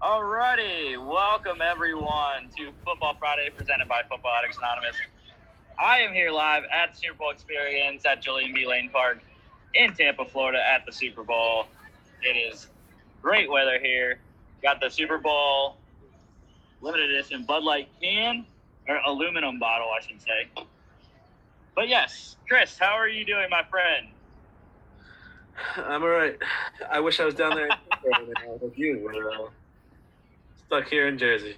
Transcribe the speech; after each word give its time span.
Alrighty, 0.00 0.96
welcome 0.96 1.60
everyone 1.60 2.48
to 2.56 2.70
Football 2.84 3.16
Friday 3.18 3.50
presented 3.50 3.88
by 3.88 4.02
Football 4.08 4.30
Addicts 4.38 4.56
Anonymous. 4.56 4.94
I 5.76 5.98
am 5.98 6.12
here 6.12 6.30
live 6.30 6.62
at 6.72 6.96
Super 6.96 7.14
Bowl 7.14 7.30
Experience 7.32 8.06
at 8.06 8.22
Julian 8.22 8.54
B. 8.54 8.64
Lane 8.64 8.90
Park 8.90 9.18
in 9.74 9.92
Tampa, 9.94 10.24
Florida 10.24 10.60
at 10.64 10.86
the 10.86 10.92
Super 10.92 11.24
Bowl. 11.24 11.66
It 12.22 12.36
is 12.36 12.68
great 13.22 13.50
weather 13.50 13.80
here. 13.80 14.20
Got 14.62 14.80
the 14.80 14.88
Super 14.88 15.18
Bowl 15.18 15.78
limited 16.80 17.10
edition 17.10 17.42
Bud 17.42 17.64
Light 17.64 17.88
can, 18.00 18.46
or 18.88 19.00
aluminum 19.04 19.58
bottle, 19.58 19.88
I 19.88 20.06
should 20.06 20.22
say. 20.22 20.48
But 21.74 21.88
yes, 21.88 22.36
Chris, 22.46 22.78
how 22.78 22.92
are 22.92 23.08
you 23.08 23.24
doing, 23.24 23.48
my 23.50 23.64
friend? 23.64 24.06
I'm 25.76 26.04
all 26.04 26.08
right. 26.08 26.38
I 26.88 27.00
wish 27.00 27.18
I 27.18 27.24
was 27.24 27.34
down 27.34 27.56
there 27.56 27.68
with 28.60 28.78
you. 28.78 29.10
Uh, 29.10 29.48
stuck 30.68 30.86
here 30.86 31.08
in 31.08 31.16
Jersey. 31.16 31.56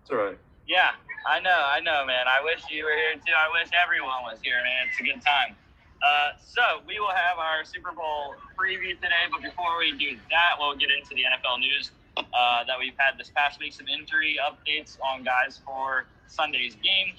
It's 0.00 0.10
all 0.10 0.18
right. 0.18 0.38
Yeah, 0.68 0.94
I 1.26 1.40
know, 1.40 1.50
I 1.50 1.80
know, 1.80 2.06
man. 2.06 2.30
I 2.30 2.42
wish 2.44 2.62
you 2.70 2.84
were 2.84 2.94
here 2.94 3.18
too. 3.18 3.34
I 3.34 3.50
wish 3.58 3.70
everyone 3.74 4.22
was 4.22 4.38
here, 4.40 4.62
man. 4.62 4.86
It's 4.86 5.00
a 5.00 5.02
good 5.02 5.20
time. 5.20 5.56
Uh, 5.98 6.38
so 6.38 6.62
we 6.86 7.00
will 7.00 7.14
have 7.14 7.38
our 7.38 7.64
Super 7.64 7.90
Bowl 7.90 8.34
preview 8.54 8.94
today, 8.94 9.26
but 9.30 9.42
before 9.42 9.78
we 9.78 9.92
do 9.98 10.14
that, 10.30 10.54
we'll 10.58 10.76
get 10.76 10.90
into 10.94 11.10
the 11.14 11.26
NFL 11.26 11.58
news 11.58 11.90
uh, 12.16 12.62
that 12.66 12.78
we've 12.78 12.94
had 12.98 13.18
this 13.18 13.30
past 13.34 13.58
week. 13.58 13.72
Some 13.72 13.88
injury 13.88 14.38
updates 14.38 14.98
on 15.02 15.24
guys 15.24 15.60
for 15.66 16.06
Sunday's 16.28 16.76
game, 16.76 17.14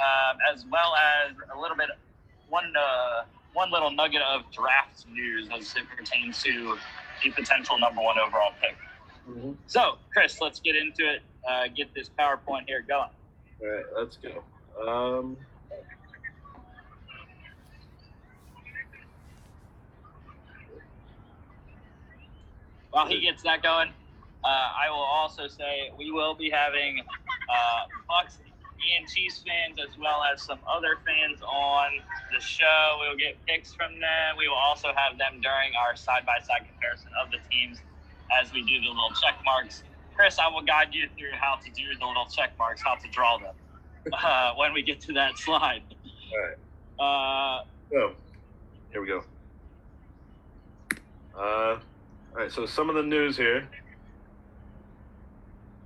uh, 0.00 0.32
as 0.52 0.64
well 0.72 0.96
as 0.96 1.36
a 1.54 1.60
little 1.60 1.76
bit 1.76 1.88
one 2.48 2.72
uh, 2.72 3.24
one 3.52 3.70
little 3.70 3.90
nugget 3.90 4.22
of 4.22 4.48
draft 4.50 5.04
news 5.12 5.48
as 5.52 5.76
it 5.76 5.84
pertains 5.94 6.42
to 6.42 6.76
the 7.22 7.30
potential 7.30 7.78
number 7.78 8.00
one 8.00 8.16
overall 8.18 8.52
pick. 8.60 8.76
Mm-hmm. 9.28 9.52
So, 9.66 9.98
Chris, 10.12 10.40
let's 10.40 10.60
get 10.60 10.76
into 10.76 11.10
it. 11.10 11.22
Uh, 11.48 11.64
get 11.74 11.94
this 11.94 12.10
PowerPoint 12.18 12.64
here 12.66 12.84
going. 12.86 13.08
All 13.62 13.68
right, 13.68 13.84
let's 13.96 14.18
go. 14.18 14.42
Um, 14.86 15.36
While 22.94 23.08
he 23.08 23.18
gets 23.18 23.42
that 23.42 23.60
going, 23.60 23.90
uh, 24.46 24.68
I 24.78 24.86
will 24.88 25.02
also 25.02 25.48
say 25.48 25.90
we 25.98 26.12
will 26.12 26.36
be 26.38 26.48
having 26.48 27.02
uh, 27.02 27.80
Bucks 28.06 28.38
and 28.38 29.08
Chiefs 29.10 29.42
fans 29.42 29.82
as 29.82 29.98
well 29.98 30.22
as 30.22 30.42
some 30.46 30.60
other 30.70 31.02
fans 31.02 31.42
on 31.42 31.90
the 32.30 32.38
show. 32.38 33.02
We 33.02 33.08
will 33.10 33.18
get 33.18 33.34
picks 33.50 33.74
from 33.74 33.98
them. 33.98 34.38
We 34.38 34.46
will 34.46 34.62
also 34.62 34.94
have 34.94 35.18
them 35.18 35.42
during 35.42 35.74
our 35.74 35.96
side 35.96 36.22
by 36.22 36.38
side 36.38 36.70
comparison 36.70 37.10
of 37.18 37.34
the 37.34 37.42
teams 37.50 37.82
as 38.40 38.52
we 38.52 38.62
do 38.62 38.80
the 38.80 38.88
little 38.88 39.12
check 39.20 39.38
marks. 39.44 39.82
Chris, 40.14 40.38
I 40.38 40.48
will 40.48 40.62
guide 40.62 40.88
you 40.92 41.08
through 41.18 41.32
how 41.32 41.56
to 41.56 41.70
do 41.70 41.82
the 41.98 42.06
little 42.06 42.26
check 42.26 42.56
marks, 42.58 42.82
how 42.82 42.94
to 42.94 43.08
draw 43.10 43.38
them 43.38 43.54
uh, 44.12 44.54
when 44.54 44.72
we 44.72 44.82
get 44.82 45.00
to 45.02 45.12
that 45.14 45.36
slide. 45.38 45.82
All 46.32 46.40
right. 46.40 47.60
Uh, 47.60 47.64
so, 47.90 48.12
here 48.92 49.00
we 49.00 49.08
go. 49.08 49.24
Uh, 51.36 51.40
all 51.40 51.78
right, 52.32 52.50
so 52.50 52.66
some 52.66 52.88
of 52.88 52.94
the 52.94 53.02
news 53.02 53.36
here. 53.36 53.68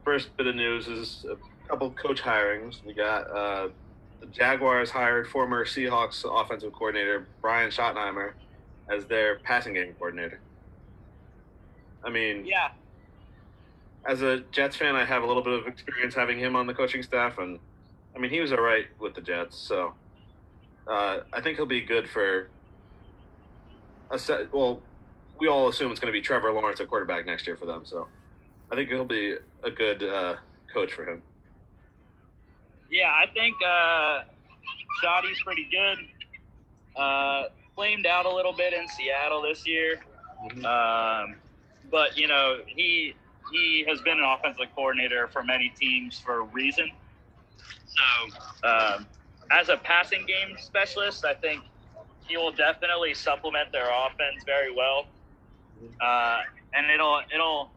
First 0.04 0.36
bit 0.36 0.46
of 0.46 0.54
news 0.54 0.88
is 0.88 1.26
a 1.30 1.68
couple 1.68 1.90
coach 1.92 2.20
hirings. 2.20 2.84
We 2.84 2.94
got 2.94 3.30
uh, 3.30 3.68
the 4.20 4.26
Jaguars 4.26 4.90
hired 4.90 5.28
former 5.28 5.64
Seahawks 5.64 6.24
offensive 6.24 6.72
coordinator 6.72 7.26
Brian 7.40 7.70
Schottenheimer 7.70 8.32
as 8.90 9.04
their 9.06 9.38
passing 9.40 9.74
game 9.74 9.94
coordinator. 9.98 10.40
I 12.04 12.10
mean, 12.10 12.46
yeah. 12.46 12.68
As 14.06 14.22
a 14.22 14.40
Jets 14.52 14.76
fan, 14.76 14.96
I 14.96 15.04
have 15.04 15.22
a 15.22 15.26
little 15.26 15.42
bit 15.42 15.52
of 15.52 15.66
experience 15.66 16.14
having 16.14 16.38
him 16.38 16.56
on 16.56 16.66
the 16.66 16.74
coaching 16.74 17.02
staff, 17.02 17.38
and 17.38 17.58
I 18.14 18.18
mean, 18.18 18.30
he 18.30 18.40
was 18.40 18.52
all 18.52 18.60
right 18.60 18.86
with 18.98 19.14
the 19.14 19.20
Jets, 19.20 19.56
so 19.56 19.92
uh, 20.86 21.18
I 21.32 21.40
think 21.40 21.56
he'll 21.56 21.66
be 21.66 21.82
good 21.82 22.08
for 22.08 22.48
a 24.10 24.18
set. 24.18 24.52
Well, 24.52 24.80
we 25.38 25.48
all 25.48 25.68
assume 25.68 25.90
it's 25.90 26.00
going 26.00 26.12
to 26.12 26.18
be 26.18 26.22
Trevor 26.22 26.52
Lawrence 26.52 26.80
at 26.80 26.88
quarterback 26.88 27.26
next 27.26 27.46
year 27.46 27.56
for 27.56 27.66
them, 27.66 27.82
so 27.84 28.08
I 28.70 28.76
think 28.76 28.88
he'll 28.88 29.04
be 29.04 29.36
a 29.62 29.70
good 29.70 30.02
uh, 30.02 30.36
coach 30.72 30.92
for 30.92 31.04
him. 31.04 31.22
Yeah, 32.90 33.10
I 33.10 33.26
think 33.32 33.54
uh, 33.66 34.20
Schotty's 35.02 35.40
pretty 35.44 35.68
good. 35.70 35.98
Uh, 36.96 37.44
flamed 37.74 38.06
out 38.06 38.26
a 38.26 38.34
little 38.34 38.52
bit 38.52 38.72
in 38.72 38.88
Seattle 38.88 39.42
this 39.42 39.66
year. 39.66 40.00
Mm-hmm. 40.44 40.64
Um, 40.64 41.36
but 41.90 42.16
you 42.16 42.28
know 42.28 42.58
he 42.66 43.14
he 43.52 43.84
has 43.88 44.00
been 44.02 44.18
an 44.18 44.24
offensive 44.24 44.66
coordinator 44.74 45.28
for 45.28 45.42
many 45.42 45.72
teams 45.78 46.18
for 46.18 46.40
a 46.40 46.42
reason. 46.42 46.90
So 47.86 48.68
um, 48.68 49.06
as 49.50 49.68
a 49.68 49.76
passing 49.76 50.26
game 50.26 50.56
specialist, 50.58 51.24
I 51.24 51.34
think 51.34 51.62
he 52.26 52.36
will 52.36 52.52
definitely 52.52 53.14
supplement 53.14 53.72
their 53.72 53.88
offense 53.88 54.44
very 54.44 54.74
well. 54.74 55.06
Uh, 56.00 56.40
and 56.74 56.90
it'll 56.90 57.20
it'll 57.34 57.70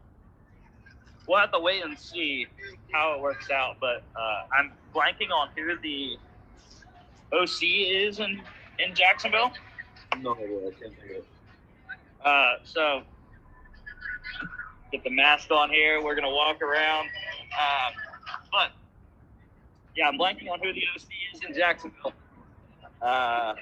we'll 1.26 1.38
have 1.38 1.52
to 1.52 1.58
wait 1.58 1.84
and 1.84 1.98
see 1.98 2.46
how 2.92 3.14
it 3.14 3.20
works 3.20 3.50
out. 3.50 3.76
But 3.80 4.02
uh, 4.16 4.42
I'm 4.56 4.72
blanking 4.94 5.30
on 5.30 5.48
who 5.56 5.78
the 5.78 6.16
OC 7.32 7.62
is 7.62 8.18
in 8.20 8.42
in 8.78 8.94
Jacksonville. 8.94 9.52
No. 10.20 10.32
I 10.32 10.36
can't 10.36 10.94
think 11.00 11.18
of. 11.18 11.24
Uh, 12.24 12.54
so 12.64 13.02
get 14.90 15.04
the 15.04 15.10
mask 15.10 15.50
on 15.50 15.70
here. 15.70 16.02
We're 16.02 16.14
gonna 16.14 16.30
walk 16.30 16.62
around. 16.62 17.08
Uh, 17.58 17.90
but 18.50 18.70
yeah, 19.96 20.08
I'm 20.08 20.18
blanking 20.18 20.50
on 20.50 20.60
who 20.60 20.72
the 20.72 20.82
OC 20.94 21.08
is 21.34 21.40
in 21.46 21.54
Jacksonville. 21.54 22.12
Uh, 23.00 23.54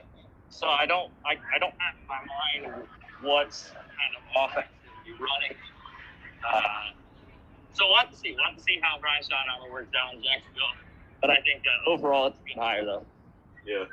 so 0.51 0.67
I 0.67 0.85
don't, 0.87 1.11
I, 1.25 1.37
I 1.55 1.59
don't 1.59 1.75
have 1.79 1.95
in 2.01 2.07
my 2.07 2.69
mind 2.69 2.83
what's 3.23 3.71
kind 3.71 4.17
of 4.17 4.51
offense 4.51 4.67
running. 5.19 5.57
Uh, 6.47 6.93
so 7.73 7.87
we'll 7.87 7.97
have 7.97 8.11
to 8.11 8.17
see. 8.17 8.35
We'll 8.35 8.45
have 8.45 8.57
to 8.57 8.63
see 8.63 8.79
how 8.83 8.99
Brian 9.01 9.23
Schottenheimer 9.23 9.73
works 9.73 9.93
out 10.01 10.15
in 10.15 10.23
Jacksonville. 10.23 10.75
But 11.21 11.31
I 11.31 11.37
think 11.37 11.63
uh, 11.65 11.91
overall 11.91 12.27
it's 12.29 12.39
been 12.47 12.59
higher 12.59 12.85
though. 12.85 13.05
Yeah. 13.67 13.85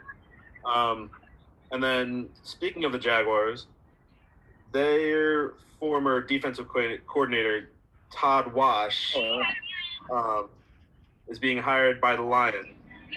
Um, 0.65 1.09
and 1.71 1.83
then 1.83 2.29
speaking 2.43 2.85
of 2.85 2.91
the 2.91 2.99
Jaguars, 2.99 3.67
their 4.71 5.53
former 5.79 6.21
defensive 6.21 6.67
coordinator 6.67 7.69
Todd 8.11 8.53
Wash 8.53 9.15
um, 10.11 10.49
is 11.27 11.39
being 11.39 11.57
hired 11.57 11.99
by 12.01 12.15
the 12.15 12.21
Lions. 12.21 12.67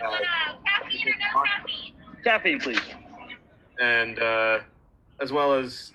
Uh, 0.04 0.18
caffeine, 2.24 2.60
please. 2.60 2.80
And 3.80 4.18
uh, 4.18 4.60
as 5.20 5.32
well 5.32 5.54
as 5.54 5.92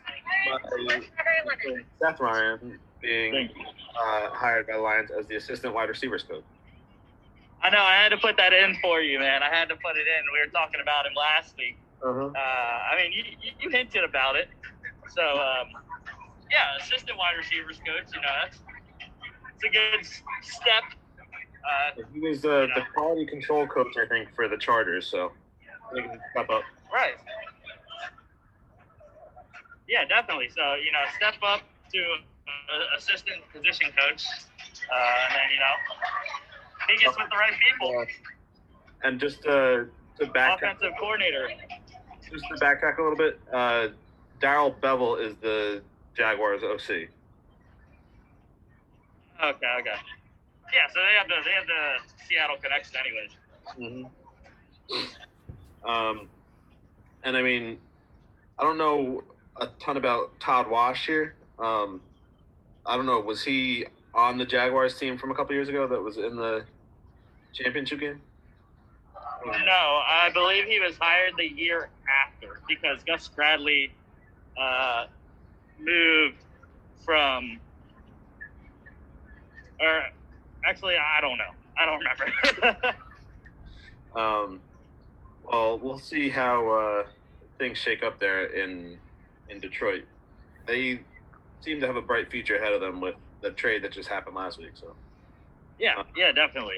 Seth 2.00 2.20
Ryan 2.20 2.80
being 3.02 3.50
uh, 4.00 4.30
hired 4.30 4.68
by 4.68 4.74
the 4.74 4.80
Lions 4.80 5.12
as 5.12 5.28
the 5.28 5.36
assistant 5.36 5.74
wide 5.74 5.90
receivers 5.90 6.24
coach. 6.24 6.44
I 7.62 7.70
know. 7.70 7.82
I 7.82 7.96
had 7.96 8.10
to 8.10 8.18
put 8.18 8.38
that 8.38 8.54
in 8.54 8.78
for 8.82 9.02
you, 9.02 9.20
man. 9.20 9.42
I 9.42 9.50
had 9.50 9.70
to 9.70 9.76
put 9.76 9.98
it 9.98 10.06
in. 10.06 10.24
We 10.34 10.46
were 10.46 10.52
talking 10.52 10.82
about 10.82 11.06
him 11.06 11.14
last 11.16 11.56
week. 11.58 11.78
Uh-huh. 12.04 12.26
Uh, 12.26 12.38
I 12.38 12.96
mean, 13.02 13.12
you, 13.12 13.52
you 13.60 13.70
hinted 13.70 14.04
about 14.04 14.36
it. 14.36 14.50
So, 15.14 15.22
um, 15.22 15.68
yeah, 16.52 16.78
assistant 16.80 17.18
wide 17.18 17.36
receivers 17.38 17.78
coach. 17.78 18.14
You 18.14 18.22
know, 18.22 18.28
that's 18.44 18.60
it's 19.56 19.64
a 19.64 19.70
good 19.70 20.06
step. 20.42 20.84
Uh, 21.66 22.04
he 22.14 22.20
was 22.20 22.46
uh, 22.46 22.62
you 22.62 22.68
know. 22.68 22.74
the 22.76 22.82
quality 22.94 23.26
control 23.26 23.66
coach, 23.68 23.96
I 24.02 24.08
think, 24.08 24.30
for 24.36 24.48
the 24.48 24.58
Chargers. 24.58 25.08
So 25.08 25.32
he 25.94 26.02
can 26.02 26.20
step 26.32 26.50
up. 26.50 26.64
Right. 26.94 27.16
Yeah, 29.88 30.06
definitely. 30.06 30.50
So 30.50 30.76
you 30.76 30.92
know, 30.92 31.04
step 31.16 31.36
up 31.44 31.62
to 31.94 32.00
uh, 32.00 32.98
assistant 32.98 33.42
position 33.54 33.90
coach, 33.98 34.26
uh, 34.26 35.26
and 35.28 35.36
then 35.36 35.48
you 35.54 35.60
know, 35.60 35.76
he 36.90 36.98
gets 37.04 37.18
with 37.18 37.30
the 37.30 37.38
right 37.38 37.54
people. 37.70 38.06
and 39.04 39.20
just 39.20 39.44
to 39.44 39.88
to 40.20 40.26
back 40.28 40.62
offensive 40.62 40.94
coordinator. 41.00 41.50
Just 42.32 42.46
to 42.50 42.56
backtrack 42.56 42.98
a 42.98 43.02
little 43.02 43.18
bit, 43.18 43.40
Darrell 44.40 44.74
Bevell 44.82 45.22
is 45.22 45.36
the 45.42 45.82
Jaguars 46.16 46.64
OC. 46.64 47.10
Okay, 49.44 49.68
okay. 49.80 49.96
Yeah, 50.74 50.88
so 50.94 51.00
they 51.00 51.16
have 51.18 51.28
the 51.28 51.36
they 51.44 51.52
have 51.52 51.68
the 51.68 51.98
Seattle 52.28 52.58
connection, 52.62 52.96
anyways. 53.00 53.32
Mm-hmm. 53.80 54.06
Um, 55.90 56.28
and 57.24 57.38
I 57.38 57.42
mean, 57.42 57.80
I 58.58 58.64
don't 58.64 58.78
know 58.78 59.24
a 59.60 59.68
ton 59.80 59.98
about 59.98 60.40
Todd 60.40 60.70
Wash 60.70 61.06
here. 61.06 61.36
Um, 61.60 62.02
I 62.86 62.96
don't 62.96 63.06
know. 63.06 63.20
Was 63.20 63.44
he 63.44 63.86
on 64.14 64.38
the 64.38 64.46
Jaguars 64.46 64.98
team 64.98 65.18
from 65.18 65.32
a 65.32 65.36
couple 65.36 65.54
years 65.54 65.70
ago 65.70 65.88
that 65.88 66.02
was 66.02 66.18
in 66.18 66.36
the 66.36 66.66
championship 67.54 68.00
game? 68.00 68.22
No, 69.46 70.02
I 70.08 70.32
believe 70.34 70.66
he 70.66 70.80
was 70.80 70.98
hired 70.98 71.34
the 71.38 71.48
year 71.48 71.90
after 72.26 72.60
because 72.68 73.04
Gus 73.04 73.28
Bradley 73.28 73.92
uh, 74.60 75.06
moved 75.80 76.38
from 77.04 77.60
Or 79.80 80.02
actually, 80.66 80.96
I 80.96 81.22
don't 81.22 81.38
know. 81.38 81.52
I 81.78 81.86
don't 81.86 82.00
remember. 82.00 82.96
Um, 84.16 84.62
well, 85.44 85.78
we'll 85.78 86.00
see 86.00 86.30
how 86.30 86.70
uh, 86.72 87.04
things 87.58 87.78
shake 87.78 88.02
up 88.02 88.20
there 88.20 88.46
in 88.46 88.98
in 89.50 89.60
Detroit. 89.60 90.06
They 90.66 91.02
seem 91.60 91.82
to 91.82 91.88
have 91.88 91.98
a 91.98 92.02
bright 92.02 92.32
future 92.32 92.56
ahead 92.56 92.72
of 92.74 92.80
them 92.82 93.02
with 93.02 93.16
the 93.42 93.52
trade 93.52 93.84
that 93.84 93.92
just 93.92 94.08
happened 94.08 94.36
last 94.36 94.58
week. 94.58 94.72
So, 94.76 94.96
yeah, 95.80 96.02
yeah, 96.16 96.32
definitely. 96.32 96.78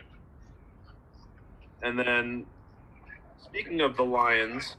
and 1.83 1.97
then 1.99 2.45
speaking 3.43 3.81
of 3.81 3.95
the 3.97 4.03
Lions, 4.03 4.75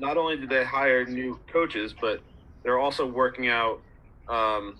not 0.00 0.16
only 0.16 0.36
did 0.36 0.48
they 0.48 0.64
hire 0.64 1.04
new 1.04 1.38
coaches, 1.52 1.94
but 2.00 2.20
they're 2.62 2.78
also 2.78 3.06
working 3.06 3.48
out 3.48 3.80
um, 4.28 4.76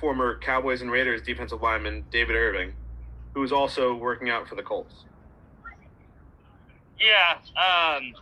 former 0.00 0.38
Cowboys 0.38 0.80
and 0.80 0.90
Raiders 0.90 1.22
defensive 1.22 1.62
lineman 1.62 2.04
David 2.10 2.34
Irving, 2.34 2.72
who 3.34 3.42
is 3.42 3.52
also 3.52 3.94
working 3.94 4.30
out 4.30 4.48
for 4.48 4.54
the 4.54 4.62
Colts. 4.62 5.04
Yeah, 6.98 7.38
um, 7.56 8.12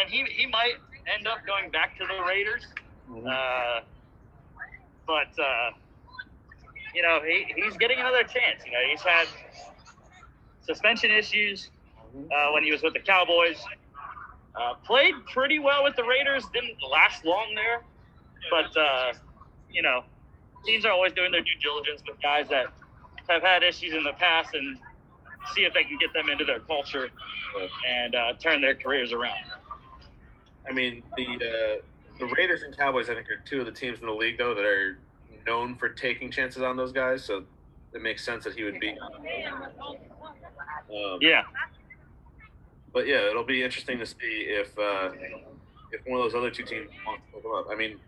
and 0.00 0.08
he 0.08 0.24
he 0.24 0.46
might 0.46 0.74
end 1.12 1.26
up 1.26 1.38
going 1.46 1.70
back 1.70 1.98
to 1.98 2.06
the 2.06 2.24
Raiders. 2.24 2.66
Uh, 3.10 3.80
but 5.06 5.42
uh, 5.42 5.70
you 6.94 7.02
know, 7.02 7.20
he, 7.24 7.46
he's 7.56 7.76
getting 7.76 7.98
another 7.98 8.22
chance. 8.22 8.64
You 8.64 8.72
know, 8.72 8.78
he's 8.90 9.02
had 9.02 9.26
suspension 10.62 11.10
issues 11.10 11.70
uh, 12.16 12.50
when 12.52 12.62
he 12.62 12.72
was 12.72 12.82
with 12.82 12.94
the 12.94 13.00
Cowboys. 13.00 13.58
Uh, 14.54 14.74
played 14.84 15.14
pretty 15.32 15.58
well 15.58 15.84
with 15.84 15.96
the 15.96 16.04
Raiders. 16.04 16.44
Didn't 16.52 16.76
last 16.90 17.24
long 17.24 17.54
there, 17.54 17.82
but 18.50 18.76
uh, 18.76 19.12
you 19.70 19.82
know, 19.82 20.02
teams 20.64 20.84
are 20.84 20.92
always 20.92 21.12
doing 21.12 21.30
their 21.30 21.42
due 21.42 21.58
diligence 21.62 22.02
with 22.06 22.20
guys 22.20 22.48
that 22.48 22.66
have 23.28 23.42
had 23.42 23.62
issues 23.62 23.94
in 23.94 24.02
the 24.02 24.12
past 24.14 24.54
and 24.54 24.76
see 25.54 25.62
if 25.62 25.72
they 25.72 25.84
can 25.84 25.96
get 25.98 26.12
them 26.12 26.28
into 26.28 26.44
their 26.44 26.60
culture 26.60 27.10
and 27.88 28.14
uh, 28.14 28.32
turn 28.34 28.60
their 28.60 28.74
careers 28.74 29.12
around. 29.12 29.38
I 30.68 30.72
mean, 30.72 31.02
the 31.16 31.26
uh, 31.26 31.82
the 32.18 32.26
Raiders 32.36 32.62
and 32.62 32.76
Cowboys, 32.76 33.08
I 33.08 33.14
think, 33.14 33.30
are 33.30 33.40
two 33.44 33.60
of 33.60 33.66
the 33.66 33.72
teams 33.72 34.00
in 34.00 34.06
the 34.06 34.12
league 34.12 34.38
though 34.38 34.54
that 34.54 34.64
are 34.64 34.98
known 35.46 35.76
for 35.76 35.88
taking 35.88 36.30
chances 36.30 36.62
on 36.62 36.76
those 36.76 36.92
guys. 36.92 37.24
So 37.24 37.44
it 37.94 38.02
makes 38.02 38.24
sense 38.24 38.44
that 38.44 38.54
he 38.54 38.64
would 38.64 38.78
be. 38.78 38.90
Um, 38.90 39.08
Yeah, 41.20 41.42
But 42.92 43.06
yeah, 43.06 43.28
it'll 43.28 43.44
be 43.44 43.62
interesting 43.62 43.98
to 43.98 44.06
see 44.06 44.46
if 44.48 44.76
uh, 44.78 45.10
if 45.92 46.00
one 46.06 46.20
of 46.20 46.24
those 46.24 46.34
other 46.34 46.50
two 46.50 46.64
teams 46.64 46.88
wants 47.06 47.22
to 47.26 47.36
pick 47.36 47.44
up. 47.56 47.66
I 47.70 47.76
mean, 47.76 47.98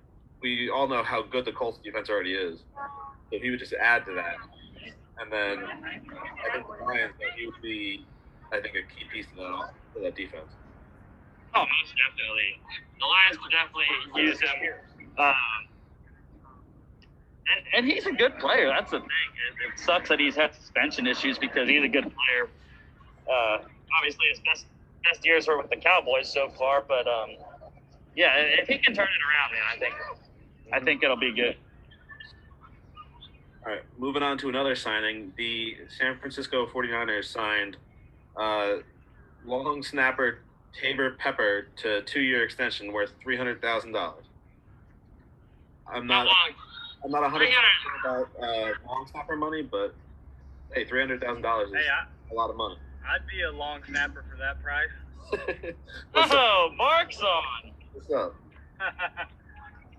we 0.42 0.70
all 0.70 0.88
know 0.88 1.02
how 1.02 1.22
good 1.22 1.44
the 1.44 1.52
Colts 1.52 1.78
defense 1.82 2.10
already 2.10 2.34
is. 2.34 2.58
So 2.58 3.36
if 3.36 3.42
he 3.42 3.50
would 3.50 3.60
just 3.60 3.74
add 3.74 4.04
to 4.06 4.12
that, 4.14 4.36
and 5.20 5.32
then 5.32 5.64
I 5.64 6.52
think 6.52 6.66
the 6.66 6.84
Lions, 6.84 7.14
he 7.36 7.46
would 7.46 7.62
be, 7.62 8.04
I 8.52 8.60
think, 8.60 8.74
a 8.74 8.82
key 8.92 9.06
piece 9.12 9.26
to 9.36 9.36
that 9.36 9.70
to 9.94 10.00
that 10.02 10.16
defense. 10.16 10.50
Oh, 11.54 11.60
most 11.60 11.94
definitely. 11.94 12.60
The 12.98 13.06
Lions 13.06 13.36
could 13.38 13.52
definitely 13.52 14.22
use 14.22 14.40
him. 14.40 14.72
Um, 15.18 15.34
and, 17.52 17.66
and 17.76 17.86
he's 17.86 18.06
a 18.06 18.12
good 18.12 18.38
player. 18.38 18.68
That's 18.68 18.90
the 18.90 19.00
thing. 19.00 19.08
It, 19.08 19.72
it 19.72 19.78
sucks 19.78 20.08
that 20.08 20.18
he's 20.18 20.34
had 20.34 20.54
suspension 20.54 21.06
issues 21.06 21.38
because 21.38 21.68
he's 21.68 21.84
a 21.84 21.88
good 21.88 22.04
player. 22.04 22.48
Uh, 23.30 23.58
obviously, 23.98 24.26
his 24.30 24.40
best 24.40 24.64
best 25.04 25.24
years 25.24 25.46
were 25.46 25.58
with 25.58 25.70
the 25.70 25.76
Cowboys 25.76 26.32
so 26.32 26.48
far, 26.50 26.82
but 26.86 27.06
um, 27.06 27.30
yeah, 28.16 28.34
if 28.36 28.68
he 28.68 28.78
can 28.78 28.94
turn 28.94 29.06
it 29.06 29.22
around, 29.28 29.52
man, 29.52 29.62
I 29.74 29.78
think 29.78 29.94
I 30.72 30.80
think 30.80 31.02
it'll 31.02 31.16
be 31.16 31.32
good. 31.32 31.56
All 33.64 33.72
right, 33.72 33.82
moving 33.98 34.22
on 34.22 34.38
to 34.38 34.48
another 34.48 34.74
signing. 34.74 35.32
The 35.36 35.76
San 35.88 36.18
Francisco 36.18 36.66
49ers 36.66 37.24
signed 37.26 37.76
uh, 38.36 38.78
long 39.44 39.82
snapper 39.82 40.40
Taybor 40.80 41.16
Pepper 41.18 41.68
to 41.76 41.98
a 41.98 42.02
two-year 42.02 42.44
extension 42.44 42.92
worth 42.92 43.12
three 43.22 43.36
hundred 43.36 43.60
thousand 43.60 43.92
dollars. 43.92 44.24
I'm 45.86 46.06
not. 46.06 46.26
I'm 47.04 47.10
not 47.10 47.22
100 47.22 47.48
about 48.04 48.28
uh, 48.40 48.72
long 48.86 49.06
snapper 49.10 49.36
money, 49.36 49.62
but 49.62 49.94
hey, 50.72 50.84
three 50.84 51.00
hundred 51.00 51.20
thousand 51.20 51.42
dollars 51.42 51.68
is 51.68 51.74
Hey, 51.74 51.82
I, 51.82 52.32
a 52.32 52.34
lot 52.34 52.48
of 52.48 52.56
money. 52.56 52.76
I'd 53.08 53.26
be 53.26 53.42
a 53.42 53.52
long 53.52 53.80
snapper 53.88 54.24
for 54.30 54.36
that 54.38 54.62
price. 54.62 54.88
what's, 56.12 56.30
up? 56.32 56.38
Oh, 56.38 56.70
Mark's 56.76 57.20
on. 57.20 57.72
what's 57.92 58.10
up? 58.10 58.34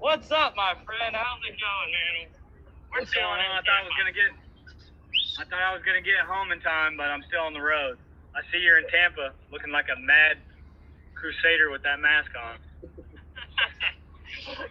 What's 0.04 0.30
up, 0.32 0.52
my 0.58 0.76
friend? 0.84 1.16
How's 1.16 1.40
it 1.48 1.56
going, 1.56 1.90
man? 1.96 2.28
We're 2.92 3.00
What's 3.00 3.14
going 3.16 3.24
on? 3.24 3.40
I 3.40 3.64
thought 3.64 3.80
I 3.80 3.84
was 3.88 3.96
gonna 3.96 4.12
get. 4.12 4.36
I 5.40 5.44
thought 5.48 5.64
I 5.64 5.72
was 5.72 5.82
gonna 5.88 6.04
get 6.04 6.28
home 6.28 6.52
in 6.52 6.60
time, 6.60 6.98
but 6.98 7.08
I'm 7.08 7.24
still 7.24 7.40
on 7.40 7.54
the 7.54 7.64
road. 7.64 7.96
I 8.36 8.44
see 8.52 8.60
you're 8.60 8.80
in 8.80 8.88
Tampa, 8.92 9.32
looking 9.50 9.72
like 9.72 9.88
a 9.88 9.98
mad 10.02 10.44
crusader 11.16 11.72
with 11.72 11.84
that 11.84 12.02
mask 12.04 12.32
on. 12.36 12.60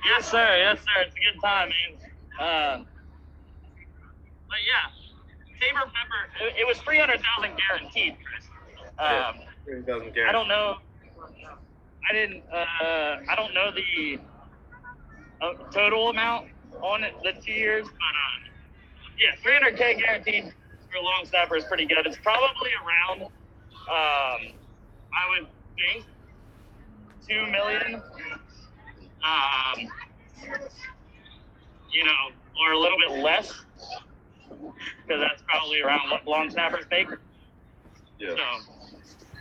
yes, 0.05 0.28
sir. 0.28 0.52
Yes, 0.61 0.85
sir. 0.85 1.08
It's 1.08 1.17
a 1.17 1.23
good 1.32 1.40
time, 1.40 1.73
man. 1.73 1.93
Um, 2.37 2.87
but 4.52 4.61
yeah, 4.69 4.93
Taybor 5.62 5.87
Pepper. 5.87 6.23
It, 6.41 6.61
it 6.61 6.67
was 6.67 6.79
three 6.79 6.99
hundred 6.99 7.20
thousand 7.23 7.56
guaranteed, 7.56 8.17
Chris. 8.25 8.49
Um, 8.99 9.85
doesn't 9.87 10.19
I 10.19 10.32
don't 10.32 10.49
know. 10.49 10.79
I 12.11 12.12
didn't. 12.12 12.43
Uh, 12.53 13.31
I 13.31 13.35
don't 13.37 13.55
know 13.55 13.70
the 13.70 14.19
uh, 15.41 15.55
total 15.70 16.11
amount 16.11 16.49
on 16.82 17.05
it, 17.05 17.14
the 17.23 17.41
two 17.41 17.53
years, 17.53 17.87
but 17.87 17.93
um, 17.93 18.53
yeah, 19.20 19.41
three 19.41 19.53
hundred 19.53 19.76
k 19.76 19.94
guaranteed 19.94 20.53
for 20.91 20.99
a 20.99 21.03
long 21.03 21.25
snapper 21.25 21.56
is 21.56 21.64
pretty 21.64 21.87
good. 21.87 22.06
It's 22.06 22.19
probably 22.19 22.70
around. 22.85 23.23
Um, 23.23 24.53
I 25.14 25.38
would 25.38 25.49
think 25.76 26.06
two 27.29 27.47
million. 27.50 28.03
Um, 29.25 29.88
you 31.93 32.05
know, 32.05 32.31
or 32.64 32.73
a 32.73 32.79
little 32.79 32.99
bit 32.99 33.23
less, 33.23 33.53
because 35.06 35.20
that's 35.20 35.43
probably 35.49 35.81
around 35.81 36.11
what 36.11 36.26
long 36.26 36.50
snappers 36.50 36.85
make. 36.91 37.09
Yeah. 38.19 38.37
So, 38.37 38.47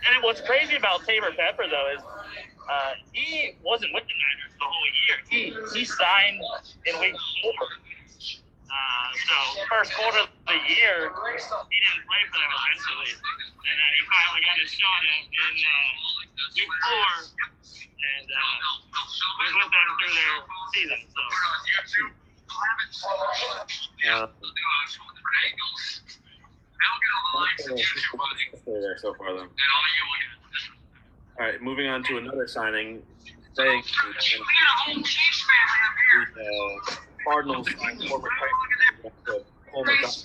and 0.02 0.22
what's 0.22 0.40
crazy 0.40 0.74
about 0.76 1.02
Taybor 1.02 1.36
Pepper 1.36 1.64
though 1.70 1.88
is 1.94 2.02
uh, 2.02 2.92
he 3.12 3.54
wasn't 3.62 3.92
with 3.94 4.04
the 4.04 4.16
Niners 4.16 4.52
the 4.58 4.66
whole 4.66 4.88
year. 5.06 5.16
He 5.30 5.42
he 5.78 5.84
signed 5.84 6.40
in 6.86 6.98
week 7.00 7.14
four. 7.42 7.62
Uh, 8.72 9.10
so 9.28 9.36
first 9.68 9.92
quarter 9.92 10.24
of 10.24 10.32
the 10.48 10.56
year, 10.64 11.12
he 11.12 11.78
didn't 11.84 12.04
play 12.08 12.22
for 12.32 12.38
them 12.40 12.52
essentially, 12.56 13.12
and 13.12 13.74
then 13.76 13.90
he 13.92 14.02
finally 14.08 14.42
got 14.48 14.56
his 14.56 14.72
shot 14.72 15.02
in 15.04 15.52
uh, 15.60 15.90
week 16.56 16.72
four, 16.80 17.10
and 17.36 18.26
uh, 18.32 18.56
was 19.44 19.52
with 19.60 19.70
them 19.76 19.88
through 20.00 20.14
their 20.16 20.34
season. 20.72 21.00
So 21.12 21.22
Stay 28.62 28.80
there 28.80 28.98
so 28.98 29.14
far 29.14 29.34
then. 29.34 29.48
All 31.38 31.46
right, 31.46 31.62
moving 31.62 31.86
on 31.88 32.02
to 32.04 32.18
another 32.18 32.46
signing. 32.46 33.02
Saying 33.54 33.82
the 36.34 36.42
uh, 36.42 36.94
Cardinals 37.24 37.68
signed 37.70 38.02
former 38.08 38.28
Titans 38.38 39.12
Cole 39.26 39.84
McDonald. 39.84 40.16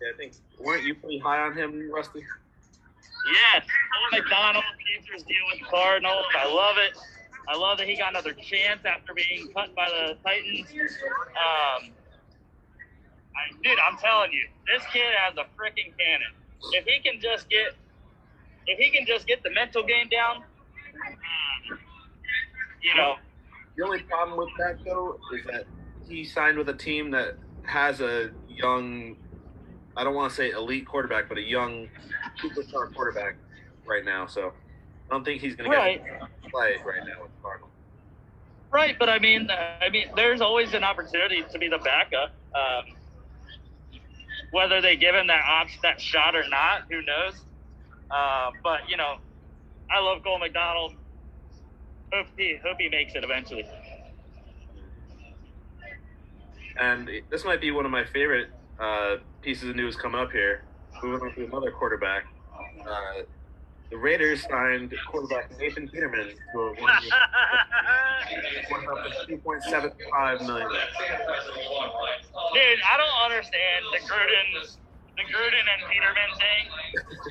I 0.00 0.16
think 0.16 0.34
weren't 0.60 0.84
you 0.84 0.94
pretty 0.94 1.18
high 1.18 1.40
on 1.40 1.56
him, 1.56 1.90
Rusty? 1.92 2.22
Yes, 3.32 3.64
Cole 3.64 4.20
McDonald, 4.20 4.64
Panthers 4.64 5.22
deal 5.24 5.36
with 5.52 5.60
the 5.60 5.66
Cardinals. 5.66 6.24
I 6.38 6.46
love 6.46 6.76
it. 6.78 6.96
I 7.48 7.56
love 7.56 7.78
that 7.78 7.88
he 7.88 7.96
got 7.96 8.10
another 8.10 8.32
chance 8.32 8.80
after 8.84 9.14
being 9.14 9.48
cut 9.54 9.74
by 9.74 9.88
the 9.88 10.16
Titans. 10.24 10.68
Um, 10.70 11.90
I, 13.36 13.52
dude, 13.62 13.78
I'm 13.78 13.98
telling 13.98 14.32
you, 14.32 14.44
this 14.66 14.84
kid 14.92 15.12
has 15.26 15.36
a 15.36 15.44
freaking 15.58 15.92
cannon. 15.98 16.32
If 16.72 16.84
he 16.84 17.00
can 17.00 17.20
just 17.20 17.48
get, 17.48 17.74
if 18.66 18.78
he 18.78 18.90
can 18.90 19.06
just 19.06 19.26
get 19.26 19.42
the 19.42 19.50
mental 19.50 19.82
game 19.82 20.08
down, 20.08 20.36
um, 20.38 21.78
you 22.82 22.94
know, 22.96 23.16
The 23.76 23.84
only 23.84 24.00
problem 24.00 24.38
with 24.38 24.50
that 24.58 24.78
though 24.84 25.18
is 25.34 25.44
that 25.46 25.66
he 26.06 26.24
signed 26.24 26.58
with 26.58 26.68
a 26.68 26.74
team 26.74 27.10
that 27.12 27.36
has 27.64 28.00
a 28.00 28.30
young 28.48 29.16
I 29.98 30.04
don't 30.04 30.14
want 30.14 30.30
to 30.30 30.36
say 30.36 30.50
elite 30.50 30.86
quarterback, 30.86 31.28
but 31.28 31.38
a 31.38 31.42
young 31.42 31.88
superstar 32.42 32.94
quarterback 32.94 33.36
right 33.86 34.04
now. 34.04 34.26
So 34.26 34.52
I 35.08 35.14
don't 35.14 35.24
think 35.24 35.40
he's 35.40 35.56
going 35.56 35.70
to 35.70 35.76
right. 35.76 36.04
get 36.04 36.50
play 36.50 36.76
right 36.84 37.04
now 37.06 37.22
with 37.22 37.30
the 37.34 37.42
Cardinals. 37.42 37.70
Right, 38.70 38.98
but 38.98 39.08
I 39.08 39.18
mean, 39.18 39.48
I 39.50 39.88
mean, 39.88 40.10
there's 40.14 40.40
always 40.40 40.74
an 40.74 40.84
opportunity 40.84 41.42
to 41.50 41.58
be 41.58 41.68
the 41.68 41.78
backup. 41.78 42.32
Um, 42.54 42.94
whether 44.50 44.80
they 44.80 44.96
give 44.96 45.14
him 45.14 45.26
that 45.28 45.42
option, 45.42 45.80
that 45.82 46.00
shot 46.00 46.34
or 46.34 46.46
not, 46.48 46.82
who 46.90 47.02
knows? 47.02 47.34
Uh, 48.10 48.50
but 48.62 48.88
you 48.88 48.96
know, 48.96 49.16
I 49.90 50.00
love 50.00 50.22
Cole 50.22 50.38
McDonald. 50.38 50.94
hope 52.12 52.26
he 52.36 52.58
hope 52.62 52.76
he 52.78 52.88
makes 52.88 53.14
it 53.14 53.24
eventually. 53.24 53.66
And 56.78 57.10
this 57.30 57.44
might 57.44 57.60
be 57.60 57.70
one 57.70 57.84
of 57.84 57.90
my 57.90 58.04
favorite 58.04 58.50
uh, 58.78 59.16
pieces 59.42 59.68
of 59.70 59.76
news 59.76 59.96
coming 59.96 60.20
up 60.20 60.30
here. 60.30 60.62
Moving 61.02 61.28
on 61.28 61.34
to 61.34 61.44
another 61.44 61.70
quarterback. 61.70 62.24
Uh, 62.80 63.22
the 63.90 63.96
Raiders 63.96 64.42
signed 64.42 64.92
quarterback 65.10 65.56
Nathan 65.58 65.88
Peterman 65.88 66.28
to 66.52 66.58
a 66.60 66.74
one 66.74 67.02
year 67.02 67.12
worth 68.70 68.88
up 68.88 69.04
to 69.04 69.26
two 69.26 69.38
point 69.38 69.62
seven 69.62 69.92
five 70.10 70.40
million. 70.42 70.68
Dude, 70.68 70.78
I 72.84 72.96
don't 72.98 73.18
understand 73.24 73.84
the 73.92 74.00
Gruden 74.04 74.76
the 75.16 75.24
Gruden 75.32 75.66
and 75.66 75.82
Peterman 75.90 76.30
thing. 76.36 76.68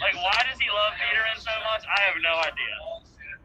Like, 0.02 0.16
why 0.16 0.44
does 0.50 0.60
he 0.60 0.68
love 0.68 0.94
Peterman 0.98 1.38
so 1.38 1.52
much? 1.72 1.86
I 1.86 2.02
have 2.10 2.18
no 2.24 2.36
idea. 2.42 2.76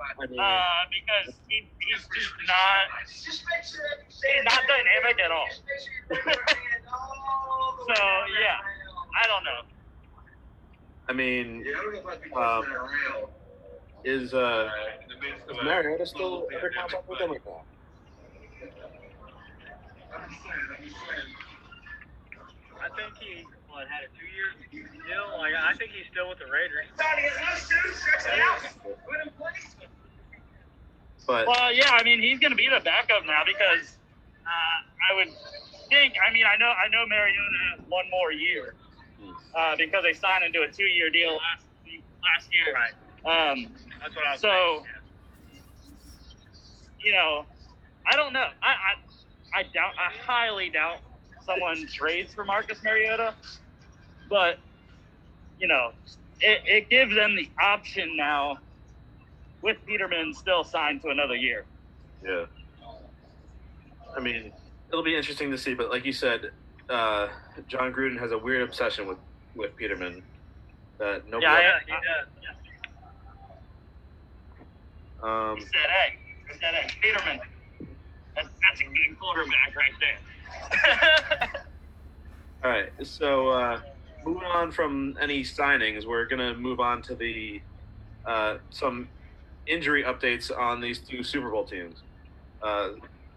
Uh, 0.03 0.83
because 0.91 1.35
he, 1.49 1.69
he's 1.79 2.03
just 2.11 2.35
not 2.49 2.91
he's 3.07 3.45
not 4.45 4.61
dynamic 4.67 5.21
at 5.21 5.31
all. 5.31 5.47
so 7.87 8.03
yeah, 8.41 8.59
I 9.15 9.27
don't 9.29 9.45
know. 9.45 9.63
I 11.09 11.13
mean, 11.13 11.65
um, 12.37 12.65
is 14.05 14.35
uh, 14.35 14.71
is 15.51 15.57
Mariota 15.63 16.07
still 16.07 16.47
under 16.55 16.71
contract 16.71 17.09
with 17.09 17.19
them 17.19 17.31
or 17.31 17.41
not? 17.45 17.65
I 22.83 22.89
think 22.97 23.15
he 23.19 23.45
what, 23.69 23.87
had 23.89 24.05
a 24.05 24.11
two 24.19 24.27
year 24.31 24.55
deal. 25.07 25.39
Like 25.39 25.55
I 25.55 25.75
think 25.75 25.91
he's 25.93 26.07
still 26.11 26.29
with 26.29 26.39
the 26.39 26.47
Raiders. 26.47 26.87
But 31.27 31.47
Well, 31.47 31.73
yeah, 31.73 31.91
I 31.91 32.03
mean 32.03 32.21
he's 32.21 32.39
going 32.39 32.51
to 32.51 32.57
be 32.57 32.69
the 32.69 32.81
backup 32.85 33.27
now 33.27 33.43
because 33.47 33.97
uh, 34.47 34.79
I 35.11 35.15
would 35.17 35.29
think. 35.91 36.15
I 36.19 36.33
mean, 36.33 36.45
I 36.47 36.57
know 36.59 36.71
I 36.71 36.89
know 36.89 37.07
Mariota 37.07 37.59
has 37.75 37.81
one 37.89 38.05
more 38.11 38.33
year 38.33 38.75
uh, 39.57 39.77
because 39.77 40.03
they 40.03 40.13
signed 40.15 40.45
into 40.45 40.63
a 40.63 40.69
two-year 40.71 41.11
deal 41.11 41.33
last 41.33 41.65
last 42.23 42.49
year. 42.53 42.75
Right. 42.75 43.51
Um, 43.53 43.67
That's 44.01 44.15
what 44.17 44.27
I 44.27 44.33
was 44.33 44.41
So- 44.41 44.83
saying. 44.85 45.63
you 47.05 47.13
know, 47.13 47.45
I 48.07 48.17
don't 48.17 48.33
know. 48.33 48.47
I, 48.63 48.69
I 49.55 49.61
I 49.61 49.63
doubt. 49.65 49.93
I 49.99 50.13
highly 50.25 50.71
doubt 50.71 50.99
someone 51.45 51.87
trades 51.93 52.33
for 52.35 52.45
Marcus 52.45 52.83
Mariota, 52.83 53.35
but 54.31 54.59
you 55.59 55.67
know, 55.69 55.93
it, 56.41 56.63
it 56.67 56.91
gives 56.91 57.15
them 57.15 57.37
the 57.37 57.49
option 57.61 58.17
now 58.17 58.59
with 59.63 59.77
Peterman 59.87 60.35
still 60.35 60.65
signed 60.65 61.03
to 61.03 61.09
another 61.11 61.37
year. 61.37 61.65
yeah, 62.25 62.47
I 64.17 64.21
mean, 64.21 64.53
it'll 64.89 65.05
be 65.05 65.17
interesting 65.17 65.51
to 65.53 65.59
see. 65.59 65.75
But 65.75 65.91
like 65.91 66.05
you 66.05 66.13
said, 66.13 66.51
uh, 66.91 67.29
Jon 67.69 67.93
Gruden 67.93 68.19
has 68.19 68.33
a 68.33 68.39
weird 68.39 68.63
obsession 68.63 69.07
with 69.07 69.19
with 69.55 69.77
Peterman 69.77 70.23
that 70.99 71.25
nobody. 71.27 71.45
Yeah, 71.45 71.61
Yeah, 71.63 71.79
he 71.87 71.93
does. 71.93 72.49
um, 75.23 75.57
He 75.57 75.63
said, 75.65 75.91
"Hey, 75.91 76.19
he 76.49 76.59
said, 76.59 76.75
hey, 76.75 76.91
Peterman, 77.01 77.41
that's, 78.35 78.49
that's 78.63 78.81
a 78.81 78.85
good 78.85 79.19
quarterback 79.21 79.75
right 79.77 79.93
there." 80.01 80.19
All 82.65 82.71
right, 82.71 82.91
so 83.03 83.49
uh, 83.49 83.81
moving 84.25 84.45
on 84.45 84.71
from 84.71 85.17
any 85.21 85.43
signings, 85.43 86.07
we're 86.07 86.27
gonna 86.27 86.55
move 86.55 86.81
on 86.81 87.03
to 87.03 87.15
the 87.15 87.61
uh, 88.25 88.59
some 88.71 89.09
injury 89.67 90.05
updates 90.05 90.57
on 90.57 90.81
these 90.81 90.99
two 91.01 91.23
Super 91.23 91.51
Bowl 91.51 91.65
teams. 91.65 92.03
Uh, 92.63 92.91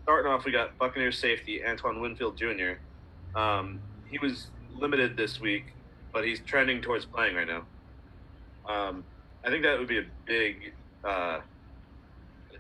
starting 0.04 0.32
off, 0.32 0.46
we 0.46 0.52
got 0.52 0.78
Buccaneers 0.78 1.18
safety 1.18 1.64
Antoine 1.66 2.00
Winfield 2.02 2.38
Jr. 2.38 2.74
Um, 3.36 3.80
he 4.10 4.18
was 4.18 4.48
limited 4.74 5.18
this 5.18 5.40
week, 5.40 5.66
but 6.14 6.26
he's 6.26 6.40
trending 6.40 6.82
towards 6.82 7.06
playing 7.06 7.36
right 7.36 7.48
now. 7.48 7.66
Um, 8.68 9.04
I 9.44 9.50
think 9.50 9.64
that 9.64 9.78
would 9.78 9.88
be 9.88 10.00
a 10.00 10.06
big. 10.26 10.74
Uh, 11.04 11.40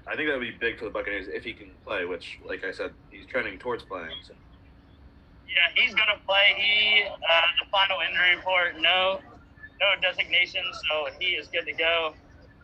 I 0.07 0.15
think 0.15 0.29
that 0.29 0.37
would 0.37 0.41
be 0.41 0.51
big 0.51 0.77
for 0.77 0.85
the 0.85 0.91
Buccaneers 0.91 1.27
if 1.27 1.43
he 1.43 1.53
can 1.53 1.71
play. 1.85 2.05
Which, 2.05 2.39
like 2.45 2.63
I 2.63 2.71
said, 2.71 2.91
he's 3.09 3.25
trending 3.25 3.57
towards 3.57 3.83
playing. 3.83 4.11
So. 4.23 4.33
Yeah, 5.47 5.81
he's 5.81 5.95
gonna 5.95 6.19
play. 6.27 6.53
He 6.57 7.03
uh, 7.05 7.41
the 7.63 7.69
final 7.71 7.97
injury 8.07 8.35
report, 8.35 8.79
no, 8.79 9.19
no 9.79 10.01
designation, 10.01 10.63
so 10.89 11.07
he 11.19 11.27
is 11.27 11.47
good 11.47 11.65
to 11.65 11.73
go. 11.73 12.13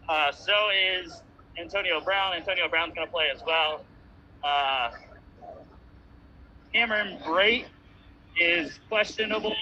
Uh, 0.09 0.31
so 0.31 0.53
is 0.69 1.21
Antonio 1.57 2.01
Brown. 2.01 2.35
Antonio 2.35 2.67
Brown's 2.67 2.93
gonna 2.93 3.07
play 3.07 3.27
as 3.33 3.41
well. 3.45 3.85
Uh, 4.43 4.91
Cameron 6.73 7.17
Brate 7.25 7.65
is 8.39 8.79
questionable. 8.89 9.55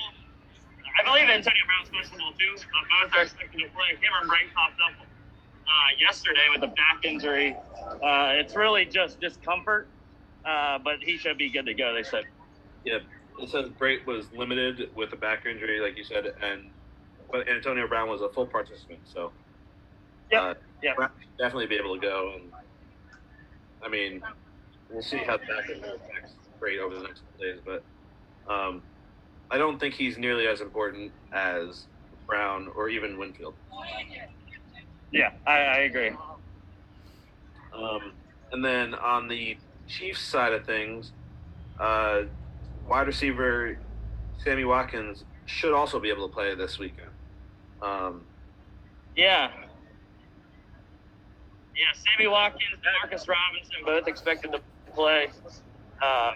I 0.99 1.03
believe 1.05 1.29
Antonio 1.29 1.61
Brown's 1.65 1.89
questionable 1.89 2.33
too, 2.33 2.55
but 2.57 3.09
both 3.09 3.17
are 3.17 3.23
expected 3.23 3.59
to 3.59 3.69
play. 3.69 3.95
Cameron 4.01 4.27
Brate 4.29 4.53
popped 4.53 4.79
up 4.85 5.05
uh, 5.05 5.71
yesterday 5.99 6.47
with 6.53 6.63
a 6.63 6.67
back 6.67 7.03
injury. 7.03 7.55
Uh, 8.03 8.33
it's 8.33 8.55
really 8.55 8.85
just 8.85 9.19
discomfort, 9.19 9.87
uh, 10.45 10.77
but 10.79 10.97
he 11.01 11.17
should 11.17 11.37
be 11.37 11.49
good 11.49 11.65
to 11.65 11.73
go. 11.73 11.93
They 11.93 12.03
said. 12.03 12.25
Yeah, 12.85 12.99
it 13.39 13.49
says 13.49 13.69
Brate 13.69 14.05
was 14.05 14.25
limited 14.33 14.89
with 14.95 15.13
a 15.13 15.15
back 15.17 15.45
injury, 15.45 15.79
like 15.79 15.97
you 15.97 16.03
said, 16.03 16.33
and 16.41 16.69
but 17.31 17.47
Antonio 17.47 17.87
Brown 17.87 18.09
was 18.09 18.21
a 18.21 18.29
full 18.29 18.47
participant, 18.47 18.99
so 19.05 19.31
Yeah. 20.31 20.41
uh, 20.41 20.53
yep. 20.81 20.97
Definitely 21.37 21.67
be 21.67 21.75
able 21.75 21.95
to 21.95 22.01
go. 22.01 22.33
And 22.35 22.51
I 23.83 23.87
mean, 23.87 24.21
we'll 24.89 25.01
see 25.03 25.17
how 25.17 25.37
that 25.37 25.69
affects 25.69 26.33
Brate 26.59 26.79
over 26.79 26.95
the 26.95 27.03
next 27.03 27.21
couple 27.21 27.45
days, 27.45 27.59
but 27.65 27.83
um, 28.49 28.81
I 29.51 29.57
don't 29.57 29.79
think 29.79 29.93
he's 29.93 30.17
nearly 30.17 30.47
as 30.47 30.61
important 30.61 31.11
as 31.31 31.85
Brown 32.27 32.69
or 32.75 32.89
even 32.89 33.17
Winfield. 33.17 33.53
Yeah, 35.11 35.31
I, 35.47 35.57
I 35.57 35.77
agree. 35.79 36.11
Um, 37.73 38.11
and 38.51 38.63
then 38.63 38.93
on 38.95 39.27
the 39.27 39.57
Chiefs 39.87 40.21
side 40.21 40.53
of 40.53 40.65
things, 40.65 41.11
uh, 41.79 42.23
wide 42.87 43.07
receiver 43.07 43.77
Sammy 44.43 44.65
Watkins 44.65 45.23
should 45.45 45.73
also 45.73 45.99
be 45.99 46.09
able 46.09 46.27
to 46.27 46.33
play 46.33 46.53
this 46.55 46.77
weekend. 46.77 47.09
Um, 47.81 48.21
Yeah. 49.15 49.51
Yeah, 51.75 51.85
Sammy 51.95 52.27
Watkins, 52.27 52.73
and 52.73 52.81
Marcus 53.01 53.27
Robinson, 53.27 53.77
both 53.85 54.07
expected 54.07 54.51
to 54.51 54.61
play. 54.93 55.29
Uh, 56.01 56.33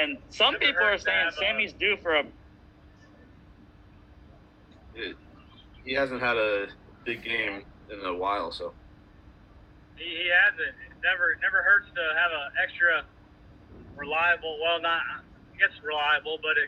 and 0.00 0.18
some 0.30 0.54
Never 0.54 0.64
people 0.66 0.82
are 0.86 0.98
saying 0.98 1.26
that, 1.26 1.34
uh, 1.34 1.40
Sammy's 1.40 1.72
due 1.72 1.96
for 2.02 2.16
a. 2.16 2.24
it, 4.94 5.16
he 5.84 5.92
hasn't 5.94 6.20
had 6.20 6.36
a 6.36 6.66
big 7.04 7.22
game 7.24 7.62
in 7.90 8.04
a 8.06 8.14
while, 8.14 8.50
so 8.52 8.72
He, 9.96 10.04
he 10.04 10.30
hasn't. 10.30 10.60
It 10.68 10.96
never 11.02 11.36
never 11.42 11.62
hurts 11.62 11.86
to 11.94 12.00
have 12.18 12.30
an 12.32 12.52
extra 12.62 13.04
reliable. 13.96 14.58
Well, 14.62 14.80
not 14.80 15.00
I 15.00 15.58
guess 15.58 15.70
reliable, 15.84 16.38
but 16.42 16.56
a, 16.58 16.66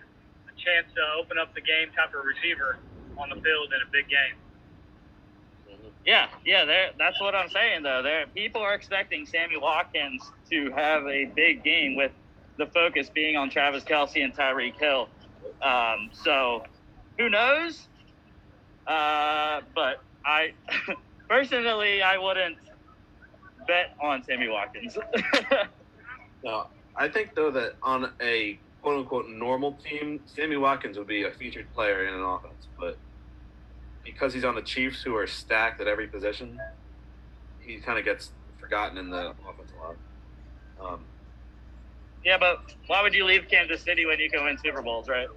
a 0.51 0.55
chance 0.57 0.93
to 0.95 1.03
open 1.19 1.39
up 1.39 1.55
the 1.55 1.63
game 1.63 1.89
type 1.97 2.15
of 2.15 2.25
receiver 2.25 2.79
on 3.19 3.29
the 3.31 3.37
field 3.37 3.73
in 3.73 3.81
a 3.87 3.91
big 3.91 4.09
game. 4.09 4.37
Yeah, 6.05 6.29
yeah, 6.45 6.65
they're- 6.65 6.93
that's 6.99 7.21
what 7.21 7.35
I'm 7.35 7.49
saying, 7.49 7.83
though. 7.83 8.01
There, 8.03 8.27
people 8.29 8.61
are 8.63 8.75
expecting 8.75 9.27
Sammy 9.27 9.57
Watkins 9.57 10.23
to 10.51 10.71
have 10.71 11.05
a 11.07 11.25
big 11.25 11.65
game 11.65 11.97
with 11.97 12.13
the 12.59 12.67
focus 12.67 13.11
being 13.13 13.37
on 13.37 13.51
Travis 13.51 13.85
Kelce 13.85 14.23
and 14.23 14.35
Tyreek 14.35 14.79
Hill. 14.79 15.09
Um, 15.63 16.11
so, 16.13 16.65
who 17.19 17.29
knows? 17.29 17.89
Uh, 18.87 19.61
but 19.75 20.03
I, 20.25 20.53
personally, 21.29 22.03
I 22.03 22.19
wouldn't 22.19 22.57
bet 23.67 23.97
on 24.01 24.23
Sammy 24.25 24.49
Watkins. 24.49 24.97
no, 26.45 26.67
I 26.95 27.09
think 27.09 27.35
though 27.35 27.51
that 27.51 27.75
on 27.83 28.13
a 28.21 28.59
quote 28.83 29.01
unquote 29.01 29.29
normal 29.29 29.73
team, 29.73 30.21
Sammy 30.27 30.57
Watkins 30.57 30.97
would 30.99 31.09
be 31.09 31.25
a 31.25 31.31
featured 31.33 31.67
player 31.75 32.07
in 32.07 32.15
an 32.15 32.23
offense, 32.23 32.69
but 32.79 32.97
because 34.05 34.33
he's 34.33 34.45
on 34.45 34.55
the 34.55 34.63
Chiefs, 34.63 35.03
who 35.03 35.17
are 35.17 35.27
stacked 35.27 35.81
at 35.81 35.89
every 35.89 36.07
position, 36.07 36.61
he 37.61 37.79
kind 37.79 37.99
of 37.99 38.05
gets 38.05 38.31
forgotten 38.61 38.99
in 38.99 39.11
the 39.11 39.31
offense 39.49 39.73
a 39.77 39.83
lot. 39.83 40.93
Um, 40.93 41.01
yeah, 42.27 42.37
but 42.39 42.59
why 42.89 43.03
would 43.03 43.15
you 43.15 43.25
leave 43.25 43.47
Kansas 43.49 43.83
City 43.85 44.05
when 44.05 44.19
you 44.19 44.29
can 44.29 44.45
win 44.45 44.59
Super 44.59 44.83
Bowls, 44.83 45.09
right? 45.09 45.29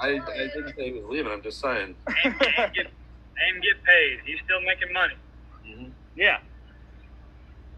I, 0.00 0.08
I 0.08 0.48
didn't 0.54 0.74
say 0.76 0.86
he 0.86 0.92
was 0.92 1.04
leaving. 1.10 1.30
I'm 1.30 1.42
just 1.42 1.60
saying. 1.60 1.94
And, 2.24 2.34
and 2.34 2.74
get 2.74 2.86
and 2.86 3.62
get 3.62 3.84
paid. 3.86 4.18
He's 4.24 4.38
still 4.44 4.60
making 4.62 4.92
money. 4.92 5.14
yeah, 6.16 6.38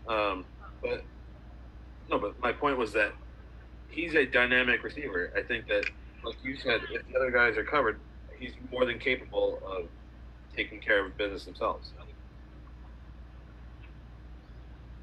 Um, 0.07 0.47
but 0.83 1.05
no, 2.09 2.19
but 2.19 2.39
my 2.41 2.53
point 2.53 2.79
was 2.79 2.93
that 2.93 3.13
he's 3.89 4.15
a 4.15 4.25
dynamic 4.25 4.85
receiver. 4.85 5.33
I 5.37 5.43
think 5.43 5.67
that, 5.67 5.85
like 6.25 6.37
you 6.45 6.57
said, 6.57 6.81
if 6.93 7.07
the 7.09 7.17
other 7.17 7.31
guys 7.33 7.57
are 7.59 7.65
covered, 7.65 8.01
he's 8.39 8.53
more 8.71 8.87
than 8.87 8.99
capable 8.99 9.61
of 9.67 9.89
taking 10.57 10.81
care 10.81 11.05
of 11.05 11.17
business 11.19 11.45
themselves. 11.45 11.93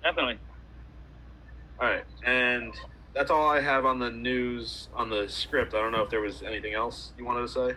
definitely. 0.03 0.39
All 1.79 1.87
right, 1.89 2.05
and 2.25 2.73
that's 3.17 3.31
all 3.31 3.49
I 3.49 3.61
have 3.61 3.83
on 3.83 3.97
the 3.97 4.11
news 4.11 4.89
on 4.93 5.09
the 5.09 5.27
script. 5.27 5.73
I 5.73 5.81
don't 5.81 5.91
know 5.91 6.03
if 6.03 6.09
there 6.11 6.21
was 6.21 6.43
anything 6.43 6.73
else 6.73 7.13
you 7.17 7.25
wanted 7.25 7.41
to 7.41 7.47
say. 7.47 7.75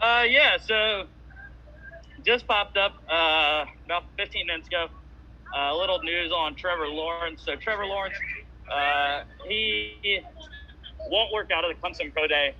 Uh, 0.00 0.24
yeah. 0.28 0.58
So 0.58 1.04
just 2.24 2.46
popped 2.48 2.76
up 2.76 2.94
uh, 3.08 3.64
about 3.84 4.04
15 4.18 4.46
minutes 4.48 4.66
ago. 4.66 4.88
Uh, 5.56 5.70
a 5.72 5.76
little 5.76 6.02
news 6.02 6.32
on 6.32 6.56
Trevor 6.56 6.88
Lawrence. 6.88 7.42
So 7.46 7.54
Trevor 7.54 7.86
Lawrence, 7.86 8.16
uh, 8.72 9.22
he 9.46 10.20
won't 11.10 11.32
work 11.32 11.52
out 11.52 11.64
at 11.64 11.68
the 11.68 11.80
Clemson 11.80 12.12
Pro 12.12 12.26
Day. 12.26 12.56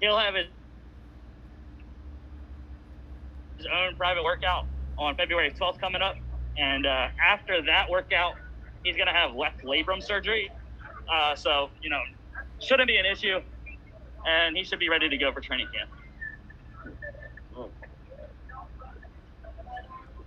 He'll 0.00 0.18
have 0.18 0.34
his 0.34 0.46
his 3.58 3.66
own 3.66 3.96
private 3.96 4.24
workout 4.24 4.64
on 4.98 5.14
February 5.16 5.50
12th 5.50 5.78
coming 5.78 6.00
up, 6.02 6.16
and 6.56 6.86
uh, 6.86 7.08
after 7.22 7.62
that 7.62 7.88
workout, 7.90 8.34
he's 8.82 8.96
gonna 8.96 9.12
have 9.12 9.34
left 9.34 9.62
labrum 9.62 10.02
surgery. 10.02 10.50
Uh, 11.12 11.34
so 11.36 11.70
you 11.82 11.90
know, 11.90 12.00
shouldn't 12.60 12.88
be 12.88 12.96
an 12.96 13.06
issue, 13.06 13.40
and 14.26 14.56
he 14.56 14.64
should 14.64 14.78
be 14.78 14.88
ready 14.88 15.08
to 15.08 15.16
go 15.16 15.32
for 15.32 15.40
training 15.40 15.68
camp. 15.72 15.90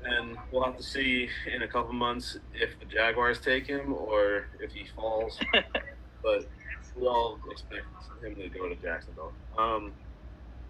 And 0.05 0.38
we'll 0.51 0.63
have 0.63 0.77
to 0.77 0.83
see 0.83 1.29
in 1.53 1.63
a 1.63 1.67
couple 1.67 1.93
months 1.93 2.38
if 2.53 2.79
the 2.79 2.86
Jaguars 2.86 3.39
take 3.39 3.67
him 3.67 3.93
or 3.93 4.48
if 4.62 4.71
he 4.71 4.86
falls. 4.95 5.38
but 6.24 6.50
we 6.95 7.05
all 7.05 7.38
expect 7.51 7.83
him 8.24 8.36
to 8.36 8.50
go 8.50 8.69
to 8.69 8.75
Jacksonville. 8.75 9.33
Um, 9.57 9.91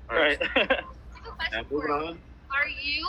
all 0.09 0.17
right. 0.17 0.37
right. 0.41 0.49
I 0.55 0.59
have 0.59 0.69
a 0.71 1.55
Now 1.55 1.63
question 1.63 1.65
moving 1.71 1.87
for 1.87 1.87
you. 1.87 1.93
on. 1.93 2.19
Are 2.51 2.67
you 2.81 3.07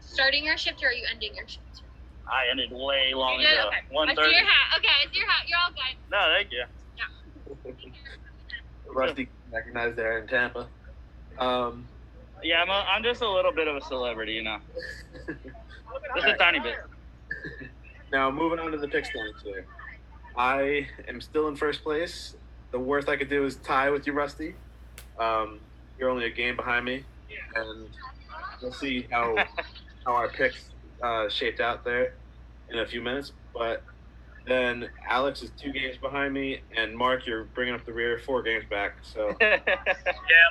starting 0.00 0.44
your 0.44 0.58
shift 0.58 0.82
or 0.84 0.88
are 0.88 0.92
you 0.92 1.06
ending 1.10 1.34
your 1.34 1.48
shift? 1.48 1.82
I 2.28 2.50
ended 2.50 2.70
way 2.72 3.12
long 3.14 3.40
You 3.40 3.46
did? 3.46 3.58
ago. 3.58 3.68
Okay. 3.68 3.76
One 3.90 4.08
I 4.08 4.12
see 4.12 4.16
thirty. 4.16 4.30
your 4.34 4.44
hat. 4.44 4.78
Okay, 4.78 4.88
it's 5.04 5.16
your 5.16 5.26
hat. 5.28 5.48
You're 5.48 5.58
all 5.58 5.70
good. 5.70 5.96
No, 6.10 6.34
thank 6.36 6.52
you. 6.52 6.64
Yeah. 7.76 7.90
Rusty 8.92 9.28
recognized 9.52 9.96
there 9.96 10.18
in 10.18 10.26
Tampa. 10.28 10.66
Um, 11.38 11.86
Yeah, 12.42 12.62
I'm, 12.62 12.70
a, 12.70 12.84
I'm 12.90 13.02
just 13.02 13.22
a 13.22 13.28
little 13.28 13.52
bit 13.52 13.68
of 13.68 13.76
a 13.76 13.80
celebrity, 13.82 14.32
you 14.32 14.42
know. 14.42 14.58
Just 16.14 16.26
a 16.28 16.34
tiny 16.36 16.60
bit. 16.60 16.76
now 18.12 18.30
moving 18.30 18.58
on 18.58 18.70
to 18.70 18.76
the 18.78 18.86
pick 18.88 19.06
standings 19.06 19.40
here. 19.42 19.66
I 20.36 20.86
am 21.08 21.20
still 21.22 21.48
in 21.48 21.56
first 21.56 21.82
place. 21.82 22.34
The 22.70 22.78
worst 22.78 23.08
I 23.08 23.16
could 23.16 23.30
do 23.30 23.44
is 23.46 23.56
tie 23.56 23.88
with 23.90 24.06
you, 24.06 24.12
Rusty. 24.12 24.54
Um, 25.18 25.58
you're 25.98 26.10
only 26.10 26.26
a 26.26 26.30
game 26.30 26.54
behind 26.54 26.84
me, 26.84 27.02
and 27.54 27.88
we'll 28.60 28.72
see 28.72 29.06
how 29.10 29.36
how 30.04 30.12
our 30.12 30.28
picks 30.28 30.68
uh, 31.02 31.28
shaped 31.28 31.60
out 31.60 31.84
there 31.84 32.14
in 32.70 32.78
a 32.78 32.86
few 32.86 33.00
minutes. 33.00 33.32
But 33.52 33.82
then 34.46 34.88
Alex 35.08 35.42
is 35.42 35.50
two 35.60 35.72
games 35.72 35.96
behind 35.98 36.32
me, 36.32 36.60
and 36.76 36.96
Mark, 36.96 37.26
you're 37.26 37.44
bringing 37.44 37.74
up 37.74 37.84
the 37.84 37.92
rear, 37.92 38.18
four 38.18 38.42
games 38.42 38.64
back. 38.68 38.96
So 39.02 39.34
Yeah, 39.40 39.56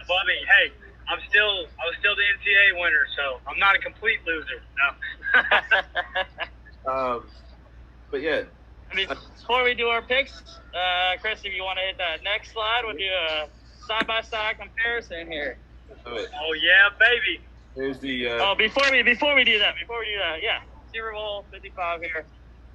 Bubby. 0.08 0.40
Hey, 0.48 0.72
I'm 1.08 1.20
still 1.30 1.68
I 1.80 1.86
was 1.86 1.96
still 2.00 2.16
the 2.16 2.22
NCAA 2.22 2.80
winner, 2.80 3.06
so 3.16 3.40
I'm 3.48 3.60
not 3.60 3.76
a 3.76 3.80
complete 3.80 4.20
loser. 4.26 4.62
No. 6.86 6.92
um, 6.92 7.24
but 8.12 8.22
yeah, 8.22 8.44
I 8.92 8.96
mean, 8.96 9.08
before 9.08 9.64
we 9.64 9.74
do 9.74 9.88
our 9.88 10.02
picks, 10.02 10.42
uh, 10.74 11.18
Chris, 11.22 11.42
if 11.44 11.54
you 11.54 11.64
want 11.64 11.80
to 11.80 11.86
hit 11.86 11.98
that 11.98 12.24
next 12.24 12.54
slide, 12.54 12.82
we'll 12.86 12.96
do 12.96 13.04
a 13.04 13.48
side 13.86 14.08
by 14.08 14.22
side 14.22 14.58
comparison 14.60 15.32
here. 15.32 15.58
Oh 16.06 16.54
yeah, 16.54 16.90
baby. 17.00 17.42
Here's 17.76 18.00
the. 18.00 18.30
Uh, 18.30 18.52
Oh, 18.52 18.56
before 18.56 18.84
we 18.92 19.04
before 19.04 19.36
we 19.36 19.44
do 19.44 19.60
that, 19.60 19.76
before 19.80 20.00
we 20.00 20.06
do 20.06 20.18
that, 20.20 20.42
yeah, 20.42 20.62
Super 20.94 21.12
Bowl 21.14 21.46
55 21.52 22.02
here. 22.02 22.26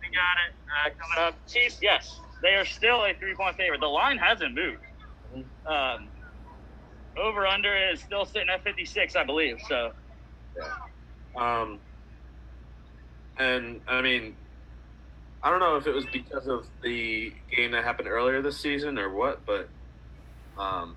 We 0.01 0.09
got 0.09 0.37
it 0.47 0.55
uh, 0.71 0.91
coming 0.99 1.29
up. 1.29 1.35
Chiefs, 1.49 1.79
yes, 1.83 2.21
they 2.43 2.55
are 2.55 2.65
still 2.65 3.05
a 3.05 3.15
three 3.15 3.35
point 3.35 3.57
favorite. 3.57 3.81
The 3.81 3.87
line 3.87 4.19
hasn't 4.19 4.55
moved. 4.55 4.83
Um, 5.67 6.09
over 7.17 7.47
under 7.47 7.77
is 7.77 8.01
still 8.01 8.25
sitting 8.25 8.49
at 8.49 8.63
56, 8.65 9.17
I 9.17 9.25
believe. 9.25 9.59
So 9.69 9.93
Um, 11.37 11.79
and 13.39 13.81
I 13.87 14.01
mean, 14.01 14.37
I 15.43 15.51
don't 15.51 15.61
know 15.61 15.77
if 15.77 15.87
it 15.87 15.95
was 15.95 16.07
because 16.07 16.47
of 16.47 16.67
the 16.83 17.33
game 17.55 17.71
that 17.73 17.85
happened 17.85 18.09
earlier 18.09 18.43
this 18.43 18.59
season 18.59 18.99
or 18.99 19.11
what, 19.11 19.45
but 19.47 19.69
um, 20.59 20.97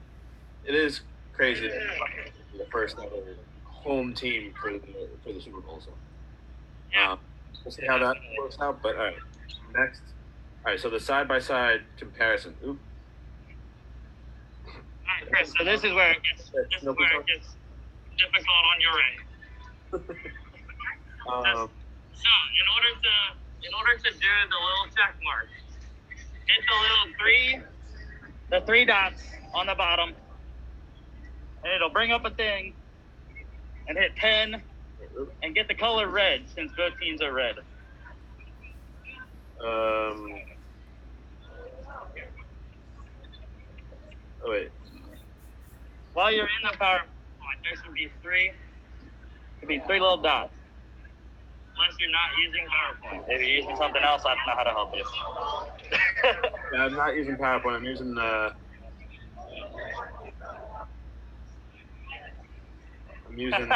it 0.66 0.76
is 0.76 1.02
crazy 1.34 1.70
the 2.58 2.66
first 2.72 2.98
ever 3.00 3.36
home 3.84 4.14
team 4.14 4.54
for 4.60 4.72
the 4.72 4.80
for 5.24 5.34
the 5.34 5.42
Super 5.42 5.62
Bowl. 5.62 5.80
So 5.84 5.92
yeah, 6.92 7.14
um, 7.14 7.20
we'll 7.64 7.72
see 7.72 7.86
how 7.86 7.98
that 8.00 8.18
works 8.40 8.58
out. 8.60 8.82
But 8.82 8.96
all 8.96 9.04
right, 9.04 9.16
next. 9.76 10.02
All 10.66 10.72
right, 10.72 10.80
so 10.80 10.90
the 10.90 11.00
side 11.00 11.28
by 11.28 11.40
side 11.40 11.82
comparison. 11.98 12.56
Oop. 12.66 12.80
All 14.68 14.74
right, 15.06 15.32
Chris. 15.32 15.54
So 15.58 15.64
this 15.66 15.84
is 15.84 15.94
where 15.94 16.12
it 16.12 16.20
gets 16.24 16.50
this 16.50 16.82
is 16.82 16.84
where 16.84 17.20
it 17.20 17.28
gets 17.28 17.48
difficult 18.18 18.64
on 18.74 18.82
your 18.82 18.94
end. 19.02 20.20
Um, 21.26 21.70
So 22.12 22.32
in 22.60 22.68
order 22.76 23.00
to 23.02 23.68
in 23.68 23.74
order 23.74 23.96
to 23.98 24.12
do 24.12 24.28
the 24.50 24.60
little 24.60 24.88
check 24.94 25.16
mark, 25.24 25.48
hit 26.10 26.66
the 26.68 26.76
little 26.82 27.16
three, 27.18 27.62
the 28.50 28.66
three 28.66 28.84
dots 28.84 29.24
on 29.54 29.68
the 29.68 29.76
bottom, 29.76 30.14
and 31.64 31.74
it'll 31.74 31.90
bring 31.90 32.12
up 32.12 32.26
a 32.26 32.30
thing, 32.30 32.74
and 33.88 33.98
hit 33.98 34.16
pen, 34.16 34.62
and 35.44 35.56
get 35.56 35.68
the 35.68 35.76
color 35.76 36.10
red 36.10 36.48
since 36.56 36.72
both 36.78 36.94
teams 37.02 37.22
are 37.22 37.34
red. 37.34 37.56
um, 39.64 40.28
oh 44.46 44.52
wait. 44.52 44.70
While 46.14 46.32
you're 46.34 46.46
in 46.46 46.72
the 46.72 46.78
PowerPoint, 46.78 47.08
there's 47.66 47.82
gonna 47.82 47.94
be 47.94 48.10
three, 48.22 48.52
could 49.60 49.70
be 49.70 49.80
three 49.88 50.00
little 50.00 50.22
dots. 50.22 50.54
Unless 51.78 51.98
you're 52.00 52.12
not 52.12 52.30
using 52.46 52.66
PowerPoint. 52.70 53.26
If 53.30 53.42
you're 53.42 53.50
using 53.50 53.76
something 53.78 54.04
else, 54.04 54.24
I 54.26 54.36
don't 54.36 54.48
know 54.48 54.56
how 54.56 54.64
to 54.64 54.72
help 54.72 54.96
you. 54.96 55.06
Yeah, 56.74 56.86
I'm 56.86 56.94
not 56.96 57.16
using 57.16 57.36
PowerPoint. 57.36 57.76
I'm 57.78 57.84
using 57.84 58.18
uh, 58.18 58.50
I'm 63.34 63.40
using. 63.40 63.68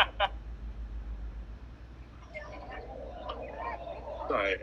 sorry. 4.30 4.56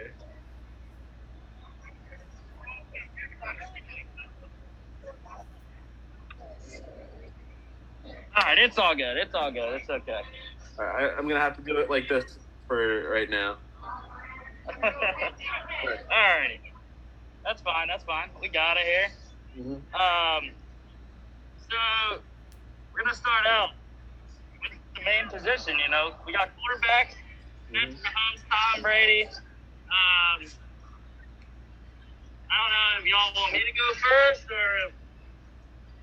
all 8.37 8.43
right, 8.43 8.59
it's 8.59 8.79
all 8.79 8.95
good. 8.95 9.17
It's 9.17 9.35
all 9.35 9.51
good. 9.51 9.81
It's 9.81 9.91
okay. 9.91 10.21
All 10.79 10.85
right, 10.85 11.11
I, 11.11 11.19
I'm 11.19 11.27
gonna 11.27 11.41
have 11.41 11.57
to 11.57 11.63
do 11.63 11.79
it 11.79 11.91
like 11.91 12.09
this 12.09 12.39
for 12.69 13.11
right 13.11 13.29
now. 13.29 13.57
all 14.83 14.91
right, 16.13 16.61
That's 17.45 17.61
fine, 17.63 17.89
that's 17.89 18.05
fine. 18.05 18.29
We 18.41 18.49
got 18.49 18.77
it 18.77 18.85
here. 18.85 19.09
Mm-hmm. 19.59 19.73
Um 19.73 20.51
so 21.57 22.21
we're 22.93 23.03
gonna 23.03 23.17
start 23.17 23.45
out 23.47 23.71
the 24.95 25.03
main 25.05 25.29
position, 25.29 25.79
you 25.79 25.91
know. 25.91 26.15
We 26.27 26.33
got 26.33 26.51
quarterback, 26.57 27.17
Patrick 27.73 27.97
Mahomes, 27.97 28.41
Tom 28.51 28.83
Brady. 28.83 29.25
Um 29.27 30.47
I 32.51 32.57
don't 32.57 32.71
know 32.73 32.99
if 33.01 33.05
y'all 33.07 33.35
want 33.35 33.53
me 33.53 33.59
to 33.61 33.73
go 33.73 33.93
first 33.95 34.45
or 34.51 34.89
if, 34.89 34.93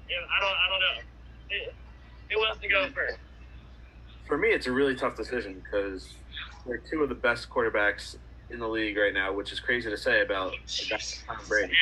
if 0.10 0.30
I 0.30 0.40
don't 0.40 0.52
I 0.58 0.68
don't 0.70 0.80
know. 0.82 1.02
Who- 1.50 2.36
Who 2.36 2.40
wants 2.40 2.62
to 2.62 2.68
go 2.68 2.90
first? 2.94 3.18
For 4.28 4.38
me, 4.38 4.50
it's 4.50 4.68
a 4.68 4.72
really 4.72 4.96
tough 4.96 5.16
decision 5.18 5.62
because 5.64 6.14
they're 6.66 6.78
two 6.78 7.04
of 7.04 7.10
the 7.10 7.16
best 7.16 7.50
quarterbacks 7.50 8.16
in 8.50 8.60
the 8.60 8.68
league 8.68 8.98
right 8.98 9.14
now, 9.14 9.34
which 9.34 9.52
is 9.52 9.60
crazy 9.60 9.90
to 9.90 9.98
say 9.98 10.22
about 10.22 10.54
a 10.54 10.90
guy 10.90 10.96
like 10.96 11.24
Tom 11.28 11.38
Brady. 11.48 11.74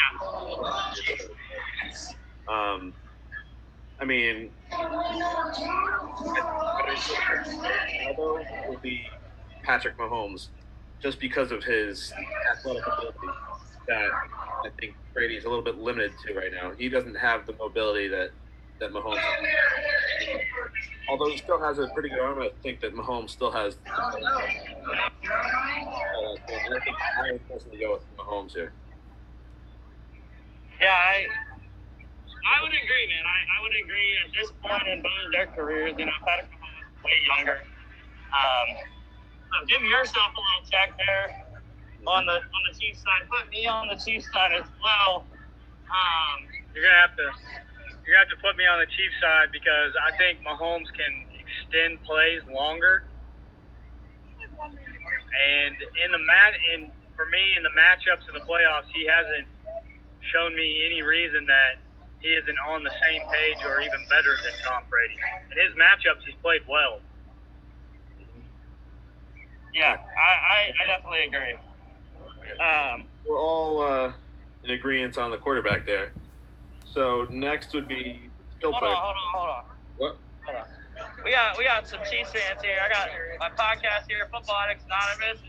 Um, 2.48 2.94
I 4.02 4.06
mean, 4.06 4.50
it 8.12 8.70
would 8.70 8.82
be 8.82 9.06
Patrick 9.64 9.98
Mahomes, 9.98 10.48
just 11.02 11.20
because 11.20 11.52
of 11.52 11.64
his 11.64 12.14
athletic 12.52 12.86
ability 12.88 13.18
that 13.88 14.10
I 14.64 14.70
think 14.80 14.96
Brady 15.14 15.36
is 15.36 15.46
a 15.46 15.50
little 15.50 15.64
bit 15.64 15.78
limited 15.78 16.14
to 16.26 16.34
right 16.34 16.52
now. 16.52 16.72
He 16.78 16.90
doesn't 16.90 17.16
have 17.16 17.46
the 17.46 17.54
mobility 17.54 18.08
that 18.08 18.32
that 18.80 18.92
Mahomes. 18.94 19.18
Has. 19.18 20.40
Although 21.10 21.30
he 21.32 21.38
still 21.38 21.60
has 21.60 21.80
a 21.80 21.88
pretty 21.88 22.10
good 22.10 22.20
arm, 22.20 22.40
I 22.40 22.52
think 22.64 22.80
that 22.82 22.96
Mahomes 22.96 23.32
still 23.32 23.52
has. 23.52 23.78
Uh, 23.86 23.92
I 23.92 24.12
think 26.84 26.96
I 27.18 27.32
would 27.34 27.50
personally 27.50 27.80
go 27.80 27.94
with 27.94 28.04
Mahomes 28.18 28.54
here. 28.54 28.72
Yeah, 30.80 30.94
I 30.94 31.26
I 32.48 32.64
would 32.64 32.72
agree, 32.74 33.06
man. 33.12 33.26
I, 33.26 33.38
I 33.56 33.58
would 33.64 33.76
agree 33.84 34.10
at 34.26 34.30
this 34.34 34.50
point 34.64 34.88
in 34.88 35.02
both 35.02 35.28
their 35.32 35.48
careers, 35.52 35.96
you 35.98 36.06
know, 36.06 36.20
Patrick 36.24 36.52
Mahomes 36.52 36.88
is 36.88 37.04
way 37.04 37.18
younger. 37.36 37.60
Um, 38.32 38.68
so 39.52 39.56
give 39.68 39.82
yourself 39.84 40.32
a 40.36 40.42
little 40.42 40.66
check 40.70 40.94
there. 40.98 41.28
on 42.08 42.26
the 42.26 42.38
on 42.40 42.62
the 42.72 42.76
Chiefs 42.80 43.02
side. 43.02 43.28
Put 43.28 43.50
me 43.52 43.68
on 43.68 43.88
the 43.90 43.98
Chiefs 44.00 44.30
side 44.32 44.54
as 44.56 44.68
well. 44.84 45.26
Um, 45.90 46.38
You're 46.74 46.86
gonna 46.86 47.02
have 47.02 47.16
to 47.18 47.28
you're 48.06 48.16
gonna 48.16 48.26
have 48.30 48.34
to 48.34 48.42
put 48.42 48.56
me 48.58 48.66
on 48.70 48.80
the 48.80 48.88
Chiefs 48.88 49.18
side 49.22 49.52
because 49.52 49.92
I 50.00 50.16
think 50.18 50.40
Mahomes 50.46 50.88
can 50.96 51.14
extend 51.36 52.02
plays 52.06 52.42
longer. 52.54 53.04
And 54.60 55.76
in 55.76 56.10
the 56.12 56.22
mat 56.24 56.54
in 56.76 56.92
for 57.16 57.26
me 57.28 57.56
in 57.58 57.64
the 57.64 57.74
matchups 57.76 58.28
in 58.30 58.34
the 58.34 58.46
playoffs, 58.46 58.88
he 58.94 59.06
hasn't 59.08 59.48
shown 60.32 60.56
me 60.56 60.86
any 60.86 61.02
reason 61.02 61.46
that 61.48 61.82
he 62.22 62.30
isn't 62.30 62.58
on 62.68 62.84
the 62.84 62.92
same 63.08 63.22
page 63.32 63.58
or 63.66 63.82
even 63.82 64.00
better 64.10 64.36
than 64.44 64.54
Tom 64.66 64.84
Brady. 64.90 65.16
In 65.52 65.68
his 65.68 65.76
matchups, 65.78 66.24
he's 66.26 66.36
played 66.42 66.62
well. 66.68 67.00
yeah, 69.74 69.98
I, 70.18 70.32
I, 70.54 70.84
I 70.84 70.88
definitely 70.88 71.24
agree. 71.28 71.56
Um, 72.60 73.06
We're 73.28 73.40
all 73.40 73.82
uh, 73.82 74.12
in 74.64 74.72
agreement 74.72 75.18
on 75.18 75.32
the 75.32 75.38
quarterback 75.38 75.86
there. 75.86 76.14
So 76.86 77.28
next 77.30 77.74
would 77.74 77.88
be 77.88 78.30
skill 78.58 78.72
hold 78.72 78.82
player. 78.82 78.94
on, 78.96 78.98
hold 78.98 79.16
on, 79.16 79.34
hold 79.34 79.50
on. 79.50 79.64
What? 79.98 80.18
Hold 80.46 80.58
on. 80.58 80.66
We 81.24 81.32
got 81.32 81.58
we 81.58 81.64
got 81.64 81.88
some 81.88 82.00
Chiefs 82.10 82.32
fans 82.32 82.62
here. 82.62 82.76
I 82.84 82.90
got 82.92 83.08
my 83.40 83.50
podcast 83.52 84.10
here, 84.10 84.28
Football 84.32 84.58
Addicts 84.68 84.84
Anonymous. 84.86 85.42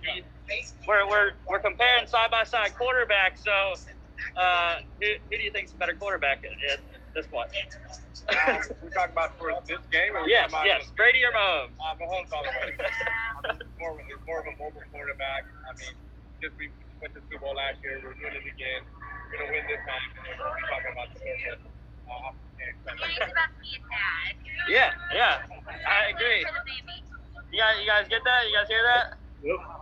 We're 0.86 1.08
we're 1.08 1.32
we're 1.48 1.58
comparing 1.58 2.06
side 2.06 2.30
by 2.30 2.44
side 2.44 2.72
quarterbacks. 2.78 3.42
So, 3.42 3.74
uh, 4.36 4.74
who, 5.00 5.06
who 5.30 5.34
do 5.38 5.42
you 5.44 5.52
think's 5.52 5.72
a 5.72 5.78
better 5.78 5.94
quarterback 5.94 6.44
at, 6.44 6.54
at 6.72 6.80
this 7.14 7.26
point? 7.26 7.48
we're 8.82 8.92
talking 8.92 9.14
about 9.16 9.34
for 9.40 9.50
this 9.66 9.82
game, 9.90 10.12
or 10.14 10.24
we 10.24 10.30
yes, 10.30 10.50
talking 10.52 10.70
about 10.70 10.86
yes, 10.86 10.92
Brady 10.94 11.24
or 11.24 11.32
Mahomes? 11.32 11.72
Uh, 11.80 11.94
Mahomes 11.98 12.30
all 12.30 12.44
the 12.44 12.52
way. 12.52 12.72
I 12.76 13.56
mean, 13.56 13.58
more, 13.80 13.96
of 13.96 13.98
a- 13.98 14.06
he's 14.06 14.20
more 14.28 14.40
of 14.44 14.46
a 14.46 14.54
mobile 14.60 14.84
quarterback. 14.92 15.42
I 15.66 15.72
mean, 15.80 15.94
just 16.44 16.54
we 16.60 16.68
went 17.00 17.16
to 17.16 17.20
the 17.20 17.26
Super 17.32 17.48
Bowl 17.48 17.56
last 17.56 17.80
year. 17.82 17.98
We're 18.04 18.16
doing 18.20 18.36
it 18.36 18.44
again. 18.44 18.82
We're 19.32 19.46
gonna 19.46 19.56
win 19.56 19.64
this 19.66 19.82
time. 19.88 20.04
And 20.30 20.36
we're 20.36 20.68
talking 20.68 20.92
about 20.92 21.08
the 21.16 21.20
Patriots. 21.20 21.64
Uh, 21.64 22.32
He's 22.60 23.16
about 23.16 23.48
to 23.56 23.60
be 23.64 23.72
a 23.72 23.80
dad. 23.88 24.32
Yeah, 24.68 24.90
yeah, 25.16 25.40
I 25.88 26.12
agree. 26.12 26.44
For 26.44 26.52
the 26.52 26.64
baby. 26.68 27.00
You 27.50 27.58
guys, 27.58 27.76
you 27.80 27.88
guys 27.88 28.04
get 28.12 28.20
that? 28.22 28.40
You 28.46 28.54
guys 28.54 28.68
hear 28.68 28.84
that? 28.84 29.06
Yep. 29.42 29.79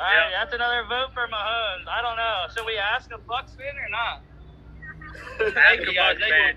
All 0.00 0.06
right, 0.06 0.32
that's 0.32 0.54
another 0.54 0.82
vote 0.88 1.12
for 1.12 1.28
Mahomes. 1.28 1.84
I 1.86 2.00
don't 2.00 2.16
know. 2.16 2.48
Should 2.56 2.64
we 2.64 2.78
ask 2.78 3.10
a 3.12 3.18
Bucks 3.18 3.52
fan 3.52 3.76
or 3.76 3.90
not? 3.92 4.22
Ask 5.56 5.82
a 5.82 5.92
guys, 5.92 6.16
Bucks 6.16 6.30
fan. 6.30 6.56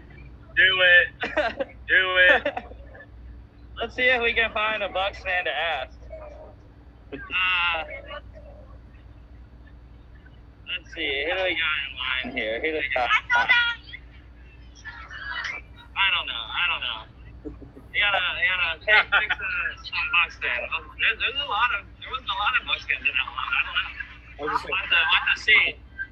Do 0.55 0.79
it. 0.79 1.67
Do 1.89 2.15
it. 2.31 2.63
Let's 3.81 3.95
see 3.95 4.03
if 4.03 4.21
we 4.21 4.33
can 4.33 4.53
find 4.53 4.81
a 4.81 4.87
Bucks 4.87 5.21
fan 5.23 5.43
to 5.43 5.51
ask. 5.51 5.97
Uh, 7.11 7.83
let's 10.65 10.93
see. 10.95 11.25
Who 11.29 11.37
do 11.37 11.43
we 11.43 11.53
got 11.53 11.77
in 11.83 12.31
line 12.31 12.37
here? 12.37 12.59
Who 12.61 12.71
do 12.71 12.77
we 12.77 12.89
got? 12.95 13.09
I 13.09 13.21
thought 13.33 13.47
that 13.47 13.73
I 15.93 16.09
don't 16.15 16.27
know. 16.27 16.33
I 16.33 16.65
don't 16.71 16.81
know. 16.81 17.12
You 17.93 18.01
gotta, 18.01 18.21
you 18.41 18.49
gotta 18.49 18.81
take 18.81 19.05
pick 19.13 19.29
some, 19.37 19.85
some 19.85 20.07
Bucks 20.17 20.35
fan. 20.41 20.65
Um, 20.73 20.89
There's, 20.97 21.17
there's 21.21 21.37
a 21.37 21.45
lot 21.45 21.69
of 21.77 21.85
there 22.01 22.09
was 22.09 22.25
a 22.25 22.37
lot 22.41 22.53
of 22.57 22.65
Bucks 22.65 22.83
fans 22.89 23.05
in 23.05 23.13
that 23.13 23.29
line. 23.29 23.53
I 23.53 23.61
don't 23.61 23.77
know. 23.77 23.93
I 24.33 24.41
was 24.41 24.57
just 24.57 24.65
We'll 24.65 24.81
have 24.81 24.89
saying, 24.89 24.89
to, 24.89 24.97
we'll 24.97 25.21
have 25.21 25.29
to 25.29 25.41
see. 25.45 25.63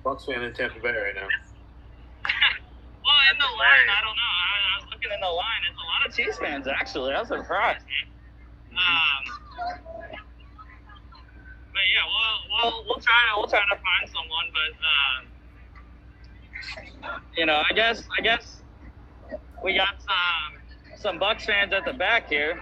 Bucks 0.06 0.26
fan 0.30 0.40
in 0.46 0.54
Tampa 0.54 0.78
Bay 0.78 0.94
right 0.94 1.18
now. 1.18 1.26
well, 3.02 3.20
in 3.34 3.38
the 3.42 3.50
line, 3.58 3.90
I 3.90 4.00
don't 4.06 4.14
know. 4.14 4.34
I, 4.46 4.46
I 4.62 4.74
was 4.78 4.94
looking 4.94 5.10
in 5.10 5.22
the 5.26 5.34
line. 5.34 5.62
It's 5.66 5.82
a 5.82 5.88
lot 5.90 6.02
of 6.06 6.14
Chiefs 6.14 6.38
fans, 6.38 6.70
actually. 6.70 7.18
I 7.18 7.20
was 7.26 7.34
surprised. 7.34 7.82
Um, 8.72 9.22
but 11.74 11.86
yeah, 11.90 12.06
we'll, 12.06 12.40
we'll, 12.54 12.86
we'll 12.94 13.02
try 13.02 13.26
to 13.30 13.42
we'll 13.42 13.50
try 13.50 13.66
to 13.66 13.76
find 13.82 14.06
someone, 14.06 14.48
but 14.54 14.72
um, 14.86 15.26
you 17.36 17.46
know, 17.46 17.62
I 17.68 17.74
guess 17.74 18.06
I 18.18 18.22
guess 18.22 18.62
we 19.64 19.74
got 19.76 19.98
some 20.02 20.61
some 20.98 21.20
Bucks 21.20 21.46
fans 21.46 21.74
at 21.74 21.86
the 21.86 21.94
back 21.94 22.30
here. 22.30 22.56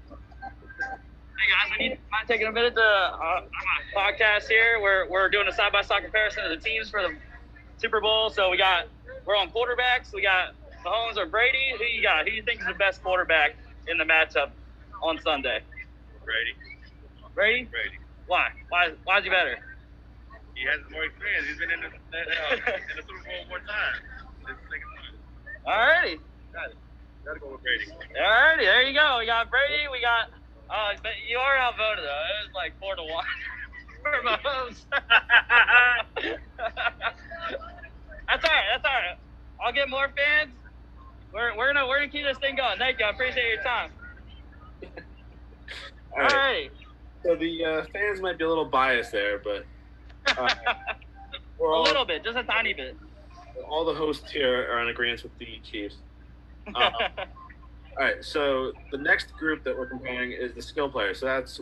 Hey 0.00 1.52
guys, 1.52 1.78
we 1.78 1.88
need 1.88 1.98
mind 2.10 2.28
taking 2.28 2.46
a 2.46 2.52
minute 2.52 2.74
to 2.74 2.80
uh, 2.80 3.16
on 3.20 3.44
a 3.44 3.98
podcast 3.98 4.48
here. 4.48 4.80
We're 4.80 5.08
we're 5.08 5.28
doing 5.28 5.46
a 5.48 5.52
side 5.52 5.72
by 5.72 5.82
side 5.82 6.02
comparison 6.02 6.44
of 6.44 6.50
the 6.50 6.56
teams 6.56 6.90
for 6.90 7.02
the 7.02 7.16
Super 7.78 8.00
Bowl. 8.00 8.30
So 8.30 8.50
we 8.50 8.56
got 8.56 8.86
we're 9.24 9.36
on 9.36 9.50
quarterbacks. 9.50 10.12
We 10.14 10.22
got 10.22 10.54
Mahomes 10.84 11.16
or 11.16 11.26
Brady. 11.26 11.72
Who 11.76 11.84
you 11.84 12.02
got? 12.02 12.26
Who 12.26 12.34
you 12.34 12.42
think 12.42 12.60
is 12.60 12.66
the 12.66 12.74
best 12.74 13.02
quarterback 13.02 13.56
in 13.88 13.98
the 13.98 14.04
matchup 14.04 14.50
on 15.02 15.20
Sunday? 15.20 15.60
Brady. 16.24 16.54
Brady? 17.34 17.64
Brady. 17.64 17.98
Why? 18.26 18.48
Why? 18.68 18.92
Why 19.04 19.18
is 19.18 19.24
he 19.24 19.30
better? 19.30 19.58
He 20.54 20.64
has 20.64 20.80
more 20.90 21.04
experience. 21.04 21.46
He's 21.46 21.58
been 21.58 21.70
in 21.70 21.80
the, 21.80 21.86
uh, 21.86 22.54
in 22.90 22.96
the 22.96 23.02
Super 23.02 23.22
Bowl 23.22 23.44
more 23.48 23.58
times. 23.58 24.00
This 24.46 24.56
is 24.56 24.62
the 24.62 24.70
second 24.72 24.88
time. 24.96 25.14
Alrighty. 25.66 26.18
Gotta 27.26 27.40
go 27.40 27.50
with 27.50 27.62
Brady. 27.62 27.86
Alrighty. 27.90 28.58
There 28.58 28.82
you 28.82 28.94
go. 28.94 29.16
We 29.18 29.26
got 29.26 29.50
Brady. 29.50 29.88
We 29.90 30.00
got. 30.00 30.30
Uh, 30.70 30.94
but 31.02 31.12
you 31.28 31.38
are 31.38 31.56
outvoted 31.56 32.04
though. 32.04 32.22
It 32.22 32.46
was 32.46 32.54
like 32.54 32.78
four 32.78 32.94
to 32.94 33.02
one 33.02 33.24
for 34.02 34.22
Mahomes. 34.22 34.84
that's 38.28 38.44
all 38.44 38.54
right. 38.54 38.68
That's 38.70 38.84
all 38.84 38.92
right. 38.92 39.18
I'll 39.60 39.72
get 39.72 39.90
more 39.90 40.06
fans. 40.06 40.52
We're, 41.32 41.56
we're 41.56 41.72
gonna 41.72 41.88
we're 41.88 41.98
gonna 41.98 42.12
keep 42.12 42.24
this 42.24 42.38
thing 42.38 42.54
going. 42.54 42.78
Thank 42.78 43.00
you. 43.00 43.06
I 43.06 43.10
appreciate 43.10 43.54
your 43.54 43.62
time. 43.64 43.90
All 46.12 46.22
right. 46.22 46.32
Alrighty. 46.32 46.70
So 47.24 47.34
the 47.34 47.64
uh, 47.64 47.84
fans 47.92 48.20
might 48.20 48.38
be 48.38 48.44
a 48.44 48.48
little 48.48 48.64
biased 48.66 49.10
there, 49.10 49.38
but 49.40 49.66
uh, 50.38 50.48
a 51.60 51.62
all, 51.62 51.82
little 51.82 52.04
bit, 52.04 52.22
just 52.22 52.36
a 52.38 52.44
tiny 52.44 52.72
bit. 52.72 52.96
all 53.68 53.84
the 53.84 53.94
hosts 53.94 54.30
here 54.30 54.70
are 54.70 54.80
in 54.80 54.88
agreement 54.88 55.24
with 55.24 55.36
the 55.38 55.58
Chiefs. 55.68 55.96
Uh, 56.74 56.90
all 57.98 58.04
right, 58.04 58.24
so 58.24 58.72
the 58.90 58.98
next 58.98 59.32
group 59.32 59.64
that 59.64 59.76
we're 59.76 59.86
comparing 59.86 60.32
is 60.32 60.52
the 60.52 60.60
skill 60.60 60.90
players. 60.90 61.20
So 61.20 61.26
that's 61.26 61.60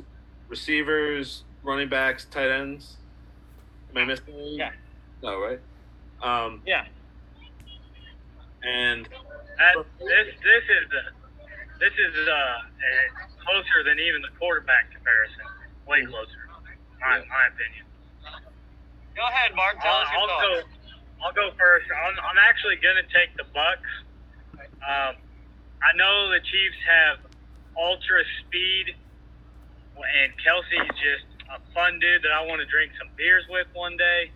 receivers, 0.49 1.45
running 1.63 1.89
backs, 1.89 2.25
tight 2.25 2.51
ends. 2.51 2.97
Am 3.91 3.99
I 3.99 4.05
missing? 4.05 4.35
any? 4.35 4.57
Yeah. 4.57 4.71
No, 5.23 5.39
right? 5.41 5.61
Um, 6.23 6.63
yeah. 6.67 6.87
and 8.65 9.07
That, 9.59 9.85
this 9.99 10.35
this 10.43 10.65
is 10.67 10.87
uh, 10.91 11.47
this 11.79 11.93
is 11.93 12.29
uh, 12.29 12.33
uh, 12.33 12.65
closer 13.45 13.85
than 13.85 14.01
even 14.01 14.23
the 14.23 14.35
quarterback 14.39 14.91
comparison. 14.91 15.45
Way 15.87 16.05
closer, 16.07 16.49
my 17.01 17.19
my 17.19 17.45
opinion. 17.55 17.87
Go 19.15 19.23
ahead, 19.23 19.55
Mark. 19.55 19.79
Tell 19.81 19.95
us 19.95 20.09
your 20.11 20.21
I'll, 20.21 20.31
I'll 20.31 20.41
go. 20.41 20.69
I'll 21.25 21.33
go 21.33 21.57
first. 21.57 21.87
I'm, 21.89 22.19
I'm 22.19 22.39
actually 22.43 22.77
gonna 22.83 23.07
take 23.15 23.37
the 23.37 23.45
Bucks. 23.55 23.87
Um, 24.85 25.17
I 25.81 25.97
know 25.97 26.29
the 26.31 26.41
Chiefs 26.45 26.81
have 26.85 27.17
ultra 27.77 28.21
speed, 28.45 28.95
and 29.97 30.29
Kelce's 30.45 30.93
just 31.01 31.29
a 31.49 31.61
fun 31.73 31.99
dude 32.01 32.23
that 32.23 32.33
I 32.33 32.45
want 32.45 32.61
to 32.61 32.69
drink 32.69 32.93
some 32.99 33.09
beers 33.17 33.45
with 33.49 33.67
one 33.73 33.97
day. 33.97 34.31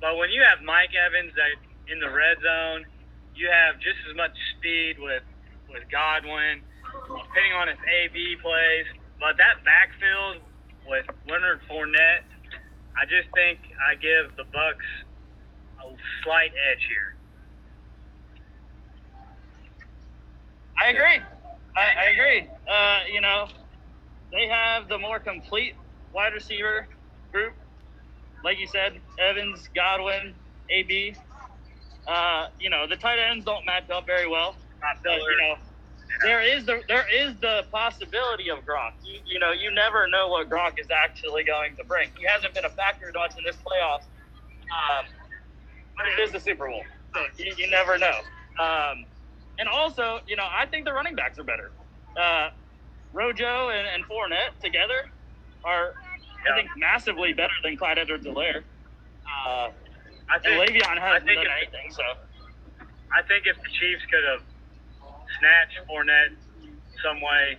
But 0.00 0.16
when 0.16 0.30
you 0.30 0.42
have 0.42 0.64
Mike 0.64 0.92
Evans 0.96 1.32
that 1.36 1.60
in 1.92 2.00
the 2.00 2.08
red 2.08 2.40
zone, 2.40 2.86
you 3.34 3.48
have 3.52 3.76
just 3.76 4.00
as 4.08 4.16
much 4.16 4.32
speed 4.56 4.96
with 4.98 5.22
with 5.68 5.84
Godwin, 5.90 6.62
depending 7.04 7.52
on 7.52 7.68
if 7.68 7.78
AB 7.80 8.36
plays. 8.40 8.86
But 9.20 9.36
that 9.36 9.64
backfield 9.64 10.40
with 10.86 11.04
Leonard 11.28 11.60
Fournette, 11.68 12.24
I 12.96 13.04
just 13.04 13.28
think 13.34 13.58
I 13.76 13.96
give 13.96 14.36
the 14.36 14.44
Bucks 14.44 14.86
a 15.84 15.92
slight 16.22 16.52
edge 16.70 16.84
here. 16.88 17.16
I 20.82 20.90
agree. 20.90 21.20
I, 21.76 22.06
I 22.06 22.10
agree. 22.12 22.48
Uh, 22.70 22.98
you 23.12 23.20
know, 23.20 23.48
they 24.32 24.48
have 24.48 24.88
the 24.88 24.98
more 24.98 25.18
complete 25.18 25.74
wide 26.12 26.32
receiver 26.34 26.88
group. 27.32 27.54
Like 28.44 28.58
you 28.58 28.66
said, 28.66 29.00
Evans, 29.18 29.68
Godwin, 29.74 30.34
AB. 30.70 31.14
Uh, 32.06 32.46
you 32.60 32.70
know, 32.70 32.86
the 32.88 32.96
tight 32.96 33.18
ends 33.18 33.44
don't 33.44 33.64
match 33.66 33.90
up 33.90 34.06
very 34.06 34.28
well. 34.28 34.56
But, 35.04 35.18
you 35.18 35.36
know, 35.42 35.54
there 36.22 36.40
is 36.42 36.64
the 36.66 36.80
there 36.88 37.04
is 37.12 37.34
the 37.40 37.64
possibility 37.72 38.50
of 38.50 38.58
Gronk. 38.58 38.94
You, 39.04 39.20
you 39.26 39.38
know, 39.38 39.52
you 39.52 39.72
never 39.74 40.06
know 40.08 40.28
what 40.28 40.48
Gronk 40.48 40.78
is 40.78 40.86
actually 40.90 41.44
going 41.44 41.76
to 41.76 41.84
bring. 41.84 42.10
He 42.18 42.24
hasn't 42.26 42.54
been 42.54 42.64
a 42.64 42.70
factor 42.70 43.10
to 43.10 43.18
us 43.18 43.34
in 43.36 43.44
this 43.44 43.56
playoffs, 43.56 44.06
um, 44.70 45.06
but 45.96 46.06
it 46.06 46.22
is 46.22 46.32
the 46.32 46.40
Super 46.40 46.68
Bowl, 46.68 46.82
so 47.14 47.20
you, 47.38 47.54
you 47.58 47.70
never 47.70 47.98
know. 47.98 48.18
Um, 48.60 49.04
and 49.58 49.68
also, 49.68 50.20
you 50.26 50.36
know, 50.36 50.46
I 50.50 50.66
think 50.66 50.84
the 50.84 50.92
running 50.92 51.14
backs 51.14 51.38
are 51.38 51.44
better. 51.44 51.70
Uh, 52.16 52.50
Rojo 53.12 53.68
and, 53.70 53.86
and 53.88 54.04
Fournette 54.04 54.58
together 54.62 55.08
are, 55.64 55.94
Yeah. 56.44 56.52
I 56.52 56.56
think, 56.56 56.70
massively 56.76 57.32
better 57.32 57.54
than 57.62 57.76
Clyde 57.76 57.98
Edwards-Helaire. 57.98 58.62
Uh, 59.26 59.70
I 60.28 60.34
and 60.34 60.42
think 60.44 60.70
Le'Veon 60.70 60.98
I 60.98 61.08
hasn't 61.08 61.26
think 61.26 61.42
done 61.42 61.46
if- 61.46 61.68
anything, 61.74 61.92
so. 61.92 62.02
I 63.12 63.22
think 63.22 63.46
if 63.46 63.56
the 63.56 63.68
Chiefs 63.78 64.02
could 64.10 64.24
have 64.24 64.42
snatched 65.38 65.78
Fournette 65.88 66.34
some 67.02 67.20
way 67.20 67.56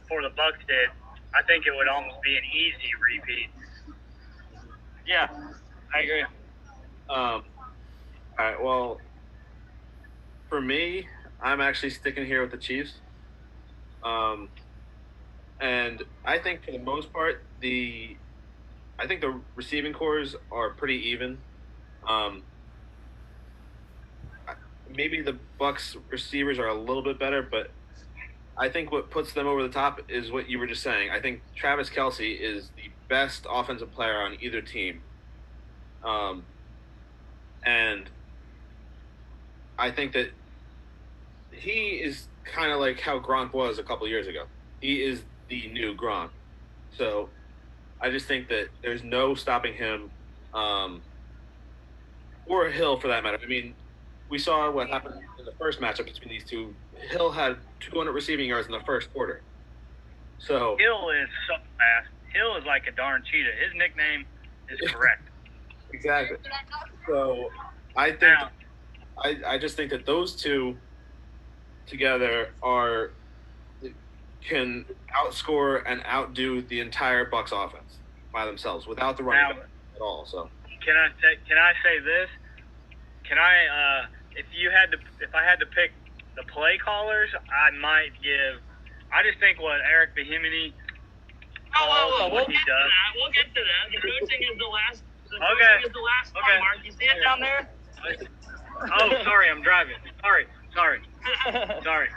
before 0.00 0.22
the 0.22 0.30
Bucks 0.30 0.58
did, 0.66 0.88
I 1.34 1.42
think 1.42 1.66
it 1.66 1.72
would 1.76 1.88
almost 1.88 2.22
be 2.22 2.36
an 2.36 2.42
easy 2.52 2.90
repeat. 3.00 3.50
Yeah, 5.06 5.28
I 5.94 6.00
agree. 6.00 6.22
Um, 6.22 6.28
all 7.08 7.42
right. 8.38 8.62
Well, 8.62 9.00
for 10.48 10.60
me, 10.60 11.06
I'm 11.40 11.60
actually 11.60 11.90
sticking 11.90 12.26
here 12.26 12.42
with 12.42 12.50
the 12.50 12.56
Chiefs. 12.56 12.94
Um, 14.02 14.48
and 15.60 16.02
I 16.24 16.38
think 16.38 16.64
for 16.64 16.72
the 16.72 16.78
most 16.78 17.12
part, 17.12 17.42
the 17.60 18.16
I 18.98 19.06
think 19.06 19.20
the 19.20 19.40
receiving 19.54 19.92
cores 19.92 20.34
are 20.50 20.70
pretty 20.70 21.10
even. 21.10 21.38
Um, 22.06 22.42
maybe 24.94 25.20
the 25.20 25.36
Bucks 25.58 25.96
receivers 26.10 26.58
are 26.58 26.68
a 26.68 26.74
little 26.74 27.02
bit 27.02 27.18
better, 27.18 27.42
but 27.42 27.70
I 28.56 28.68
think 28.68 28.90
what 28.90 29.10
puts 29.10 29.32
them 29.32 29.46
over 29.46 29.62
the 29.62 29.68
top 29.68 30.00
is 30.08 30.32
what 30.32 30.48
you 30.48 30.58
were 30.58 30.66
just 30.66 30.82
saying. 30.82 31.10
I 31.10 31.20
think 31.20 31.42
Travis 31.54 31.88
Kelce 31.88 32.38
is 32.38 32.70
the 32.76 32.90
best 33.08 33.46
offensive 33.48 33.92
player 33.92 34.20
on 34.20 34.36
either 34.40 34.60
team. 34.60 35.00
Um, 36.04 36.44
and 37.64 38.08
I 39.78 39.92
think 39.92 40.12
that 40.14 40.30
he 41.58 42.00
is 42.02 42.28
kind 42.44 42.72
of 42.72 42.80
like 42.80 43.00
how 43.00 43.18
Gronk 43.18 43.52
was 43.52 43.78
a 43.78 43.82
couple 43.82 44.06
years 44.08 44.26
ago. 44.26 44.44
He 44.80 45.02
is 45.02 45.22
the 45.48 45.68
new 45.72 45.94
Gronk. 45.94 46.30
So 46.96 47.28
I 48.00 48.10
just 48.10 48.26
think 48.26 48.48
that 48.48 48.68
there's 48.82 49.02
no 49.02 49.34
stopping 49.34 49.74
him, 49.74 50.10
um, 50.54 51.02
or 52.46 52.68
Hill 52.68 52.98
for 52.98 53.08
that 53.08 53.22
matter. 53.22 53.38
I 53.42 53.46
mean, 53.46 53.74
we 54.30 54.38
saw 54.38 54.70
what 54.70 54.88
happened 54.88 55.16
in 55.38 55.44
the 55.44 55.52
first 55.58 55.80
matchup 55.80 56.04
between 56.06 56.28
these 56.30 56.44
two. 56.44 56.74
Hill 57.10 57.30
had 57.30 57.56
200 57.80 58.12
receiving 58.12 58.48
yards 58.48 58.66
in 58.66 58.72
the 58.72 58.80
first 58.80 59.12
quarter. 59.12 59.42
So 60.38 60.76
Hill 60.78 61.10
is 61.10 61.28
so 61.48 61.54
fast. 61.76 62.08
Hill 62.32 62.56
is 62.56 62.64
like 62.64 62.86
a 62.86 62.92
darn 62.92 63.22
cheetah. 63.30 63.50
His 63.64 63.74
nickname 63.76 64.24
is 64.68 64.90
correct. 64.92 65.28
exactly. 65.92 66.36
So 67.06 67.50
I 67.96 68.10
think 68.10 68.20
Now, 68.22 68.50
I, 69.24 69.36
I 69.46 69.58
just 69.58 69.76
think 69.76 69.90
that 69.90 70.06
those 70.06 70.34
two 70.36 70.76
together 71.88 72.50
are 72.62 73.10
can 74.46 74.84
outscore 75.14 75.82
and 75.86 76.02
outdo 76.06 76.62
the 76.62 76.80
entire 76.80 77.24
Bucks 77.24 77.52
offense 77.52 77.98
by 78.32 78.46
themselves 78.46 78.86
without 78.86 79.16
the 79.16 79.22
running 79.24 79.42
Now- 79.56 79.62
back 79.62 79.68
at 79.96 80.00
all. 80.00 80.24
So 80.26 80.48
can 80.84 80.96
I 80.96 81.08
say 81.20 81.38
can 81.48 81.58
I 81.58 81.72
say 81.82 81.98
this? 81.98 82.28
Can 83.24 83.38
I 83.38 83.66
uh, 83.66 84.06
if 84.36 84.46
you 84.56 84.70
had 84.70 84.90
to 84.92 84.98
if 85.20 85.34
I 85.34 85.42
had 85.44 85.58
to 85.60 85.66
pick 85.66 85.92
the 86.36 86.44
play 86.44 86.78
callers, 86.78 87.30
I 87.50 87.76
might 87.76 88.10
give. 88.22 88.60
I 89.12 89.22
just 89.24 89.40
think 89.40 89.60
what 89.60 89.80
Eric 89.90 90.14
Bieniemy 90.16 90.72
Oh, 91.76 91.84
oh, 91.84 92.18
oh, 92.22 92.24
what 92.28 92.32
we'll 92.32 92.44
he 92.46 92.52
get 92.54 92.60
to 92.64 92.72
does. 92.72 92.88
that. 92.88 93.10
We'll 93.16 93.32
get 93.32 93.44
to 93.54 93.60
that. 93.60 93.84
The 93.92 94.00
coaching 94.00 94.42
is 94.52 94.58
the 94.58 94.64
last. 94.72 95.02
The 95.28 95.36
Okay. 95.36 95.44
coaching 95.44 95.86
is 95.86 95.92
the 95.92 96.00
last 96.00 96.30
Okay. 96.32 96.40
part, 96.40 96.60
Mark. 96.60 96.78
You 96.84 96.92
see 96.92 97.04
it 97.04 97.22
down 97.22 97.40
there? 97.40 97.68
Oh, 98.80 99.22
sorry, 99.24 99.50
I'm 99.50 99.60
driving. 99.62 99.96
Sorry, 100.22 100.46
sorry, 100.74 101.00
sorry. 101.82 102.08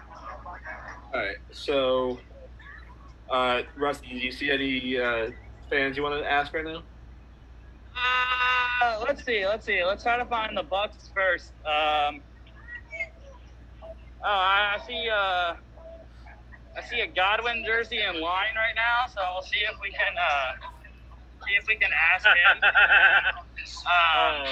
all 1.13 1.19
right. 1.19 1.35
So 1.51 2.19
uh, 3.31 3.61
Rusty, 3.77 4.09
do 4.09 4.17
you 4.17 4.31
see 4.31 4.51
any 4.51 4.99
uh, 4.99 5.31
fans 5.69 5.95
you 5.95 6.03
want 6.03 6.21
to 6.21 6.29
ask 6.29 6.53
right 6.53 6.65
now? 6.65 6.83
Uh, 8.81 9.03
let's 9.07 9.23
see. 9.23 9.45
Let's 9.45 9.65
see. 9.65 9.83
Let's 9.83 10.03
try 10.03 10.17
to 10.17 10.25
find 10.25 10.57
the 10.57 10.63
Bucks 10.63 11.09
first. 11.15 11.51
Um, 11.65 12.21
oh, 13.83 14.25
I, 14.25 14.75
I 14.77 14.87
see. 14.87 15.09
Uh, 15.09 15.53
I 16.77 16.81
see 16.89 17.01
a 17.01 17.07
Godwin 17.07 17.63
jersey 17.65 17.99
in 17.99 18.21
line 18.21 18.55
right 18.55 18.75
now, 18.75 19.07
so 19.13 19.21
we'll 19.33 19.43
see 19.43 19.59
if 19.59 19.77
we 19.81 19.91
can. 19.91 20.13
Uh, 20.17 20.67
see 21.47 21.55
if 21.59 21.67
we 21.67 21.75
can 21.75 21.89
ask 22.13 22.25
him. 22.25 22.61
Oh. 23.87 24.43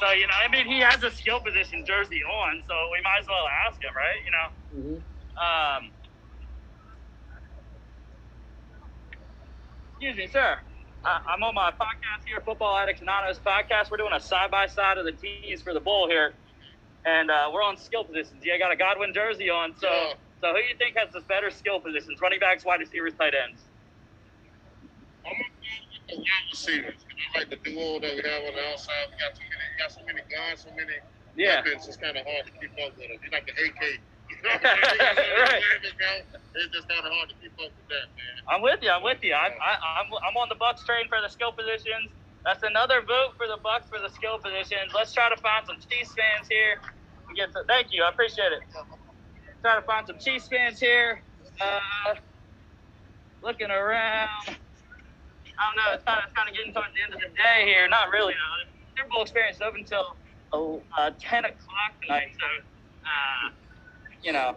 So 0.00 0.10
you 0.12 0.26
know, 0.26 0.34
I 0.44 0.48
mean, 0.48 0.66
he 0.66 0.80
has 0.80 1.02
a 1.02 1.10
skill 1.10 1.40
position 1.40 1.84
jersey 1.86 2.20
on, 2.22 2.62
so 2.68 2.74
we 2.92 3.02
might 3.02 3.20
as 3.20 3.26
well 3.26 3.46
ask 3.66 3.82
him, 3.82 3.90
right? 3.96 4.20
You 4.24 4.32
know. 4.32 4.48
Um, 5.38 5.92
excuse 9.92 10.16
me, 10.16 10.26
sir. 10.26 10.56
I, 11.04 11.20
I'm 11.34 11.42
on 11.42 11.54
my 11.54 11.70
podcast 11.70 12.26
here, 12.26 12.40
Football 12.44 12.76
Addicts 12.76 13.02
Anonymous 13.02 13.38
podcast. 13.38 13.90
We're 13.90 13.98
doing 13.98 14.12
a 14.14 14.20
side 14.20 14.50
by 14.50 14.66
side 14.66 14.98
of 14.98 15.04
the 15.04 15.12
teams 15.12 15.62
for 15.62 15.74
the 15.74 15.80
bowl 15.80 16.08
here, 16.08 16.34
and 17.04 17.30
uh, 17.30 17.50
we're 17.52 17.62
on 17.62 17.76
skill 17.76 18.04
positions. 18.04 18.42
Yeah, 18.44 18.54
I 18.54 18.58
got 18.58 18.72
a 18.72 18.76
Godwin 18.76 19.12
jersey 19.14 19.50
on. 19.50 19.74
So, 19.76 19.88
Yeah. 19.90 20.12
so 20.40 20.48
who 20.54 20.58
do 20.62 20.66
you 20.66 20.76
think 20.78 20.96
has 20.96 21.12
the 21.12 21.20
better 21.28 21.50
skill 21.50 21.80
positions? 21.80 22.20
Running 22.22 22.38
backs, 22.40 22.64
wide 22.64 22.80
receivers, 22.80 23.14
tight 23.14 23.34
ends. 23.34 23.62
I'm 25.26 25.32
gonna 25.34 25.44
go 25.44 25.48
with 25.92 26.06
the 26.08 26.16
wide 26.18 26.46
receivers. 26.52 27.04
I 27.34 27.38
like 27.40 27.50
the 27.50 27.56
duo 27.56 27.98
that 28.00 28.14
we 28.14 28.22
have 28.22 28.42
on 28.46 28.54
the 28.54 28.64
outside. 28.70 29.06
We 29.10 29.18
got 29.18 29.34
we 29.38 29.47
got 29.78 29.92
so 29.92 30.00
many 30.06 30.20
guys, 30.28 30.62
so 30.66 30.70
many 30.76 30.98
Yeah. 31.36 31.62
weapons. 31.62 31.86
It's 31.88 31.96
kind 31.96 32.16
of 32.16 32.26
hard 32.26 32.46
to 32.46 32.52
keep 32.58 32.72
up 32.82 32.92
with 32.98 33.06
them. 33.08 33.16
It's 33.22 33.32
like 33.32 33.46
the 33.46 33.54
AK. 33.54 33.82
You 34.28 34.36
know 34.44 34.50
what 34.60 34.60
I'm 34.60 34.76
saying? 34.84 34.92
They 34.92 34.98
got 35.00 35.16
so 35.16 35.24
many 35.24 35.40
Right. 35.40 35.62
It's 36.54 36.72
just 36.76 36.88
kind 36.88 37.00
of 37.06 37.10
hard 37.16 37.28
to 37.32 37.36
keep 37.40 37.52
up 37.56 37.72
with 37.72 37.88
that, 37.88 38.06
man. 38.12 38.34
I'm 38.46 38.60
with 38.60 38.82
you. 38.84 38.90
I'm 38.90 39.02
with 39.02 39.22
you. 39.24 39.32
I, 39.32 39.48
I, 39.56 39.72
I'm, 40.04 40.12
I'm 40.20 40.36
on 40.36 40.48
the 40.52 40.54
Bucks 40.54 40.84
train 40.84 41.08
for 41.08 41.16
the 41.24 41.28
skill 41.32 41.50
positions. 41.50 42.12
That's 42.44 42.62
another 42.62 43.00
vote 43.00 43.34
for 43.40 43.46
the 43.48 43.56
Bucks 43.62 43.88
for 43.88 43.98
the 43.98 44.10
skill 44.12 44.36
positions. 44.38 44.92
Let's 44.94 45.12
try 45.16 45.30
to 45.32 45.36
find 45.40 45.64
some 45.66 45.76
Chiefs 45.80 46.12
fans 46.12 46.46
here. 46.46 46.76
and 47.26 47.36
Get 47.36 47.52
to, 47.56 47.64
thank 47.66 47.88
you. 47.90 48.02
I 48.04 48.10
appreciate 48.10 48.52
it. 48.52 48.60
Try 49.62 49.76
to 49.80 49.82
find 49.88 50.06
some 50.06 50.18
Chiefs 50.18 50.46
fans 50.48 50.78
here. 50.78 51.22
Uh, 51.60 52.14
looking 53.42 53.70
around. 53.70 54.28
I 54.46 54.54
don't 54.54 55.76
know. 55.76 55.92
It's 55.94 56.04
kind 56.04 56.18
of, 56.20 56.24
it's 56.28 56.36
kind 56.36 56.48
of 56.48 56.54
getting 56.54 56.72
towards 56.74 56.92
the 56.94 57.02
end 57.02 57.14
of 57.14 57.20
the 57.20 57.32
day 57.34 57.64
here. 57.64 57.88
Not 57.88 58.10
really. 58.12 58.34
though. 58.34 58.77
Super 58.98 59.10
Bowl 59.10 59.22
experience 59.22 59.60
up 59.60 59.74
until 59.76 60.16
uh, 60.52 61.10
10 61.20 61.44
o'clock 61.44 61.92
tonight. 62.02 62.32
So, 62.34 62.46
uh, 63.04 63.50
you 64.22 64.32
know, 64.32 64.56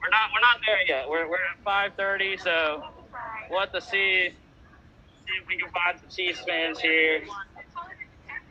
we're 0.00 0.10
not 0.10 0.30
we're 0.34 0.40
not 0.40 0.58
there 0.66 0.82
yet. 0.86 1.08
We're, 1.08 1.28
we're 1.28 1.36
at 1.36 1.96
5:30, 1.96 2.42
so 2.42 2.84
we'll 3.50 3.60
have 3.60 3.72
to 3.72 3.80
see 3.80 4.30
see 4.30 5.34
if 5.40 5.48
we 5.48 5.58
can 5.58 5.70
find 5.70 5.98
some 5.98 6.08
Chiefs 6.08 6.40
fans 6.40 6.80
here. 6.80 7.22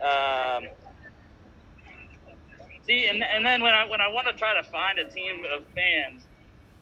Um, 0.01 0.65
see, 2.85 3.07
and, 3.07 3.23
and 3.23 3.45
then 3.45 3.61
when 3.61 3.73
I 3.73 3.85
when 3.87 4.01
I 4.01 4.07
want 4.07 4.27
to 4.27 4.33
try 4.33 4.59
to 4.61 4.63
find 4.69 4.99
a 4.99 5.09
team 5.09 5.43
of 5.55 5.63
fans, 5.75 6.23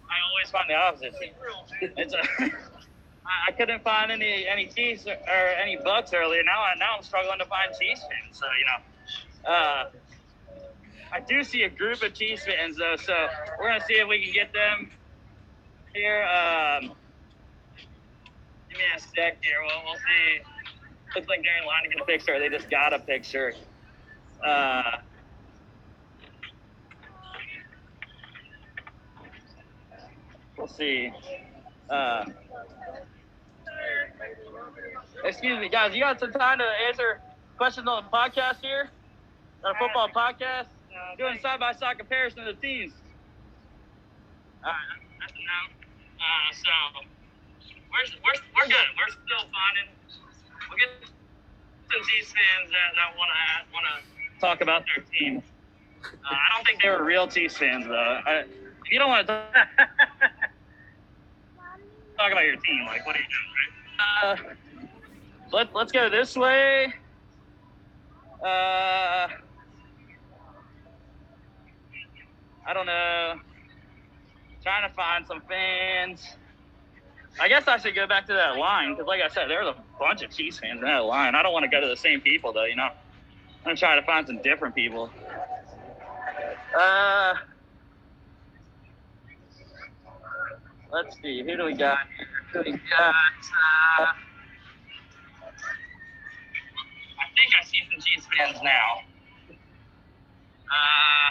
I 0.09 0.15
always 0.29 0.49
find 0.51 0.69
the 0.69 0.75
opposite. 0.75 1.13
It's 1.97 2.13
a, 2.13 2.51
I 3.25 3.49
I 3.49 3.51
couldn't 3.51 3.83
find 3.83 4.11
any 4.11 4.47
any 4.47 4.67
Chiefs 4.67 5.05
or, 5.07 5.13
or 5.13 5.47
any 5.61 5.77
Bucks 5.77 6.13
earlier. 6.13 6.43
Now 6.43 6.61
I 6.61 6.75
now 6.75 6.97
I'm 6.97 7.03
struggling 7.03 7.39
to 7.39 7.45
find 7.45 7.71
Chiefs 7.79 8.01
fans. 8.01 8.37
So 8.37 8.45
you 8.59 8.65
know, 8.65 9.51
uh, 9.51 9.89
I 11.11 11.19
do 11.19 11.43
see 11.43 11.63
a 11.63 11.69
group 11.69 12.01
of 12.03 12.13
Chiefs 12.13 12.45
fans 12.45 12.77
though. 12.77 12.95
So 12.97 13.13
we're 13.59 13.67
gonna 13.67 13.85
see 13.85 13.95
if 13.95 14.07
we 14.07 14.23
can 14.23 14.33
get 14.33 14.53
them 14.53 14.91
here. 15.93 16.23
Um, 16.23 16.91
give 18.69 18.77
me 18.77 18.83
a 18.95 18.99
sec 18.99 19.37
here. 19.43 19.61
We'll, 19.61 19.83
we'll 19.85 19.95
see. 19.95 20.41
Looks 21.15 21.27
like 21.27 21.43
they're 21.43 21.57
in 21.59 21.65
line 21.65 21.83
a 22.01 22.05
picture. 22.05 22.39
They 22.39 22.49
just 22.49 22.69
got 22.71 22.93
a 22.93 22.99
picture. 22.99 23.53
Uh, 24.43 24.97
we'll 30.57 30.67
see. 30.67 31.11
Uh, 31.89 32.25
excuse 35.23 35.59
me, 35.59 35.69
guys. 35.69 35.93
You 35.93 36.01
got 36.01 36.19
some 36.19 36.31
time 36.31 36.59
to 36.59 36.65
answer 36.87 37.21
questions 37.57 37.87
on 37.87 38.03
the 38.03 38.09
podcast 38.09 38.61
here? 38.61 38.89
Got 39.61 39.75
a 39.75 39.79
football 39.79 40.09
podcast? 40.09 40.65
Doing 41.17 41.39
side 41.41 41.59
by 41.59 41.73
side 41.73 41.97
comparison 41.97 42.39
of 42.39 42.45
the 42.47 42.61
teams. 42.61 42.93
All 44.63 44.71
right, 44.71 44.77
that's 45.19 45.33
no. 45.33 45.59
Uh, 46.17 46.53
so 46.53 47.05
we're, 47.91 48.05
we're, 48.23 48.39
we're 48.55 48.67
good. 48.67 48.87
We're 48.97 49.11
still 49.11 49.45
finding. 49.51 49.91
We'll 50.69 50.79
get 50.79 50.89
some 51.91 52.01
Chiefs 52.09 52.33
fans 52.33 52.71
that, 52.71 52.95
that 52.95 53.17
want 53.17 53.29
to 53.29 53.73
want 53.73 53.85
to 53.85 54.39
talk 54.39 54.61
about 54.61 54.85
their 54.85 55.03
team. 55.13 55.43
Uh, 56.03 56.33
I 56.33 56.55
don't 56.55 56.65
think 56.65 56.81
they 56.81 56.89
were 56.89 57.03
real 57.03 57.27
Chiefs 57.27 57.57
fans 57.57 57.85
though. 57.85 57.93
I, 57.93 58.45
you 58.89 58.97
don't 58.99 59.09
want 59.09 59.27
to 59.27 59.33
talk, 59.33 59.67
talk 62.17 62.31
about 62.31 62.45
your 62.45 62.57
team, 62.57 62.85
like 62.85 63.05
what 63.05 63.15
are 63.15 63.19
you 63.19 63.25
doing, 63.25 63.51
right? 63.53 64.49
Uh, 64.49 64.53
let 65.53 65.73
let's 65.73 65.91
go 65.91 66.09
this 66.09 66.35
way. 66.35 66.93
Uh, 68.43 69.27
I 72.65 72.73
don't 72.73 72.85
know. 72.85 73.39
Trying 74.63 74.89
to 74.89 74.95
find 74.95 75.25
some 75.27 75.41
fans. 75.47 76.35
I 77.39 77.47
guess 77.47 77.67
I 77.67 77.77
should 77.77 77.95
go 77.95 78.05
back 78.07 78.27
to 78.27 78.33
that 78.33 78.57
line 78.57 78.91
because, 78.91 79.07
like 79.07 79.21
I 79.21 79.27
said, 79.27 79.49
there's 79.49 79.67
a 79.67 79.75
bunch 79.99 80.21
of 80.21 80.31
Chiefs 80.31 80.59
fans 80.59 80.79
in 80.79 80.85
that 80.85 81.05
line. 81.05 81.35
I 81.35 81.43
don't 81.43 81.53
want 81.53 81.63
to 81.63 81.69
go 81.69 81.81
to 81.81 81.87
the 81.87 81.97
same 81.97 82.21
people 82.21 82.51
though. 82.51 82.65
You 82.65 82.75
know, 82.75 82.89
I'm 83.65 83.75
trying 83.75 83.99
to 84.01 84.05
find 84.05 84.25
some 84.25 84.41
different 84.41 84.75
people. 84.75 85.09
Uh, 86.77 87.33
let's 90.91 91.15
see. 91.21 91.43
Who 91.43 91.57
do 91.57 91.65
we 91.65 91.73
got 91.73 91.99
here? 92.17 92.27
Who 92.53 92.63
do 92.63 92.71
we 92.71 92.77
got? 92.89 93.13
Uh, 93.99 94.05
decent 97.35 98.03
Chiefs 98.03 98.27
fans 98.37 98.59
now. 98.63 99.01
Uh, 100.69 101.29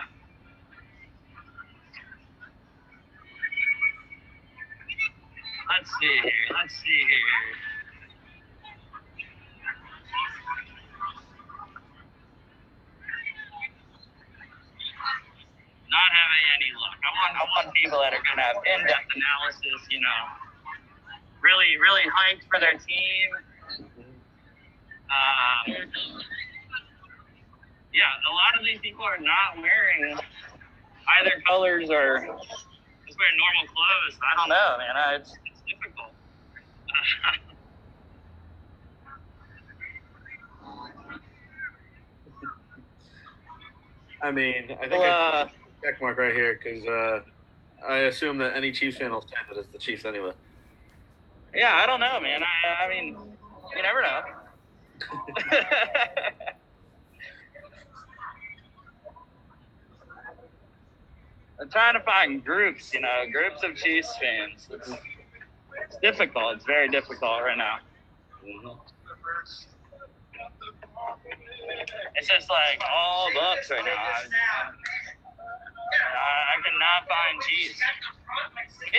let's 5.70 5.90
see 5.98 6.14
here. 6.22 6.46
Let's 6.54 6.74
see 6.74 7.00
here. 7.06 7.32
Not 15.90 16.10
having 16.14 16.44
any 16.56 16.70
luck. 16.78 16.98
I 17.04 17.10
want 17.20 17.32
I 17.36 17.44
want 17.52 17.74
people 17.74 17.98
that 18.00 18.14
are 18.14 18.24
gonna 18.24 18.42
have 18.42 18.56
in-depth 18.64 19.10
analysis. 19.12 19.80
You 19.90 20.00
know, 20.00 20.20
really 21.42 21.76
really 21.78 22.06
hyped 22.08 22.48
for 22.48 22.60
their 22.60 22.78
team. 22.78 23.28
Uh, 25.12 25.72
yeah, 27.92 28.08
a 28.28 28.32
lot 28.32 28.58
of 28.58 28.64
these 28.64 28.80
people 28.80 29.04
are 29.04 29.18
not 29.18 29.60
wearing 29.60 30.16
either 31.20 31.42
colors 31.46 31.90
or 31.90 32.20
just 33.06 33.18
wearing 33.18 33.36
normal 33.36 33.66
clothes. 33.68 34.18
I 34.22 34.36
don't 34.36 34.48
know, 34.48 34.78
man. 34.78 34.96
I, 34.96 35.14
it's, 35.16 35.36
it's 35.44 35.60
difficult. 35.68 36.12
I 44.22 44.30
mean, 44.30 44.76
I 44.80 44.88
think 44.88 45.02
well, 45.02 45.34
uh, 45.34 45.48
a 45.48 45.50
check 45.84 46.00
mark 46.00 46.16
right 46.16 46.32
here 46.34 46.54
because 46.62 46.86
uh, 46.86 47.20
I 47.86 47.98
assume 47.98 48.38
that 48.38 48.56
any 48.56 48.72
Chiefs 48.72 48.96
fan 48.98 49.10
will 49.10 49.20
stand 49.22 49.46
it 49.50 49.58
as 49.58 49.66
the 49.66 49.78
Chiefs 49.78 50.04
anyway. 50.04 50.32
yeah, 51.54 51.74
I 51.74 51.86
don't 51.86 52.00
know, 52.00 52.20
man. 52.20 52.40
I, 52.42 52.84
I 52.84 52.88
mean, 52.88 53.16
you 53.76 53.82
never 53.82 54.00
know. 54.00 54.22
I'm 61.60 61.70
trying 61.70 61.94
to 61.94 62.00
find 62.00 62.44
groups, 62.44 62.92
you 62.92 63.00
know, 63.00 63.24
groups 63.30 63.62
of 63.62 63.76
Chiefs 63.76 64.10
fans. 64.18 64.66
It's, 64.70 64.90
it's 64.90 65.96
difficult. 66.02 66.56
It's 66.56 66.64
very 66.64 66.88
difficult 66.88 67.42
right 67.42 67.56
now. 67.56 67.78
It's 72.16 72.28
just 72.28 72.50
like 72.50 72.82
all 72.82 73.30
Bucks 73.34 73.70
right 73.70 73.84
now. 73.84 73.94
I, 73.94 74.26
I, 75.94 76.30
I 76.50 76.56
cannot 76.66 77.06
find 77.06 77.40
Chiefs. 77.46 77.80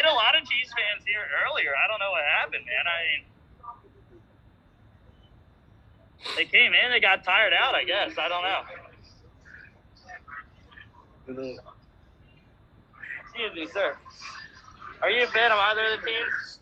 A 0.04 0.14
lot 0.14 0.36
of 0.36 0.44
Chiefs 0.48 0.72
fans 0.76 1.04
here 1.08 1.24
earlier. 1.48 1.72
I 1.74 1.88
don't 1.88 2.00
know 2.00 2.12
what 2.12 2.24
happened, 2.40 2.66
man. 2.68 2.86
I 2.86 2.98
mean, 3.08 3.33
they 6.36 6.46
came 6.46 6.74
in, 6.74 6.92
they 6.92 7.00
got 7.00 7.24
tired 7.24 7.54
out. 7.54 7.76
I 7.76 7.84
guess 7.84 8.18
I 8.18 8.28
don't 8.28 8.44
know. 8.44 8.62
Excuse 13.24 13.54
me, 13.56 13.68
sir. 13.68 13.96
Are 15.02 15.10
you 15.10 15.24
a 15.24 15.28
fan 15.28 15.52
of 15.52 15.60
either 15.60 15.86
of 15.86 16.00
the 16.00 16.06
teams? 16.06 16.60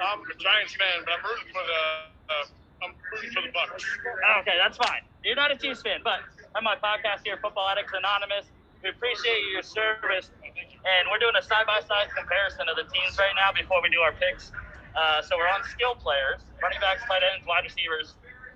I'm 0.00 0.20
a 0.20 0.34
Giants 0.36 0.74
fan, 0.74 1.04
but 1.04 1.12
I'm 1.14 1.24
rooting 1.24 1.52
for 1.52 1.62
the. 1.62 1.80
Uh, 2.28 2.44
I'm 2.82 2.92
rooting 3.12 3.30
for 3.30 3.42
the 3.42 3.52
Bucks. 3.54 3.84
Oh, 4.28 4.40
okay, 4.40 4.58
that's 4.60 4.76
fine. 4.76 5.02
You're 5.22 5.36
not 5.36 5.52
a 5.52 5.56
Chiefs 5.56 5.80
fan, 5.80 6.00
but 6.02 6.20
on 6.56 6.64
my 6.64 6.76
podcast 6.76 7.24
here, 7.24 7.38
Football 7.40 7.68
Addicts 7.70 7.92
Anonymous, 7.96 8.44
we 8.82 8.90
appreciate 8.90 9.40
your 9.52 9.62
service, 9.62 10.28
and 10.44 11.08
we're 11.08 11.22
doing 11.22 11.32
a 11.38 11.42
side-by-side 11.42 12.12
comparison 12.12 12.68
of 12.68 12.76
the 12.76 12.84
teams 12.92 13.16
right 13.16 13.32
now 13.32 13.48
before 13.56 13.80
we 13.80 13.88
do 13.88 14.00
our 14.04 14.12
picks. 14.12 14.52
Uh, 14.92 15.22
so 15.22 15.38
we're 15.38 15.48
on 15.48 15.64
skill 15.64 15.94
players, 15.96 16.44
running 16.60 16.78
backs, 16.84 17.00
tight 17.08 17.24
ends, 17.24 17.46
wide 17.48 17.64
receivers. 17.64 18.14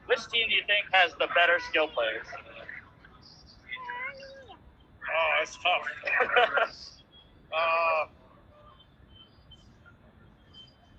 Which 0.09 0.21
team 0.33 0.49
do 0.49 0.55
you 0.55 0.63
think 0.67 0.87
has 0.93 1.13
the 1.19 1.29
better 1.35 1.59
skill 1.69 1.87
players? 1.89 2.27
Oh, 5.11 5.31
that's 5.39 5.57
tough. 5.57 6.75
Uh, 7.51 8.07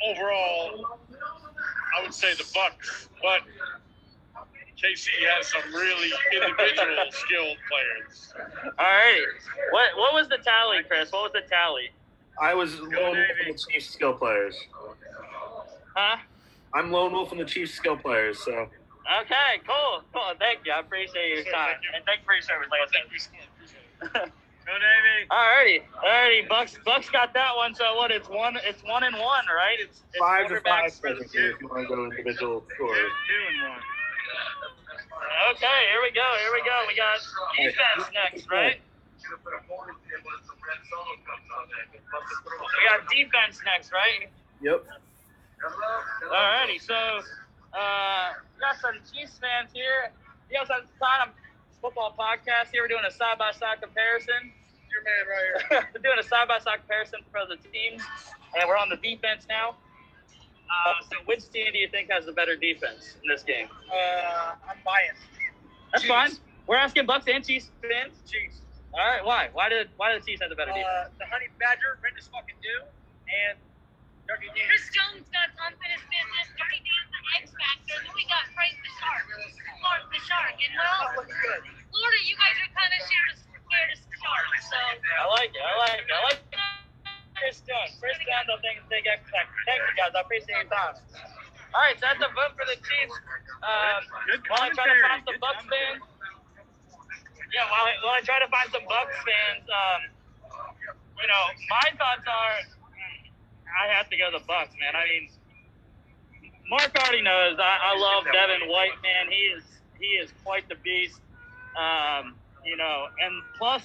overall, 0.10 0.98
I 1.96 2.02
would 2.02 2.12
say 2.14 2.34
the 2.34 2.44
Bucks, 2.56 3.08
but 3.22 3.42
KC 4.82 5.10
has 5.30 5.48
some 5.52 5.62
really 5.76 6.10
individual 6.34 7.06
skilled 7.12 7.58
players. 7.70 8.34
All 8.80 8.86
right. 8.86 9.22
What 9.72 9.90
what 9.96 10.14
was 10.16 10.28
the 10.28 10.40
tally, 10.44 10.78
Chris? 10.88 11.12
What 11.12 11.32
was 11.32 11.32
the 11.34 11.48
tally? 11.48 11.92
I 12.42 12.56
was 12.56 12.80
lone 12.80 12.90
wolf 12.96 13.14
Navy. 13.16 13.30
in 13.46 13.52
the 13.52 13.60
Chiefs 13.70 13.90
skill 13.92 14.14
players. 14.14 14.56
Huh? 15.96 16.18
I'm 16.74 16.92
lone 16.92 17.12
wolf 17.12 17.32
in 17.32 17.38
the 17.38 17.46
Chiefs 17.46 17.76
skill 17.76 17.96
players, 17.96 18.44
so 18.44 18.68
Okay, 19.10 19.58
cool, 19.66 20.04
cool. 20.14 20.34
Thank 20.38 20.66
you. 20.66 20.72
I 20.72 20.80
appreciate 20.80 21.30
your 21.34 21.44
Sure, 21.44 21.54
time 21.54 21.82
thank 21.82 21.84
you. 21.84 21.90
and 21.96 22.06
thank 22.06 22.20
you 22.22 22.26
for 22.26 22.34
your 22.38 22.46
service. 22.46 22.70
Like 22.70 22.86
I 22.86 22.90
Thank 22.94 23.12
you, 23.12 23.20
said. 23.20 23.34
Score. 23.34 23.42
Appreciate 23.58 24.30
it. 24.30 24.34
Go 24.70 24.74
Navy. 24.78 25.26
Alrighty, 25.34 25.82
alrighty. 25.98 26.48
Bucks, 26.48 26.78
Bucks 26.86 27.10
got 27.10 27.34
that 27.34 27.56
one. 27.58 27.74
So 27.74 27.96
what? 27.96 28.12
It's 28.12 28.30
one. 28.30 28.54
It's 28.64 28.84
one 28.86 29.02
and 29.04 29.16
one, 29.18 29.46
right? 29.50 29.82
It's, 29.82 30.04
it's 30.14 30.20
five 30.22 30.48
to 30.50 30.62
five 30.62 30.94
quarterbacks 30.94 31.02
for 31.02 31.10
the 31.18 31.26
technically, 31.26 31.58
if 31.58 31.62
you 31.62 31.68
want 31.70 31.90
to 31.90 31.96
go 31.96 32.06
individual 32.06 32.64
scores. 32.76 32.94
Two 32.94 33.42
and 33.50 33.74
one. 33.74 33.82
Okay, 35.58 35.80
here 35.90 36.02
we 36.06 36.12
go. 36.14 36.22
Here 36.46 36.54
we 36.54 36.62
go. 36.62 36.86
We 36.86 36.94
got 36.94 37.18
defense 37.58 38.14
next, 38.14 38.46
right? 38.52 38.78
We 42.70 42.86
got 42.86 43.10
defense 43.10 43.60
next, 43.66 43.92
right? 43.92 44.30
Yep. 44.62 44.86
Alrighty. 46.30 46.80
So, 46.80 47.22
uh, 47.74 48.34
we 48.56 48.60
got 48.60 48.80
some 48.82 48.96
Chiefs 49.06 49.38
fans 49.38 49.70
here. 49.74 50.12
You 50.50 50.58
guys 50.58 50.68
have 50.70 50.90
time? 50.98 51.34
Football 51.82 52.16
podcast 52.18 52.72
here. 52.72 52.84
We're 52.84 52.92
doing 52.92 53.06
a 53.08 53.12
side-by-side 53.12 53.80
comparison. 53.82 54.52
Your 54.90 55.02
man 55.06 55.24
right 55.30 55.46
here. 55.70 55.90
we're 55.94 56.02
doing 56.02 56.20
a 56.20 56.28
side-by-side 56.28 56.80
comparison 56.84 57.20
for 57.32 57.46
the 57.48 57.56
teams, 57.70 58.02
and 58.58 58.68
we're 58.68 58.78
on 58.78 58.90
the 58.90 58.98
defense 58.98 59.46
now. 59.48 59.78
Uh, 60.70 60.94
so, 61.10 61.16
which 61.26 61.50
team 61.50 61.72
do 61.72 61.80
you 61.80 61.88
think 61.88 62.12
has 62.12 62.26
the 62.26 62.34
better 62.34 62.56
defense 62.56 63.16
in 63.22 63.30
this 63.30 63.44
game? 63.44 63.68
Uh, 63.90 64.56
I'm 64.70 64.78
biased. 64.84 65.24
That's 65.92 66.04
Chiefs. 66.04 66.14
fine. 66.14 66.32
We're 66.68 66.78
asking 66.78 67.06
Bucks 67.06 67.26
and 67.32 67.46
Chiefs 67.46 67.70
fans. 67.82 68.14
Chiefs. 68.30 68.62
All 68.94 69.00
right, 69.00 69.24
why? 69.24 69.50
Why 69.54 69.70
did 69.70 69.90
why 69.98 70.12
did 70.12 70.22
the 70.22 70.26
Chiefs 70.26 70.42
have 70.42 70.50
the 70.50 70.56
better 70.58 70.74
defense? 70.74 71.10
Uh, 71.10 71.10
the 71.18 71.26
Honey 71.26 71.48
Badger, 71.60 71.98
Brandis 72.02 72.28
fucking 72.28 72.58
do, 72.62 72.86
and. 73.30 73.58
Chris 74.30 74.86
Jones 74.94 75.26
got 75.34 75.50
unfinished 75.66 76.06
business. 76.06 76.48
Dirty 76.54 76.80
Dan, 76.86 77.06
the 77.10 77.22
X 77.42 77.44
Factor. 77.50 77.98
And 77.98 78.06
then 78.06 78.14
we 78.14 78.26
got 78.30 78.46
Frank 78.54 78.78
the 78.78 78.92
Shark. 79.02 79.26
Mark 79.82 80.04
the 80.14 80.22
Shark. 80.22 80.54
And 80.54 80.74
well, 80.78 81.26
Florida, 81.26 82.20
you 82.30 82.38
guys 82.38 82.56
are 82.62 82.72
kind 82.78 82.92
of 82.94 83.02
scared 83.10 83.30
of, 83.34 83.38
scared 83.42 83.90
of 83.90 84.00
sharks. 84.22 84.62
So, 84.70 84.78
I 84.78 85.26
like 85.34 85.50
it. 85.50 85.64
I 85.66 85.74
like 85.82 86.06
it. 86.06 86.14
I 86.14 86.22
like 86.30 86.40
Chris 87.42 87.64
Jones. 87.66 87.98
Chris 87.98 88.22
Jones, 88.22 88.48
I 88.54 88.58
think, 88.62 88.78
is 88.78 88.86
a 88.86 88.92
big 88.94 89.06
X 89.10 89.26
factor. 89.34 89.60
Thank 89.66 89.82
you 89.82 89.94
guys. 89.98 90.14
I 90.14 90.22
appreciate 90.22 90.62
your 90.62 90.70
time. 90.70 90.96
All 91.74 91.82
right, 91.86 91.98
so 91.98 92.06
that's 92.10 92.22
a 92.22 92.30
vote 92.34 92.54
for 92.58 92.66
the 92.66 92.78
Chiefs. 92.82 93.18
Um, 93.62 94.02
Good 94.26 94.42
while 94.50 94.66
I 94.66 94.70
try 94.74 94.90
to 94.90 94.98
find 95.06 95.22
some 95.22 95.38
Bucks 95.38 95.66
fans. 95.70 96.02
Yeah, 97.50 97.66
while 97.70 97.86
I, 97.86 97.94
while 98.02 98.18
I 98.18 98.22
try 98.26 98.38
to 98.42 98.50
find 98.50 98.70
some 98.74 98.86
Bucks 98.90 99.18
fans, 99.26 99.66
um, 99.70 100.02
you 101.18 101.28
know, 101.30 101.44
my 101.70 101.88
thoughts 101.98 102.26
are, 102.26 102.58
I 103.70 103.94
have 103.94 104.10
to 104.10 104.18
go 104.18 104.32
the 104.32 104.44
Bucks, 104.46 104.72
man. 104.80 104.96
I 104.96 105.06
mean, 105.08 105.30
Mark 106.70 106.96
already 106.96 107.22
knows 107.22 107.58
I, 107.60 107.78
I 107.82 108.00
love 108.00 108.26
Devin 108.26 108.70
White, 108.70 108.98
man. 109.02 109.32
He 109.32 109.58
is 109.58 109.64
he 110.00 110.06
is 110.06 110.32
quite 110.44 110.68
the 110.70 110.76
beast. 110.76 111.20
Um, 111.78 112.36
you 112.66 112.78
know, 112.78 113.08
and 113.24 113.42
plus 113.58 113.84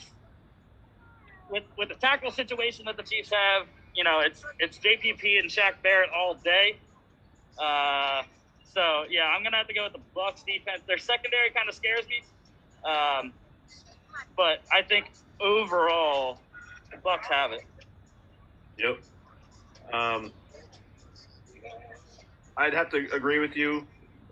with 1.51 1.65
with 1.79 1.89
the 1.89 1.95
tackle 1.95 2.31
situation 2.31 2.85
that 2.87 2.97
the 2.97 3.03
Chiefs 3.03 3.31
have, 3.31 3.67
you 3.95 4.05
know, 4.05 4.21
it's 4.21 4.43
it's 4.59 4.79
JPP 4.79 5.39
and 5.39 5.51
Shaq 5.51 5.75
Barrett 5.83 6.11
all 6.15 6.35
day. 6.35 6.77
Uh, 7.59 8.23
so 8.73 9.05
yeah, 9.09 9.27
I'm 9.27 9.43
gonna 9.43 9.57
have 9.57 9.69
to 9.69 9.75
go 9.75 9.85
with 9.85 9.93
the 9.93 10.03
Bucks 10.15 10.43
defense. 10.43 10.83
Their 10.87 10.99
secondary 10.99 11.51
kind 11.51 11.69
of 11.69 11.75
scares 11.75 12.05
me, 12.09 12.23
um, 12.85 13.33
but 14.37 14.63
I 14.73 14.83
think 14.83 15.11
overall, 15.41 16.39
the 16.91 16.99
Bucks 16.99 17.27
have 17.29 17.53
it. 17.53 17.63
Yep. 18.79 18.99
Um, 19.93 20.33
I'd 22.57 22.75
have 22.75 22.91
to 22.91 23.09
agree 23.13 23.39
with 23.39 23.57
you. 23.57 23.87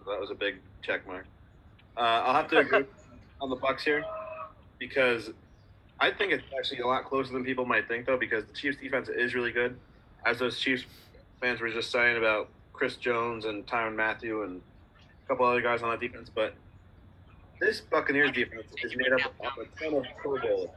That 0.06 0.20
was 0.20 0.30
a 0.30 0.34
big 0.34 0.56
check 0.82 1.06
mark. 1.06 1.26
Uh, 1.96 2.00
I'll 2.00 2.34
have 2.34 2.48
to 2.50 2.58
agree 2.58 2.84
on 3.40 3.50
the 3.50 3.56
Bucks 3.56 3.84
here 3.84 4.04
because 4.78 5.30
I 6.00 6.10
think 6.10 6.32
it's 6.32 6.44
actually 6.56 6.80
a 6.80 6.86
lot 6.86 7.04
closer 7.04 7.32
than 7.32 7.44
people 7.44 7.64
might 7.64 7.86
think, 7.88 8.06
though, 8.06 8.16
because 8.16 8.44
the 8.44 8.52
Chiefs' 8.52 8.78
defense 8.80 9.08
is 9.08 9.34
really 9.34 9.52
good. 9.52 9.76
As 10.24 10.38
those 10.38 10.58
Chiefs 10.58 10.84
fans 11.40 11.60
were 11.60 11.70
just 11.70 11.90
saying 11.90 12.16
about 12.16 12.48
Chris 12.72 12.96
Jones 12.96 13.44
and 13.44 13.66
Tyrann 13.66 13.94
Mathieu 13.94 14.42
and 14.42 14.60
a 15.24 15.28
couple 15.28 15.46
other 15.46 15.60
guys 15.60 15.82
on 15.82 15.90
that 15.90 16.00
defense, 16.00 16.30
but 16.32 16.54
this 17.60 17.80
Buccaneers 17.80 18.32
defense 18.32 18.66
is 18.82 18.96
made 18.96 19.12
up 19.12 19.20
of 19.40 19.52
a 19.58 19.80
ton 19.80 19.94
of 19.94 20.04
Pro 20.18 20.40
Bowlers. 20.40 20.70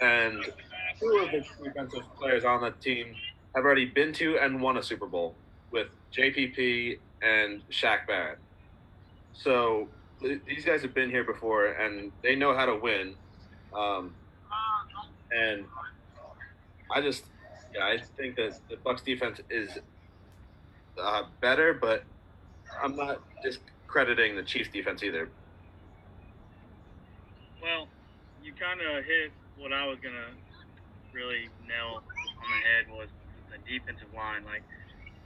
And 0.00 0.44
two 1.00 1.18
of 1.18 1.30
the 1.32 1.44
defensive 1.64 2.02
players 2.16 2.44
on 2.44 2.62
that 2.62 2.80
team 2.80 3.14
have 3.54 3.64
already 3.64 3.86
been 3.86 4.12
to 4.14 4.38
and 4.38 4.60
won 4.60 4.76
a 4.76 4.82
Super 4.82 5.06
Bowl 5.06 5.34
with 5.70 5.88
JPP 6.12 6.98
and 7.22 7.62
Shaq 7.70 8.06
Barrett. 8.06 8.38
So 9.32 9.88
th- 10.20 10.40
these 10.46 10.64
guys 10.64 10.82
have 10.82 10.94
been 10.94 11.10
here 11.10 11.24
before 11.24 11.66
and 11.66 12.12
they 12.22 12.34
know 12.34 12.54
how 12.54 12.66
to 12.66 12.76
win. 12.76 13.14
Um, 13.74 14.14
and 15.30 15.64
I 16.90 17.00
just, 17.00 17.24
yeah, 17.74 17.84
I 17.84 17.98
think 18.16 18.36
that 18.36 18.58
the 18.70 18.76
Bucks 18.76 19.02
defense 19.02 19.40
is 19.50 19.70
uh, 21.00 21.24
better, 21.40 21.74
but 21.74 22.04
I'm 22.82 22.96
not 22.96 23.20
discrediting 23.42 24.36
the 24.36 24.42
Chiefs 24.42 24.70
defense 24.70 25.02
either. 25.02 25.28
Well, 27.62 27.88
you 28.42 28.52
kind 28.52 28.80
of 28.80 29.04
hit 29.04 29.32
what 29.58 29.72
I 29.72 29.86
was 29.86 29.98
gonna 30.02 30.30
really 31.12 31.48
nail 31.66 31.96
on 31.96 32.02
the 32.04 32.68
head 32.68 32.96
was 32.96 33.08
defensive 33.68 34.08
line. 34.16 34.44
Like 34.44 34.64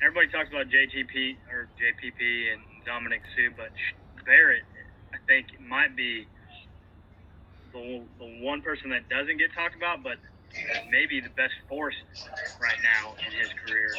everybody 0.02 0.28
talks 0.28 0.50
about 0.50 0.66
JGP 0.66 1.38
or 1.50 1.68
JPP 1.78 2.52
and 2.52 2.60
Ndamukong 2.82 3.22
Suh, 3.38 3.54
but 3.56 3.70
Barrett, 4.26 4.62
I 5.14 5.18
think 5.26 5.46
might 5.60 5.96
be 5.96 6.26
the, 7.72 8.02
the 8.18 8.44
one 8.44 8.62
person 8.62 8.90
that 8.90 9.08
doesn't 9.08 9.38
get 9.38 9.54
talked 9.54 9.76
about, 9.76 10.02
but 10.02 10.18
maybe 10.90 11.20
the 11.20 11.30
best 11.30 11.54
force 11.68 11.94
right 12.60 12.76
now 12.82 13.14
in 13.16 13.32
his 13.32 13.48
career. 13.64 13.94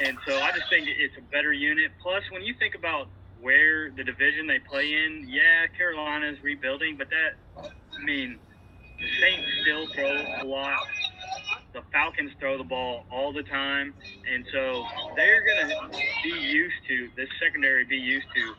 And 0.00 0.16
so 0.26 0.40
I 0.40 0.52
just 0.52 0.70
think 0.70 0.86
it's 0.88 1.16
a 1.18 1.22
better 1.32 1.52
unit. 1.52 1.90
Plus, 2.02 2.22
when 2.30 2.42
you 2.42 2.54
think 2.58 2.74
about 2.74 3.08
where 3.40 3.90
the 3.90 4.04
division 4.04 4.46
they 4.46 4.58
play 4.60 4.94
in, 4.94 5.26
yeah, 5.28 5.66
Carolina's 5.76 6.38
rebuilding, 6.42 6.96
but 6.96 7.08
that, 7.10 7.70
I 7.98 8.04
mean, 8.04 8.38
the 8.98 9.06
Saints 9.20 9.46
still 9.62 9.86
throw 9.94 10.42
a 10.42 10.44
lot. 10.44 10.86
The 11.74 11.82
Falcons 11.92 12.32
throw 12.40 12.56
the 12.56 12.64
ball 12.64 13.04
all 13.12 13.32
the 13.32 13.42
time, 13.42 13.94
and 14.32 14.44
so 14.52 14.84
they're 15.16 15.44
gonna 15.44 15.90
be 16.22 16.30
used 16.30 16.76
to 16.88 17.10
this 17.16 17.28
secondary, 17.42 17.84
be 17.84 17.96
used 17.96 18.26
to 18.34 18.54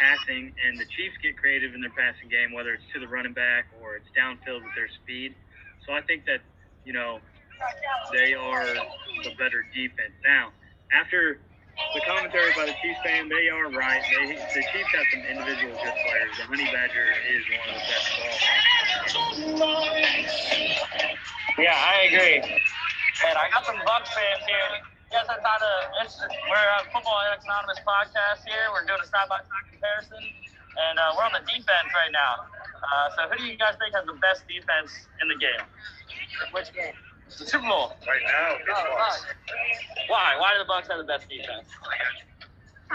passing, 0.00 0.52
and 0.66 0.78
the 0.78 0.84
Chiefs 0.96 1.16
get 1.22 1.36
creative 1.36 1.74
in 1.74 1.80
their 1.80 1.90
passing 1.90 2.28
game, 2.28 2.52
whether 2.52 2.74
it's 2.74 2.84
to 2.92 3.00
the 3.00 3.08
running 3.08 3.32
back 3.32 3.66
or 3.80 3.96
it's 3.96 4.08
downfield 4.18 4.62
with 4.64 4.74
their 4.74 4.88
speed. 5.02 5.34
So 5.86 5.92
I 5.92 6.02
think 6.02 6.24
that 6.26 6.40
you 6.84 6.92
know 6.92 7.20
they 8.12 8.34
are 8.34 8.66
the 9.24 9.34
better 9.38 9.64
defense. 9.74 10.12
Now, 10.24 10.50
after 10.92 11.40
the 11.94 12.00
commentary 12.06 12.52
by 12.56 12.66
the 12.66 12.74
Chiefs 12.82 13.00
fan, 13.04 13.28
they 13.28 13.48
are 13.48 13.70
right. 13.70 14.02
They, 14.10 14.34
the 14.34 14.62
Chiefs 14.72 14.90
have 14.92 15.06
some 15.12 15.22
individual 15.24 15.74
good 15.78 15.94
players. 15.94 16.32
The 16.36 16.44
Honey 16.44 16.68
Badger 16.72 17.08
is 17.30 17.42
one 17.48 17.68
of 17.68 17.74
the 17.78 17.84
best 17.88 18.06
of 18.08 19.62
all. 19.62 19.86
Yeah, 21.58 21.74
I 21.74 22.06
agree. 22.06 22.38
And 22.38 23.34
I 23.34 23.50
got 23.50 23.66
some 23.66 23.80
Bucks 23.82 24.10
fans 24.14 24.44
here. 24.46 24.70
Yes, 25.10 25.26
I 25.26 25.40
thought 25.40 25.62
uh, 25.64 26.04
it's, 26.04 26.20
we're 26.20 26.68
a 26.78 26.84
Football 26.92 27.16
Anonymous 27.18 27.80
podcast 27.82 28.44
here. 28.44 28.68
We're 28.70 28.84
doing 28.84 29.00
a 29.00 29.08
side-by-side 29.08 29.66
comparison, 29.72 30.20
and 30.20 30.94
uh, 31.00 31.16
we're 31.16 31.24
on 31.24 31.32
the 31.32 31.42
defense 31.48 31.90
right 31.96 32.12
now. 32.12 32.44
Uh, 32.78 33.08
so 33.16 33.20
who 33.32 33.40
do 33.40 33.44
you 33.48 33.56
guys 33.56 33.74
think 33.80 33.96
has 33.96 34.04
the 34.04 34.20
best 34.20 34.44
defense 34.46 34.92
in 35.24 35.26
the 35.32 35.38
game? 35.40 35.64
Which 36.52 36.70
game? 36.76 36.94
The 37.36 37.44
Super 37.44 37.66
Bowl. 37.66 37.92
Right 38.06 38.22
now, 38.24 38.56
it's 38.56 38.66
Bucks. 38.66 39.26
Why? 40.08 40.36
Why 40.38 40.54
do 40.54 40.60
the 40.60 40.64
Bucks 40.64 40.88
have 40.88 40.96
the 40.98 41.04
best 41.04 41.28
defense? 41.28 41.68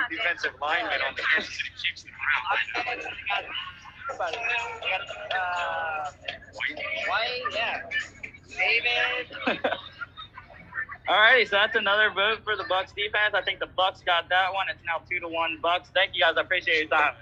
defensive 0.09 0.53
linemen 0.61 1.01
on 1.07 1.13
the 1.15 1.21
Kansas 1.21 1.53
City 1.53 1.69
Chiefs 1.81 2.03
and 2.05 2.13
Browns. 2.17 3.05
Uh, 5.35 6.11
White, 7.07 7.41
yeah. 7.53 7.81
David. 8.49 9.27
Alrighty, 11.09 11.45
so 11.49 11.55
that's 11.57 11.75
another 11.75 12.09
vote 12.11 12.43
for 12.43 12.55
the 12.55 12.63
Bucks 12.69 12.93
defense. 12.93 13.33
I 13.33 13.41
think 13.41 13.59
the 13.59 13.65
Bucks 13.67 14.01
got 14.05 14.29
that 14.29 14.53
one. 14.53 14.67
It's 14.69 14.79
now 14.85 15.01
two 15.09 15.19
to 15.19 15.27
one 15.27 15.57
Bucks. 15.61 15.89
Thank 15.93 16.15
you 16.15 16.21
guys. 16.21 16.35
I 16.37 16.41
appreciate 16.41 16.79
your 16.79 16.87
time. 16.89 17.13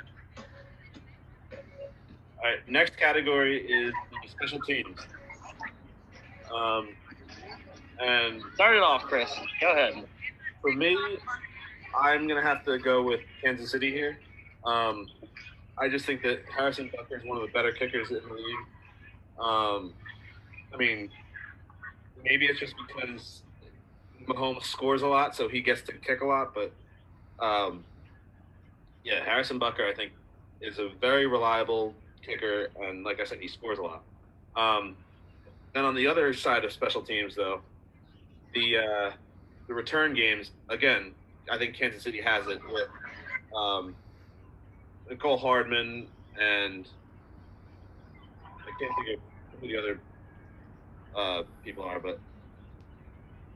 All 2.44 2.50
right, 2.50 2.60
next 2.68 2.98
category 2.98 3.66
is 3.66 3.94
special 4.30 4.60
teams. 4.60 5.00
Um, 6.54 6.90
and 8.02 8.42
Start 8.56 8.76
it 8.76 8.82
off, 8.82 9.04
Chris. 9.04 9.30
Go 9.60 9.72
ahead. 9.72 10.06
for 10.62 10.72
me, 10.74 10.98
I'm 12.00 12.28
gonna 12.28 12.42
have 12.42 12.64
to 12.66 12.78
go 12.78 13.04
with 13.04 13.22
Kansas 13.44 13.72
City 13.72 13.92
here. 13.92 14.18
Um, 14.64 15.08
I 15.78 15.90
just 15.90 16.06
think 16.06 16.22
that 16.24 16.44
Harrison 16.56 16.90
Butker 16.90 17.20
is 17.20 17.26
one 17.26 17.38
of 17.38 17.44
the 17.44 17.52
better 17.52 17.72
kickers 17.72 18.10
in 18.10 18.16
the 18.28 18.34
league. 18.34 18.66
Um, 19.40 19.94
I 20.74 20.78
mean, 20.78 21.10
maybe 22.24 22.46
it's 22.46 22.60
just 22.60 22.76
because 22.88 23.42
Mahomes 24.26 24.64
scores 24.64 25.02
a 25.02 25.08
lot, 25.08 25.36
so 25.36 25.48
he 25.48 25.62
gets 25.62 25.82
to 25.84 25.94
kick 25.94 26.22
a 26.22 26.26
lot. 26.26 26.54
But 26.54 26.72
um, 27.44 27.84
yeah, 29.04 29.24
Harrison 29.24 29.60
Butker, 29.60 29.90
I 29.90 29.94
think, 29.94 30.12
is 30.62 30.80
a 30.80 30.90
very 31.00 31.26
reliable 31.26 31.96
kicker, 32.24 32.70
and 32.80 33.04
like 33.04 33.20
I 33.20 33.26
said, 33.26 33.40
he 33.40 33.48
scores 33.48 33.80
a 33.80 33.84
lot. 33.84 34.04
Um, 34.56 34.96
then 35.74 35.86
on 35.86 35.96
the 35.96 36.08
other 36.08 36.34
side 36.34 36.66
of 36.66 36.72
special 36.72 37.02
teams, 37.02 37.36
though, 37.36 37.62
the 38.54 38.78
uh, 38.78 39.12
the 39.68 39.74
return 39.74 40.14
games 40.14 40.52
again, 40.70 41.14
I 41.50 41.58
think 41.58 41.76
Kansas 41.76 42.04
City 42.04 42.22
has 42.22 42.48
it 42.48 42.60
with 42.72 42.88
um, 43.56 43.96
Mecole 45.10 45.40
Hardman 45.40 46.08
and 46.40 46.88
I 48.46 48.72
can't 48.80 48.94
think 48.96 49.18
of 49.18 49.60
who 49.60 49.68
the 49.68 49.78
other 49.78 50.00
uh, 51.16 51.44
people 51.64 51.84
are, 51.84 52.00
but 52.00 52.20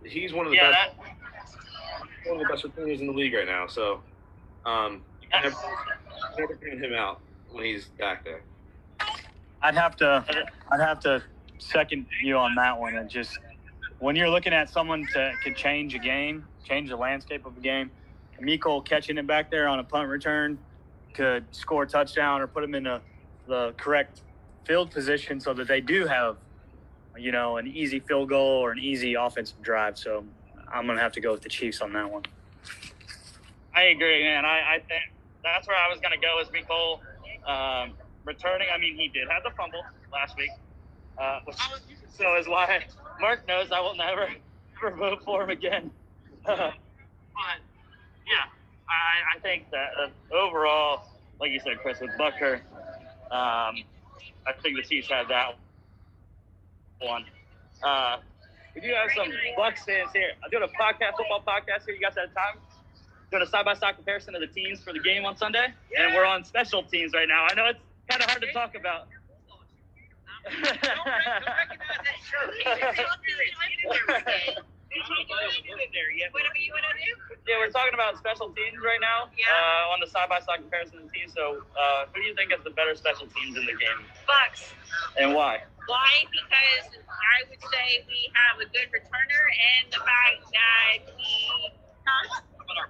he's 0.04 0.34
one 0.34 0.46
of 0.46 0.52
the 0.52 0.58
Yeah, 0.58 0.72
best 0.72 0.98
that, 0.98 2.30
one 2.32 2.42
of 2.42 2.48
the 2.48 2.54
best 2.54 2.64
returners 2.64 3.00
in 3.02 3.08
the 3.08 3.14
league 3.14 3.34
right 3.34 3.48
now. 3.48 3.68
So 3.68 4.02
um, 4.66 5.04
you 5.22 5.28
can 5.32 5.44
never, 5.44 5.56
never 6.38 6.56
count 6.56 6.84
him 6.84 6.94
out 6.94 7.22
when 7.52 7.64
he's 7.66 7.86
back 8.00 8.24
there. 8.26 8.42
I'd 9.62 9.76
have 9.76 9.96
to, 9.98 10.24
I'd 10.72 10.80
have 10.80 11.00
to 11.02 11.24
second 11.58 12.06
you 12.22 12.38
on 12.38 12.56
that 12.56 12.78
one. 12.78 12.96
And 12.96 13.10
just 13.10 13.40
when 14.00 14.16
you're 14.16 14.30
looking 14.30 14.54
at 14.54 14.70
someone 14.70 15.08
to 15.14 15.34
could 15.44 15.56
change 15.56 15.94
a 15.96 16.00
game, 16.00 16.46
change 16.64 16.90
the 16.90 16.98
landscape 16.98 17.46
of 17.46 17.58
a 17.58 17.62
game, 17.62 17.92
Miko 18.40 18.82
catching 18.82 19.18
it 19.18 19.28
back 19.28 19.50
there 19.50 19.68
on 19.68 19.80
a 19.80 19.84
punt 19.84 20.10
return 20.10 20.58
could 21.14 21.46
score 21.52 21.84
a 21.84 21.88
touchdown 21.88 22.42
or 22.42 22.48
put 22.48 22.62
them 22.62 22.76
in 22.76 22.86
a, 22.86 23.02
the 23.48 23.74
correct 23.78 24.22
field 24.66 24.92
position 24.92 25.40
so 25.40 25.54
that 25.54 25.68
they 25.68 25.80
do 25.80 26.06
have, 26.06 26.36
you 27.18 27.32
know, 27.32 27.58
an 27.58 27.68
easy 27.68 28.00
field 28.02 28.30
goal 28.30 28.60
or 28.62 28.72
an 28.72 28.80
easy 28.80 29.14
offensive 29.14 29.62
drive. 29.62 29.98
So 29.98 30.26
I'm 30.72 30.86
gonna 30.86 31.00
have 31.00 31.14
to 31.14 31.22
go 31.22 31.32
with 31.32 31.42
the 31.42 31.50
Chiefs 31.50 31.82
on 31.82 31.94
that 31.94 32.12
one. 32.12 32.24
I 33.74 33.84
agree, 33.84 34.24
man. 34.24 34.46
I, 34.46 34.76
I 34.76 34.80
think 34.88 35.14
that's 35.44 35.68
where 35.68 35.78
I 35.78 35.90
was 35.90 36.00
gonna 36.02 36.18
go. 36.18 36.40
Is 36.42 36.50
Mecole 36.50 37.00
um, 37.50 37.94
returning? 38.26 38.68
I 38.74 38.78
mean, 38.78 38.96
he 38.96 39.08
did 39.08 39.30
have 39.30 39.44
the 39.44 39.52
fumble 39.52 39.84
last 40.12 40.36
week, 40.38 40.52
uh, 41.18 41.40
so 42.18 42.36
is 42.36 42.48
why 42.48 42.84
Mark 43.20 43.48
knows 43.48 43.72
I 43.72 43.80
will 43.80 43.96
never, 43.96 44.28
never 44.84 44.96
vote 44.96 45.24
for 45.24 45.44
him 45.44 45.50
again. 45.50 45.92
but 46.46 46.58
yeah, 48.28 48.46
I, 48.90 49.38
I 49.38 49.40
think 49.42 49.70
that 49.72 49.90
uh, 50.00 50.36
overall, 50.36 51.08
like 51.40 51.52
you 51.52 51.60
said, 51.60 51.80
Chris, 51.82 52.00
with 52.00 52.12
Butker, 52.20 52.62
um, 53.32 53.84
I 54.48 54.54
think 54.62 54.78
the 54.78 54.84
Chiefs 54.84 55.10
had 55.10 55.28
that 55.30 55.58
one. 57.00 57.26
Uh, 57.84 58.18
we 58.74 58.82
do 58.82 58.94
have 58.94 59.12
some 59.16 59.32
Bucks 59.56 59.84
fans 59.86 60.10
here. 60.14 60.32
I'm 60.44 60.50
doing 60.50 60.64
a 60.64 60.68
podcast, 60.82 61.18
football 61.18 61.44
podcast 61.46 61.86
here. 61.86 61.96
You 61.96 62.02
guys 62.02 62.16
have 62.18 62.34
time? 62.34 62.62
Doing 63.32 63.44
a 63.44 63.48
side-by-side 63.48 63.96
comparison 63.96 64.36
of 64.36 64.42
the 64.42 64.48
teams 64.48 64.82
for 64.84 64.94
the 64.94 65.00
game 65.00 65.26
on 65.26 65.36
Sunday, 65.36 65.68
and 65.98 66.14
we're 66.14 66.26
on 66.26 66.44
special 66.44 66.84
teams 66.84 67.14
right 67.14 67.28
now. 67.28 67.48
I 67.50 67.56
know 67.56 67.66
it's 67.68 67.80
kind 68.10 68.22
of 68.22 68.30
hard 68.30 68.42
to 68.42 68.52
talk 68.54 68.76
about. 68.76 69.08
Whatever 76.36 76.60
you 76.60 76.72
want 76.76 76.84
to 76.84 76.96
do. 77.00 77.12
Yeah, 77.48 77.64
we're 77.64 77.72
talking 77.72 77.94
about 77.94 78.18
special 78.18 78.52
teams 78.52 78.80
right 78.84 79.00
now. 79.00 79.32
Yeah. 79.38 79.48
Uh, 79.48 79.94
on 79.94 80.04
the 80.04 80.08
side-by-side 80.08 80.68
comparison 80.68 81.00
of 81.00 81.08
the 81.08 81.14
teams. 81.16 81.32
So, 81.32 81.64
uh, 81.80 82.12
who 82.12 82.20
do 82.22 82.28
you 82.28 82.36
think 82.36 82.52
has 82.52 82.60
the 82.64 82.76
better 82.76 82.96
special 82.96 83.28
teams 83.32 83.56
in 83.56 83.64
the 83.66 83.76
game, 83.78 84.02
Bucks. 84.28 84.74
and 85.16 85.32
why? 85.32 85.64
Why? 85.88 86.26
Because 86.28 86.92
I 87.08 87.46
would 87.48 87.62
say 87.62 88.04
we 88.10 88.28
have 88.34 88.60
a 88.60 88.68
good 88.72 88.90
returner 88.92 89.44
and 89.48 89.94
the 89.94 90.02
fact 90.04 90.44
that 90.52 91.08
he. 91.16 91.72
Huh? 92.04 92.42
Our 92.76 92.90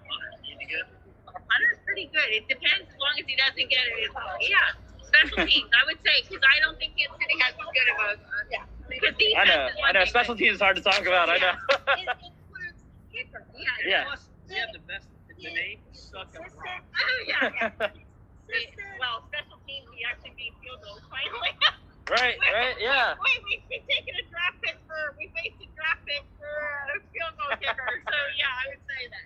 Punter's 1.45 1.79
pretty 1.85 2.09
good. 2.09 2.29
It 2.31 2.47
depends 2.47 2.89
as 2.89 2.97
long 2.97 3.13
as 3.19 3.25
he 3.27 3.35
doesn't 3.35 3.69
get 3.69 3.85
it. 3.85 4.09
Yeah, 4.41 4.73
special 5.15 5.45
teams. 5.47 5.69
I 5.71 5.83
would 5.87 5.99
say 6.03 6.15
because 6.27 6.43
I 6.43 6.55
don't 6.59 6.77
think 6.77 6.97
Kansas 6.97 7.17
City 7.19 7.35
has 7.41 7.53
as 7.55 7.67
good 7.71 7.87
of 7.91 7.97
a. 8.03 8.07
Yeah. 8.51 8.63
Because 8.85 9.15
I 9.17 9.43
know, 9.45 9.67
I 9.81 9.91
know. 9.91 9.99
thing, 10.01 10.09
Special 10.11 10.35
teams 10.35 10.55
is 10.55 10.61
hard 10.61 10.75
to 10.77 10.83
talk 10.83 11.01
about. 11.01 11.29
I 11.29 11.37
know. 11.39 11.55
It 11.97 12.07
includes 12.29 12.79
kicker. 13.11 13.41
Yeah. 13.57 14.05
Yeah. 14.05 14.15
They 14.47 14.55
have 14.61 14.69
the 14.73 14.83
best. 14.85 15.07
The 15.35 15.51
name 15.51 15.79
suck 15.91 16.31
at 16.35 16.41
Oh 16.47 17.19
yeah. 17.27 17.89
It- 18.47 18.77
well, 19.01 19.25
special 19.27 19.57
teams, 19.65 19.89
we 19.89 20.05
actually 20.05 20.31
made 20.37 20.53
field 20.61 20.79
goals 20.85 21.01
finally. 21.09 21.51
right, 22.13 22.37
right, 22.37 22.77
yeah. 22.77 23.17
Wait, 23.17 23.41
we 23.41 23.57
we 23.67 23.77
taken 23.89 24.13
a 24.15 24.23
draft 24.29 24.61
pick 24.61 24.77
for 24.85 25.17
we 25.17 25.33
faced 25.33 25.57
a 25.59 25.67
draft 25.75 26.05
pick 26.05 26.21
for 26.37 26.45
a 26.93 27.01
field 27.09 27.33
goal 27.41 27.51
kicker. 27.57 27.89
So 28.05 28.17
yeah, 28.37 28.53
I 28.53 28.63
would 28.69 28.83
say 28.85 29.01
that. 29.11 29.25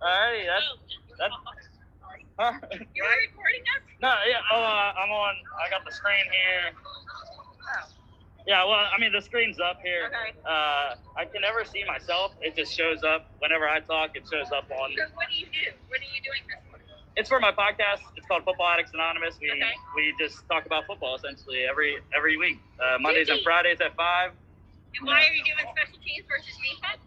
Alrighty, 0.00 0.46
that's 0.48 0.70
Oh, 0.70 0.78
that's 1.18 1.34
Sorry. 1.34 1.77
Huh? 2.38 2.52
You're 2.94 3.06
recording 3.28 3.62
us? 3.76 3.82
No, 4.00 4.14
yeah. 4.30 4.38
Oh, 4.54 4.62
uh, 4.62 4.92
I'm 4.94 5.10
on. 5.10 5.34
I 5.58 5.68
got 5.70 5.84
the 5.84 5.90
screen 5.90 6.22
here. 6.30 6.70
Oh, 6.70 7.88
Yeah, 8.46 8.62
well, 8.64 8.78
I 8.78 8.94
mean, 9.00 9.10
the 9.12 9.20
screen's 9.20 9.58
up 9.58 9.80
here. 9.82 10.06
okay. 10.06 10.38
Uh, 10.46 10.94
I 11.18 11.24
can 11.26 11.42
never 11.42 11.64
see 11.64 11.82
myself. 11.84 12.30
It 12.40 12.54
just 12.54 12.72
shows 12.72 13.02
up 13.02 13.26
whenever 13.40 13.66
I 13.68 13.80
talk. 13.80 14.14
It 14.14 14.22
shows 14.30 14.52
up 14.54 14.70
on. 14.70 14.94
So 14.96 15.02
what 15.18 15.26
do 15.28 15.34
you 15.36 15.46
do? 15.46 15.74
What 15.88 15.98
are 15.98 16.10
you 16.14 16.22
doing 16.22 16.46
this 16.46 16.62
for? 16.70 16.78
It's 17.16 17.28
for 17.28 17.40
my 17.40 17.50
podcast. 17.50 18.06
It's 18.14 18.24
called 18.28 18.44
Football 18.44 18.68
Addicts 18.70 18.94
Anonymous. 18.94 19.34
We 19.42 19.50
Okay. 19.50 19.74
we 19.96 20.14
just 20.20 20.46
talk 20.46 20.64
about 20.64 20.86
football 20.86 21.16
essentially 21.16 21.64
every 21.68 21.98
every 22.16 22.36
week. 22.36 22.58
Uh, 22.78 22.98
Mondays 23.00 23.28
and 23.30 23.40
Fridays 23.42 23.80
at 23.80 23.96
five. 23.96 24.30
And 24.96 25.06
why 25.08 25.26
are 25.26 25.32
you 25.34 25.42
doing 25.42 25.66
special 25.74 25.98
teams 26.06 26.24
versus 26.30 26.54
defense? 26.62 27.02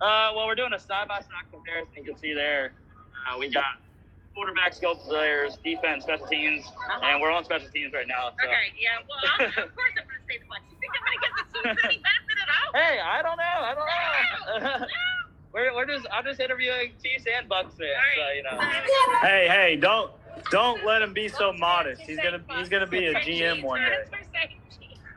Uh, 0.00 0.32
well, 0.34 0.46
we're 0.46 0.54
doing 0.56 0.72
a 0.72 0.80
side 0.80 1.08
by 1.08 1.20
side 1.20 1.44
comparison. 1.52 1.92
You 1.94 2.04
can 2.04 2.16
see 2.16 2.32
there. 2.32 2.72
Uh, 3.28 3.36
we 3.38 3.50
got 3.50 3.76
quarterback 4.34 4.74
skill 4.74 4.96
players, 4.96 5.56
defense, 5.64 6.04
special 6.04 6.26
teams, 6.26 6.64
and 7.02 7.20
we're 7.20 7.30
on 7.30 7.44
special 7.44 7.68
teams 7.70 7.92
right 7.92 8.08
now. 8.08 8.30
So. 8.40 8.48
Okay, 8.48 8.72
yeah. 8.78 9.02
Well, 9.08 9.18
I'm, 9.38 9.46
of 9.46 9.54
course 9.76 9.92
I'm 9.98 10.06
going 10.06 10.20
to 10.20 10.26
say 10.28 10.38
the 10.40 10.48
one. 10.48 10.60
You 10.70 10.76
think 10.80 10.92
I'm 10.96 11.04
going 11.04 11.16
to 11.16 11.22
get 11.22 11.32
the 11.36 11.44
team 11.52 11.78
any 11.84 12.02
benefit 12.02 12.36
at 12.40 12.48
all? 12.48 12.70
Hey, 12.80 12.96
I 13.00 13.22
don't 13.22 13.36
know. 13.36 13.58
I 13.60 13.72
don't 13.74 14.62
know. 14.62 14.78
No. 14.78 14.86
we're, 15.52 15.74
we're 15.74 15.86
just 15.86 16.06
I'm 16.12 16.24
just 16.24 16.40
interviewing 16.40 16.92
Chiefs 17.02 17.24
and 17.36 17.48
Bucks 17.48 17.74
fans, 17.74 17.90
so 18.16 18.24
you 18.32 18.42
know. 18.42 18.60
Hey, 19.20 19.48
hey, 19.48 19.76
don't 19.76 20.10
don't 20.50 20.84
let 20.84 21.02
him 21.02 21.12
be 21.12 21.28
so 21.28 21.52
modest. 21.52 22.00
He's 22.02 22.16
gonna 22.16 22.40
he's 22.56 22.68
gonna 22.68 22.86
be 22.86 23.06
a 23.06 23.14
GM 23.14 23.62
one 23.62 23.80
day. 23.80 24.04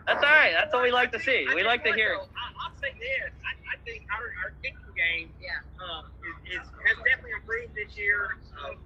That's 0.05 0.23
all 0.23 0.29
right. 0.29 0.51
That's 0.53 0.73
what 0.73 0.83
we 0.83 0.91
like 0.91 1.11
to 1.13 1.19
see. 1.19 1.47
We 1.55 1.63
like 1.63 1.83
to 1.83 1.93
hear. 1.93 2.13
I'll, 2.13 2.27
I'll 2.61 2.75
say 2.79 2.93
this. 2.99 3.31
I, 3.41 3.73
I 3.73 3.77
think 3.85 4.05
our, 4.11 4.29
our 4.43 4.53
kicking 4.61 4.77
game 4.95 5.29
Yeah. 5.41 5.49
uh, 5.81 6.03
is, 6.49 6.61
has 6.61 6.97
definitely 7.05 7.35
improved 7.37 7.73
this 7.75 7.93
year. 7.97 8.37
Uh. 8.57 8.77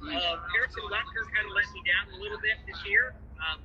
Uh, 0.00 0.40
Harrison 0.56 0.80
Butker 0.88 1.28
kind 1.28 1.44
of 1.44 1.52
let 1.52 1.68
me 1.76 1.84
down 1.84 2.08
a 2.16 2.18
little 2.24 2.40
bit 2.40 2.56
this 2.64 2.80
year. 2.88 3.12
Um, 3.36 3.60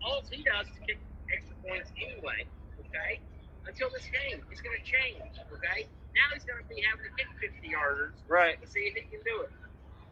all 0.00 0.24
he 0.32 0.40
does 0.40 0.64
is 0.64 0.78
kick 0.88 0.96
extra 1.28 1.52
points 1.60 1.92
anyway. 2.00 2.48
Okay. 2.88 3.20
Until 3.68 3.92
this 3.92 4.08
game, 4.08 4.40
it's 4.48 4.64
going 4.64 4.72
to 4.80 4.84
change. 4.88 5.28
Okay. 5.52 5.84
Now 6.16 6.24
he's 6.32 6.48
going 6.48 6.56
to 6.56 6.68
be 6.72 6.80
having 6.88 7.04
to 7.04 7.12
kick 7.20 7.28
50 7.36 7.68
yarders 7.68 8.16
Right. 8.32 8.56
to 8.56 8.66
see 8.66 8.88
if 8.88 8.96
he 8.96 9.04
can 9.12 9.20
do 9.28 9.44
it. 9.44 9.52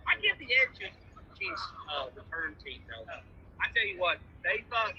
I 0.05 0.20
give 0.20 0.37
the 0.37 0.47
edge 0.61 0.76
to 0.84 0.93
Chiefs 1.41 1.64
uh, 1.89 2.12
return 2.12 2.53
team 2.61 2.84
though. 2.89 3.09
I 3.09 3.72
tell 3.72 3.84
you 3.89 3.97
what, 3.97 4.20
they 4.45 4.61
thought 4.68 4.93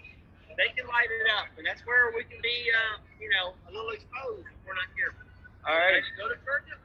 they 0.58 0.70
can 0.74 0.90
light 0.90 1.10
it 1.10 1.30
up, 1.38 1.54
and 1.58 1.66
that's 1.66 1.86
where 1.86 2.10
we 2.18 2.26
can 2.26 2.42
be, 2.42 2.58
uh, 2.74 2.98
you 3.22 3.30
know, 3.30 3.54
a 3.66 3.72
little 3.74 3.94
exposed 3.94 4.46
if 4.50 4.58
we're 4.66 4.74
not 4.74 4.90
careful. 4.98 5.22
All 5.70 5.78
right. 5.78 6.02
Go 6.18 6.30
to 6.30 6.38
Georgia? 6.42 6.78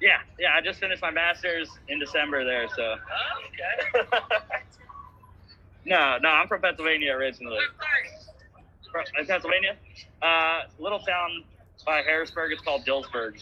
Yeah, 0.00 0.18
yeah. 0.38 0.54
I 0.54 0.60
just 0.60 0.78
finished 0.80 1.02
my 1.02 1.10
master's 1.10 1.68
in 1.88 1.98
December 1.98 2.44
there, 2.44 2.68
so. 2.74 2.94
Oh, 2.94 3.38
okay. 3.50 4.06
no, 5.84 6.18
no. 6.22 6.28
I'm 6.28 6.46
from 6.48 6.62
Pennsylvania 6.62 7.12
originally. 7.12 7.58
From, 8.92 9.04
Pennsylvania, 9.26 9.76
uh, 10.22 10.62
little 10.78 10.98
town 11.00 11.44
by 11.84 12.00
Harrisburg. 12.02 12.52
It's 12.52 12.62
called 12.62 12.86
Dillsburg. 12.86 13.36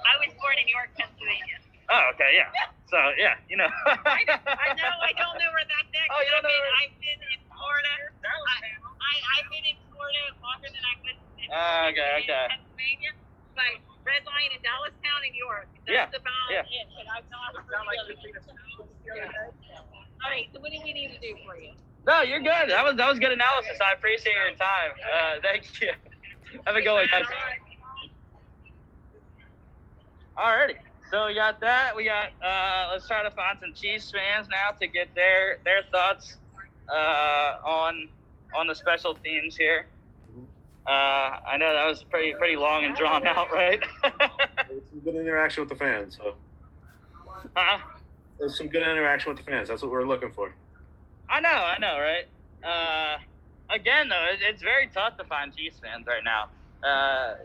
I 0.00 0.14
was 0.18 0.32
born 0.40 0.56
in 0.58 0.66
York, 0.66 0.90
Pennsylvania. 0.98 1.60
Oh, 1.92 2.10
okay, 2.14 2.34
yeah. 2.34 2.50
So 2.90 2.98
yeah, 3.18 3.38
you 3.46 3.54
know. 3.58 3.68
I, 3.86 4.24
don't, 4.26 4.42
I 4.42 4.70
know, 4.74 4.90
I 5.06 5.12
don't 5.14 5.36
know 5.38 5.50
where 5.54 5.66
that's 5.66 5.90
at. 6.00 6.06
Oh, 6.10 6.18
you 6.24 6.30
don't 6.34 6.42
know 6.42 6.50
where- 6.50 6.78
I've 6.82 6.96
been, 6.98 7.20
in 7.20 7.40
Florida. 7.50 7.92
I, 8.26 8.56
I, 8.98 9.14
I've 9.38 9.48
been 9.50 9.66
in 9.70 9.78
Florida 9.92 10.22
longer 10.42 10.68
than 10.72 10.82
I 10.82 10.94
was 11.04 11.18
in, 11.38 11.46
Ah, 11.52 11.90
okay, 11.94 12.10
okay. 12.26 12.46
Pennsylvania. 12.50 13.12
But 13.54 13.70
Red 14.10 14.26
Lion 14.26 14.50
in 14.58 14.60
Dallastown 14.66 15.20
and 15.22 15.34
York. 15.38 15.70
That's 15.86 16.10
Yeah, 16.10 16.10
about 16.10 16.50
yeah. 16.50 16.66
it. 16.66 16.86
But 16.98 17.06
I've 17.14 17.30
not 17.30 17.54
heard 17.54 17.86
like 17.86 18.02
the 18.10 18.18
the 18.18 18.34
other 18.34 18.50
Yeah. 19.06 19.30
All 20.22 20.30
right, 20.30 20.50
so 20.52 20.58
what 20.60 20.70
do 20.74 20.78
we 20.82 20.92
need 20.92 21.14
to 21.14 21.20
do 21.22 21.38
for 21.46 21.56
you? 21.56 21.72
No, 22.06 22.22
you're 22.22 22.42
good. 22.42 22.70
That 22.74 22.82
was 22.84 22.96
that 22.96 23.08
was 23.08 23.18
good 23.18 23.32
analysis. 23.32 23.78
I 23.78 23.94
appreciate 23.94 24.34
your 24.34 24.56
time. 24.58 24.92
Uh, 24.98 25.38
thank 25.42 25.64
you. 25.80 25.92
Have 26.66 26.74
a 26.74 26.82
good 26.82 26.92
one, 26.92 27.06
guys. 27.06 27.24
Alrighty. 30.36 30.74
So 31.10 31.26
we 31.26 31.34
got 31.34 31.60
that. 31.60 31.94
We 31.94 32.04
got. 32.04 32.30
Uh, 32.42 32.88
let's 32.92 33.06
try 33.06 33.22
to 33.22 33.30
find 33.30 33.58
some 33.60 33.74
Chiefs 33.74 34.10
fans 34.10 34.48
now 34.50 34.74
to 34.80 34.86
get 34.86 35.14
their 35.14 35.58
their 35.64 35.82
thoughts 35.92 36.36
uh, 36.88 37.54
on 37.66 38.08
on 38.56 38.66
the 38.66 38.74
special 38.74 39.14
teams 39.14 39.56
here. 39.56 39.86
Uh, 40.86 41.38
I 41.46 41.56
know 41.58 41.72
that 41.72 41.86
was 41.86 42.02
pretty 42.04 42.34
pretty 42.34 42.56
long 42.56 42.84
and 42.84 42.96
drawn 42.96 43.26
out, 43.26 43.52
right? 43.52 43.80
Some 44.90 45.00
good 45.04 45.14
interaction 45.14 45.62
with 45.62 45.68
the 45.68 45.76
fans. 45.76 46.16
So 46.16 46.34
huh? 47.54 47.78
there's 48.38 48.56
some 48.56 48.68
good 48.68 48.82
interaction 48.82 49.30
with 49.30 49.38
the 49.38 49.50
fans. 49.50 49.68
That's 49.68 49.82
what 49.82 49.90
we're 49.90 50.06
looking 50.06 50.32
for. 50.32 50.54
I 51.28 51.40
know, 51.40 51.48
I 51.48 51.78
know, 51.78 51.98
right? 52.00 52.26
Uh, 52.64 53.18
again, 53.72 54.08
though, 54.08 54.26
it, 54.32 54.40
it's 54.42 54.62
very 54.62 54.88
tough 54.88 55.16
to 55.18 55.24
find 55.24 55.54
Chiefs 55.54 55.78
fans 55.78 56.06
right 56.06 56.24
now. 56.24 56.48
Uh, 56.82 57.36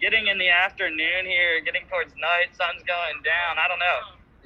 getting 0.00 0.28
in 0.28 0.38
the 0.38 0.48
afternoon 0.48 1.26
here, 1.26 1.60
getting 1.60 1.86
towards 1.88 2.14
night, 2.14 2.56
sun's 2.56 2.82
going 2.86 3.22
down. 3.24 3.58
I 3.58 3.68
don't 3.68 3.78
know. 3.78 4.00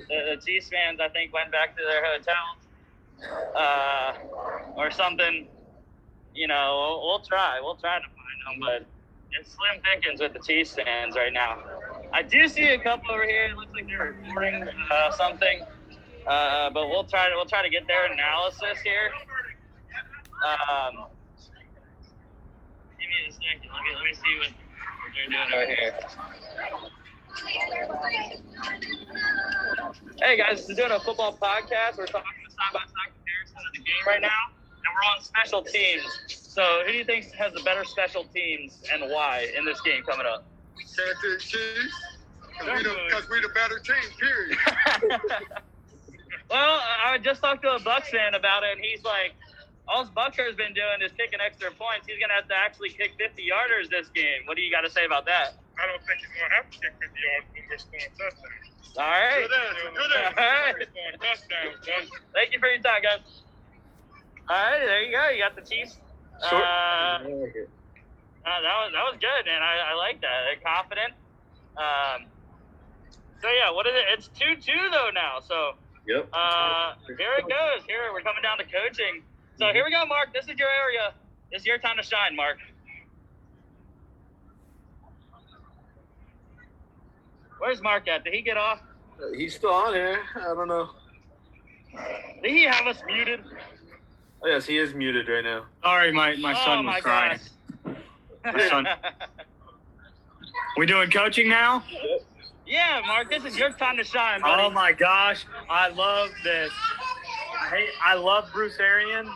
The, 0.08 0.36
the 0.36 0.42
Chiefs 0.44 0.68
fans, 0.68 0.98
I 1.00 1.08
think, 1.08 1.32
went 1.32 1.52
back 1.52 1.76
to 1.76 1.82
their 1.84 2.04
hotels 2.04 2.58
uh, 3.56 4.14
or 4.76 4.90
something. 4.90 5.46
You 6.34 6.48
know, 6.48 6.78
we'll, 6.88 7.06
we'll 7.06 7.20
try. 7.20 7.60
We'll 7.60 7.76
try 7.76 7.98
to 7.98 8.04
find 8.04 8.27
but 8.60 8.86
it's 9.38 9.50
slim 9.52 9.82
pickings 9.82 10.20
with 10.20 10.32
the 10.32 10.40
Chiefs 10.40 10.72
stands 10.72 11.16
right 11.16 11.32
now. 11.32 11.58
I 12.12 12.22
do 12.22 12.48
see 12.48 12.68
a 12.68 12.78
couple 12.78 13.12
over 13.12 13.24
here. 13.24 13.46
It 13.50 13.56
looks 13.56 13.72
like 13.74 13.86
they're 13.86 14.16
recording 14.24 14.66
uh, 14.90 15.10
something. 15.12 15.60
Uh, 16.26 16.70
but 16.70 16.88
we'll 16.88 17.04
try 17.04 17.28
to 17.28 17.34
we'll 17.36 17.46
try 17.46 17.62
to 17.62 17.70
get 17.70 17.86
their 17.86 18.12
analysis 18.12 18.80
here. 18.84 19.10
Um, 20.44 21.06
give 22.98 23.08
me 23.08 23.28
a 23.28 23.32
second. 23.32 23.70
Let 23.72 23.82
me 23.82 23.90
let 23.96 24.04
me 24.04 24.14
see 24.14 24.38
what 24.38 24.52
they're 25.14 25.28
doing 25.28 25.52
over 25.52 25.66
here. 25.66 25.94
Hey 30.20 30.36
guys, 30.36 30.66
we're 30.68 30.74
doing 30.74 30.92
a 30.92 31.00
football 31.00 31.32
podcast. 31.40 31.96
We're 31.96 32.06
talking 32.06 32.28
side 32.50 32.72
by 32.74 32.80
side 32.80 33.12
comparison 33.14 33.56
of 33.56 33.72
the 33.72 33.78
game 33.78 34.04
right 34.06 34.20
now, 34.20 34.28
and 34.68 34.94
we're 34.94 35.16
on 35.16 35.22
special 35.22 35.62
teams. 35.62 36.47
So, 36.58 36.82
who 36.82 36.90
do 36.90 36.98
you 36.98 37.06
think 37.06 37.30
has 37.38 37.54
the 37.54 37.62
better 37.62 37.86
special 37.86 38.26
teams 38.34 38.82
and 38.90 39.06
why 39.14 39.46
in 39.54 39.62
this 39.62 39.78
game 39.86 40.02
coming 40.02 40.26
up? 40.26 40.42
Kansas 40.74 41.46
Chiefs, 41.46 41.94
because 42.50 42.82
we, 42.82 43.38
we 43.38 43.46
the 43.46 43.54
better 43.54 43.78
team, 43.78 44.02
period. 44.18 44.58
well, 46.50 46.82
I 46.82 47.22
just 47.22 47.46
talked 47.46 47.62
to 47.62 47.78
a 47.78 47.78
Bucks 47.78 48.10
fan 48.10 48.34
about 48.34 48.66
it, 48.66 48.74
and 48.74 48.82
he's 48.82 49.06
like, 49.06 49.38
all 49.86 50.02
Butker's 50.10 50.58
been 50.58 50.74
doing 50.74 50.98
is 50.98 51.14
kicking 51.14 51.38
extra 51.38 51.70
points. 51.70 52.10
He's 52.10 52.18
gonna 52.18 52.34
have 52.34 52.50
to 52.50 52.58
actually 52.58 52.90
kick 52.90 53.14
50 53.22 53.38
yarders 53.38 53.86
this 53.86 54.10
game. 54.10 54.42
What 54.50 54.58
do 54.58 54.62
you 54.66 54.74
got 54.74 54.82
to 54.82 54.90
say 54.90 55.06
about 55.06 55.30
that? 55.30 55.62
I 55.78 55.86
don't 55.86 56.02
think 56.10 56.18
he's 56.18 56.34
going 56.34 56.42
to 56.42 56.58
have 56.58 56.66
to 56.66 56.74
kick 56.74 56.90
50 56.90 57.06
yards 57.06 57.46
when 57.54 57.62
we're 57.70 57.78
scoring 57.78 58.10
touchdowns. 58.18 58.98
All 58.98 59.06
right. 59.06 59.46
Good 59.46 59.54
answer, 59.54 59.94
good 59.94 60.12
answer. 60.26 60.74
We're 60.74 61.22
touchdowns. 61.22 62.10
Thank 62.34 62.50
you 62.50 62.58
for 62.58 62.66
your 62.66 62.82
time, 62.82 63.06
guys. 63.06 63.46
All 64.50 64.58
right, 64.58 64.82
there 64.82 65.06
you 65.06 65.14
go. 65.14 65.22
You 65.30 65.38
got 65.38 65.54
the 65.54 65.62
Chiefs. 65.62 66.02
Short. 66.38 66.62
Uh, 66.62 66.66
I 66.66 67.22
like 67.22 67.54
it. 67.56 67.68
Uh, 68.46 68.60
that 68.62 68.76
was 68.80 68.90
that 68.94 69.04
was 69.10 69.16
good, 69.20 69.42
man. 69.46 69.60
I, 69.62 69.92
I 69.92 69.94
like 69.98 70.20
that. 70.22 70.46
They're 70.46 70.62
confident. 70.62 71.12
Um, 71.76 72.30
so 73.42 73.48
yeah, 73.50 73.70
what 73.74 73.86
is 73.86 73.92
it? 73.94 74.04
It's 74.16 74.28
two 74.28 74.54
two 74.56 74.90
though 74.90 75.10
now. 75.12 75.40
So 75.40 75.72
Yep. 76.06 76.28
uh, 76.32 76.94
here 77.18 77.34
it 77.38 77.42
goes. 77.44 77.84
Here 77.86 78.08
we're 78.12 78.22
coming 78.22 78.42
down 78.42 78.56
to 78.58 78.64
coaching. 78.64 79.22
So 79.58 79.66
here 79.72 79.84
we 79.84 79.90
go, 79.90 80.06
Mark. 80.06 80.32
This 80.32 80.44
is 80.48 80.58
your 80.58 80.70
area. 80.70 81.12
This 81.52 81.62
is 81.62 81.66
your 81.66 81.78
time 81.78 81.96
to 81.98 82.02
shine, 82.02 82.34
Mark. 82.36 82.58
Where's 87.58 87.82
Mark 87.82 88.08
at? 88.08 88.24
Did 88.24 88.32
he 88.34 88.42
get 88.42 88.56
off? 88.56 88.80
He's 89.36 89.54
still 89.56 89.72
on 89.74 89.92
here. 89.92 90.20
I 90.36 90.54
don't 90.54 90.68
know. 90.68 90.90
Did 92.42 92.52
he 92.52 92.62
have 92.64 92.86
us 92.86 93.02
muted? 93.06 93.40
Oh 94.42 94.46
yes, 94.46 94.66
he 94.66 94.78
is 94.78 94.94
muted 94.94 95.28
right 95.28 95.44
now. 95.44 95.64
Sorry, 95.82 96.12
my, 96.12 96.36
my 96.36 96.52
oh 96.52 96.64
son 96.64 96.84
my 96.84 96.94
was 96.96 97.02
crying. 97.02 97.38
gosh. 97.84 97.96
My 98.54 98.68
son. 98.68 98.86
We 100.76 100.86
doing 100.86 101.10
coaching 101.10 101.48
now? 101.48 101.82
yeah, 102.64 103.00
Mark. 103.04 103.30
This 103.30 103.44
is 103.44 103.58
your 103.58 103.72
time 103.72 103.96
to 103.96 104.04
shine, 104.04 104.42
buddy. 104.42 104.62
Oh 104.62 104.70
my 104.70 104.92
gosh, 104.92 105.44
I 105.68 105.88
love 105.88 106.30
this. 106.44 106.70
I 107.60 107.68
hate, 107.68 107.88
I 108.00 108.14
love 108.14 108.48
Bruce 108.52 108.78
Arians. 108.78 109.28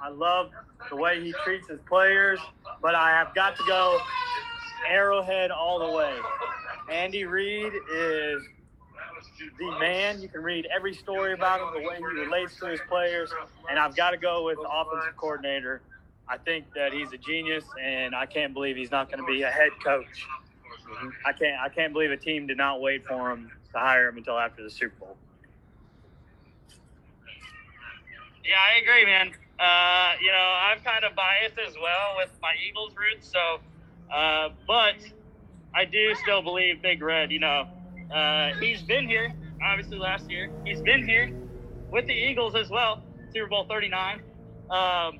I 0.00 0.08
love 0.08 0.50
the 0.90 0.96
way 0.96 1.22
he 1.22 1.32
treats 1.44 1.68
his 1.68 1.78
players, 1.88 2.40
but 2.82 2.96
I 2.96 3.10
have 3.10 3.32
got 3.36 3.56
to 3.56 3.62
go 3.68 4.00
Arrowhead 4.88 5.52
all 5.52 5.78
the 5.78 5.96
way. 5.96 6.16
Andy 6.90 7.24
Reid 7.24 7.72
is 7.94 8.42
the 9.58 9.78
man. 9.78 10.20
You 10.20 10.28
can 10.28 10.42
read 10.42 10.66
every 10.74 10.94
story 10.94 11.32
about 11.32 11.60
him, 11.60 11.82
the 11.82 11.88
way 11.88 11.96
he 11.96 12.04
relates 12.04 12.56
to 12.60 12.66
his 12.66 12.80
players, 12.88 13.30
and 13.70 13.78
I've 13.78 13.96
got 13.96 14.10
to 14.10 14.16
go 14.16 14.44
with 14.44 14.56
the 14.56 14.68
offensive 14.68 15.16
coordinator. 15.16 15.80
I 16.28 16.38
think 16.38 16.72
that 16.74 16.92
he's 16.92 17.12
a 17.12 17.18
genius, 17.18 17.64
and 17.80 18.14
I 18.14 18.26
can't 18.26 18.54
believe 18.54 18.76
he's 18.76 18.90
not 18.90 19.10
going 19.10 19.20
to 19.20 19.26
be 19.26 19.42
a 19.42 19.50
head 19.50 19.70
coach. 19.82 20.26
I 21.26 21.32
can't. 21.32 21.60
I 21.60 21.68
can't 21.68 21.92
believe 21.92 22.10
a 22.10 22.16
team 22.16 22.46
did 22.46 22.56
not 22.56 22.80
wait 22.80 23.06
for 23.06 23.30
him 23.30 23.50
to 23.72 23.78
hire 23.78 24.08
him 24.08 24.16
until 24.16 24.38
after 24.38 24.62
the 24.62 24.70
Super 24.70 24.94
Bowl. 25.00 25.16
Yeah, 28.44 28.56
I 28.56 28.80
agree, 28.80 29.06
man. 29.06 29.32
Uh, 29.58 30.12
you 30.20 30.30
know, 30.30 30.36
I'm 30.36 30.80
kind 30.80 31.04
of 31.04 31.14
biased 31.14 31.58
as 31.66 31.74
well 31.80 32.16
with 32.18 32.30
my 32.42 32.52
Eagles 32.68 32.92
roots, 32.96 33.30
so, 33.30 33.60
uh, 34.12 34.50
but 34.66 34.96
I 35.74 35.84
do 35.84 36.14
still 36.16 36.42
believe 36.42 36.82
Big 36.82 37.02
Red. 37.02 37.30
You 37.30 37.40
know, 37.40 37.68
uh, 38.12 38.54
he's 38.60 38.82
been 38.82 39.08
here, 39.08 39.32
obviously 39.64 39.98
last 39.98 40.30
year. 40.30 40.50
He's 40.64 40.80
been 40.80 41.06
here 41.06 41.32
with 41.90 42.06
the 42.06 42.12
Eagles 42.12 42.54
as 42.54 42.70
well, 42.70 43.02
Super 43.32 43.48
Bowl 43.48 43.66
39. 43.68 44.20
Um, 44.70 45.18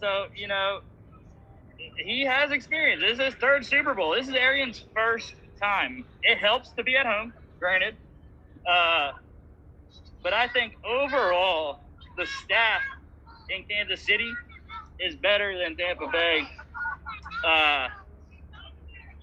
so, 0.00 0.26
you 0.34 0.48
know, 0.48 0.80
he 1.96 2.24
has 2.24 2.50
experience. 2.50 3.02
This 3.02 3.18
is 3.18 3.24
his 3.26 3.34
third 3.34 3.64
Super 3.64 3.94
Bowl. 3.94 4.14
This 4.14 4.28
is 4.28 4.34
Arian's 4.34 4.84
first 4.94 5.34
time. 5.60 6.04
It 6.22 6.38
helps 6.38 6.70
to 6.72 6.82
be 6.82 6.96
at 6.96 7.06
home, 7.06 7.32
granted. 7.58 7.96
Uh, 8.66 9.12
but 10.22 10.32
I 10.32 10.48
think 10.48 10.74
overall, 10.84 11.80
the 12.16 12.26
staff 12.44 12.82
in 13.50 13.64
Kansas 13.64 14.02
City 14.02 14.30
is 14.98 15.14
better 15.16 15.58
than 15.58 15.76
Tampa 15.76 16.08
Bay. 16.08 16.42
Uh, 17.44 17.88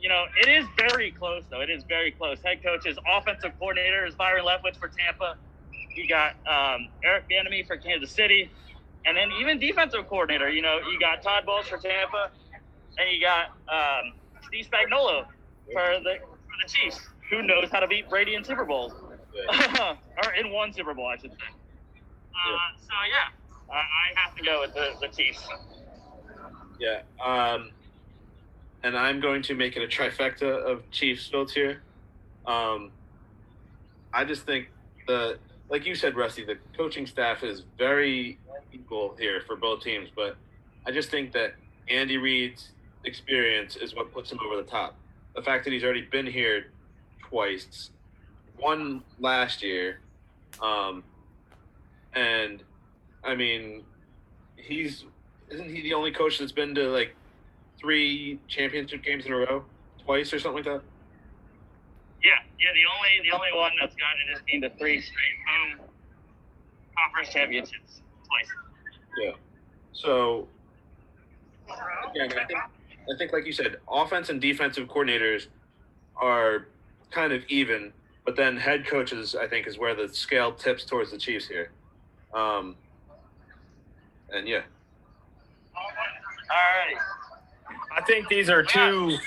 you 0.04 0.10
know, 0.10 0.26
it 0.36 0.50
is 0.50 0.68
very 0.78 1.12
close, 1.12 1.44
though. 1.50 1.62
It 1.62 1.70
is 1.70 1.86
very 1.88 2.12
close. 2.12 2.40
Head 2.44 2.62
coach 2.62 2.86
is 2.86 2.98
offensive 3.10 3.54
coordinator 3.58 4.06
is 4.06 4.14
Byron 4.16 4.44
Leftwich 4.44 4.76
for 4.76 4.90
Tampa. 4.90 5.36
You 5.96 6.10
got 6.10 6.36
um, 6.46 6.90
Eric 7.06 7.24
Bieniemy 7.32 7.66
for 7.66 7.78
Kansas 7.78 8.12
City, 8.12 8.52
and 9.06 9.16
then 9.16 9.30
even 9.40 9.60
defensive 9.60 10.06
coordinator. 10.10 10.50
You 10.50 10.62
know, 10.62 10.80
you 10.92 11.00
got 11.00 11.24
Todd 11.24 11.46
Bowles 11.46 11.68
for 11.68 11.78
Tampa, 11.78 12.32
and 12.98 13.10
you 13.16 13.22
got 13.22 13.56
um, 13.72 14.12
Steve 14.46 14.68
Spagnuolo 14.70 15.24
for 15.72 16.04
the 16.04 16.16
for 16.20 16.56
the 16.62 16.68
Chiefs. 16.68 17.00
Who 17.30 17.42
knows 17.42 17.70
how 17.72 17.80
to 17.80 17.88
beat 17.88 18.10
Brady 18.10 18.36
in 18.36 18.44
Super 18.44 18.66
Bowls? 18.66 18.92
or 19.72 20.34
in 20.38 20.52
one 20.52 20.74
Super 20.74 20.94
Bowl, 20.94 21.08
I 21.08 21.16
should 21.16 21.32
say. 21.32 21.48
Uh, 22.36 22.58
so 22.78 22.94
yeah, 23.08 23.74
I, 23.74 23.78
I 23.78 24.20
have 24.20 24.36
to 24.36 24.44
go 24.44 24.60
with 24.60 24.74
the, 24.74 24.90
the 25.00 25.08
Chiefs. 25.16 25.48
Yeah. 26.78 27.00
Um, 27.24 27.72
and 28.84 28.98
I'm 28.98 29.20
going 29.20 29.42
to 29.44 29.56
make 29.56 29.78
it 29.78 29.84
a 29.84 29.88
trifecta 29.88 30.44
of 30.44 30.90
Chiefs 30.92 31.28
votes 31.30 31.54
here. 31.54 31.82
Um, 32.46 32.92
I 34.14 34.26
just 34.26 34.46
think 34.46 34.68
the, 35.08 35.40
like 35.70 35.86
you 35.86 35.96
said, 35.96 36.16
Rusty, 36.16 36.44
the 36.44 36.58
coaching 36.78 37.08
staff 37.08 37.44
is 37.44 37.64
very 37.78 38.38
equal 38.74 39.16
here 39.18 39.42
for 39.48 39.56
both 39.56 39.82
teams, 39.82 40.10
but 40.14 40.36
I 40.86 40.92
just 40.92 41.10
think 41.10 41.32
that 41.32 41.56
Andy 41.90 42.18
Reid's 42.18 42.72
experience 43.06 43.78
is 43.78 43.96
what 43.96 44.14
puts 44.14 44.32
him 44.32 44.40
over 44.46 44.58
the 44.58 44.70
top. 44.70 44.96
The 45.36 45.42
fact 45.42 45.64
that 45.64 45.72
he's 45.72 45.84
already 45.84 46.02
been 46.02 46.28
here 46.28 46.68
twice, 47.22 47.90
one 48.58 49.02
last 49.20 49.64
year, 49.64 50.00
um, 50.62 51.04
and 52.14 52.62
I 53.24 53.36
mean, 53.36 53.84
he's 54.56 55.06
isn't 55.50 55.70
he 55.70 55.82
the 55.82 55.94
only 55.94 56.12
coach 56.12 56.40
that's 56.40 56.52
been 56.52 56.76
to 56.76 56.90
like 56.90 57.16
three 57.84 58.40
championship 58.48 59.04
games 59.04 59.26
in 59.26 59.34
a 59.34 59.36
row, 59.36 59.64
twice 60.06 60.34
or 60.34 60.40
something 60.40 60.64
like 60.64 60.74
that? 60.74 60.82
Yeah, 62.24 62.32
yeah. 62.60 62.70
The 62.74 62.86
only 62.98 63.30
the 63.30 63.36
only 63.36 63.50
one 63.54 63.74
that's 63.80 63.94
gotten 63.96 64.34
his 64.34 64.40
team 64.48 64.62
to 64.62 64.70
three 64.80 65.02
straight 65.02 65.38
home 65.48 65.90
conference 66.98 67.30
championships 67.30 68.02
twice. 68.26 68.48
Yeah. 69.22 69.32
So 69.92 70.48
again, 72.10 72.32
I 72.40 72.46
think 72.46 72.60
I 72.60 73.18
think 73.18 73.34
like 73.34 73.46
you 73.46 73.52
said, 73.52 73.76
offense 73.92 74.30
and 74.30 74.40
defensive 74.40 74.88
coordinators 74.88 75.48
are 76.16 76.68
kind 77.12 77.34
of 77.34 77.44
even, 77.50 77.92
but 78.26 78.38
then 78.38 78.56
head 78.56 78.88
coaches 78.88 79.36
I 79.36 79.46
think 79.48 79.68
is 79.68 79.78
where 79.78 79.94
the 79.94 80.08
scale 80.14 80.54
tips 80.54 80.86
towards 80.86 81.12
the 81.12 81.18
Chiefs 81.18 81.48
here. 81.48 81.72
Um, 82.34 82.78
and 84.34 84.48
yeah, 84.48 84.62
All 85.76 85.84
right. 86.56 86.98
I 88.04 88.06
think 88.06 88.28
these 88.28 88.50
are 88.50 88.62
two 88.62 89.18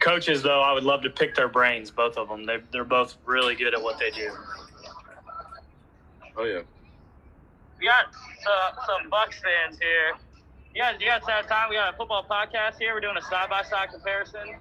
coaches, 0.00 0.42
though. 0.42 0.60
I 0.60 0.74
would 0.74 0.84
love 0.84 1.00
to 1.00 1.08
pick 1.08 1.34
their 1.34 1.48
brains, 1.48 1.90
both 1.90 2.18
of 2.18 2.28
them. 2.28 2.44
They, 2.44 2.58
they're 2.72 2.84
both 2.84 3.16
really 3.24 3.54
good 3.54 3.72
at 3.72 3.82
what 3.82 3.98
they 3.98 4.10
do. 4.10 4.30
oh 6.36 6.44
yeah, 6.44 6.60
We 7.80 7.86
got 7.86 8.04
uh, 8.46 8.84
some 8.86 9.08
Bucks 9.08 9.40
fans 9.40 9.78
here. 9.80 10.12
You 10.74 10.82
guys, 10.82 10.96
you 11.00 11.06
guys 11.06 11.22
have 11.26 11.48
time? 11.48 11.70
We 11.70 11.76
got 11.76 11.94
a 11.94 11.96
football 11.96 12.26
podcast 12.30 12.78
here. 12.78 12.92
We're 12.92 13.00
doing 13.00 13.16
a 13.16 13.22
side 13.22 13.48
by 13.48 13.62
side 13.62 13.88
comparison 13.90 14.56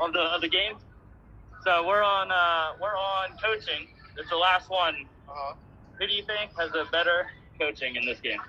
of 0.00 0.12
the 0.12 0.18
of 0.18 0.40
the 0.40 0.48
games. 0.48 0.80
So 1.62 1.86
we're 1.86 2.02
on 2.02 2.32
uh, 2.32 2.72
we're 2.82 2.96
on 2.96 3.38
coaching. 3.40 3.86
It's 4.18 4.30
the 4.30 4.36
last 4.36 4.68
one. 4.68 5.06
Uh-huh. 5.28 5.54
Who 6.00 6.08
do 6.08 6.12
you 6.12 6.24
think 6.24 6.50
has 6.58 6.70
a 6.74 6.90
better 6.90 7.28
coaching 7.56 7.94
in 7.94 8.04
this 8.04 8.18
game? 8.18 8.40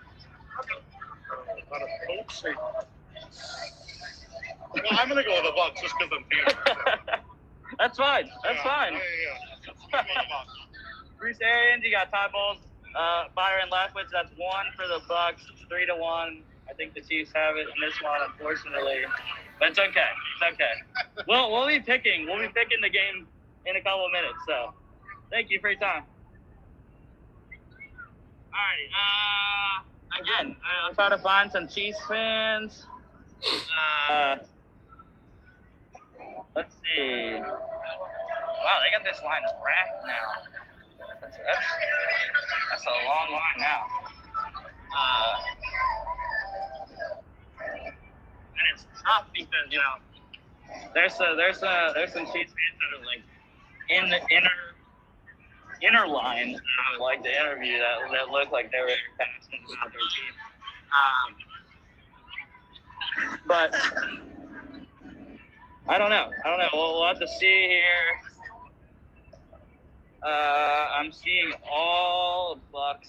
Not 4.75 4.83
a 4.83 4.83
coaching. 4.83 4.91
Well, 4.91 4.99
I'm 5.01 5.09
gonna 5.09 5.23
go 5.23 5.33
with 5.35 5.43
the 5.45 5.55
Bucks 5.55 5.81
just 5.81 5.95
because 5.97 6.11
I'm 6.15 6.25
here. 6.31 7.19
That's 7.79 7.97
fine. 7.97 8.29
That's 8.43 8.55
Yeah, 8.57 8.63
fine. 8.63 8.93
Yeah, 8.93 8.99
yeah. 8.99 9.35
yeah. 9.67 9.71
I'm 9.71 10.05
going 10.05 10.05
with 10.05 10.15
the 10.15 10.29
Bucks. 10.29 10.53
Bruce 11.19 11.37
Arians, 11.41 11.83
you 11.83 11.91
got 11.91 12.09
Todd 12.11 12.31
Bowles, 12.33 12.57
uh, 12.97 13.25
Byron 13.35 13.69
Leftwich. 13.71 14.09
That's 14.11 14.31
one 14.37 14.65
for 14.75 14.87
the 14.87 14.99
Bucks. 15.07 15.41
Three 15.69 15.85
to 15.85 15.95
one. 15.95 16.43
I 16.69 16.73
think 16.73 16.93
the 16.93 17.01
Chiefs 17.01 17.31
have 17.35 17.55
it 17.57 17.67
in 17.67 17.77
this 17.81 18.01
one, 18.01 18.19
unfortunately. 18.31 19.03
But 19.59 19.69
it's 19.69 19.79
okay. 19.79 20.09
It's 20.41 20.53
okay. 20.53 21.23
Well, 21.27 21.51
we'll 21.51 21.67
be 21.67 21.79
picking. 21.79 22.25
We'll 22.25 22.39
be 22.39 22.47
picking 22.47 22.79
the 22.81 22.89
game 22.89 23.27
in 23.65 23.75
a 23.75 23.81
couple 23.81 24.05
of 24.05 24.11
minutes. 24.11 24.37
So, 24.47 24.73
thank 25.29 25.49
you 25.51 25.59
for 25.59 25.69
your 25.69 25.79
time. 25.79 26.03
All 28.53 28.59
right. 28.59 29.83
Uh, 30.17 30.21
again, 30.23 30.55
I'll 30.83 30.93
try 30.93 31.09
to 31.09 31.17
find 31.19 31.51
some 31.51 31.67
Chiefs 31.67 31.99
fans. 32.07 32.85
Uh, 34.09 34.37
let's 36.55 36.75
see. 36.75 37.33
Wow, 37.35 38.77
they 38.83 38.91
got 38.91 39.03
this 39.03 39.21
line 39.23 39.41
wrapped 39.63 40.05
now. 40.05 40.27
That's, 41.21 41.37
that's, 41.37 41.67
that's 42.71 42.85
a 42.85 43.05
long 43.07 43.31
line 43.31 43.59
now. 43.59 43.81
Uh, 44.97 45.35
and 47.63 48.65
it's 48.73 48.85
tough 49.05 49.27
because 49.33 49.67
you 49.71 49.77
know 49.77 49.95
there's 50.93 51.15
a, 51.15 51.35
there's 51.37 51.63
a, 51.63 51.91
there's 51.95 52.13
some 52.13 52.25
Chiefs 52.25 52.53
fans 52.53 52.75
that 52.79 52.99
are 52.99 53.05
like 53.05 53.23
in 53.89 54.09
the 54.09 54.19
inner 54.35 54.57
inner 55.81 56.07
line 56.07 56.55
I 56.55 56.97
like 57.01 57.23
to 57.23 57.29
interview 57.29 57.79
that 57.79 58.11
that 58.11 58.29
look 58.29 58.51
like 58.51 58.71
they 58.71 58.79
were 58.79 58.91
passionate 59.17 59.61
about 59.77 59.91
their 59.91 60.01
team. 60.01 60.33
Um, 60.91 61.35
but 63.47 63.73
I 65.87 65.97
don't 65.97 66.09
know. 66.09 66.29
I 66.43 66.49
don't 66.49 66.59
know. 66.59 66.69
We'll, 66.73 66.99
we'll 66.99 67.07
have 67.07 67.19
to 67.19 67.27
see 67.27 67.67
here. 67.67 68.21
Uh, 70.23 70.87
I'm 70.97 71.11
seeing 71.11 71.51
all 71.69 72.59
Bucks. 72.71 73.07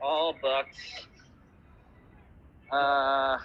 All 0.00 0.34
Bucks. 0.42 0.76
Uh, 2.70 3.38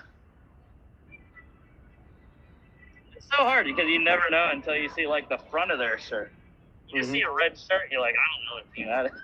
it's 3.16 3.28
so 3.28 3.44
hard 3.44 3.66
because 3.66 3.88
you 3.88 4.04
never 4.04 4.30
know 4.30 4.50
until 4.52 4.76
you 4.76 4.90
see 4.90 5.08
like 5.08 5.30
the 5.30 5.40
front 5.52 5.72
of 5.72 5.80
their 5.80 5.98
shirt. 6.00 6.32
You 6.90 7.04
see 7.04 7.22
a 7.22 7.32
red 7.32 7.58
shirt, 7.58 7.90
you're 7.92 8.02
like, 8.02 8.16
I 8.16 8.26
don't 8.32 8.46
know 8.48 8.56
what 8.56 8.74
team 8.74 8.88
that 8.88 9.06
is. 9.06 9.22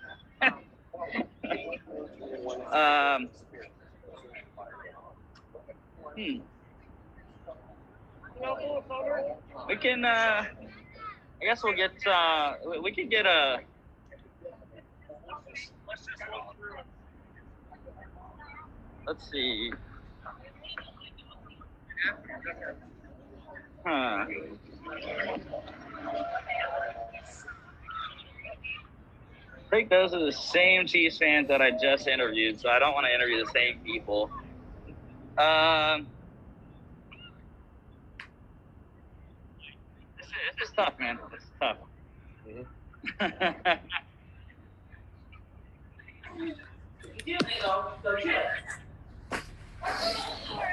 um, 2.74 3.30
hmm. 6.16 6.42
We 9.68 9.76
can. 9.78 10.04
Uh, 10.06 10.46
I 11.42 11.46
guess 11.46 11.64
we'll 11.64 11.76
get. 11.76 11.92
Uh, 12.06 12.54
we- 12.82 12.92
could 12.92 13.10
get 13.10 13.26
a. 13.26 13.60
Let's 19.08 19.30
see. 19.32 19.72
Huh. 23.86 24.26
I 29.56 29.70
think 29.70 29.90
those 29.90 30.14
are 30.14 30.24
the 30.24 30.32
same 30.32 30.86
Chiefs 30.86 31.18
fans 31.18 31.48
that 31.48 31.62
I 31.62 31.72
just 31.72 32.08
interviewed, 32.08 32.60
so 32.60 32.70
I 32.70 32.80
don't 32.80 32.94
want 32.94 33.06
to 33.08 33.14
interview 33.14 33.44
the 33.44 33.52
same 33.52 33.80
people. 33.80 34.30
Um, 35.38 36.08
this 40.58 40.70
is, 40.70 40.76
tough, 40.76 40.94
man. 41.00 41.20
This 41.32 41.42
is 41.42 41.50
tough. 41.60 41.78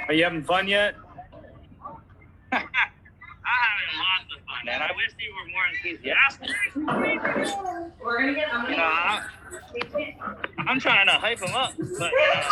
Are 0.08 0.12
you 0.14 0.24
having 0.24 0.42
fun 0.44 0.68
yet? 0.68 0.94
I'm 2.52 2.60
having 2.60 3.98
lots 3.98 4.34
of 4.36 4.40
fun, 4.46 4.64
man. 4.66 4.82
I 4.82 4.90
wish 4.96 5.12
you 5.18 5.32
were 5.34 5.46
more 5.52 5.66
enthusiastic. 5.74 6.50
We're 8.02 8.20
gonna 8.20 8.34
get. 8.34 8.52
I'm 8.52 8.64
You 8.70 8.76
know, 8.76 8.76
gonna. 8.76 9.30
I, 10.58 10.64
I'm 10.66 10.80
trying 10.80 11.06
to 11.06 11.12
hype 11.12 11.38
them 11.38 11.54
up, 11.54 11.72
but 11.76 11.86
you 11.88 11.88
know, 11.88 12.48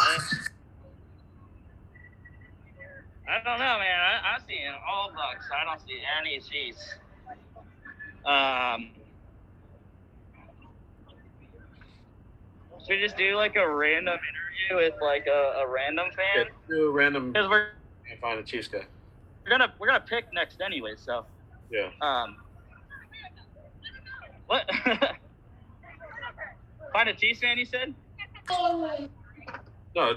I 3.28 3.42
don't 3.42 3.58
know, 3.58 3.78
man. 3.78 4.00
I, 4.00 4.34
I'm 4.34 4.42
seeing 4.46 4.72
all 4.88 5.10
Bucks. 5.14 5.46
I 5.52 5.64
don't 5.64 5.80
see 5.86 5.98
any 6.20 6.38
Chiefs. 6.40 6.94
Um, 8.26 8.90
should 12.86 12.96
we 12.96 13.02
just 13.02 13.16
do 13.16 13.36
like 13.36 13.56
a 13.56 13.68
random 13.68 14.14
interview 14.70 14.84
with 14.84 14.94
like 15.00 15.26
a, 15.28 15.60
a 15.62 15.68
random 15.72 16.06
fan? 16.16 16.42
Okay, 16.42 16.50
do 16.68 16.88
a 16.88 16.90
random 16.90 17.32
Because 17.32 17.48
we're 17.48 17.68
and 18.10 18.20
find 18.20 18.38
a 18.38 18.42
Chiefs 18.42 18.68
guy. 18.68 18.80
we're 19.44 19.50
gonna 19.50 19.72
we're 19.78 19.86
gonna 19.88 20.00
pick 20.00 20.26
next 20.32 20.60
anyway. 20.64 20.94
So 20.96 21.24
Yeah. 21.70 21.90
um, 22.00 22.36
what? 24.46 24.64
Find 26.92 27.08
a 27.10 27.14
Chiefs 27.14 27.40
fan, 27.40 27.58
you 27.58 27.64
said? 27.66 27.94
No, 29.94 30.14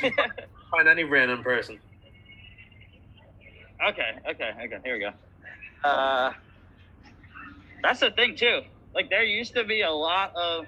find 0.70 0.88
any 0.88 1.04
random 1.04 1.42
person. 1.44 1.78
Okay, 3.88 4.18
okay, 4.28 4.50
okay. 4.64 4.78
Here 4.84 4.94
we 4.94 5.00
go. 5.00 5.12
Uh, 5.88 6.32
that's 7.82 8.00
the 8.00 8.10
thing 8.10 8.36
too. 8.36 8.60
Like 8.94 9.10
there 9.10 9.22
used 9.22 9.54
to 9.54 9.64
be 9.64 9.82
a 9.82 9.90
lot 9.90 10.34
of 10.34 10.66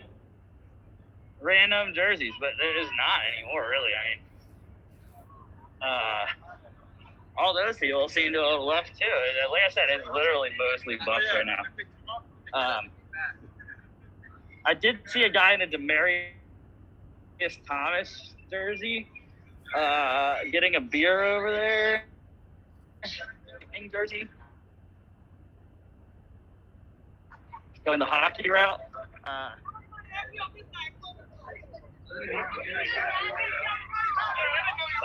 random 1.41 1.95
jerseys, 1.95 2.33
but 2.41 2.51
there 2.61 2.79
is 2.79 2.89
not 2.97 3.21
anymore. 3.37 3.69
Really, 3.69 3.91
I 3.93 4.03
mean, 4.11 4.21
uh, 5.83 6.27
all 7.41 7.55
those 7.55 7.79
people 7.79 8.09
seem 8.09 8.33
to 8.33 8.39
have 8.39 8.61
left 8.61 8.93
too. 8.99 9.07
Like 9.51 9.63
I 9.67 9.71
said, 9.73 9.85
it's 9.89 10.07
literally 10.13 10.51
mostly 10.59 10.99
Bucks 11.05 11.25
right 11.35 11.47
now. 11.47 11.63
Um, 12.53 12.91
I 14.67 14.75
did 14.75 14.99
see 15.07 15.23
a 15.23 15.31
guy 15.31 15.55
in 15.55 15.63
a 15.63 15.67
Demaryius 15.67 16.27
Thomas 17.67 18.35
jersey, 18.51 19.09
uh, 19.77 20.37
getting 20.53 20.75
a 20.75 20.81
beer 20.81 21.23
over 21.23 21.51
there. 21.51 22.05
In 23.75 23.91
Jersey. 23.91 24.29
Going 27.85 27.99
the 27.99 28.05
hockey 28.05 28.51
route. 28.51 28.81
Uh, 29.25 29.51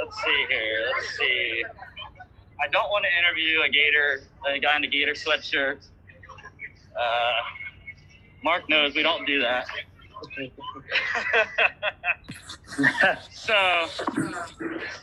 let's 0.04 0.24
see 0.24 0.46
here. 0.50 0.92
Let's 0.94 1.18
see. 1.18 1.64
I 2.62 2.68
don't 2.68 2.90
want 2.90 3.06
to 3.06 3.18
interview 3.18 3.62
a 3.62 3.70
Gator, 3.70 4.24
a 4.48 4.60
guy 4.60 4.76
in 4.78 4.84
a 4.84 4.88
Gator 4.88 5.14
sweatshirt. 5.14 5.88
Uh, 6.98 7.34
Mark 8.44 8.70
knows 8.70 8.96
we 8.96 9.04
don't 9.04 9.26
do 9.26 9.42
that. 9.42 9.68
so 13.32 13.54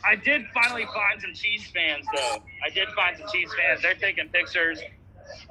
I 0.03 0.15
did 0.15 0.45
finally 0.53 0.85
find 0.93 1.21
some 1.21 1.33
cheese 1.33 1.71
fans, 1.73 2.05
though. 2.15 2.43
I 2.65 2.69
did 2.73 2.87
find 2.89 3.17
some 3.17 3.27
cheese 3.31 3.49
fans. 3.57 3.81
They're 3.81 3.95
taking 3.95 4.29
pictures, 4.29 4.79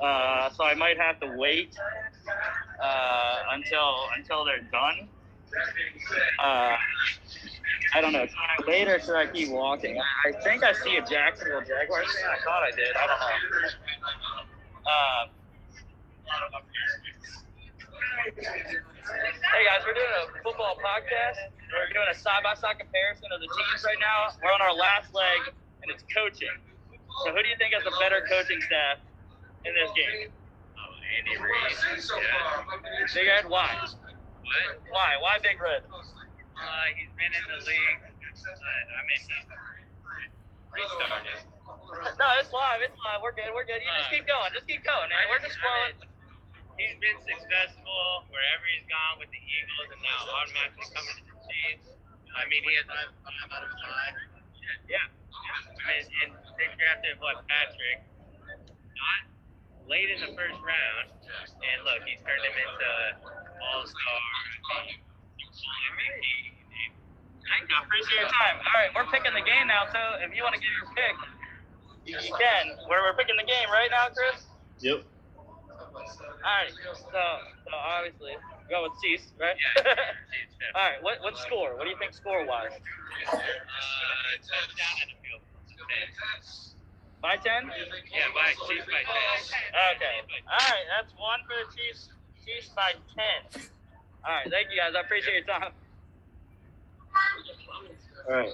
uh, 0.00 0.50
so 0.50 0.64
I 0.64 0.74
might 0.74 0.98
have 0.98 1.20
to 1.20 1.34
wait 1.36 1.76
uh, 2.82 3.36
until 3.52 4.08
until 4.16 4.44
they're 4.44 4.62
done. 4.70 5.08
Uh, 6.38 6.76
I 7.94 8.00
don't 8.00 8.12
know. 8.12 8.22
Or 8.24 8.98
should 9.00 9.16
I 9.16 9.26
keep 9.26 9.50
walking? 9.50 10.00
I, 10.00 10.32
think 10.42 10.64
I 10.64 10.72
see 10.72 10.96
a 10.96 11.04
Jacksonville 11.04 11.60
Jaguars. 11.60 12.08
I 12.24 12.42
thought 12.44 12.62
I 12.62 12.70
did. 12.70 12.96
I 12.96 13.06
don't 13.06 13.20
know. 13.20 14.88
Uh, 14.90 15.26
Hey 18.22 19.64
guys, 19.66 19.82
we're 19.84 19.92
doing 19.98 20.14
a 20.24 20.42
football 20.42 20.78
podcast. 20.78 21.50
We're 21.74 21.92
doing 21.92 22.06
a 22.10 22.14
side-by-side 22.14 22.78
comparison 22.78 23.28
of 23.34 23.40
the 23.40 23.50
teams 23.50 23.84
right 23.84 23.98
now. 24.00 24.30
We're 24.42 24.52
on 24.52 24.62
our 24.62 24.74
last 24.74 25.12
leg, 25.12 25.52
and 25.82 25.90
it's 25.90 26.04
coaching. 26.14 26.54
So, 27.24 27.32
who 27.34 27.42
do 27.42 27.48
you 27.48 27.56
think 27.58 27.74
has 27.74 27.82
a 27.84 27.92
better 27.98 28.24
coaching 28.30 28.62
staff 28.62 28.98
in 29.66 29.74
this 29.74 29.90
game? 29.92 30.30
Andy 31.12 31.36
Reid. 31.36 31.76
Yeah. 31.76 32.64
Big 33.12 33.28
Red, 33.28 33.44
why? 33.48 33.76
What? 33.76 34.80
Why? 34.88 35.10
Why 35.20 35.38
Big 35.42 35.60
Red? 35.60 35.84
Uh, 35.84 36.88
he's 36.96 37.12
been 37.18 37.32
in 37.32 37.44
the 37.52 37.60
league. 37.68 38.00
Uh, 38.00 38.08
I 38.08 39.00
mean, 39.06 39.20
he's 39.20 39.28
restarted. 40.72 41.44
No, 42.16 42.26
it's 42.40 42.48
live. 42.50 42.80
It's 42.80 42.96
live. 43.04 43.20
We're 43.20 43.36
good. 43.36 43.52
We're 43.52 43.68
good. 43.68 43.84
You 43.84 43.92
just 44.00 44.10
keep 44.10 44.24
going. 44.24 44.50
Just 44.56 44.64
keep 44.64 44.80
going, 44.82 45.12
man. 45.12 45.28
We're 45.28 45.44
just 45.44 45.60
flowing. 45.60 46.00
He's 46.80 46.96
been 46.98 47.20
successful 47.28 48.24
wherever 48.32 48.64
he's 48.72 48.88
gone 48.88 49.20
with 49.20 49.28
the 49.28 49.38
Eagles, 49.38 49.92
and 49.92 50.00
now 50.00 50.24
automatically 50.32 50.88
coming 50.96 51.14
to 51.20 51.24
the 51.28 51.36
Chiefs. 51.44 51.92
I 52.32 52.48
mean, 52.48 52.64
he 52.64 52.72
has 52.80 52.88
five 52.88 53.12
out 53.52 53.68
of 53.68 53.72
five. 53.76 54.16
Yeah. 54.88 55.04
I 55.04 55.84
mean, 55.84 56.08
and 56.24 56.30
they 56.56 56.72
drafted 56.80 57.20
what 57.20 57.44
Patrick, 57.44 58.00
not 58.96 59.31
late 59.92 60.08
in 60.08 60.24
the 60.24 60.32
first 60.32 60.56
round, 60.64 61.06
and 61.12 61.78
look, 61.84 62.00
he's 62.08 62.16
turned 62.24 62.40
him 62.40 62.56
into 62.56 62.90
all 63.60 63.84
star. 63.84 64.20
MVP. 65.92 66.24
Thank 67.44 67.68
you. 67.68 67.76
Appreciate 67.76 68.24
your 68.24 68.32
time. 68.32 68.56
All 68.64 68.72
right, 68.80 68.88
we're 68.96 69.04
picking 69.12 69.36
the 69.36 69.44
game 69.44 69.68
now. 69.68 69.84
So, 69.92 70.00
if 70.24 70.32
you 70.32 70.40
want 70.40 70.56
to 70.56 70.62
give 70.64 70.72
your 70.72 70.88
pick, 70.96 71.16
you, 72.08 72.16
you 72.16 72.32
can. 72.32 72.80
We're, 72.88 73.04
we're 73.04 73.18
picking 73.20 73.36
the 73.36 73.44
game 73.44 73.68
right 73.68 73.92
now, 73.92 74.08
Chris. 74.08 74.48
Yep. 74.80 75.04
All 75.60 76.56
right. 76.56 76.72
So, 76.72 76.96
so 77.12 77.72
obviously, 77.76 78.32
go 78.72 78.88
with 78.88 78.96
Chiefs, 79.04 79.28
right? 79.36 79.52
Yeah, 79.60 79.92
Chiefs, 80.32 80.56
yeah. 80.56 80.72
All 80.72 80.88
right. 80.88 81.00
What 81.04 81.20
what 81.20 81.36
score? 81.36 81.76
What 81.76 81.84
do 81.84 81.92
you 81.92 82.00
think 82.00 82.16
score 82.16 82.48
wise? 82.48 82.72
Uh, 83.28 83.36
touchdown 84.40 84.96
in 85.04 85.12
the 85.12 85.18
field. 85.20 85.44
By 87.22 87.36
ten? 87.36 87.70
Yeah, 88.10 88.34
by 88.34 88.50
Chiefs 88.66 88.86
by 88.86 89.02
ten. 89.06 89.38
Okay. 89.94 90.16
All 90.50 90.58
right. 90.58 90.86
That's 90.90 91.12
one 91.16 91.38
for 91.46 91.54
the 91.54 91.70
Chiefs. 91.76 92.08
Chiefs 92.44 92.70
by 92.74 92.94
ten. 93.14 93.62
All 94.26 94.34
right. 94.34 94.50
Thank 94.50 94.66
you 94.72 94.76
guys. 94.76 94.94
I 94.96 95.00
appreciate 95.02 95.46
your 95.46 95.58
time. 95.58 95.72
All 98.28 98.34
right. 98.34 98.52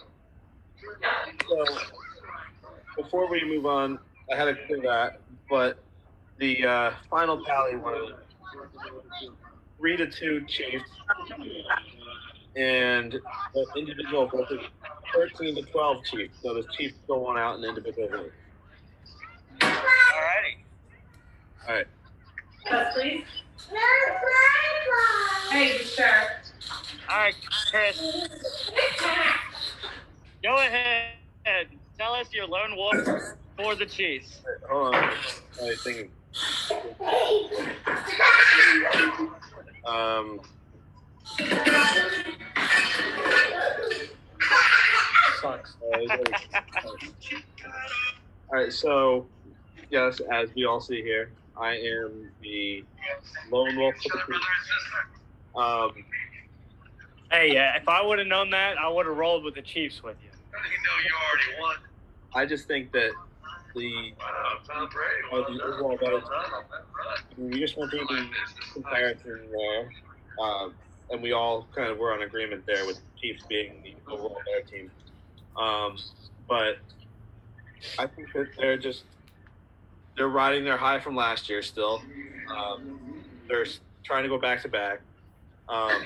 So 1.49 3.03
before 3.03 3.31
we 3.31 3.43
move 3.45 3.65
on, 3.65 3.99
I 4.31 4.37
had 4.37 4.45
to 4.45 4.55
clear 4.67 4.83
that, 4.83 5.21
but 5.49 5.79
the 6.39 6.67
uh, 6.67 6.91
final 7.09 7.43
tally 7.45 7.77
was 7.77 8.13
three 9.79 9.97
to 9.97 10.07
two 10.11 10.45
Chiefs, 10.47 10.91
and 12.55 13.13
the 13.55 13.67
individual 13.77 14.27
vote 14.27 14.49
thirteen 15.15 15.55
to 15.55 15.63
twelve 15.73 16.05
Chiefs. 16.05 16.37
So 16.43 16.53
the 16.53 16.65
Chiefs 16.77 16.97
still 17.05 17.21
won 17.21 17.39
out 17.39 17.59
in 17.59 17.65
individual 17.65 18.09
vote. 18.09 18.33
All 19.79 20.23
righty. 20.23 20.59
All 21.69 21.75
right. 21.75 21.87
Yes, 22.67 22.95
please. 22.95 23.25
Hey, 25.51 25.79
sure. 25.79 26.07
All 27.11 27.19
right, 27.19 27.35
Chris. 27.71 28.29
Go 30.43 30.57
ahead. 30.57 31.15
Tell 31.99 32.15
us 32.15 32.33
your 32.33 32.47
lone 32.47 32.77
wolf 32.77 32.97
for 33.57 33.75
the 33.75 33.87
Chiefs. 33.87 34.41
Hold 34.69 34.95
on. 34.95 35.11
I 35.63 35.75
think. 35.83 36.11
Um. 39.85 40.41
Sucks. 45.41 45.77
All 48.51 48.59
right, 48.59 48.73
so 48.73 49.27
yes, 49.91 50.21
as 50.33 50.49
we 50.55 50.65
all 50.65 50.81
see 50.81 51.03
here, 51.03 51.31
I 51.61 51.75
am 51.77 52.31
the 52.43 52.85
lone 53.51 53.77
wolf 53.77 53.97
for 54.03 54.11
the 54.11 54.33
Chiefs. 54.33 54.47
Um, 55.57 55.93
Hey, 57.31 57.53
yeah, 57.53 57.77
if 57.77 57.87
I 57.89 58.03
would 58.03 58.19
have 58.19 58.29
known 58.29 58.51
that, 58.51 58.79
I 58.79 58.89
would 58.89 59.05
have 59.05 59.17
rolled 59.17 59.45
with 59.45 59.55
the 59.55 59.61
Chiefs 59.63 60.03
with 60.03 60.17
you. 60.23 60.31
You 60.31 60.71
know 60.71 60.97
you 61.05 61.11
already 61.15 61.61
won. 61.61 61.77
I 62.35 62.47
just 62.47 62.67
think 62.67 62.91
that 62.93 63.13
the 63.75 64.15
Tom 64.67 64.89
Brady. 64.93 65.29
uh, 65.31 65.53
the 65.53 65.63
overall 65.63 65.97
better. 65.99 66.21
We 67.37 67.61
just 67.61 67.77
went 67.77 67.91
through 67.91 68.07
the 68.09 68.31
comparison 68.73 69.51
there, 69.53 69.93
um, 70.41 70.75
and 71.11 71.23
we 71.23 71.33
all 71.33 71.67
kind 71.75 71.91
of 71.91 71.99
were 71.99 72.13
on 72.15 72.23
agreement 72.23 72.65
there 72.67 72.87
with 72.87 73.01
Chiefs 73.21 73.45
being 73.49 73.83
the 73.83 73.95
overall 74.11 74.41
better 74.47 74.67
team. 74.67 74.91
Um, 75.57 75.97
but 76.49 76.79
I 77.99 78.07
think 78.07 78.33
that 78.33 78.49
they're 78.57 78.79
just 78.79 79.05
they're 80.19 80.29
riding 80.29 80.65
their 80.65 80.77
high 80.77 80.99
from 80.99 81.15
last 81.17 81.49
year 81.49 81.63
still. 81.63 82.03
Um, 82.55 83.01
they're 83.49 83.67
trying 84.05 84.25
to 84.25 84.29
go 84.29 84.39
back 84.39 84.61
to 84.63 84.69
back. 84.69 85.01
Um, 85.69 86.03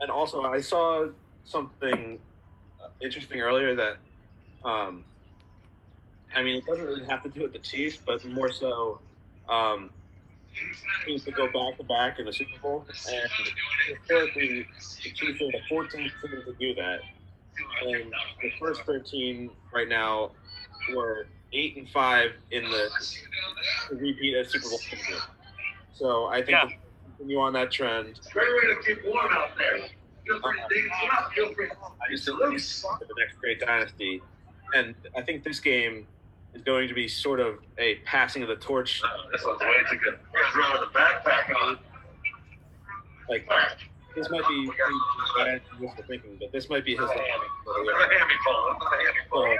and 0.00 0.10
also, 0.10 0.42
I 0.42 0.60
saw 0.60 1.06
something 1.44 2.18
uh, 2.82 2.88
interesting 3.00 3.40
earlier 3.40 3.74
that, 3.76 3.96
um, 4.64 5.04
I 6.34 6.42
mean, 6.42 6.56
it 6.56 6.66
doesn't 6.66 6.84
really 6.84 7.04
have 7.06 7.22
to 7.22 7.28
do 7.28 7.42
with 7.42 7.52
the 7.52 7.58
Chiefs, 7.60 7.98
but 8.04 8.24
more 8.24 8.50
so, 8.50 9.00
um, 9.48 9.90
teams 11.06 11.24
to 11.24 11.30
go 11.30 11.46
back 11.46 11.78
to 11.78 11.84
back 11.84 12.18
in 12.18 12.26
the 12.26 12.32
Super 12.32 12.58
Bowl, 12.60 12.84
and 12.88 13.30
historically, 13.88 14.66
the 15.04 15.10
Chiefs 15.10 15.40
are 15.40 15.52
the 15.52 15.60
14th 15.70 15.92
team 15.92 16.10
to 16.44 16.54
do 16.58 16.74
that. 16.74 17.00
And 17.82 18.12
the 18.42 18.50
first 18.58 18.82
13 18.82 19.50
right 19.72 19.88
now 19.88 20.30
were 20.94 21.26
eight 21.52 21.76
and 21.76 21.88
five 21.90 22.32
in 22.50 22.64
the 22.64 22.88
to 23.88 23.94
repeat 23.96 24.36
as 24.36 24.48
Super 24.50 24.68
Bowl 24.68 24.78
champion. 24.78 25.18
So 25.92 26.26
I 26.26 26.36
think 26.38 26.50
Yeah. 26.50 26.64
we'll 26.64 26.72
continue 27.16 27.38
on 27.40 27.52
that 27.54 27.70
trend. 27.70 28.20
Great 28.32 28.48
way 28.48 28.74
to 28.74 28.82
keep 28.82 29.04
warm 29.04 29.32
out 29.32 29.56
there. 29.58 29.78
Feel 30.26 30.40
free 30.40 30.60
to 30.60 30.74
dig 30.74 30.90
up. 31.12 31.32
Feel 31.32 31.52
free. 31.54 31.68
I 31.70 32.10
just 32.10 32.28
look 32.28 32.38
for 32.98 33.04
the 33.04 33.14
next 33.18 33.36
great 33.38 33.60
dynasty, 33.60 34.22
and 34.74 34.94
I 35.16 35.22
think 35.22 35.42
this 35.44 35.58
game 35.60 36.06
is 36.54 36.62
going 36.62 36.88
to 36.88 36.94
be 36.94 37.08
sort 37.08 37.40
of 37.40 37.58
a 37.78 37.96
passing 38.06 38.42
of 38.42 38.48
the 38.48 38.56
torch. 38.56 39.02
This 39.32 39.44
one's 39.44 39.60
way 39.60 39.74
too 39.90 39.96
good. 39.98 40.18
We're 40.32 40.42
gonna 40.42 40.52
throw 40.52 40.80
the 40.80 40.86
backpack 40.98 41.54
on. 41.62 41.78
Like 43.28 43.48
this 44.16 44.28
might 44.30 44.46
be 44.48 44.68
bad 45.38 45.62
wishful 45.78 46.04
thinking, 46.08 46.36
but 46.40 46.50
this 46.52 46.68
might 46.68 46.84
be 46.84 46.92
his 46.96 47.00
last 47.02 47.14
game 47.14 47.24
for 47.64 47.74
the 47.74 47.84
year. 47.84 48.18
Hammy 48.18 48.34
ball. 48.44 48.76
Hammy 48.90 49.20
So, 49.30 49.56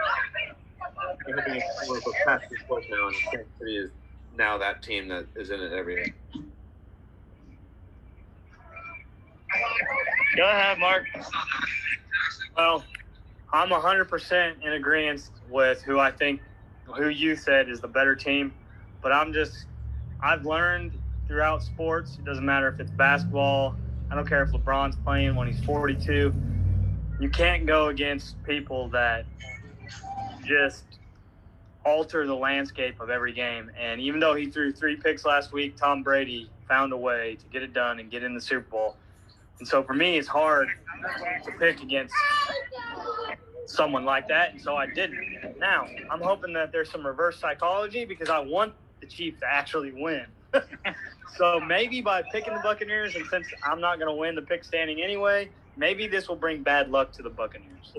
and 1.27 1.37
now, 1.37 3.07
and 3.09 3.17
Kansas 3.33 3.47
City 3.59 3.77
is 3.77 3.91
now 4.37 4.59
that 4.59 4.83
team 4.83 5.09
that 5.09 5.27
is 5.37 5.51
in 5.51 5.61
it 5.61 5.73
every 5.73 5.95
year. 5.95 6.15
Go 10.37 10.49
ahead, 10.49 10.79
Mark. 10.79 11.05
Well, 12.57 12.85
I'm 13.53 13.71
100% 13.71 14.63
in 14.65 14.73
agreement 14.73 15.31
with 15.49 15.83
who 15.83 15.99
I 15.99 16.11
think, 16.11 16.41
who 16.85 17.09
you 17.09 17.37
said 17.37 17.69
is 17.69 17.81
the 17.81 17.89
better 17.89 18.15
team. 18.15 18.53
But 19.03 19.13
I'm 19.13 19.33
just, 19.33 19.67
I've 20.21 20.45
learned 20.45 20.99
throughout 21.27 21.63
sports, 21.63 22.17
it 22.19 22.25
doesn't 22.25 22.45
matter 22.45 22.69
if 22.69 22.81
it's 22.81 22.91
basketball, 22.93 23.77
I 24.11 24.15
don't 24.15 24.29
care 24.29 24.43
if 24.43 24.51
LeBron's 24.51 24.97
playing 24.97 25.37
when 25.37 25.47
he's 25.47 25.61
42, 25.61 26.35
you 27.21 27.29
can't 27.31 27.67
go 27.67 27.89
against 27.89 28.43
people 28.45 28.89
that 28.91 29.27
just 30.45 30.90
alter 31.85 32.27
the 32.27 32.35
landscape 32.35 33.01
of 33.01 33.11
every 33.11 33.33
game. 33.33 33.71
And 33.79 34.01
even 34.01 34.21
though 34.21 34.35
he 34.35 34.47
threw 34.47 34.73
three 34.73 34.97
picks 34.97 35.25
last 35.25 35.53
week, 35.53 35.77
Tom 35.77 36.03
Brady 36.03 36.51
found 36.69 36.93
a 36.93 36.97
way 36.97 37.37
to 37.37 37.47
get 37.47 37.63
it 37.63 37.73
done 37.73 38.01
and 38.01 38.11
get 38.11 38.23
in 38.23 38.35
the 38.35 38.41
Super 38.41 38.69
Bowl. 38.69 38.97
And 39.59 39.69
so 39.69 39.83
for 39.83 39.95
me, 39.95 40.19
it's 40.19 40.29
hard 40.29 40.69
to 41.45 41.53
pick 41.59 41.83
against 41.83 42.15
someone 43.67 44.05
like 44.05 44.29
that, 44.29 44.53
and 44.53 44.61
so 44.61 44.75
I 44.75 44.87
didn't. 44.87 45.59
Now 45.59 45.87
I'm 46.11 46.21
hoping 46.21 46.53
that 46.55 46.73
there's 46.73 46.91
some 46.91 47.07
reverse 47.07 47.39
psychology 47.39 48.05
because 48.05 48.29
I 48.29 48.39
want 48.39 48.75
the 49.01 49.07
Chiefs 49.07 49.41
to 49.41 49.47
actually 49.47 49.93
win. 49.93 50.27
so 51.37 51.61
maybe 51.61 52.01
by 52.01 52.23
picking 52.33 52.55
the 52.55 52.61
Buccaneers, 52.61 53.15
and 53.15 53.27
since 53.27 53.47
I'm 53.65 53.81
not 53.81 53.99
going 53.99 54.13
to 54.13 54.19
win 54.19 54.35
the 54.35 54.43
pick 54.43 54.65
standing 54.65 55.03
anyway, 55.03 55.49
maybe 55.77 56.09
this 56.09 56.29
will 56.29 56.37
bring 56.37 56.63
bad 56.63 56.91
luck 56.91 57.13
to 57.13 57.23
the 57.23 57.31
Buccaneers. 57.31 57.93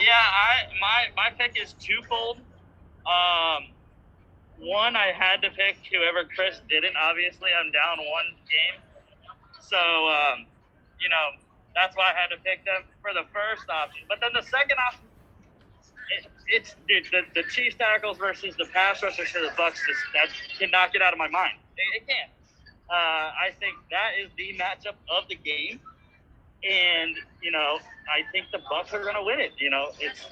Yeah, 0.00 0.16
I 0.16 0.66
my 0.80 0.98
my 1.14 1.30
pick 1.36 1.60
is 1.60 1.74
twofold. 1.74 2.38
Um, 3.04 3.68
one, 4.58 4.96
I 4.96 5.12
had 5.12 5.42
to 5.42 5.50
pick 5.50 5.76
whoever 5.92 6.24
Chris 6.24 6.60
didn't. 6.68 6.96
Obviously, 6.96 7.50
I'm 7.52 7.70
down 7.72 7.98
one 7.98 8.32
game, 8.48 8.80
so 9.60 9.76
um, 9.76 10.46
you 11.00 11.08
know 11.08 11.36
that's 11.74 11.96
why 11.96 12.12
I 12.12 12.14
had 12.16 12.28
to 12.34 12.40
pick 12.42 12.64
them 12.64 12.82
for 13.02 13.12
the 13.12 13.28
first 13.32 13.68
option. 13.68 14.04
But 14.08 14.20
then 14.20 14.32
the 14.32 14.42
second 14.42 14.76
option, 14.80 15.04
it, 16.16 16.26
it's 16.48 16.74
dude, 16.88 17.04
the, 17.12 17.22
the 17.34 17.46
Chiefs 17.48 17.76
tackles 17.76 18.16
versus 18.16 18.56
the 18.56 18.66
pass 18.72 19.02
rushers 19.02 19.28
for 19.28 19.40
the 19.40 19.52
Bucks. 19.56 19.80
Just 19.86 20.00
that 20.16 20.28
cannot 20.58 20.92
get 20.92 21.02
out 21.02 21.12
of 21.12 21.18
my 21.18 21.28
mind. 21.28 21.60
It, 21.76 22.02
it 22.02 22.08
can't. 22.08 22.30
Uh, 22.90 23.30
I 23.36 23.54
think 23.60 23.76
that 23.90 24.18
is 24.18 24.30
the 24.36 24.58
matchup 24.58 24.98
of 25.08 25.28
the 25.28 25.36
game, 25.36 25.78
and 26.68 27.16
you 27.42 27.50
know 27.50 27.78
I 28.12 28.22
think 28.32 28.46
the 28.52 28.60
Bucks 28.68 28.92
are 28.92 29.02
going 29.02 29.14
to 29.14 29.22
win 29.22 29.40
it. 29.40 29.52
You 29.58 29.70
know, 29.70 29.88
it's. 30.00 30.26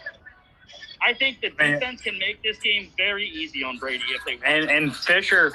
I 1.00 1.14
think 1.14 1.40
the 1.40 1.50
Man. 1.58 1.74
defense 1.74 2.02
can 2.02 2.18
make 2.18 2.42
this 2.42 2.58
game 2.58 2.90
very 2.96 3.28
easy 3.28 3.62
on 3.62 3.78
Brady 3.78 4.02
if 4.14 4.24
they. 4.24 4.38
And 4.44 4.68
and 4.70 4.94
Fisher, 4.94 5.52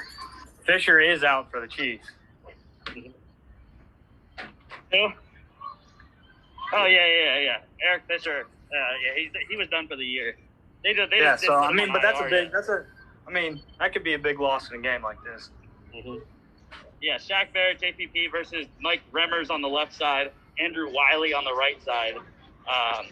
Fisher 0.64 1.00
is 1.00 1.22
out 1.22 1.50
for 1.50 1.60
the 1.60 1.68
Chiefs. 1.68 2.08
Who? 2.86 3.02
Oh 6.72 6.86
yeah, 6.86 7.06
yeah, 7.06 7.38
yeah. 7.40 7.56
Eric 7.86 8.04
Fisher. 8.08 8.46
Uh, 8.46 8.76
yeah, 9.04 9.22
he's 9.22 9.30
he 9.50 9.56
was 9.56 9.68
done 9.68 9.86
for 9.86 9.96
the 9.96 10.04
year. 10.04 10.36
They 10.82 10.94
just, 10.94 11.10
they 11.10 11.18
Yeah. 11.18 11.36
did 11.36 11.46
So 11.46 11.54
I 11.54 11.72
mean, 11.72 11.92
but 11.92 12.02
that's 12.02 12.20
a 12.20 12.24
big. 12.24 12.44
yet. 12.44 12.52
That's 12.52 12.68
a. 12.68 12.84
I 13.26 13.30
mean, 13.30 13.60
that 13.78 13.92
could 13.92 14.04
be 14.04 14.14
a 14.14 14.18
big 14.18 14.40
loss 14.40 14.70
in 14.70 14.78
a 14.78 14.82
game 14.82 15.02
like 15.02 15.16
this. 15.24 15.50
Yeah, 17.00 17.18
Shaq 17.18 17.52
Barrett, 17.52 17.80
JPP 17.80 18.30
versus 18.30 18.66
Mike 18.80 19.02
Remmers 19.12 19.50
on 19.50 19.60
the 19.62 19.68
left 19.68 19.94
side, 19.94 20.30
Andrew 20.58 20.90
Wylie 20.92 21.34
on 21.34 21.44
the 21.44 21.54
right 21.54 21.82
side. 21.84 22.14
Um, 22.16 23.06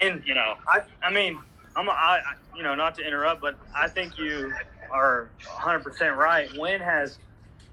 And 0.00 0.22
you 0.26 0.34
know, 0.34 0.54
I, 0.68 0.82
I 1.02 1.10
mean, 1.10 1.38
I'm, 1.74 1.88
a, 1.88 1.92
I, 1.92 2.20
you 2.56 2.62
know, 2.62 2.74
not 2.74 2.94
to 2.96 3.06
interrupt, 3.06 3.40
but 3.40 3.58
I 3.74 3.88
think 3.88 4.18
you 4.18 4.52
are 4.90 5.28
100% 5.44 6.16
right. 6.16 6.48
Wynn 6.56 6.80
has, 6.80 7.18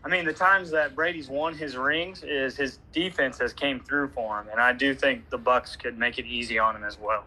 I 0.03 0.09
mean, 0.09 0.25
the 0.25 0.33
times 0.33 0.71
that 0.71 0.95
Brady's 0.95 1.29
won 1.29 1.53
his 1.55 1.75
rings 1.77 2.23
is 2.23 2.55
his 2.55 2.79
defense 2.91 3.37
has 3.39 3.53
came 3.53 3.79
through 3.79 4.09
for 4.09 4.39
him, 4.39 4.47
and 4.51 4.59
I 4.59 4.73
do 4.73 4.93
think 4.95 5.29
the 5.29 5.37
Bucks 5.37 5.75
could 5.75 5.97
make 5.97 6.17
it 6.17 6.25
easy 6.25 6.59
on 6.59 6.75
him 6.75 6.83
as 6.83 6.97
well. 6.99 7.25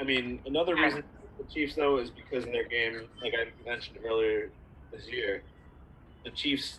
I 0.00 0.02
mean, 0.02 0.40
another 0.46 0.74
reason 0.74 1.04
the 1.38 1.44
Chiefs 1.52 1.76
though 1.76 1.98
is 1.98 2.10
because 2.10 2.44
in 2.44 2.52
their 2.52 2.66
game, 2.68 3.02
like 3.22 3.34
I 3.34 3.68
mentioned 3.68 3.98
earlier 4.04 4.50
this 4.92 5.06
year, 5.08 5.42
the 6.24 6.30
Chiefs 6.30 6.78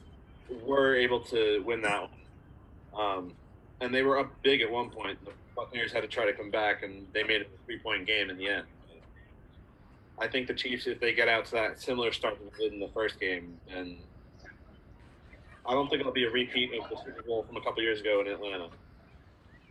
were 0.65 0.95
able 0.95 1.19
to 1.21 1.63
win 1.65 1.81
that 1.81 2.01
one, 2.01 3.01
um, 3.01 3.33
and 3.81 3.93
they 3.93 4.03
were 4.03 4.19
up 4.19 4.31
big 4.43 4.61
at 4.61 4.69
one 4.69 4.89
point. 4.89 5.17
The 5.25 5.31
Buccaneers 5.55 5.91
had 5.91 6.01
to 6.01 6.07
try 6.07 6.25
to 6.25 6.33
come 6.33 6.51
back, 6.51 6.83
and 6.83 7.07
they 7.13 7.23
made 7.23 7.41
it 7.41 7.49
a 7.53 7.65
three-point 7.65 8.05
game 8.05 8.29
in 8.29 8.37
the 8.37 8.49
end. 8.49 8.65
I 10.17 10.27
think 10.27 10.47
the 10.47 10.53
Chiefs, 10.53 10.87
if 10.87 10.99
they 10.99 11.13
get 11.13 11.27
out 11.27 11.45
to 11.45 11.51
that 11.53 11.81
similar 11.81 12.11
start 12.11 12.37
they 12.39 12.63
did 12.63 12.73
in 12.73 12.79
the 12.79 12.87
first 12.89 13.19
game, 13.19 13.57
and 13.69 13.97
I 15.65 15.73
don't 15.73 15.89
think 15.89 15.99
it'll 15.99 16.13
be 16.13 16.25
a 16.25 16.31
repeat 16.31 16.71
of 16.73 16.89
the 16.89 16.97
Super 17.03 17.23
Bowl 17.23 17.43
from 17.43 17.57
a 17.57 17.61
couple 17.61 17.81
years 17.81 17.99
ago 17.99 18.21
in 18.21 18.27
Atlanta. 18.27 18.69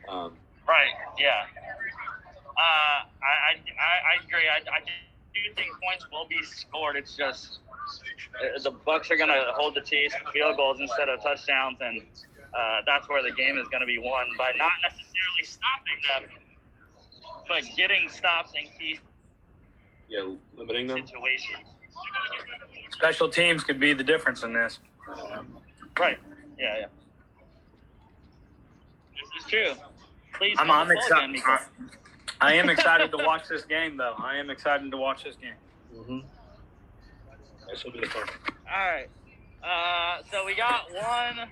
Um, 0.08 0.32
right? 0.68 0.90
Yeah. 1.18 1.46
Uh, 2.56 2.60
I, 2.60 3.54
I, 3.56 4.18
I, 4.18 4.24
agree. 4.24 4.48
I, 4.48 4.58
I 4.70 4.80
do 4.80 5.54
think 5.54 5.68
points 5.82 6.06
will 6.12 6.26
be 6.28 6.42
scored. 6.42 6.96
It's 6.96 7.16
just 7.16 7.60
the 8.62 8.70
Bucks 8.70 9.11
are 9.11 9.16
going 9.16 9.28
to 9.28 9.53
hold 9.55 9.74
the 9.74 9.80
Chiefs 9.80 10.14
to 10.14 10.30
field 10.32 10.57
goals 10.57 10.78
instead 10.80 11.09
of 11.09 11.22
touchdowns, 11.22 11.78
and 11.80 12.03
uh, 12.57 12.80
that's 12.87 13.09
where 13.09 13.22
the 13.22 13.32
game 13.32 13.59
is 13.59 13.68
going 13.68 13.80
to 13.80 13.87
be 13.87 13.99
won 13.99 14.26
by 14.39 14.53
not 14.57 14.72
necessarily 14.82 15.45
stopping 15.45 16.28
them, 16.30 16.41
but 17.49 17.62
getting 17.76 18.09
stops 18.09 18.53
and 18.59 18.68
key 18.78 18.99
yeah, 20.09 20.20
limiting 20.57 20.87
them. 20.87 20.99
situations. 21.07 21.68
Special 22.91 23.28
teams 23.28 23.64
could 23.64 23.80
be 23.80 23.93
the 23.93 24.05
difference 24.05 24.43
in 24.43 24.53
this. 24.53 24.78
Right. 25.99 26.18
Yeah, 26.59 26.78
yeah. 26.78 26.87
This 29.12 29.45
is 29.45 29.51
true. 29.51 29.85
Please. 30.39 30.57
I'm, 30.59 30.66
come 30.66 30.76
I'm 30.76 30.91
excited. 30.91 31.41
I 32.41 32.55
am 32.55 32.68
excited 32.68 33.11
to 33.12 33.16
watch 33.18 33.49
this 33.49 33.64
game, 33.64 33.97
though. 33.97 34.14
I 34.18 34.37
am 34.37 34.51
excited 34.51 34.91
to 34.91 34.97
watch 34.97 35.24
this 35.24 35.37
game. 35.37 35.55
Mm-hmm. 35.95 36.18
That 37.74 37.80
should 37.80 37.92
be 37.92 38.06
fun. 38.06 38.22
All 38.70 38.86
right. 38.86 39.08
Uh, 39.58 40.22
so 40.30 40.46
we 40.46 40.54
got 40.54 40.92
one. 40.92 41.48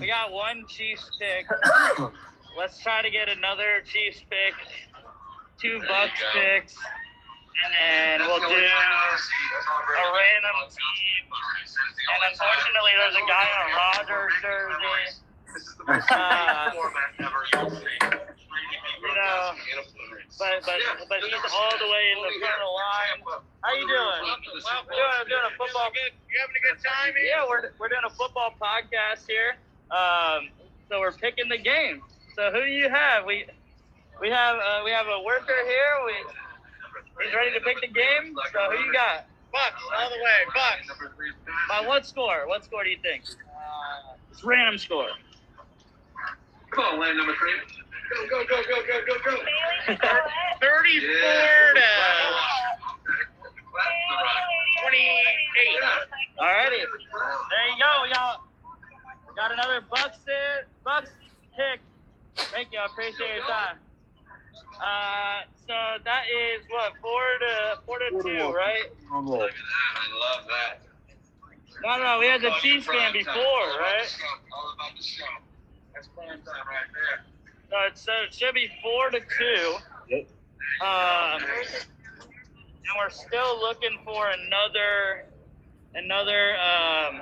We 0.00 0.06
got 0.06 0.32
one 0.32 0.64
Chiefs 0.66 1.10
pick. 1.20 1.44
Let's 2.56 2.82
try 2.82 3.02
to 3.02 3.10
get 3.10 3.28
another 3.28 3.82
Chiefs 3.84 4.24
pick, 4.30 4.54
two 5.60 5.80
Bucks 5.80 6.18
picks, 6.32 6.74
and 7.60 7.74
then 7.78 8.26
we'll 8.26 8.40
do 8.40 8.46
a 8.46 8.48
random 8.48 8.64
team. 10.70 11.28
And 12.08 12.22
unfortunately, 12.32 12.92
there's 12.96 13.16
a 13.16 13.26
guy 13.28 13.44
in 13.52 13.60
a 13.68 13.76
Rodgers 13.76 14.32
jersey. 14.40 15.20
Uh, 16.08 16.70
you 19.04 19.14
know, 19.14 19.52
but 20.38 20.64
but 20.64 20.80
but 21.08 21.18
he's 21.20 21.52
all 21.52 21.76
the 21.76 21.88
way 21.92 22.04
in 22.16 22.18
the 22.24 22.32
front 22.40 22.56
of 22.56 22.64
the 22.64 22.72
line. 22.72 23.18
How 23.60 23.72
you 23.76 23.86
doing? 23.86 24.20
I'm 24.24 24.40
doing 24.40 24.64
I'm 24.64 25.28
doing 25.28 25.46
a 25.46 25.54
football. 25.60 25.92
You 25.92 26.40
having 26.40 26.56
a 26.56 26.64
good 26.64 26.80
time 26.80 27.12
here? 27.12 27.36
Yeah, 27.36 27.44
we're 27.44 27.76
we're 27.78 27.92
doing 27.92 28.06
a 28.06 28.14
football 28.16 28.56
podcast 28.56 29.28
here. 29.28 29.60
Um, 29.92 30.48
so 30.88 31.00
we're 31.00 31.12
picking 31.12 31.48
the 31.48 31.60
game. 31.60 32.00
So 32.34 32.50
who 32.50 32.64
do 32.64 32.72
you 32.72 32.88
have? 32.88 33.24
We 33.26 33.44
we 34.20 34.30
have 34.30 34.56
uh, 34.56 34.80
we 34.84 34.90
have 34.90 35.06
a 35.06 35.20
worker 35.22 35.60
here. 35.68 35.92
We 36.08 36.14
he's 37.24 37.34
ready 37.34 37.52
to 37.52 37.60
pick 37.60 37.80
the 37.80 37.92
game. 37.92 38.34
So 38.52 38.58
who 38.72 38.78
you 38.80 38.92
got? 38.92 39.28
Bucks, 39.52 39.82
all 39.96 40.10
the 40.10 40.16
way, 40.16 40.38
Bucks. 40.50 40.88
By 41.68 41.86
what 41.86 42.06
score? 42.06 42.48
What 42.48 42.64
score 42.64 42.82
do 42.82 42.90
you 42.90 42.98
think? 43.02 43.22
It's 44.32 44.42
random 44.42 44.78
score. 44.78 45.10
Come 46.70 46.84
on, 46.84 47.00
land 47.00 47.18
number 47.18 47.34
three. 47.38 47.52
Go, 48.10 48.28
go, 48.28 48.44
go, 48.44 48.62
go, 48.62 48.82
go, 48.86 49.00
go, 49.06 49.16
go. 49.24 49.36
34 49.86 49.96
to 51.74 51.88
28. 54.82 55.34
Alrighty. 56.40 56.70
There 56.70 57.66
you 57.68 57.76
go. 57.80 57.90
We 58.02 58.08
got 58.12 58.42
we 59.28 59.34
got 59.34 59.52
another 59.52 59.80
Bucks 59.90 60.18
in, 60.26 60.66
Bucks 60.84 61.10
kick. 61.56 61.80
Thank 62.52 62.72
you. 62.72 62.78
I 62.80 62.86
appreciate 62.86 63.36
your 63.36 63.46
time. 63.46 63.76
Uh, 64.80 65.42
so 65.66 65.74
that 66.04 66.24
is 66.28 66.64
what 66.68 66.92
four 67.00 67.22
to 67.40 67.80
four 67.86 67.98
to 67.98 68.10
two, 68.10 68.52
right? 68.52 68.90
Look 69.24 69.40
at 69.40 69.54
that! 69.54 69.94
I 69.96 70.06
love 70.18 70.46
that. 70.48 70.82
No, 71.82 72.02
no, 72.02 72.18
we 72.18 72.26
had 72.26 72.40
the 72.40 72.50
Chiefs 72.60 72.86
game 72.86 73.12
before, 73.12 73.34
right? 73.34 74.06
All 74.52 74.72
about 74.74 74.96
the 74.96 75.02
show. 75.02 75.24
That's 75.94 76.08
prime 76.08 76.28
time 76.28 76.66
right 76.66 76.90
there. 76.92 77.24
So 77.74 77.80
it, 77.80 77.98
so 77.98 78.12
it 78.24 78.32
should 78.32 78.54
be 78.54 78.70
four 78.80 79.10
to 79.10 79.18
two. 79.18 79.74
Yep. 80.08 80.28
Um, 80.80 81.42
and 81.42 82.94
we're 82.96 83.10
still 83.10 83.60
looking 83.60 83.98
for 84.04 84.28
another 84.28 85.24
another 85.96 86.54
um, 86.54 87.20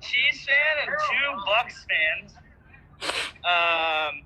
Chiefs 0.00 0.46
fan 0.46 0.56
and 0.84 0.96
two 1.08 1.42
Bucks 1.46 1.86
fans. 1.86 2.32
Um, 3.44 4.22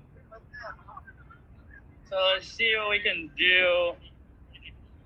so 2.09 2.15
let's 2.33 2.47
see 2.47 2.73
what 2.75 2.89
we 2.89 2.99
can 2.99 3.29
do. 3.37 3.91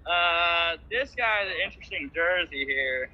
Uh, 0.10 0.78
this 0.90 1.14
guy 1.14 1.44
has 1.44 1.50
an 1.50 1.58
interesting 1.66 2.10
jersey 2.16 2.64
here. 2.66 3.10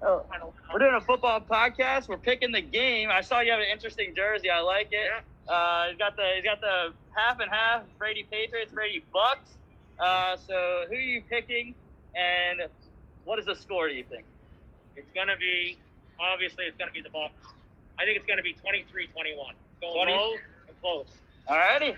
Oh, 0.00 0.24
we're 0.72 0.78
doing 0.78 0.94
a 0.94 1.00
football 1.00 1.40
podcast. 1.40 2.08
We're 2.08 2.18
picking 2.18 2.52
the 2.52 2.60
game. 2.60 3.10
I 3.10 3.20
saw 3.20 3.40
you 3.40 3.50
have 3.50 3.60
an 3.60 3.66
interesting 3.72 4.14
jersey. 4.14 4.48
I 4.48 4.60
like 4.60 4.88
it. 4.92 5.10
Uh, 5.48 5.88
he's 5.88 5.98
got 5.98 6.14
the 6.14 6.22
he's 6.36 6.44
got 6.44 6.60
the 6.60 6.92
half 7.16 7.40
and 7.40 7.50
half 7.50 7.82
Brady 7.98 8.24
Patriots, 8.30 8.72
Brady 8.72 9.04
Bucks. 9.12 9.56
Uh, 9.98 10.36
so 10.36 10.84
who 10.88 10.94
are 10.94 11.00
you 11.00 11.22
picking, 11.28 11.74
and 12.14 12.62
what 13.24 13.40
is 13.40 13.46
the 13.46 13.56
score? 13.56 13.88
Do 13.88 13.94
you 13.94 14.04
think? 14.04 14.24
It's 14.94 15.10
going 15.14 15.28
to 15.28 15.36
be, 15.36 15.76
obviously, 16.20 16.64
it's 16.64 16.76
going 16.76 16.88
to 16.88 16.94
be 16.94 17.02
the 17.02 17.10
Bucks. 17.10 17.54
I 17.98 18.04
think 18.04 18.16
it's 18.16 18.26
going 18.26 18.36
to 18.36 18.42
be 18.42 18.52
23 18.52 19.08
21. 19.08 19.54
Going 19.80 19.94
20? 19.94 20.12
low 20.12 20.32
and 20.68 20.80
close. 20.80 21.06
Alrighty, 21.48 21.96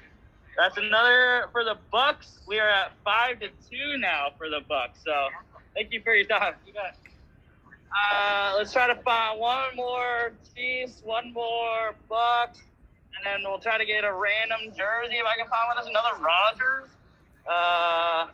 that's 0.56 0.78
another 0.78 1.48
for 1.52 1.64
the 1.64 1.76
Bucks. 1.92 2.38
We 2.46 2.58
are 2.60 2.68
at 2.68 2.92
five 3.04 3.40
to 3.40 3.48
two 3.70 3.98
now 3.98 4.28
for 4.38 4.48
the 4.48 4.60
Bucks. 4.66 5.00
So 5.04 5.28
thank 5.74 5.92
you 5.92 6.00
for 6.02 6.14
your 6.14 6.26
time. 6.26 6.54
You. 6.66 6.72
Uh, 7.90 8.54
let's 8.56 8.72
try 8.72 8.86
to 8.86 8.94
find 9.02 9.40
one 9.40 9.74
more 9.74 10.32
Chiefs, 10.54 11.02
one 11.04 11.32
more 11.32 11.94
Bucks, 12.08 12.60
and 13.16 13.26
then 13.26 13.40
we'll 13.42 13.58
try 13.58 13.78
to 13.78 13.84
get 13.84 14.04
a 14.04 14.12
random 14.12 14.70
jersey 14.76 15.16
if 15.16 15.26
I 15.26 15.36
can 15.36 15.48
find 15.48 15.66
one. 15.66 15.76
There's 15.76 15.88
another 15.88 16.22
Rodgers. 16.22 16.88
Uh, 17.50 18.26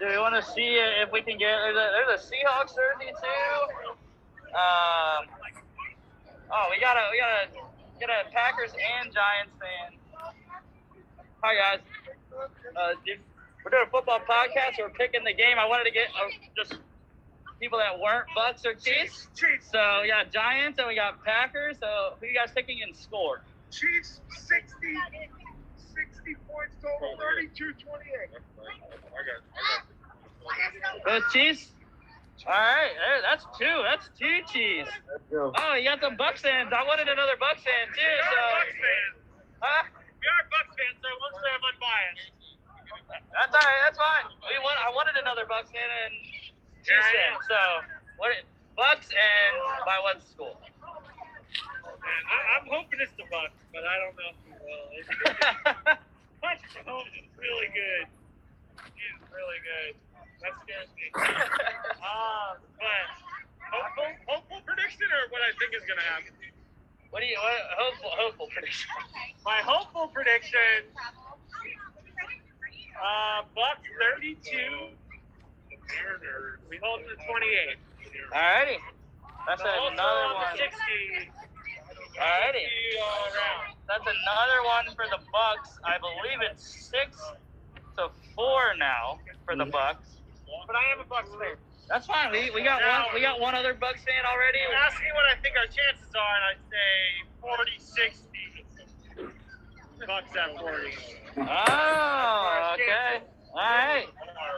do 0.00 0.06
we 0.08 0.18
want 0.18 0.34
to 0.34 0.42
see 0.42 0.76
if 0.76 1.12
we 1.12 1.20
can 1.20 1.38
get? 1.38 1.56
There's 1.60 1.76
a, 1.76 1.90
there's 1.92 2.20
a 2.20 2.22
Seahawks 2.24 2.72
jersey 2.74 3.12
too. 3.12 3.90
Um, 4.56 5.28
oh, 6.52 6.66
we 6.70 6.80
got 6.80 6.96
a 6.96 7.04
we 7.12 7.20
got 7.20 7.32
a 7.36 8.00
get 8.00 8.08
a 8.08 8.30
Packers 8.32 8.72
and 8.72 9.12
Giants 9.12 9.52
fan. 9.60 9.98
Hi 11.42 11.54
guys. 11.54 11.80
Uh, 12.32 12.92
we're 13.64 13.70
doing 13.70 13.84
a 13.86 13.90
football 13.90 14.20
podcast. 14.20 14.78
We're 14.78 14.90
picking 14.90 15.24
the 15.24 15.32
game. 15.34 15.58
I 15.58 15.66
wanted 15.66 15.84
to 15.84 15.90
get 15.90 16.08
uh, 16.14 16.28
just 16.56 16.78
people 17.60 17.78
that 17.78 17.98
weren't 17.98 18.26
Bucks 18.34 18.64
or 18.66 18.74
Chiefs. 18.74 19.28
Chiefs. 19.36 19.70
So 19.72 20.00
we 20.02 20.08
got 20.08 20.30
Giants 20.32 20.78
and 20.78 20.86
we 20.88 20.94
got 20.94 21.22
Packers. 21.24 21.76
So 21.80 22.14
who 22.20 22.26
you 22.26 22.34
guys 22.34 22.50
picking 22.54 22.78
in 22.86 22.94
score? 22.94 23.42
Chiefs 23.70 24.20
60, 24.46 24.72
60 25.94 26.34
points 26.48 26.76
total, 26.82 27.16
32 27.18 27.72
28. 27.72 28.40
The 31.04 31.22
Chiefs. 31.32 31.70
All 32.46 32.52
right, 32.52 32.92
there, 32.94 33.20
that's 33.26 33.42
two. 33.58 33.76
That's 33.82 34.06
two 34.14 34.38
Chiefs. 34.52 34.92
Oh, 35.34 35.74
you 35.74 35.88
got 35.88 35.98
some 36.04 36.14
Bucks 36.14 36.42
fans. 36.44 36.70
I 36.70 36.84
wanted 36.86 37.08
another 37.08 37.34
Bucks 37.40 37.64
fan 37.64 37.88
too. 37.90 37.98
We 37.98 38.22
So, 38.22 38.38
are 38.38 38.54
Bucks 38.54 38.76
fans. 38.76 39.16
huh? 39.58 39.82
We 40.20 40.26
are 40.30 40.44
Bucks 40.52 40.72
fans, 40.78 40.96
so 41.02 41.08
we'll 41.10 41.34
say 41.42 41.50
I'm 41.50 41.64
unbiased. 41.64 42.30
That's 43.34 43.50
all 43.56 43.66
right. 43.66 43.80
That's 43.88 43.98
fine. 43.98 44.26
We 44.46 44.54
want. 44.62 44.78
I 44.78 44.92
wanted 44.94 45.16
another 45.18 45.42
Bucks 45.48 45.72
fan 45.74 45.88
and 46.06 46.14
Chiefs 46.86 47.02
Yeah, 47.02 47.02
I 47.02 47.10
fan. 47.10 47.32
know. 47.34 47.50
So 47.50 47.60
what? 48.22 48.30
Bucks 48.78 49.08
and 49.10 49.52
by 49.82 49.98
what 50.06 50.22
school? 50.22 50.54
Man, 50.54 52.22
I, 52.30 52.38
I'm 52.60 52.66
hoping 52.70 53.00
it's 53.02 53.10
the 53.18 53.26
Bucks, 53.26 53.56
but 53.74 53.82
I 53.82 53.94
don't 53.98 54.14
know 54.14 54.30
if 54.30 54.38
we 54.46 54.52
will. 54.54 54.86
It's, 54.94 55.08
Patrick 56.44 56.70
Mahomes 56.86 57.10
is 57.18 57.26
really 57.40 57.72
good. 57.74 58.04
He's 58.94 59.18
really 59.34 59.60
good. 59.66 59.92
That 60.44 60.52
scares 60.62 60.90
me. 60.94 61.10
Um, 62.06 62.62
but 62.78 63.06
hopeful, 63.66 64.06
hopeful 64.30 64.60
prediction 64.62 65.10
or 65.10 65.26
what 65.34 65.42
I 65.42 65.50
think 65.58 65.74
is 65.74 65.82
going 65.90 65.98
to 65.98 66.06
happen? 66.06 66.30
what 67.10 67.18
do 67.20 67.26
you? 67.26 67.34
What, 67.34 67.58
hopeful, 67.74 68.10
hopeful 68.14 68.48
prediction. 68.54 68.92
My 69.44 69.58
hopeful 69.66 70.06
prediction: 70.14 70.86
uh, 72.94 73.42
Bucks 73.58 73.82
32. 74.14 74.94
We 76.70 76.78
hold 76.82 77.00
to 77.00 77.14
28. 77.14 77.76
Alrighty. 78.32 78.78
That's 79.46 79.62
So 79.62 79.68
also 79.68 79.92
another 79.92 80.26
on 80.26 80.34
one. 80.34 80.52
the 80.52 80.66
60. 80.66 81.30
Alrighty. 82.18 82.66
60 82.66 83.02
all 83.02 83.22
around. 83.30 83.76
That's 83.86 84.06
another 84.06 84.58
one 84.66 84.86
for 84.98 85.06
the 85.06 85.22
Bucks. 85.30 85.78
I 85.84 85.98
believe 85.98 86.42
it's 86.42 86.90
six 86.90 87.14
to 87.96 88.10
four 88.34 88.74
now 88.78 89.20
for 89.44 89.54
the 89.54 89.64
mm-hmm. 89.64 89.70
Bucks. 89.70 90.18
But 90.66 90.74
I 90.74 90.92
am 90.92 91.00
a 91.00 91.08
Bucks 91.08 91.30
fan. 91.30 91.54
That's 91.88 92.06
fine. 92.06 92.32
We, 92.32 92.50
we 92.50 92.62
got 92.64 92.82
one. 92.82 93.14
We 93.14 93.20
got 93.20 93.38
one 93.38 93.54
other 93.54 93.74
Bucks 93.74 94.02
fan 94.02 94.26
already. 94.26 94.58
You 94.58 94.74
ask 94.74 94.98
me 94.98 95.06
what 95.14 95.26
I 95.30 95.38
think 95.40 95.54
our 95.54 95.70
chances 95.70 96.10
are, 96.14 96.34
and 96.42 96.44
I 96.50 96.54
say 96.66 97.22
40 97.40 97.78
60. 97.78 98.26
Bucks 100.06 100.36
at 100.36 100.58
40. 100.60 100.92
Oh, 101.38 102.74
okay. 102.74 103.22
All 103.56 103.62
right. 103.62 104.06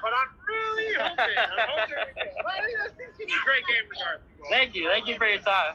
But 0.03 0.11
I'm 0.13 0.29
really 0.49 0.95
hoping. 0.99 1.39
I'm 1.39 1.69
hoping. 1.71 1.95
Well, 2.45 2.55
it's 2.99 3.21
a 3.21 3.45
great 3.45 3.65
game 3.67 3.87
regardless. 3.89 4.27
Thank 4.51 4.75
you. 4.75 4.89
Thank 4.89 5.07
you 5.07 5.17
for 5.17 5.27
your 5.27 5.39
time. 5.39 5.75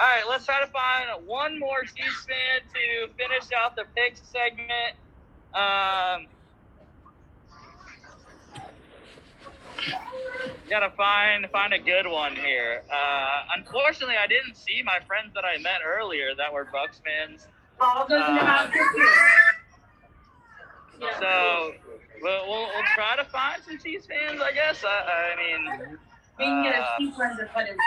All 0.00 0.06
right, 0.06 0.24
let's 0.28 0.44
try 0.46 0.60
to 0.60 0.66
find 0.72 1.26
one 1.26 1.58
more 1.60 1.82
Chiefs 1.82 2.26
fan 2.26 2.62
to 2.72 3.12
finish 3.14 3.44
out 3.56 3.76
the 3.76 3.84
picks 3.94 4.22
segment. 4.26 4.96
Um, 5.54 6.26
gotta 10.68 10.90
find 10.96 11.46
find 11.52 11.72
a 11.74 11.78
good 11.78 12.06
one 12.08 12.34
here. 12.34 12.82
Uh, 12.92 13.42
unfortunately, 13.56 14.16
I 14.16 14.26
didn't 14.26 14.56
see 14.56 14.82
my 14.82 14.98
friends 15.06 15.32
that 15.34 15.44
I 15.44 15.58
met 15.58 15.80
earlier 15.86 16.34
that 16.36 16.52
were 16.52 16.66
Bucks 16.72 17.00
fans. 17.04 17.46
All 17.80 18.06
goes 18.08 18.20
Uh, 18.22 18.36
house. 18.38 18.70
Yeah. 21.00 21.20
So 21.20 21.72
we'll, 22.22 22.48
we'll, 22.48 22.66
we'll 22.74 22.90
try 22.94 23.16
to 23.16 23.24
find 23.24 23.62
some 23.62 23.78
Chiefs 23.78 24.06
fans, 24.06 24.40
I 24.40 24.52
guess. 24.52 24.84
I, 24.84 25.34
I 25.34 25.36
mean, 25.36 25.98
We 26.38 26.44
can 26.44 26.62
get 26.62 26.74
a 26.74 26.82
uh, 26.82 26.98
sequence 26.98 27.38
to 27.38 27.46
put 27.46 27.66
inside. 27.68 27.78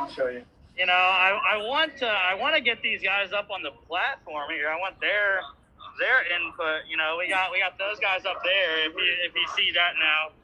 I'll 0.00 0.08
show 0.10 0.28
you. 0.28 0.42
you 0.76 0.86
know, 0.86 0.92
I, 0.92 1.38
I 1.54 1.56
want 1.58 1.96
to 1.98 2.06
I 2.06 2.34
want 2.34 2.54
to 2.56 2.60
get 2.60 2.82
these 2.82 3.02
guys 3.02 3.32
up 3.32 3.50
on 3.50 3.62
the 3.62 3.70
platform 3.86 4.50
here. 4.50 4.68
I 4.68 4.76
want 4.76 5.00
their 5.00 5.40
their 6.00 6.26
input. 6.34 6.88
You 6.90 6.96
know, 6.96 7.16
we 7.18 7.28
got 7.28 7.52
we 7.52 7.60
got 7.60 7.78
those 7.78 7.98
guys 8.00 8.24
up 8.26 8.42
there. 8.42 8.86
If 8.86 8.94
you 8.94 9.10
if 9.24 9.34
you 9.34 9.46
see 9.56 9.70
that 9.74 9.94
now, 10.00 10.34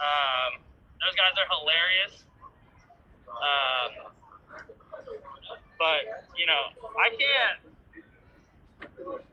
um, 0.00 0.60
those 1.04 1.14
guys 1.14 1.36
are 1.36 1.48
hilarious. 1.60 2.24
Um, 3.28 4.12
but 5.78 6.24
you 6.38 6.46
know, 6.46 6.72
I 6.96 7.10
can't 7.10 7.75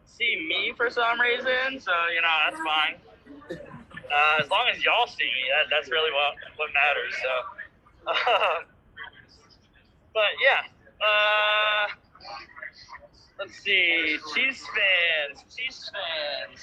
see 0.06 0.46
me 0.48 0.74
for 0.76 0.90
some 0.90 1.20
reason, 1.20 1.80
so 1.80 1.92
you 2.14 2.22
know 2.22 2.36
that's 2.50 2.62
fine. 2.64 2.96
Uh, 4.14 4.44
as 4.44 4.50
long 4.50 4.68
as 4.74 4.84
y'all 4.84 5.08
see 5.08 5.26
me, 5.26 5.44
that, 5.50 5.70
that's 5.72 5.90
really 5.90 6.12
what 6.12 6.36
what 6.58 6.70
matters. 6.74 7.14
So. 7.22 7.32
Um, 8.06 8.66
but 10.14 10.32
yeah, 10.42 10.62
uh, 11.02 11.88
let's 13.40 13.58
see. 13.60 14.18
Chiefs 14.34 14.66
fans, 14.68 15.44
Chiefs 15.56 15.90
fans. 15.92 16.62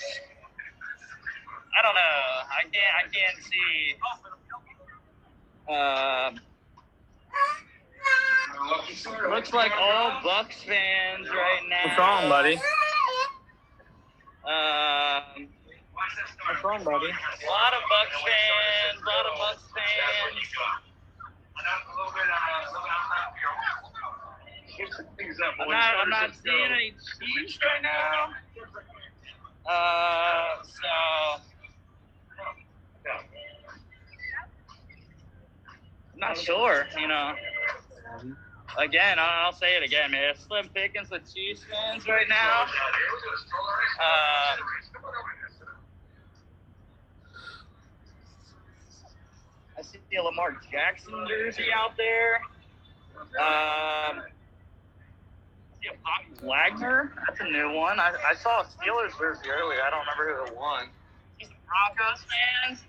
I 1.78 1.83
don't 1.83 1.95
know. 1.95 2.22
I 2.51 2.62
can't. 2.62 2.95
I 2.99 3.05
can't 3.11 3.39
see. 3.45 3.97
Um, 5.68 6.41
looks 9.29 9.53
like 9.53 9.73
all 9.79 10.21
Bucks 10.23 10.63
fans 10.63 11.29
right 11.29 11.63
now. 11.69 11.85
What's 11.85 11.99
wrong, 11.99 12.29
buddy? 12.29 12.55
Um, 14.45 15.49
What's 16.47 16.65
wrong, 16.65 16.85
buddy? 16.85 17.07
a 17.07 17.51
lot 17.51 17.73
of 17.75 17.83
Bucks 17.89 18.17
fans. 18.25 19.01
A 19.01 19.07
lot 19.07 19.27
of 19.27 19.39
Bucks 19.39 19.63
fans. 19.75 20.51
I'm 25.61 25.69
not. 25.69 25.95
I'm 26.03 26.09
not 26.11 26.31
seeing 26.43 26.73
any 26.73 26.93
Chiefs 26.93 27.59
right 27.63 27.83
now. 27.83 28.31
Uh, 29.71 30.63
so 30.63 31.43
I'm 36.15 36.19
not 36.19 36.39
sure. 36.39 36.87
You 36.99 37.09
know, 37.09 37.35
again, 38.79 39.19
I'll 39.19 39.53
say 39.53 39.77
it 39.77 39.83
again, 39.83 40.11
man. 40.13 40.35
Slim 40.37 40.69
pickings 40.75 41.11
with 41.11 41.33
Chiefs 41.33 41.63
fans 41.71 42.07
right 42.07 42.29
now. 42.29 42.67
Uh, 44.01 44.57
I 49.79 49.83
see 49.83 49.99
a 50.19 50.23
Lamar 50.23 50.61
Jackson 50.71 51.27
jersey 51.29 51.67
out 51.75 51.97
there. 51.97 52.41
Um, 53.39 54.23
a 55.81 55.97
Bobby 56.05 56.47
Wagner. 56.47 57.13
That's 57.27 57.41
a 57.41 57.45
new 57.45 57.73
one. 57.73 57.99
I, 57.99 58.13
I 58.29 58.35
saw 58.35 58.61
a 58.61 58.65
Steelers 58.65 59.17
jersey 59.19 59.49
earlier. 59.49 59.81
I 59.83 59.91
don't 59.91 60.01
remember 60.01 60.45
who 60.45 60.53
it 60.53 60.57
won. 60.57 60.89
Some 61.41 61.51
Broncos 61.67 62.25
fans. 62.29 62.85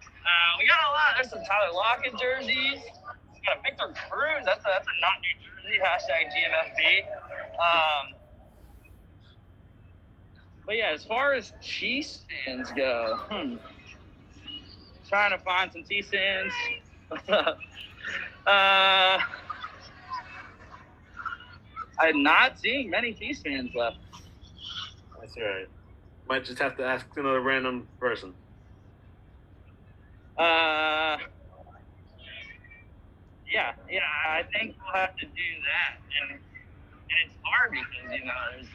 Uh, 0.00 0.52
we 0.58 0.66
got 0.66 0.78
a 0.88 0.90
lot. 0.92 1.14
There's 1.16 1.30
some 1.30 1.42
Tyler 1.44 1.74
Lockett 1.74 2.18
jerseys. 2.18 2.80
Got 3.46 3.58
a 3.58 3.62
Victor 3.62 3.94
Cruz. 4.10 4.44
That's 4.44 4.60
a, 4.60 4.68
that's 4.68 4.86
a 4.86 4.96
not 5.00 5.18
new 5.22 5.34
jersey. 5.42 5.78
Hashtag 5.82 6.30
GMFB. 6.30 7.02
Um, 7.58 8.14
but 10.66 10.76
yeah, 10.76 10.92
as 10.94 11.04
far 11.04 11.34
as 11.34 11.52
Chiefs 11.60 12.24
fans 12.46 12.70
go, 12.76 13.18
hmm, 13.30 13.56
trying 15.08 15.32
to 15.32 15.38
find 15.38 15.72
some 15.72 15.84
Chiefs 15.84 16.10
fans. 16.10 16.52
uh, 18.46 19.18
I'm 21.98 22.22
not 22.22 22.58
seeing 22.58 22.90
many 22.90 23.12
Chiefs 23.12 23.42
fans 23.42 23.70
left. 23.74 23.98
That's 25.20 25.36
all 25.36 25.42
right. 25.42 25.68
Might 26.28 26.44
just 26.44 26.58
have 26.60 26.76
to 26.76 26.84
ask 26.84 27.06
another 27.16 27.40
random 27.40 27.88
person. 27.98 28.34
Uh, 30.38 31.16
yeah, 33.52 33.76
yeah, 33.84 34.00
I 34.24 34.42
think 34.48 34.74
we'll 34.80 34.96
have 34.96 35.14
to 35.20 35.26
do 35.28 35.48
that, 35.68 36.00
and, 36.00 36.40
and 36.40 37.16
it's 37.28 37.36
hard 37.44 37.76
because 37.76 38.08
you 38.08 38.24
know 38.24 38.40
there's 38.56 38.66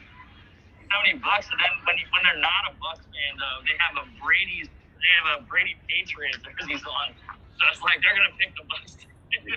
so 0.86 0.96
many 1.02 1.18
Bucks, 1.18 1.50
and 1.50 1.58
then 1.58 1.74
when 1.82 1.98
you, 1.98 2.06
when 2.14 2.22
they're 2.22 2.38
not 2.38 2.70
a 2.70 2.74
Bucks 2.78 3.02
fan 3.10 3.32
though, 3.34 3.58
they 3.66 3.74
have 3.82 3.98
a 3.98 4.06
Brady's, 4.22 4.70
they 4.70 5.10
have 5.18 5.42
a 5.42 5.50
Brady 5.50 5.74
Patriots 5.90 6.38
jerseys 6.38 6.86
on, 6.86 7.10
so 7.26 7.62
it's 7.74 7.82
like 7.82 7.98
they're 8.06 8.14
gonna 8.14 8.38
pick 8.38 8.54
the 8.54 8.64
Bucks. 8.70 9.02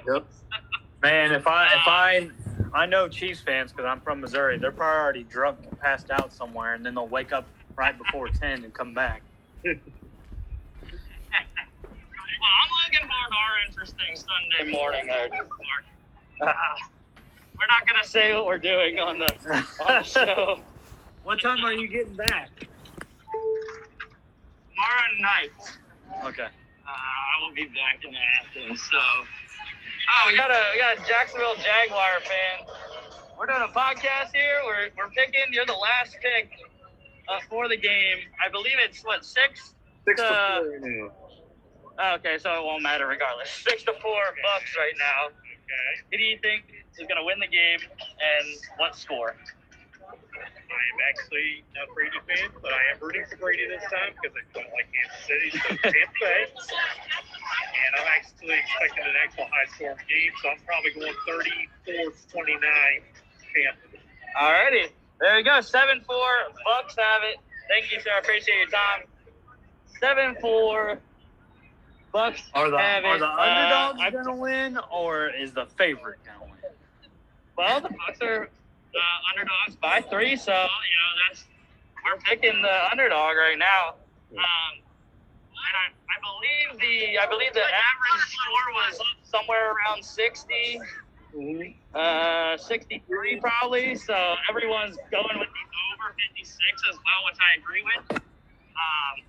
Yep. 0.10 0.26
Man, 1.06 1.32
if 1.32 1.46
I 1.46 1.66
if 1.70 1.86
I 1.86 2.30
I 2.74 2.86
know 2.88 3.08
Chiefs 3.08 3.42
fans 3.42 3.72
because 3.72 3.86
I'm 3.86 4.02
from 4.02 4.22
Missouri, 4.22 4.58
they're 4.58 4.72
probably 4.72 5.02
already 5.02 5.24
drunk 5.24 5.60
and 5.70 5.80
passed 5.80 6.10
out 6.10 6.34
somewhere, 6.34 6.74
and 6.74 6.84
then 6.84 6.96
they'll 6.96 7.08
wake 7.08 7.32
up 7.32 7.46
right 7.78 7.96
before 7.96 8.30
ten 8.30 8.64
and 8.64 8.74
come 8.74 8.94
back. 8.94 9.22
Well, 12.42 12.50
I'm 12.50 12.70
looking 12.92 13.08
forward 13.08 13.32
to 13.32 13.38
our 13.38 13.58
interesting 13.68 14.16
Sunday 14.16 14.72
morning. 14.72 15.10
Uh, 15.10 16.46
uh, 16.46 16.54
we're 17.58 17.68
not 17.68 17.88
gonna 17.88 18.04
say 18.04 18.34
what 18.34 18.46
we're 18.48 18.58
doing 18.58 18.98
on 19.00 19.20
the, 19.20 19.30
on 19.86 20.02
the 20.02 20.04
show 20.04 20.60
What 21.24 21.40
time 21.40 21.64
are 21.64 21.74
you 21.74 21.88
getting 21.88 22.16
back? 22.16 22.50
tomorrow 24.74 25.12
night. 25.22 25.52
Okay. 26.26 26.44
Uh, 26.44 26.90
I 26.90 27.42
will 27.46 27.54
be 27.54 27.66
back 27.66 28.02
in 28.04 28.12
Athens. 28.16 28.82
So, 28.82 28.98
oh, 28.98 30.24
we 30.28 30.36
got 30.36 30.50
a 30.50 30.60
we 30.74 30.80
got 30.80 30.98
a 30.98 31.08
Jacksonville 31.08 31.54
Jaguar 31.56 32.20
fan. 32.22 32.66
We're 33.38 33.46
doing 33.46 33.62
a 33.62 33.68
podcast 33.68 34.34
here. 34.34 34.62
We're 34.66 34.90
we're 34.98 35.10
picking. 35.12 35.42
You're 35.52 35.68
the 35.68 35.74
last 35.74 36.18
pick 36.22 36.50
uh, 37.30 37.40
for 37.50 37.68
the 37.70 37.78
game. 37.78 38.18
I 38.44 38.50
believe 38.50 38.74
it's 38.84 39.04
what 39.06 39.24
six. 39.24 39.76
Six 40.06 40.20
to 40.20 40.26
Uh, 40.28 40.62
four 40.64 40.80
now. 40.80 41.12
Okay, 42.02 42.42
so 42.42 42.50
it 42.58 42.66
won't 42.66 42.82
matter 42.82 43.06
regardless. 43.06 43.50
Six 43.68 43.84
to 43.84 43.94
four 44.02 44.22
Bucks 44.42 44.74
right 44.74 44.98
now. 44.98 45.30
Okay. 45.30 45.92
Who 46.10 46.18
do 46.18 46.24
you 46.24 46.38
think 46.42 46.66
is 46.98 47.06
going 47.06 47.22
to 47.22 47.26
win 47.26 47.38
the 47.38 47.48
game, 47.48 47.80
and 47.80 48.48
what 48.78 48.98
score? 48.98 49.38
I 50.02 50.82
am 50.92 51.00
actually 51.08 51.64
not 51.78 51.86
a 51.88 51.94
Brady 51.94 52.18
fan, 52.26 52.50
but 52.58 52.74
I 52.74 52.82
am 52.92 52.98
rooting 53.00 53.24
for 53.30 53.38
Brady 53.38 53.70
this 53.70 53.86
time 53.86 54.18
because 54.18 54.34
I 54.34 54.44
don't 54.58 54.72
like 54.74 54.90
Kansas 54.90 55.22
City, 55.30 55.50
so 55.54 55.70
Tampa 55.78 56.18
Bay. 56.20 56.42
And 56.50 57.92
I'm 58.02 58.10
actually 58.18 58.58
expecting 58.58 59.06
an 59.06 59.16
actual 59.22 59.46
high 59.46 59.70
scoring 59.78 60.02
game, 60.10 60.34
so 60.42 60.50
I'm 60.50 60.62
probably 60.66 60.92
going 60.98 61.14
34 61.86 62.18
29 62.34 62.60
Tampa. 63.54 63.86
Alrighty, 64.42 64.90
there 65.22 65.38
you 65.38 65.46
go. 65.46 65.62
Seven 65.62 66.02
four 66.02 66.50
Bucks 66.66 66.98
have 66.98 67.22
it. 67.30 67.38
Thank 67.70 67.92
you, 67.94 68.02
sir. 68.02 68.10
I 68.16 68.20
appreciate 68.20 68.58
your 68.58 68.74
time. 68.74 69.06
Seven 70.00 70.36
four 70.42 71.00
Bucks 72.12 72.42
Are 72.54 72.70
the 72.70 72.78
have 72.78 73.04
are 73.06 73.16
it. 73.16 73.20
the 73.20 73.26
Uh, 73.26 73.38
underdogs 73.40 74.02
I- 74.02 74.10
gonna 74.12 74.36
win, 74.36 74.80
or 74.90 75.28
is 75.30 75.54
the 75.54 75.66
favorite 75.78 76.20
gonna 76.26 76.52
win? 76.52 76.60
Well, 77.56 77.82
the 77.82 77.90
Bucks 77.90 78.22
are 78.22 78.44
uh, 78.96 79.00
underdogs 79.30 79.76
by 79.82 80.02
three, 80.02 80.36
so 80.36 80.52
you 80.52 80.58
know 80.58 81.24
that's 81.30 81.46
we're 82.04 82.18
picking 82.22 82.62
the 82.62 82.92
underdog 82.92 83.38
right 83.38 83.58
now. 83.58 83.96
Um, 84.32 84.74
and 84.76 85.76
I, 85.78 85.88
I 86.10 86.18
believe 86.22 86.82
the 86.82 87.18
I 87.20 87.26
believe 87.28 87.54
the 87.54 87.62
average 87.64 88.28
score 88.28 88.74
was 88.74 89.00
somewhere 89.24 89.72
around 89.74 90.04
60, 90.04 90.82
uh, 91.96 92.58
63 92.58 93.40
probably. 93.40 93.96
So 93.96 94.36
everyone's 94.50 94.98
going 95.12 95.40
with 95.40 95.50
the 95.50 96.04
over 96.04 96.14
56 96.36 96.60
as 96.90 96.96
well, 96.96 97.26
which 97.26 97.38
I 97.40 97.58
agree 97.60 97.84
with. 97.84 98.12
Um, 98.12 99.24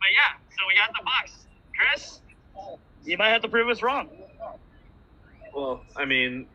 but 0.00 0.08
yeah, 0.12 0.38
so 0.50 0.56
we 0.66 0.74
got 0.74 0.90
the 0.98 1.04
Bucks. 1.04 1.46
Chris, 1.76 2.20
you 3.04 3.16
might 3.18 3.28
have 3.30 3.42
to 3.42 3.48
prove 3.48 3.68
us 3.68 3.82
wrong. 3.82 4.08
Well, 5.54 5.82
I 5.96 6.04
mean, 6.04 6.46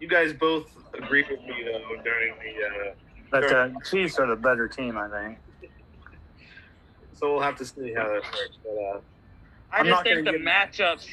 you 0.00 0.08
guys 0.08 0.32
both 0.32 0.70
agreed 0.94 1.26
with 1.30 1.40
me 1.42 1.64
though 1.64 2.02
during 2.02 2.34
the. 2.38 2.90
Uh, 2.90 2.94
But 3.30 3.48
Sure. 3.48 3.68
the 3.68 3.74
Chiefs 3.88 4.18
are 4.18 4.26
the 4.26 4.36
better 4.36 4.66
team, 4.68 4.96
I 4.98 5.08
think. 5.08 5.38
so 7.14 7.32
we'll 7.32 7.42
have 7.42 7.56
to 7.58 7.64
see 7.64 7.92
how 7.94 8.04
that 8.04 8.22
works. 8.22 8.58
But 8.64 8.70
uh, 8.70 9.00
I 9.72 9.78
I'm 9.78 9.86
just 9.86 10.02
think 10.02 10.24
the 10.24 10.32
matchups, 10.32 11.06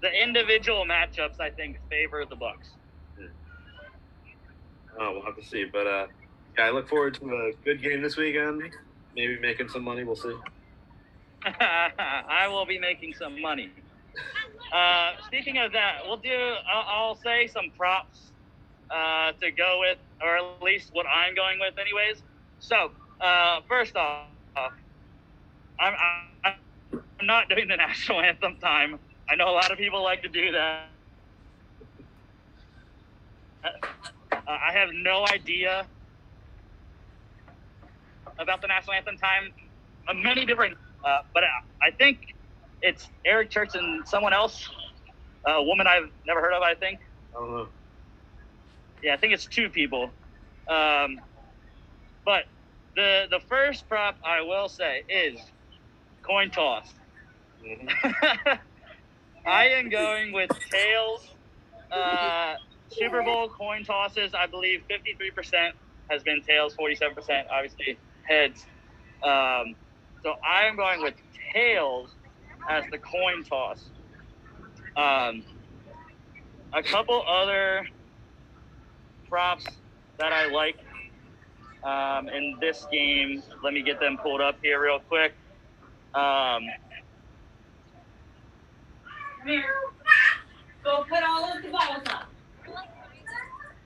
the 0.00 0.10
individual 0.22 0.84
matchups, 0.84 1.40
I 1.40 1.50
think 1.50 1.78
favor 1.88 2.24
the 2.24 2.36
Bucks. 2.36 2.70
oh, 4.98 5.12
we'll 5.12 5.24
have 5.24 5.36
to 5.36 5.44
see. 5.44 5.64
But 5.64 5.86
uh, 5.86 6.06
yeah, 6.58 6.66
I 6.66 6.70
look 6.70 6.88
forward 6.88 7.14
to 7.14 7.24
a 7.34 7.52
good 7.64 7.82
game 7.82 8.02
this 8.02 8.16
weekend. 8.16 8.62
Maybe 9.16 9.38
making 9.40 9.68
some 9.68 9.82
money. 9.82 10.04
We'll 10.04 10.16
see. 10.16 10.34
I 11.44 12.48
will 12.48 12.66
be 12.66 12.78
making 12.78 13.14
some 13.14 13.40
money. 13.40 13.70
Uh, 14.72 15.12
speaking 15.26 15.58
of 15.58 15.72
that, 15.72 15.98
we'll 16.04 16.16
do. 16.16 16.54
I'll, 16.68 16.84
I'll 16.88 17.14
say 17.14 17.46
some 17.46 17.70
props 17.76 18.32
uh, 18.90 19.32
to 19.40 19.50
go 19.50 19.78
with, 19.80 19.98
or 20.22 20.36
at 20.36 20.62
least 20.62 20.90
what 20.92 21.06
I'm 21.06 21.34
going 21.34 21.58
with, 21.58 21.74
anyways. 21.78 22.22
So 22.58 22.90
uh, 23.20 23.60
first 23.68 23.96
off, 23.96 24.26
I'm, 25.78 25.94
I'm 26.44 26.60
I'm 27.20 27.26
not 27.26 27.48
doing 27.48 27.68
the 27.68 27.76
national 27.76 28.20
anthem 28.22 28.56
time. 28.56 28.98
I 29.28 29.36
know 29.36 29.48
a 29.48 29.52
lot 29.52 29.70
of 29.70 29.78
people 29.78 30.02
like 30.02 30.22
to 30.22 30.28
do 30.28 30.52
that. 30.52 30.88
Uh, 33.62 33.68
I 34.48 34.72
have 34.72 34.88
no 34.92 35.26
idea 35.28 35.86
about 38.38 38.62
the 38.62 38.68
national 38.68 38.94
anthem 38.94 39.18
time. 39.18 39.52
Uh, 40.08 40.14
many 40.14 40.46
different, 40.46 40.76
uh, 41.04 41.18
but 41.32 41.44
I, 41.44 41.88
I 41.88 41.90
think 41.90 42.34
it's 42.82 43.08
Eric 43.24 43.50
Church 43.50 43.74
and 43.74 44.06
someone 44.06 44.32
else, 44.32 44.68
a 45.46 45.62
woman 45.62 45.86
I've 45.86 46.10
never 46.26 46.40
heard 46.40 46.52
of. 46.52 46.62
I 46.62 46.74
think. 46.74 47.00
I 47.34 47.38
don't 47.38 47.50
know. 47.50 47.68
Yeah, 49.02 49.14
I 49.14 49.16
think 49.16 49.32
it's 49.32 49.46
two 49.46 49.68
people. 49.68 50.10
Um, 50.68 51.20
but 52.24 52.44
the 52.96 53.26
the 53.30 53.40
first 53.48 53.88
prop 53.88 54.16
I 54.24 54.42
will 54.42 54.68
say 54.68 55.02
is 55.08 55.38
coin 56.22 56.50
toss. 56.50 56.92
Mhm. 57.64 57.88
I 59.46 59.68
am 59.68 59.88
going 59.88 60.32
with 60.32 60.50
tails. 60.70 61.26
Uh, 61.90 62.54
Super 62.90 63.22
Bowl 63.22 63.48
coin 63.48 63.84
tosses, 63.84 64.34
I 64.34 64.46
believe 64.46 64.82
53% 64.90 65.72
has 66.10 66.22
been 66.22 66.42
tails, 66.42 66.74
47% 66.74 67.44
obviously 67.50 67.98
heads. 68.24 68.64
Um, 69.22 69.74
so 70.22 70.34
I 70.46 70.64
am 70.64 70.76
going 70.76 71.02
with 71.02 71.14
tails 71.52 72.10
as 72.68 72.84
the 72.90 72.98
coin 72.98 73.44
toss. 73.44 73.84
Um, 74.96 75.42
a 76.72 76.82
couple 76.82 77.22
other 77.26 77.88
props 79.28 79.66
that 80.18 80.32
I 80.32 80.46
like 80.46 80.76
um, 81.84 82.28
in 82.28 82.56
this 82.60 82.86
game. 82.90 83.42
Let 83.62 83.72
me 83.72 83.82
get 83.82 84.00
them 84.00 84.18
pulled 84.18 84.40
up 84.40 84.56
here 84.62 84.82
real 84.82 85.00
quick. 85.00 85.32
Um, 86.14 86.64
Here. 89.46 89.64
Go 90.84 91.04
put 91.08 91.22
all 91.22 91.44
of 91.52 91.62
the 91.62 91.68
balls 91.68 92.02
up. 92.06 92.26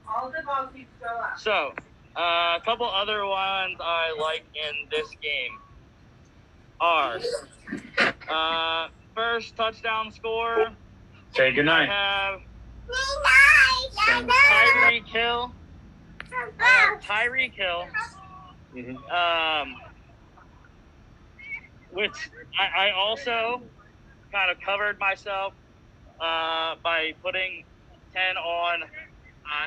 All 0.08 0.30
the 0.30 0.42
balls 0.44 0.70
need 0.74 0.86
to 1.00 1.06
go 1.06 1.10
up. 1.10 1.38
So, 1.38 1.74
Uh, 2.16 2.56
a 2.56 2.62
couple 2.64 2.88
other 2.88 3.26
ones 3.26 3.76
I 3.80 4.16
like 4.20 4.44
in 4.54 4.88
this 4.88 5.08
game 5.20 5.58
are 6.80 7.18
uh, 8.30 8.88
first 9.14 9.56
touchdown 9.56 10.10
score. 10.12 10.68
Say 11.34 11.52
good 11.52 11.66
I 11.68 11.86
night. 11.86 11.88
have 11.88 12.40
Tyreek 14.08 15.06
Hill. 15.06 15.52
I 16.60 16.64
have 16.64 17.00
Tyreek 17.00 17.52
Hill. 17.54 17.86
Mhm. 18.74 18.96
Um, 19.12 19.76
which 21.92 22.30
I, 22.58 22.88
I 22.88 22.90
also 22.90 23.62
kind 24.32 24.50
of 24.50 24.60
covered 24.60 24.98
myself 24.98 25.54
uh, 26.20 26.74
by 26.82 27.12
putting 27.22 27.64
10 28.12 28.36
on 28.36 28.82
uh, 28.82 28.86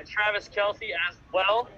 Travis 0.06 0.50
Kelce 0.50 0.90
as 1.10 1.16
well 1.34 1.70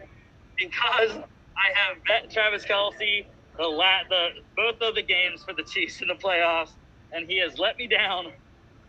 because 0.58 1.12
I 1.12 1.72
have 1.76 2.04
bet 2.08 2.32
Travis 2.32 2.66
Kelce 2.66 3.26
the, 3.60 3.68
la- 3.68 4.06
the 4.10 4.30
both 4.58 4.78
of 4.82 4.96
the 4.96 5.04
games 5.04 5.44
for 5.48 5.56
the 5.56 5.66
Chiefs 5.66 6.02
in 6.02 6.10
the 6.10 6.16
playoffs, 6.16 6.72
and 7.14 7.28
he 7.30 7.42
has 7.42 7.60
let 7.60 7.78
me 7.80 7.88
down. 7.90 8.28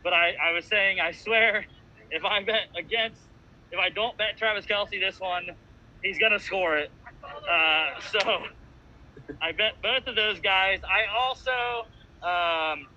But 0.05 0.15
I, 0.15 0.33
I 0.45 0.53
was 0.55 0.69
saying, 0.69 0.99
I 1.01 1.13
swear, 1.13 1.67
if 2.11 2.25
I 2.25 2.45
bet 2.45 2.63
against, 2.79 3.23
if 3.73 3.81
I 3.81 3.91
don't 3.91 4.19
bet 4.19 4.39
Travis 4.39 4.67
Kelce 4.67 5.01
this 5.01 5.21
one, 5.21 5.45
he's 6.03 6.19
gonna 6.19 6.41
score 6.41 6.79
it. 6.79 6.91
Uh, 7.53 8.01
so 8.01 8.21
I 9.43 9.53
bet 9.53 9.75
both 9.83 10.07
of 10.09 10.17
those 10.17 10.41
guys. 10.41 10.81
I 10.85 11.03
also 11.19 11.51
um, 12.23 12.89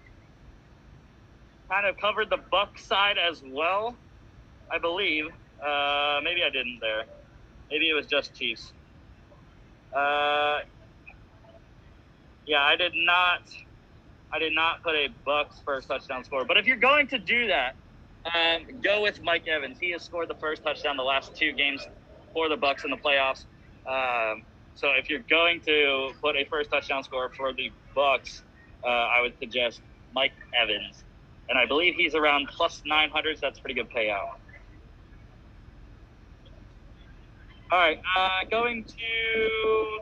kind 1.71 1.87
of 1.87 1.97
covered 2.01 2.29
the 2.29 2.39
Buck 2.51 2.79
side 2.79 3.17
as 3.19 3.41
well, 3.45 3.97
I 4.71 4.79
believe. 4.79 5.25
Uh, 5.65 6.19
maybe 6.23 6.41
I 6.43 6.51
didn't 6.51 6.79
there. 6.81 7.05
Maybe 7.71 7.89
it 7.89 7.93
was 7.95 8.07
just 8.07 8.35
Chiefs. 8.35 8.73
Uh, 9.95 10.59
yeah, 12.45 12.61
I 12.61 12.75
did 12.75 12.93
not. 12.95 13.41
I 14.31 14.39
did 14.39 14.53
not 14.53 14.81
put 14.81 14.95
a 14.95 15.09
Bucks 15.25 15.61
first 15.63 15.87
touchdown 15.87 16.23
score. 16.23 16.43
But 16.43 16.57
if 16.57 16.65
you're 16.65 16.77
going 16.77 17.07
to 17.07 17.19
do 17.19 17.47
that, 17.47 17.75
um, 18.25 18.81
go 18.81 19.01
with 19.01 19.21
Mike 19.21 19.47
Evans. 19.47 19.77
He 19.79 19.91
has 19.91 20.01
scored 20.01 20.27
the 20.27 20.35
first 20.35 20.63
touchdown 20.63 20.97
the 20.97 21.03
last 21.03 21.35
two 21.35 21.51
games 21.51 21.87
for 22.33 22.49
the 22.49 22.57
Bucks 22.57 22.83
in 22.83 22.89
the 22.89 22.97
playoffs. 22.97 23.45
Um, 23.85 24.43
so 24.75 24.89
if 24.97 25.09
you're 25.09 25.23
going 25.29 25.61
to 25.61 26.13
put 26.21 26.35
a 26.35 26.45
first 26.45 26.71
touchdown 26.71 27.03
score 27.03 27.29
for 27.29 27.53
the 27.53 27.71
Bucks, 27.93 28.41
uh, 28.83 28.87
I 28.87 29.21
would 29.21 29.37
suggest 29.39 29.81
Mike 30.13 30.33
Evans, 30.59 31.03
and 31.49 31.57
I 31.57 31.65
believe 31.65 31.95
he's 31.95 32.15
around 32.15 32.47
plus 32.47 32.81
900. 32.85 33.37
So 33.37 33.41
that's 33.41 33.59
pretty 33.59 33.75
good 33.75 33.89
payout. 33.91 34.35
All 37.71 37.79
right, 37.79 37.99
uh, 38.17 38.45
going 38.49 38.83
to 38.83 39.99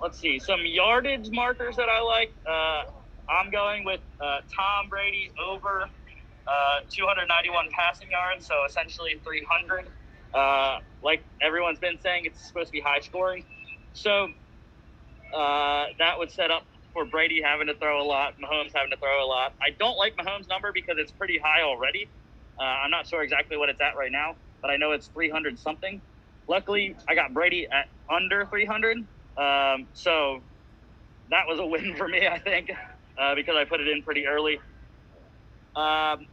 let's 0.00 0.18
see 0.18 0.38
some 0.38 0.60
yardage 0.64 1.30
markers 1.30 1.76
that 1.76 1.88
I 1.88 2.00
like. 2.00 2.32
Uh, 2.46 2.84
I'm 3.28 3.50
going 3.50 3.84
with 3.84 4.00
uh, 4.20 4.40
Tom 4.54 4.88
Brady 4.88 5.30
over 5.44 5.88
uh, 6.46 6.80
291 6.88 7.68
passing 7.72 8.10
yards, 8.10 8.46
so 8.46 8.64
essentially 8.64 9.20
300. 9.24 9.86
Uh, 10.34 10.78
like 11.02 11.22
everyone's 11.40 11.78
been 11.78 11.98
saying, 12.00 12.26
it's 12.26 12.46
supposed 12.46 12.68
to 12.68 12.72
be 12.72 12.80
high 12.80 13.00
scoring. 13.00 13.44
So 13.94 14.28
uh, 15.34 15.86
that 15.98 16.18
would 16.18 16.30
set 16.30 16.50
up 16.50 16.64
for 16.92 17.04
Brady 17.04 17.42
having 17.42 17.66
to 17.66 17.74
throw 17.74 18.00
a 18.00 18.04
lot, 18.04 18.34
Mahomes 18.38 18.72
having 18.74 18.90
to 18.90 18.96
throw 18.96 19.24
a 19.24 19.26
lot. 19.26 19.54
I 19.60 19.70
don't 19.78 19.96
like 19.96 20.16
Mahomes' 20.16 20.48
number 20.48 20.72
because 20.72 20.96
it's 20.98 21.12
pretty 21.12 21.38
high 21.38 21.62
already. 21.62 22.08
Uh, 22.58 22.62
I'm 22.62 22.90
not 22.90 23.06
sure 23.06 23.22
exactly 23.22 23.56
what 23.56 23.68
it's 23.68 23.80
at 23.80 23.96
right 23.96 24.12
now, 24.12 24.36
but 24.62 24.70
I 24.70 24.76
know 24.76 24.92
it's 24.92 25.08
300 25.08 25.58
something. 25.58 26.00
Luckily, 26.48 26.96
I 27.08 27.14
got 27.14 27.34
Brady 27.34 27.66
at 27.70 27.88
under 28.08 28.46
300. 28.46 29.04
Um, 29.36 29.86
so 29.92 30.40
that 31.30 31.44
was 31.48 31.58
a 31.58 31.66
win 31.66 31.94
for 31.96 32.08
me, 32.08 32.26
I 32.26 32.38
think, 32.38 32.70
uh, 33.20 33.34
because 33.34 33.56
I 33.56 33.64
put 33.64 33.80
it 33.80 33.88
in 33.88 34.02
pretty 34.02 34.26
early. 34.26 34.58
Um, 35.74 36.26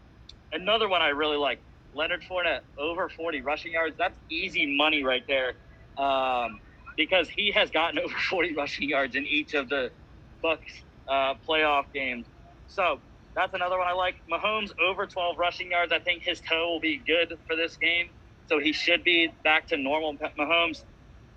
another 0.52 0.88
one 0.88 1.02
I 1.02 1.10
really 1.10 1.38
like 1.38 1.62
Leonard 1.94 2.24
Fournette 2.30 2.62
over 2.78 3.10
40 3.10 3.42
rushing 3.42 3.74
yards. 3.74 3.96
That's 3.98 4.18
easy 4.30 4.78
money 4.78 5.04
right 5.04 5.24
there 5.28 5.54
um, 5.98 6.60
because 6.98 7.28
he 7.30 7.52
has 7.52 7.70
gotten 7.72 8.00
over 8.04 8.16
40 8.30 8.56
rushing 8.56 8.90
yards 8.90 9.16
in 9.16 9.26
each 9.26 9.54
of 9.54 9.70
the 9.70 9.92
Bucks 10.42 10.84
uh, 11.08 11.34
playoff 11.48 11.86
games. 11.94 12.26
So 12.68 13.00
that's 13.36 13.54
another 13.54 13.78
one 13.78 13.88
I 13.88 13.94
like. 13.94 14.16
Mahomes 14.32 14.72
over 14.80 15.06
12 15.06 15.38
rushing 15.38 15.72
yards. 15.72 15.92
I 15.92 16.00
think 16.00 16.24
his 16.24 16.42
toe 16.42 16.70
will 16.70 16.80
be 16.80 17.02
good 17.06 17.38
for 17.48 17.56
this 17.56 17.78
game. 17.78 18.10
So 18.48 18.60
he 18.60 18.74
should 18.74 19.04
be 19.04 19.30
back 19.44 19.68
to 19.68 19.78
normal 19.78 20.16
Mahomes. 20.38 20.84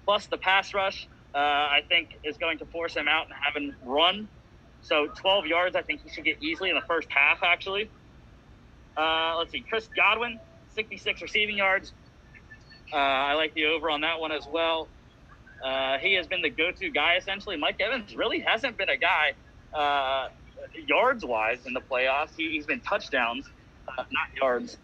Plus 0.05 0.27
the 0.27 0.37
pass 0.37 0.75
rush, 0.75 1.09
uh, 1.37 1.39
I 1.39 1.83
think, 1.87 2.19
is 2.25 2.39
going 2.39 2.57
to 2.59 2.67
force 2.67 2.95
him 2.95 3.09
out 3.09 3.27
and 3.27 3.35
have 3.35 3.55
him 3.55 3.77
run. 3.85 4.27
So 4.81 5.07
12 5.07 5.47
yards, 5.47 5.77
I 5.77 5.83
think 5.83 6.03
he 6.03 6.09
should 6.09 6.25
get 6.25 6.43
easily 6.43 6.71
in 6.71 6.77
the 6.77 6.87
first 6.87 7.09
half, 7.11 7.43
actually. 7.43 7.91
Uh, 8.97 9.35
let's 9.37 9.53
see, 9.53 9.61
Chris 9.61 9.87
Godwin, 9.95 10.41
66 10.75 11.21
receiving 11.21 11.59
yards. 11.59 11.93
Uh, 12.91 12.97
I 12.97 13.35
like 13.35 13.53
the 13.53 13.67
over 13.67 13.91
on 13.91 14.01
that 14.01 14.19
one 14.19 14.33
as 14.33 14.47
well. 14.51 14.89
Uh, 15.63 15.99
he 15.99 16.15
has 16.15 16.27
been 16.27 16.41
the 16.41 16.49
go-to 16.49 16.89
guy 16.89 17.17
essentially. 17.17 17.57
Mike 17.59 17.81
Evans 17.81 18.17
really 18.17 18.41
hasn't 18.41 18.79
been 18.79 18.89
a 18.89 18.97
guy 18.97 19.33
uh, 19.75 20.29
yards-wise 20.87 21.67
in 21.67 21.75
the 21.75 21.81
playoffs. 21.83 22.31
He, 22.35 22.57
has 22.57 22.65
been 22.65 22.81
touchdowns, 22.81 23.47
uh, 23.89 24.05
not 24.11 24.35
yards. 24.41 24.79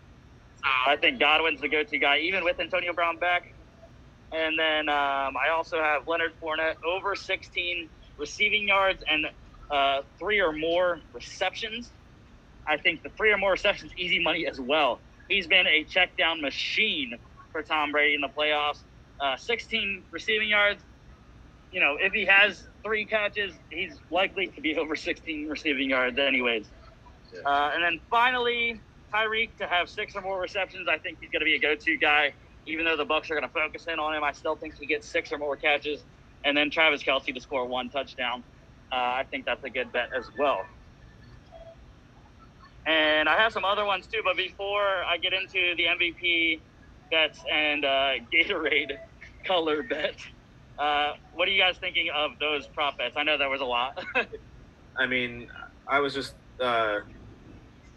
I 0.64 0.96
think 0.96 1.18
Godwin's 1.18 1.62
the 1.62 1.68
go-to 1.68 1.98
guy, 1.98 2.18
even 2.18 2.44
with 2.44 2.60
Antonio 2.60 2.92
Brown 2.92 3.16
back. 3.16 3.54
And 4.32 4.58
then 4.58 4.88
um, 4.88 5.36
I 5.36 5.50
also 5.54 5.78
have 5.80 6.08
Leonard 6.08 6.32
Fournette 6.40 6.82
over 6.84 7.14
16 7.14 7.88
receiving 8.16 8.66
yards 8.66 9.02
and 9.08 9.26
uh, 9.70 10.02
three 10.18 10.40
or 10.40 10.52
more 10.52 11.00
receptions. 11.12 11.90
I 12.66 12.76
think 12.76 13.02
the 13.02 13.10
three 13.10 13.32
or 13.32 13.38
more 13.38 13.52
receptions, 13.52 13.92
easy 13.96 14.22
money 14.22 14.46
as 14.46 14.60
well. 14.60 15.00
He's 15.28 15.46
been 15.46 15.66
a 15.66 15.84
check 15.84 16.16
down 16.16 16.40
machine 16.40 17.18
for 17.50 17.62
Tom 17.62 17.92
Brady 17.92 18.14
in 18.14 18.20
the 18.20 18.28
playoffs. 18.28 18.78
Uh, 19.20 19.36
16 19.36 20.02
receiving 20.10 20.48
yards. 20.48 20.82
You 21.70 21.80
know, 21.80 21.96
if 22.00 22.12
he 22.12 22.24
has 22.26 22.64
three 22.82 23.04
catches, 23.04 23.52
he's 23.70 23.94
likely 24.10 24.48
to 24.48 24.60
be 24.60 24.76
over 24.78 24.96
16 24.96 25.48
receiving 25.48 25.90
yards, 25.90 26.18
anyways. 26.18 26.66
Yeah. 27.32 27.40
Uh, 27.44 27.70
and 27.74 27.82
then 27.82 28.00
finally, 28.10 28.80
Tyreek 29.12 29.50
to 29.58 29.66
have 29.66 29.88
six 29.88 30.14
or 30.16 30.22
more 30.22 30.40
receptions. 30.40 30.88
I 30.88 30.98
think 30.98 31.18
he's 31.20 31.30
going 31.30 31.40
to 31.40 31.44
be 31.44 31.54
a 31.54 31.58
go-to 31.58 31.96
guy. 31.96 32.34
Even 32.66 32.84
though 32.84 32.96
the 32.96 33.04
Bucks 33.04 33.30
are 33.30 33.34
going 33.34 33.48
to 33.48 33.52
focus 33.52 33.86
in 33.86 33.98
on 33.98 34.14
him, 34.14 34.22
I 34.22 34.32
still 34.32 34.56
think 34.56 34.78
he 34.78 34.86
gets 34.86 35.06
six 35.06 35.32
or 35.32 35.38
more 35.38 35.56
catches. 35.56 36.04
And 36.44 36.56
then 36.56 36.70
Travis 36.70 37.02
Kelce 37.02 37.34
to 37.34 37.40
score 37.40 37.66
one 37.66 37.88
touchdown. 37.88 38.42
Uh, 38.90 38.94
I 38.94 39.24
think 39.30 39.44
that's 39.44 39.64
a 39.64 39.70
good 39.70 39.92
bet 39.92 40.10
as 40.16 40.26
well. 40.38 40.64
And 42.86 43.28
I 43.28 43.36
have 43.36 43.52
some 43.52 43.64
other 43.64 43.84
ones 43.84 44.06
too, 44.06 44.20
but 44.24 44.36
before 44.36 45.04
I 45.04 45.16
get 45.16 45.32
into 45.32 45.74
the 45.76 45.84
MVP 45.84 46.60
bets 47.10 47.40
and 47.50 47.84
uh, 47.84 48.12
Gatorade 48.32 48.98
color 49.44 49.82
bet, 49.82 50.16
uh, 50.78 51.14
what 51.34 51.46
are 51.46 51.50
you 51.52 51.60
guys 51.60 51.76
thinking 51.78 52.08
of 52.14 52.32
those 52.40 52.66
prop 52.66 52.98
bets? 52.98 53.16
I 53.16 53.22
know 53.22 53.38
there 53.38 53.48
was 53.48 53.60
a 53.60 53.66
lot. 53.66 54.04
I 54.96 55.06
mean, 55.06 55.48
I 55.86 56.00
was 56.00 56.12
just 56.12 56.34
uh, 56.60 57.00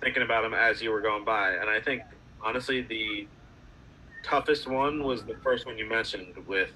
thinking 0.01 0.21
about 0.21 0.43
them 0.43 0.53
as 0.53 0.81
you 0.81 0.91
were 0.91 1.01
going 1.01 1.25
by, 1.25 1.53
and 1.53 1.69
I 1.69 1.81
think 1.81 2.03
honestly 2.43 2.81
the 2.81 3.27
toughest 4.25 4.67
one 4.67 5.03
was 5.03 5.23
the 5.23 5.35
first 5.43 5.65
one 5.65 5.77
you 5.77 5.87
mentioned 5.87 6.35
with 6.47 6.71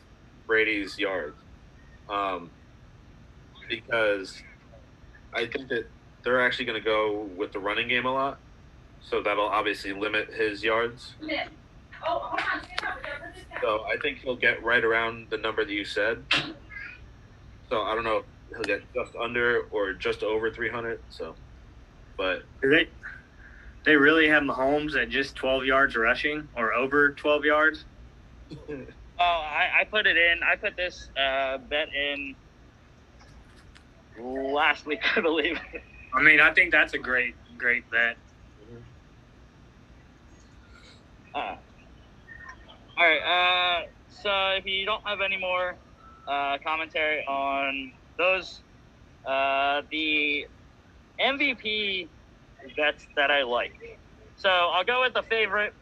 Brady's 0.46 0.98
yards, 1.00 1.36
um, 2.08 2.50
because 3.68 4.42
I 5.34 5.48
think 5.48 5.68
that 5.70 5.88
they're 6.24 6.46
actually 6.46 6.66
going 6.66 6.80
to 6.80 6.86
go 6.86 7.28
with 7.36 7.52
the 7.52 7.60
running 7.60 7.88
game 7.88 8.06
a 8.06 8.14
lot, 8.14 8.38
so 9.02 9.22
that'll 9.24 9.48
obviously 9.48 9.94
limit 9.94 10.32
his 10.34 10.64
yards. 10.64 11.16
So 13.62 13.84
I 13.84 13.98
think 14.02 14.20
he'll 14.20 14.36
get 14.36 14.64
right 14.64 14.84
around 14.84 15.28
the 15.30 15.38
number 15.38 15.66
that 15.66 15.74
you 15.74 15.86
said. 15.86 16.24
So 17.70 17.82
I 17.82 17.96
don't 17.96 18.04
know 18.04 18.18
if 18.18 18.26
he'll 18.56 18.64
get 18.64 18.82
just 18.94 19.16
under 19.16 19.62
or 19.72 19.94
just 19.94 20.24
over 20.24 20.52
300. 20.52 21.00
So, 21.10 21.36
but 22.18 22.44
they 23.86 23.96
really 23.96 24.28
have 24.28 24.44
Mahomes 24.44 24.96
at 25.02 25.10
just 25.10 25.36
12 25.36 25.66
yards 25.66 25.96
rushing 25.96 26.48
or 26.56 26.74
over 26.74 27.12
12 27.14 27.46
yards? 27.46 27.86
Oh, 29.22 29.44
I, 29.46 29.82
I 29.82 29.84
put 29.84 30.08
it 30.08 30.16
in. 30.16 30.40
I 30.50 30.56
put 30.56 30.78
this 30.78 31.10
uh, 31.18 31.58
bet 31.58 31.90
in 31.94 32.36
last 34.18 34.86
week, 34.86 35.02
I 35.18 35.20
believe. 35.20 35.60
I 36.14 36.22
mean, 36.22 36.40
I 36.40 36.54
think 36.54 36.72
that's 36.72 36.94
a 36.94 36.98
great 36.98 37.36
great 37.58 37.84
bet. 37.92 38.18
Uh, 41.36 41.56
all 42.98 43.06
right. 43.06 43.82
Uh, 43.84 43.88
so 44.08 44.32
if 44.58 44.66
you 44.66 44.86
don't 44.86 45.06
have 45.06 45.20
any 45.22 45.38
more 45.38 45.76
uh, 46.28 46.58
commentary 46.66 47.24
on 47.28 47.92
those, 48.18 48.62
uh, 49.28 49.82
the 49.92 50.48
MVP 51.22 52.08
bets 52.76 53.08
that 53.16 53.32
I 53.32 53.44
like. 53.44 54.00
So 54.38 54.50
I'll 54.50 54.86
go 54.86 55.02
with 55.02 55.14
the 55.14 55.24
favorite, 55.24 55.74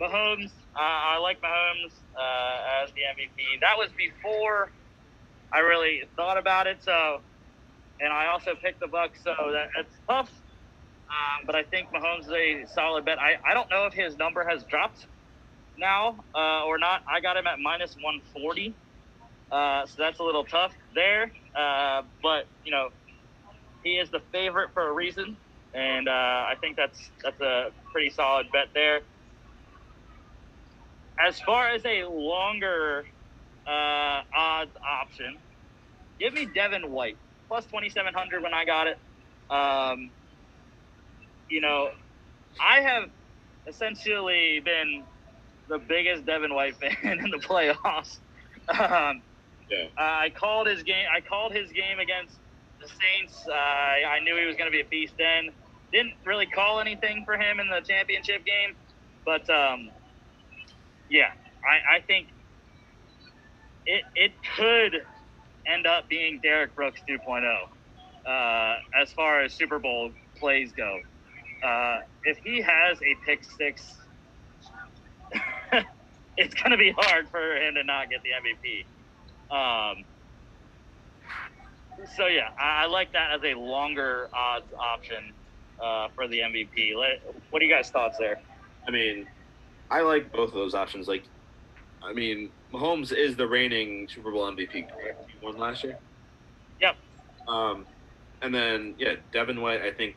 Mahomes 0.00 0.50
I 0.78 1.18
like 1.18 1.40
Mahomes 1.40 1.92
uh, 2.16 2.82
as 2.84 2.90
the 2.92 3.00
MVP. 3.00 3.60
That 3.60 3.76
was 3.76 3.88
before 3.96 4.70
I 5.52 5.60
really 5.60 6.02
thought 6.16 6.38
about 6.38 6.66
it. 6.66 6.82
So, 6.82 7.20
and 8.00 8.12
I 8.12 8.26
also 8.26 8.54
picked 8.54 8.80
the 8.80 8.86
Bucks. 8.86 9.20
So 9.24 9.34
that 9.52 9.70
it's 9.78 9.96
tough. 10.08 10.30
Um, 11.08 11.46
but 11.46 11.54
I 11.54 11.62
think 11.62 11.88
Mahomes 11.90 12.24
is 12.24 12.30
a 12.30 12.64
solid 12.74 13.04
bet. 13.04 13.18
I, 13.18 13.36
I 13.48 13.54
don't 13.54 13.70
know 13.70 13.86
if 13.86 13.92
his 13.92 14.16
number 14.18 14.44
has 14.44 14.64
dropped 14.64 15.06
now 15.78 16.24
uh, 16.34 16.64
or 16.64 16.78
not. 16.78 17.02
I 17.08 17.20
got 17.20 17.36
him 17.36 17.46
at 17.46 17.58
minus 17.60 17.94
140. 17.94 18.74
Uh, 19.50 19.86
so 19.86 19.94
that's 19.98 20.18
a 20.18 20.22
little 20.22 20.44
tough 20.44 20.72
there. 20.94 21.30
Uh, 21.56 22.02
but, 22.22 22.46
you 22.64 22.72
know, 22.72 22.88
he 23.84 23.90
is 23.92 24.10
the 24.10 24.20
favorite 24.32 24.70
for 24.74 24.88
a 24.88 24.92
reason. 24.92 25.36
And 25.76 26.08
uh, 26.08 26.12
I 26.12 26.54
think 26.60 26.76
that's 26.76 26.98
that's 27.22 27.40
a 27.40 27.68
pretty 27.92 28.10
solid 28.10 28.46
bet 28.52 28.68
there. 28.74 29.00
As 31.20 31.40
far 31.40 31.68
as 31.68 31.84
a 31.84 32.04
longer 32.08 33.04
uh, 33.68 34.20
odds 34.36 34.72
option, 35.02 35.36
give 36.20 36.32
me 36.32 36.46
Devin 36.54 36.90
White 36.90 37.18
plus 37.48 37.66
2,700 37.66 38.42
when 38.42 38.54
I 38.54 38.64
got 38.64 38.86
it. 38.86 38.98
Um, 39.50 40.12
you 41.50 41.60
know, 41.60 41.90
I 42.60 42.80
have 42.80 43.04
essentially 43.68 44.60
been 44.64 45.04
the 45.68 45.78
biggest 45.78 46.26
Devin 46.26 46.54
White 46.54 46.76
fan 46.78 46.96
in 47.20 47.30
the 47.30 47.38
playoffs. 47.38 48.18
Um, 48.70 49.22
Yeah. 49.70 49.86
uh, 49.98 50.02
I 50.02 50.30
called 50.38 50.68
his 50.68 50.82
game. 50.84 51.06
I 51.14 51.20
called 51.20 51.52
his 51.52 51.70
game 51.72 51.98
against 51.98 52.38
the 52.80 52.88
Saints. 52.88 53.46
Uh, 53.48 53.52
I 53.54 54.20
knew 54.22 54.36
he 54.36 54.46
was 54.46 54.56
going 54.56 54.70
to 54.70 54.74
be 54.74 54.80
a 54.80 54.88
beast 54.90 55.14
then. 55.18 55.50
Didn't 55.92 56.14
really 56.24 56.46
call 56.46 56.80
anything 56.80 57.24
for 57.24 57.34
him 57.34 57.60
in 57.60 57.68
the 57.68 57.80
championship 57.86 58.44
game, 58.44 58.76
but 59.24 59.48
um, 59.48 59.90
yeah, 61.08 61.30
I, 61.64 61.96
I 61.96 62.00
think 62.00 62.28
it 63.86 64.02
it 64.14 64.32
could 64.56 65.02
end 65.66 65.86
up 65.86 66.08
being 66.08 66.40
Derrick 66.42 66.74
Brooks 66.74 67.00
2.0 67.08 67.44
uh, 68.26 68.76
as 69.00 69.12
far 69.12 69.42
as 69.42 69.52
Super 69.52 69.78
Bowl 69.78 70.10
plays 70.38 70.72
go. 70.72 71.00
Uh, 71.64 72.00
if 72.24 72.38
he 72.44 72.60
has 72.60 72.98
a 72.98 73.16
pick 73.24 73.44
six, 73.44 73.94
it's 76.36 76.54
going 76.54 76.70
to 76.70 76.76
be 76.76 76.92
hard 76.96 77.28
for 77.28 77.56
him 77.56 77.74
to 77.74 77.84
not 77.84 78.08
get 78.10 78.20
the 78.22 78.30
MVP. 78.30 78.84
Um, 79.50 80.04
so 82.16 82.26
yeah, 82.26 82.50
I, 82.60 82.84
I 82.84 82.86
like 82.86 83.12
that 83.12 83.32
as 83.32 83.40
a 83.44 83.54
longer 83.58 84.28
odds 84.34 84.72
option 84.78 85.32
uh, 85.82 86.08
for 86.14 86.28
the 86.28 86.40
MVP. 86.40 86.96
Let, 86.96 87.22
what 87.50 87.62
are 87.62 87.64
you 87.64 87.72
guys' 87.72 87.90
thoughts 87.90 88.18
there? 88.18 88.40
I 88.86 88.90
mean, 88.90 89.26
I 89.90 90.00
like 90.02 90.32
both 90.32 90.48
of 90.48 90.54
those 90.54 90.74
options. 90.74 91.08
Like, 91.08 91.24
I 92.02 92.12
mean, 92.12 92.50
Mahomes 92.72 93.12
is 93.12 93.36
the 93.36 93.46
reigning 93.46 94.08
Super 94.08 94.30
Bowl 94.30 94.50
MVP. 94.50 94.88
Correct? 94.90 95.30
He 95.30 95.44
won 95.44 95.58
last 95.58 95.84
year. 95.84 95.98
Yep. 96.80 96.96
Um, 97.48 97.86
and 98.42 98.54
then 98.54 98.94
yeah, 98.98 99.14
Devin 99.32 99.60
White. 99.60 99.82
I 99.82 99.92
think 99.92 100.16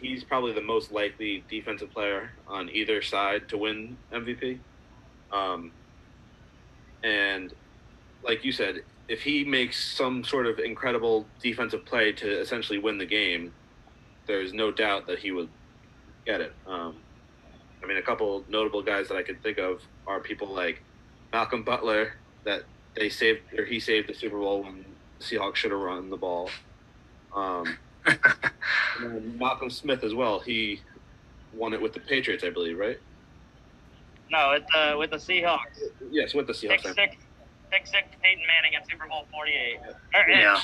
he's 0.00 0.24
probably 0.24 0.52
the 0.52 0.62
most 0.62 0.92
likely 0.92 1.44
defensive 1.48 1.90
player 1.90 2.30
on 2.46 2.68
either 2.70 3.02
side 3.02 3.48
to 3.48 3.58
win 3.58 3.96
MVP. 4.12 4.58
Um, 5.32 5.72
and 7.02 7.52
like 8.22 8.44
you 8.44 8.52
said, 8.52 8.82
if 9.08 9.22
he 9.22 9.44
makes 9.44 9.94
some 9.94 10.22
sort 10.24 10.46
of 10.46 10.58
incredible 10.58 11.26
defensive 11.40 11.84
play 11.84 12.12
to 12.12 12.40
essentially 12.40 12.78
win 12.78 12.98
the 12.98 13.06
game, 13.06 13.52
there's 14.26 14.52
no 14.52 14.70
doubt 14.70 15.06
that 15.06 15.18
he 15.18 15.32
would 15.32 15.48
get 16.24 16.40
it. 16.40 16.52
Um, 16.66 16.96
I 17.82 17.86
mean, 17.86 17.96
a 17.96 18.02
couple 18.02 18.44
notable 18.48 18.82
guys 18.82 19.08
that 19.08 19.16
I 19.16 19.22
could 19.22 19.42
think 19.42 19.58
of 19.58 19.82
are 20.06 20.20
people 20.20 20.48
like 20.48 20.82
Malcolm 21.32 21.62
Butler, 21.62 22.14
that 22.44 22.62
they 22.94 23.08
saved 23.08 23.40
or 23.56 23.64
he 23.64 23.80
saved 23.80 24.08
the 24.08 24.14
Super 24.14 24.38
Bowl 24.38 24.62
when 24.62 24.84
the 25.18 25.24
Seahawks 25.24 25.56
should 25.56 25.72
have 25.72 25.80
run 25.80 26.10
the 26.10 26.16
ball. 26.16 26.50
Um, 27.34 27.78
and 29.00 29.38
Malcolm 29.38 29.70
Smith 29.70 30.04
as 30.04 30.14
well. 30.14 30.40
He 30.40 30.80
won 31.54 31.72
it 31.72 31.80
with 31.80 31.92
the 31.92 32.00
Patriots, 32.00 32.44
I 32.44 32.50
believe, 32.50 32.78
right? 32.78 32.98
No, 34.30 34.52
it's 34.52 34.74
uh, 34.74 34.96
with 34.98 35.10
the 35.10 35.16
Seahawks. 35.16 35.58
Yes, 36.10 36.34
with 36.34 36.46
the 36.46 36.52
Seahawks. 36.52 36.82
six, 36.82 37.16
six, 37.70 37.90
Peyton 38.22 38.44
Manning 38.46 38.74
at 38.76 38.88
Super 38.90 39.06
Bowl 39.06 39.26
48. 39.32 39.78
Or, 40.14 40.30
Yeah. 40.30 40.60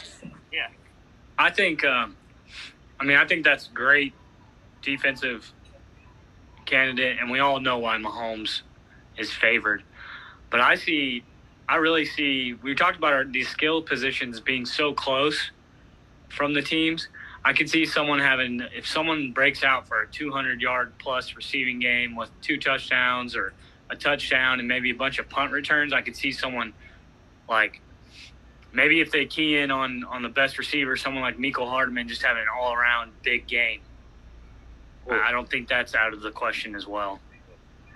Yeah. 0.53 0.69
I 1.39 1.51
think, 1.51 1.85
um, 1.85 2.17
I 3.01 3.05
mean, 3.05 3.17
I 3.17 3.27
think 3.27 3.45
that's 3.45 3.69
great 3.69 4.13
defensive 4.83 5.53
candidate, 6.67 7.19
and 7.21 7.31
we 7.31 7.41
all 7.41 7.61
know 7.61 7.79
why 7.79 7.97
Mahomes 7.97 8.63
is 9.17 9.33
favored. 9.33 9.83
But 10.51 10.61
I 10.61 10.75
see, 10.75 11.25
I 11.69 11.77
really 11.77 12.05
see. 12.05 12.55
We 12.55 12.75
talked 12.75 12.97
about 12.97 13.13
our, 13.13 13.25
these 13.25 13.49
skill 13.49 13.83
positions 13.83 14.41
being 14.41 14.67
so 14.67 14.93
close 14.93 15.51
from 16.29 16.55
the 16.55 16.63
teams. 16.63 17.09
I 17.45 17.53
could 17.53 17.71
see 17.71 17.87
someone 17.87 18.19
having, 18.19 18.63
if 18.75 18.87
someone 18.87 19.33
breaks 19.33 19.63
out 19.63 19.87
for 19.87 20.03
a 20.03 20.09
200 20.09 20.61
yard 20.61 20.93
plus 20.99 21.35
receiving 21.35 21.79
game 21.79 22.17
with 22.17 22.31
two 22.43 22.59
touchdowns 22.59 23.37
or 23.37 23.53
a 23.91 23.97
touchdown 23.97 24.59
and 24.59 24.69
maybe 24.69 24.91
a 24.91 24.95
bunch 24.95 25.19
of 25.19 25.29
punt 25.29 25.53
returns, 25.53 25.93
I 25.93 26.03
could 26.03 26.17
see 26.17 26.33
someone 26.33 26.75
like 27.49 27.81
maybe 28.79 29.01
if 29.01 29.11
they 29.11 29.27
key 29.27 29.59
in 29.59 29.71
on 29.71 30.05
on 30.05 30.23
the 30.23 30.29
best 30.29 30.57
receiver, 30.57 30.97
someone 30.97 31.23
like 31.23 31.37
Mecole 31.37 31.69
Hardman 31.69 32.09
just 32.09 32.23
having 32.23 32.43
an 32.43 32.49
all 32.57 32.73
around 32.73 33.11
big 33.23 33.47
game. 33.47 33.81
Well- 35.05 35.21
I 35.21 35.33
don't 35.33 35.51
think 35.51 35.69
that's 35.69 35.95
out 35.95 36.13
of 36.15 36.21
the 36.23 36.31
question 36.31 36.75
as 36.75 36.87
well. 36.87 37.21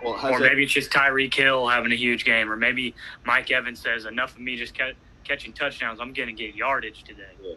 Well, 0.02 0.18
Or 0.22 0.38
it- 0.38 0.48
maybe 0.48 0.64
it's 0.64 0.72
just 0.72 0.90
Tyreek 0.90 1.32
Hill 1.32 1.68
having 1.68 1.92
a 1.92 1.96
huge 1.96 2.24
game, 2.24 2.50
or 2.50 2.56
maybe 2.56 2.94
Mike 3.24 3.50
Evans 3.52 3.78
says 3.80 4.04
enough 4.04 4.32
of 4.34 4.40
me 4.40 4.56
just 4.56 4.76
ca- 4.76 4.94
catching 5.22 5.52
touchdowns. 5.52 6.00
I'm 6.00 6.12
going 6.12 6.26
to 6.28 6.32
get 6.34 6.54
yardage 6.56 7.04
today. 7.04 7.56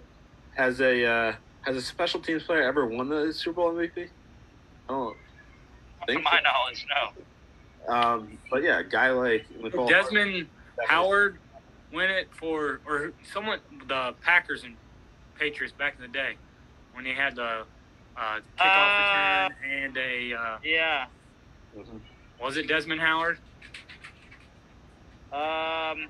has 0.55 0.79
a 0.79 1.03
uh, 1.05 1.33
has 1.63 1.75
a 1.75 1.81
special 1.81 2.19
teams 2.21 2.43
player 2.43 2.61
ever 2.61 2.85
won 2.85 3.09
the 3.09 3.33
Super 3.33 3.55
Bowl 3.55 3.73
MVP? 3.73 4.07
I 4.87 4.91
don't 4.93 5.17
To 6.01 6.05
think. 6.13 6.23
my 6.23 6.39
knowledge, 6.41 6.85
no. 6.95 7.91
Um, 7.93 8.37
but 8.51 8.61
yeah, 8.63 8.79
a 8.79 8.83
guy 8.83 9.09
like 9.11 9.45
Nicole 9.59 9.87
Desmond 9.87 10.47
Howard 10.87 11.39
win 11.95 12.11
it 12.11 12.27
for, 12.33 12.81
or 12.85 13.13
someone, 13.31 13.59
the 13.87 14.13
Packers 14.21 14.63
and 14.65 14.75
Patriots 15.39 15.73
back 15.77 15.95
in 15.95 16.01
the 16.01 16.07
day 16.09 16.35
when 16.93 17.05
they 17.05 17.13
had 17.13 17.35
the 17.35 17.63
uh, 18.17 18.39
kickoff 18.59 18.59
Uh, 18.59 19.49
return 19.49 19.83
and 19.83 19.97
a, 19.97 20.33
uh, 20.33 20.57
Yeah. 20.63 21.05
Was 22.41 22.57
it 22.57 22.67
Desmond 22.67 22.99
Howard? 23.01 23.39
Um, 25.31 26.07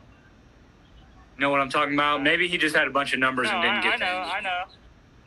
Know 1.38 1.50
what 1.50 1.60
I'm 1.62 1.70
talking 1.70 1.94
about? 1.94 2.24
Maybe 2.24 2.48
he 2.48 2.58
just 2.58 2.76
had 2.76 2.88
a 2.88 2.92
bunch 2.92 3.14
of 3.14 3.20
numbers 3.20 3.48
no, 3.50 3.56
and 3.56 3.62
didn't 3.64 3.78
I, 3.78 3.82
get 3.82 3.94
I 3.94 3.98
know, 3.98 4.26
them. 4.26 4.32
I 4.36 4.40
know. 4.42 4.64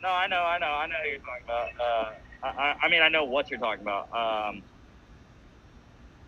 No, 0.01 0.09
I 0.09 0.27
know, 0.27 0.41
I 0.41 0.57
know, 0.59 0.65
I 0.67 0.87
know 0.87 0.95
who 1.03 1.09
you're 1.09 1.19
talking 1.19 1.43
about. 1.45 1.69
Uh, 1.79 2.11
I, 2.43 2.47
I- 2.47 2.77
I 2.83 2.89
mean, 2.89 3.01
I 3.01 3.09
know 3.09 3.25
what 3.25 3.49
you're 3.49 3.59
talking 3.59 3.81
about. 3.83 4.05
Um, 4.13 4.61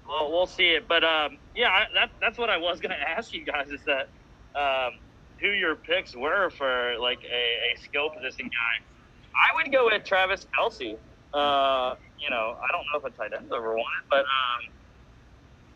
well, 0.08 0.30
we'll 0.32 0.46
see 0.48 0.72
it, 0.72 0.88
but 0.90 1.04
um, 1.06 1.38
yeah, 1.56 1.70
I, 1.70 1.86
that, 1.94 2.12
that's 2.20 2.38
what 2.38 2.50
I 2.50 2.58
was 2.58 2.80
gonna 2.82 2.96
ask 3.08 3.34
you 3.34 3.46
guys 3.46 3.70
is 3.70 3.80
that 3.86 4.10
um, 4.56 5.00
who 5.40 5.48
your 5.50 5.76
picks 5.76 6.16
were 6.16 6.50
for 6.52 6.96
like 7.00 7.20
a, 7.24 7.76
a 7.76 7.82
skill 7.82 8.10
position 8.10 8.46
guy. 8.46 8.86
I 9.34 9.56
would 9.56 9.72
go 9.72 9.86
with 9.86 10.04
Travis 10.04 10.46
Kelce. 10.58 10.98
Uh, 11.34 11.96
you 12.20 12.30
know, 12.30 12.58
I 12.62 12.68
don't 12.72 12.86
know 12.92 13.00
if 13.00 13.06
a 13.06 13.18
tight 13.18 13.34
end's 13.36 13.52
ever 13.52 13.72
won 13.72 13.80
it, 13.80 14.06
but 14.10 14.26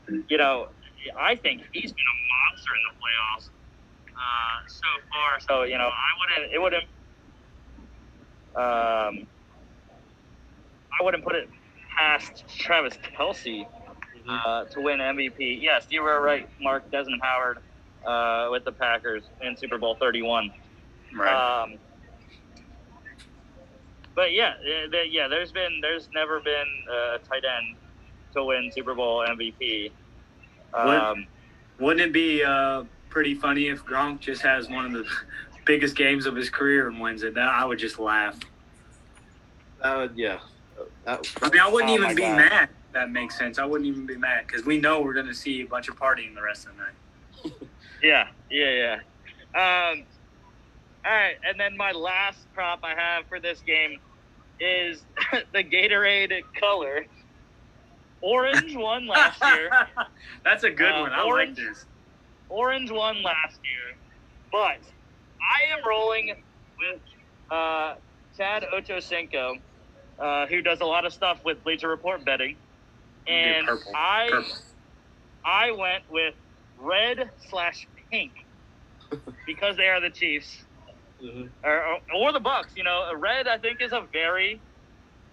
um, 0.10 0.24
you 0.30 0.38
know, 0.38 0.68
I 1.18 1.36
think 1.36 1.64
he's 1.72 1.92
been 1.92 2.06
a 2.14 2.18
monster 2.52 2.72
in 2.76 2.82
the 2.90 2.96
playoffs 3.02 3.50
uh, 4.10 4.68
so 4.68 4.88
far. 5.12 5.40
So 5.40 5.64
you 5.64 5.78
know, 5.78 5.90
I 5.90 6.12
wouldn't. 6.20 6.54
It 6.54 6.62
wouldn't. 6.62 6.84
Um, 8.56 9.28
I 10.98 11.04
wouldn't 11.04 11.24
put 11.24 11.36
it 11.36 11.50
past 11.98 12.46
Travis 12.48 12.98
Kelce 13.18 13.66
uh, 14.30 14.66
to 14.66 14.82
win 14.82 15.00
MVP. 15.00 15.62
Yes, 15.62 15.88
you 15.90 16.02
were 16.04 16.22
right, 16.22 16.48
Mark 16.62 16.90
Desmond 16.92 17.22
Howard 17.24 17.60
uh, 18.06 18.50
with 18.52 18.66
the 18.66 18.72
Packers 18.72 19.24
in 19.42 19.56
Super 19.58 19.78
Bowl 19.78 19.96
Thirty 19.96 20.22
One. 20.22 20.52
Right. 21.16 21.64
Um, 21.64 21.76
but 24.16 24.32
yeah, 24.34 24.54
eh, 24.66 25.04
yeah. 25.10 25.28
There's 25.28 25.52
been, 25.52 25.80
there's 25.82 26.10
never 26.14 26.40
been 26.40 26.66
a 26.90 27.18
tight 27.20 27.44
end 27.46 27.76
to 28.34 28.44
win 28.46 28.72
Super 28.74 28.96
Bowl 28.96 29.26
MVP. 29.28 29.92
Um, 30.74 31.26
Wouldn't 31.80 32.02
it 32.02 32.14
be 32.14 32.44
uh, 32.44 32.84
pretty 33.10 33.34
funny 33.36 33.68
if 33.68 33.84
Gronk 33.86 34.20
just 34.20 34.42
has 34.42 34.70
one 34.70 34.86
of 34.86 34.92
the 34.94 35.06
biggest 35.66 35.96
games 35.96 36.26
of 36.26 36.36
his 36.36 36.50
career 36.50 36.88
and 36.88 37.00
wins 37.00 37.24
it? 37.24 37.34
That 37.34 37.48
I 37.50 37.66
would 37.66 37.80
just 37.80 38.00
laugh. 38.00 38.38
That 39.84 39.98
would, 39.98 40.18
yeah. 40.18 40.40
That, 41.06 41.26
I 41.42 41.50
mean, 41.50 41.62
I 41.62 41.70
wouldn't 41.70 41.92
Oh 41.92 41.96
even 41.96 42.16
be 42.16 42.22
God. 42.24 42.38
mad. 42.38 42.64
if 42.88 42.94
That 42.94 43.12
makes 43.12 43.38
sense. 43.38 43.60
I 43.60 43.66
wouldn't 43.66 43.88
even 43.88 44.06
be 44.06 44.18
mad 44.18 44.48
because 44.48 44.66
we 44.66 44.80
know 44.80 45.02
we're 45.02 45.14
going 45.14 45.28
to 45.28 45.34
see 45.34 45.62
a 45.62 45.66
bunch 45.66 45.88
of 45.88 45.98
partying 45.98 46.34
the 46.36 46.42
rest 46.42 46.66
of 46.68 46.74
the 46.74 46.84
night. 46.84 46.94
Yeah, 48.06 48.28
yeah, 48.52 48.70
yeah. 49.56 49.92
Um, 49.92 50.04
all 51.04 51.12
right, 51.12 51.36
and 51.48 51.60
then 51.60 51.76
my 51.76 51.92
last 51.92 52.38
prop 52.54 52.80
I 52.84 52.94
have 52.94 53.26
for 53.28 53.40
this 53.40 53.62
game 53.62 54.00
is 54.60 55.02
the 55.54 55.64
Gatorade 55.64 56.40
color. 56.60 57.06
Orange 58.22 58.76
won 58.76 59.08
last 59.08 59.42
year. 59.44 59.70
That's 60.44 60.64
a 60.64 60.70
good 60.70 60.92
Uh, 60.92 61.02
one. 61.02 61.14
I 61.14 61.24
orange- 61.24 61.58
like 61.58 61.68
this. 61.68 61.86
Orange 62.50 62.92
won 62.92 63.24
last 63.24 63.60
year, 63.64 63.98
but 64.52 64.78
I 65.42 65.74
am 65.76 65.80
rolling 65.88 66.36
with 66.78 67.00
uh, 67.50 67.96
Chad 68.38 68.66
Ochocinco, 68.72 69.58
uh, 70.20 70.46
who 70.46 70.62
does 70.62 70.80
a 70.82 70.86
lot 70.86 71.06
of 71.06 71.14
stuff 71.14 71.40
with 71.44 71.64
Bleacher 71.64 71.88
Report 71.90 72.24
betting, 72.24 72.56
and 73.26 73.66
purple. 73.66 73.92
I 73.96 74.28
Purple. 74.30 74.52
I 75.44 75.72
went 75.72 76.04
with 76.12 76.36
red 76.80 77.32
slash 77.50 77.88
pink 78.12 78.32
because 79.46 79.78
they 79.78 79.88
are 79.88 80.00
the 80.02 80.10
Chiefs 80.10 80.64
Mhm. 81.24 81.50
or, 81.64 82.00
or 82.14 82.32
the 82.34 82.40
Bucks. 82.40 82.74
You 82.76 82.84
know, 82.84 83.12
red 83.16 83.48
I 83.48 83.58
think 83.58 83.82
is 83.82 83.94
a 83.94 84.02
very 84.12 84.60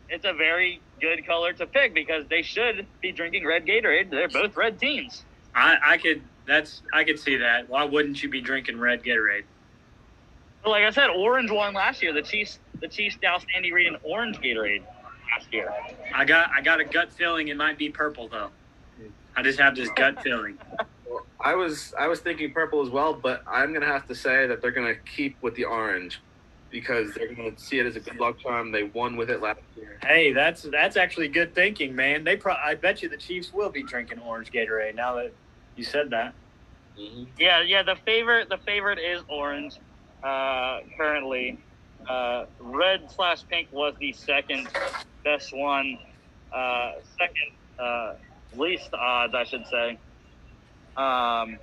it's 0.08 0.24
a 0.24 0.32
very 0.32 0.80
good 1.00 1.26
color 1.26 1.52
to 1.54 1.66
pick 1.66 1.94
because 1.94 2.26
they 2.28 2.42
should 2.42 2.86
be 3.00 3.12
drinking 3.12 3.46
red 3.46 3.66
Gatorade. 3.66 4.10
They're 4.10 4.28
both 4.28 4.56
red 4.56 4.78
teams. 4.78 5.24
I, 5.54 5.76
I 5.84 5.98
could. 5.98 6.22
That's. 6.46 6.82
I 6.92 7.04
could 7.04 7.18
see 7.18 7.36
that. 7.36 7.68
Why 7.68 7.84
wouldn't 7.84 8.22
you 8.22 8.28
be 8.28 8.40
drinking 8.40 8.78
red 8.78 9.02
Gatorade? 9.02 9.44
Like 10.66 10.84
I 10.84 10.90
said, 10.90 11.08
orange 11.10 11.50
won 11.50 11.74
last 11.74 12.02
year. 12.02 12.12
The 12.12 12.22
Chiefs 12.22 12.58
the 12.80 12.88
Chiefs 12.88 13.16
doused 13.22 13.46
Andy 13.56 13.72
Reid 13.72 13.86
in 13.88 13.96
orange 14.02 14.38
Gatorade 14.38 14.82
last 15.36 15.52
year. 15.52 15.72
I 16.14 16.24
got. 16.24 16.50
I 16.54 16.60
got 16.62 16.80
a 16.80 16.84
gut 16.84 17.12
feeling 17.12 17.48
it 17.48 17.56
might 17.56 17.78
be 17.78 17.88
purple 17.90 18.28
though. 18.28 18.50
I 19.36 19.42
just 19.42 19.58
have 19.58 19.74
this 19.74 19.88
gut 19.90 20.22
feeling. 20.22 20.58
I 21.40 21.54
was 21.54 21.94
I 21.98 22.08
was 22.08 22.20
thinking 22.20 22.52
purple 22.52 22.82
as 22.82 22.90
well, 22.90 23.14
but 23.14 23.42
I'm 23.46 23.72
gonna 23.72 23.86
have 23.86 24.06
to 24.08 24.14
say 24.14 24.46
that 24.46 24.62
they're 24.62 24.70
gonna 24.70 24.94
keep 24.94 25.36
with 25.42 25.54
the 25.54 25.64
orange 25.64 26.20
because 26.70 27.12
they're 27.14 27.34
gonna 27.34 27.58
see 27.58 27.78
it 27.78 27.86
as 27.86 27.96
a 27.96 28.00
good 28.00 28.18
luck 28.18 28.38
charm. 28.38 28.72
They 28.72 28.84
won 28.84 29.16
with 29.16 29.30
it 29.30 29.42
last 29.42 29.60
year. 29.76 29.98
Hey, 30.02 30.32
that's 30.32 30.62
that's 30.62 30.96
actually 30.96 31.28
good 31.28 31.54
thinking, 31.54 31.94
man. 31.94 32.24
They. 32.24 32.36
Pro- 32.36 32.54
I 32.54 32.74
bet 32.74 33.02
you 33.02 33.08
the 33.08 33.16
Chiefs 33.16 33.52
will 33.52 33.70
be 33.70 33.82
drinking 33.82 34.20
orange 34.20 34.50
Gatorade 34.50 34.94
now 34.94 35.16
that 35.16 35.32
you 35.76 35.84
said 35.84 36.10
that. 36.10 36.34
Yeah, 37.38 37.62
yeah. 37.62 37.82
The 37.82 37.96
favorite 38.04 38.48
the 38.48 38.58
favorite 38.58 38.98
is 38.98 39.22
orange 39.28 39.78
uh, 40.22 40.80
currently. 40.96 41.58
Uh, 42.08 42.46
red 42.58 43.10
slash 43.10 43.42
pink 43.48 43.68
was 43.72 43.94
the 44.00 44.12
second 44.12 44.68
best 45.24 45.56
one. 45.56 45.98
Uh, 46.52 46.92
second 47.18 47.52
uh, 47.78 48.14
least 48.56 48.92
odds, 48.94 49.34
I 49.34 49.44
should 49.44 49.66
say. 49.66 49.98
Um, 50.96 51.58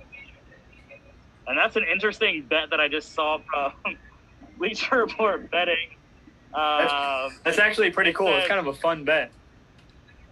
and 1.46 1.58
that's 1.58 1.76
an 1.76 1.84
interesting 1.90 2.42
bet 2.42 2.70
that 2.70 2.80
I 2.80 2.88
just 2.88 3.14
saw 3.14 3.38
from 3.38 3.72
Bleacher 4.58 4.96
Report 4.98 5.50
betting. 5.50 5.90
Um, 6.52 7.30
That's 7.44 7.58
actually 7.58 7.90
pretty 7.90 8.12
cool. 8.12 8.28
It's 8.28 8.42
says- 8.42 8.48
kind 8.48 8.60
of 8.60 8.66
a 8.66 8.74
fun 8.74 9.04
bet. 9.04 9.30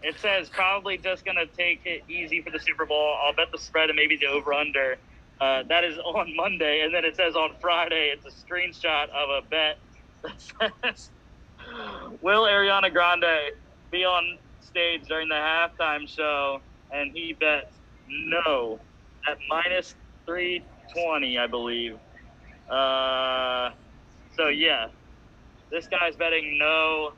it 0.02 0.18
says 0.20 0.48
probably 0.48 0.98
just 0.98 1.24
gonna 1.24 1.46
take 1.46 1.80
it 1.84 2.02
easy 2.08 2.40
for 2.42 2.50
the 2.50 2.58
Super 2.58 2.84
Bowl. 2.86 3.16
I'll 3.24 3.32
bet 3.32 3.52
the 3.52 3.58
spread 3.58 3.88
and 3.90 3.96
maybe 3.96 4.16
the 4.16 4.26
over 4.26 4.52
under. 4.52 4.96
Uh, 5.40 5.62
that 5.68 5.84
is 5.84 5.96
on 6.04 6.34
Monday, 6.34 6.80
and 6.80 6.92
then 6.92 7.04
it 7.04 7.14
says 7.16 7.36
on 7.36 7.54
Friday 7.60 8.12
it's 8.12 8.26
a 8.26 8.30
screenshot 8.30 9.08
of 9.10 9.44
a 9.44 9.48
bet 9.48 9.78
that 10.22 10.34
says, 10.82 11.10
"Will 12.20 12.42
Ariana 12.42 12.92
Grande 12.92 13.52
be 13.92 14.04
on 14.04 14.38
stage 14.60 15.02
during 15.06 15.28
the 15.28 15.36
halftime 15.36 16.08
show?" 16.08 16.60
And 16.92 17.12
he 17.12 17.32
bets 17.32 17.74
no 18.08 18.80
at 19.28 19.38
minus 19.48 19.94
three 20.26 20.62
twenty, 20.92 21.38
I 21.38 21.46
believe. 21.46 21.98
Uh, 22.68 23.70
so 24.36 24.48
yeah, 24.48 24.88
this 25.70 25.86
guy's 25.86 26.16
betting 26.16 26.59
no 26.59 27.12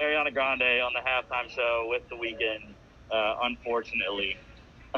Ariana 0.00 0.32
Grande 0.32 0.80
on 0.82 0.92
the 0.92 1.00
halftime 1.00 1.48
show 1.50 1.86
with 1.88 2.08
The 2.08 2.16
Weeknd, 2.16 2.72
uh, 3.10 3.36
unfortunately. 3.42 4.36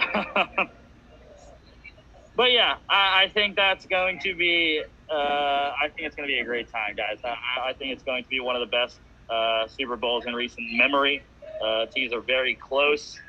but 2.36 2.52
yeah, 2.52 2.76
I, 2.88 3.24
I 3.24 3.30
think 3.32 3.56
that's 3.56 3.86
going 3.86 4.18
to 4.20 4.34
be. 4.34 4.82
Uh, 5.10 5.14
I 5.14 5.90
think 5.94 6.06
it's 6.06 6.16
going 6.16 6.28
to 6.28 6.32
be 6.32 6.40
a 6.40 6.44
great 6.44 6.70
time, 6.72 6.96
guys. 6.96 7.18
I, 7.24 7.68
I 7.68 7.72
think 7.74 7.92
it's 7.92 8.02
going 8.02 8.24
to 8.24 8.30
be 8.30 8.40
one 8.40 8.56
of 8.56 8.60
the 8.60 8.66
best 8.66 8.98
uh, 9.28 9.66
Super 9.68 9.96
Bowls 9.96 10.26
in 10.26 10.34
recent 10.34 10.72
memory. 10.72 11.22
Uh, 11.62 11.86
teams 11.86 12.12
are 12.12 12.20
very 12.20 12.54
close. 12.54 13.20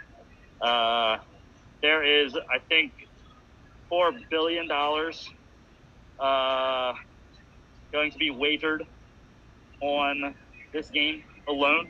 Uh, 0.62 1.18
there 1.82 2.03
is, 2.03 2.36
I 2.36 2.60
think, 2.60 3.05
four 3.96 4.12
billion 4.30 4.68
dollars 4.68 5.30
uh, 6.20 6.92
going 7.94 8.12
to 8.12 8.18
be 8.18 8.30
wagered 8.30 8.86
on 9.80 10.36
this 10.74 10.90
game 10.90 11.24
alone. 11.48 11.88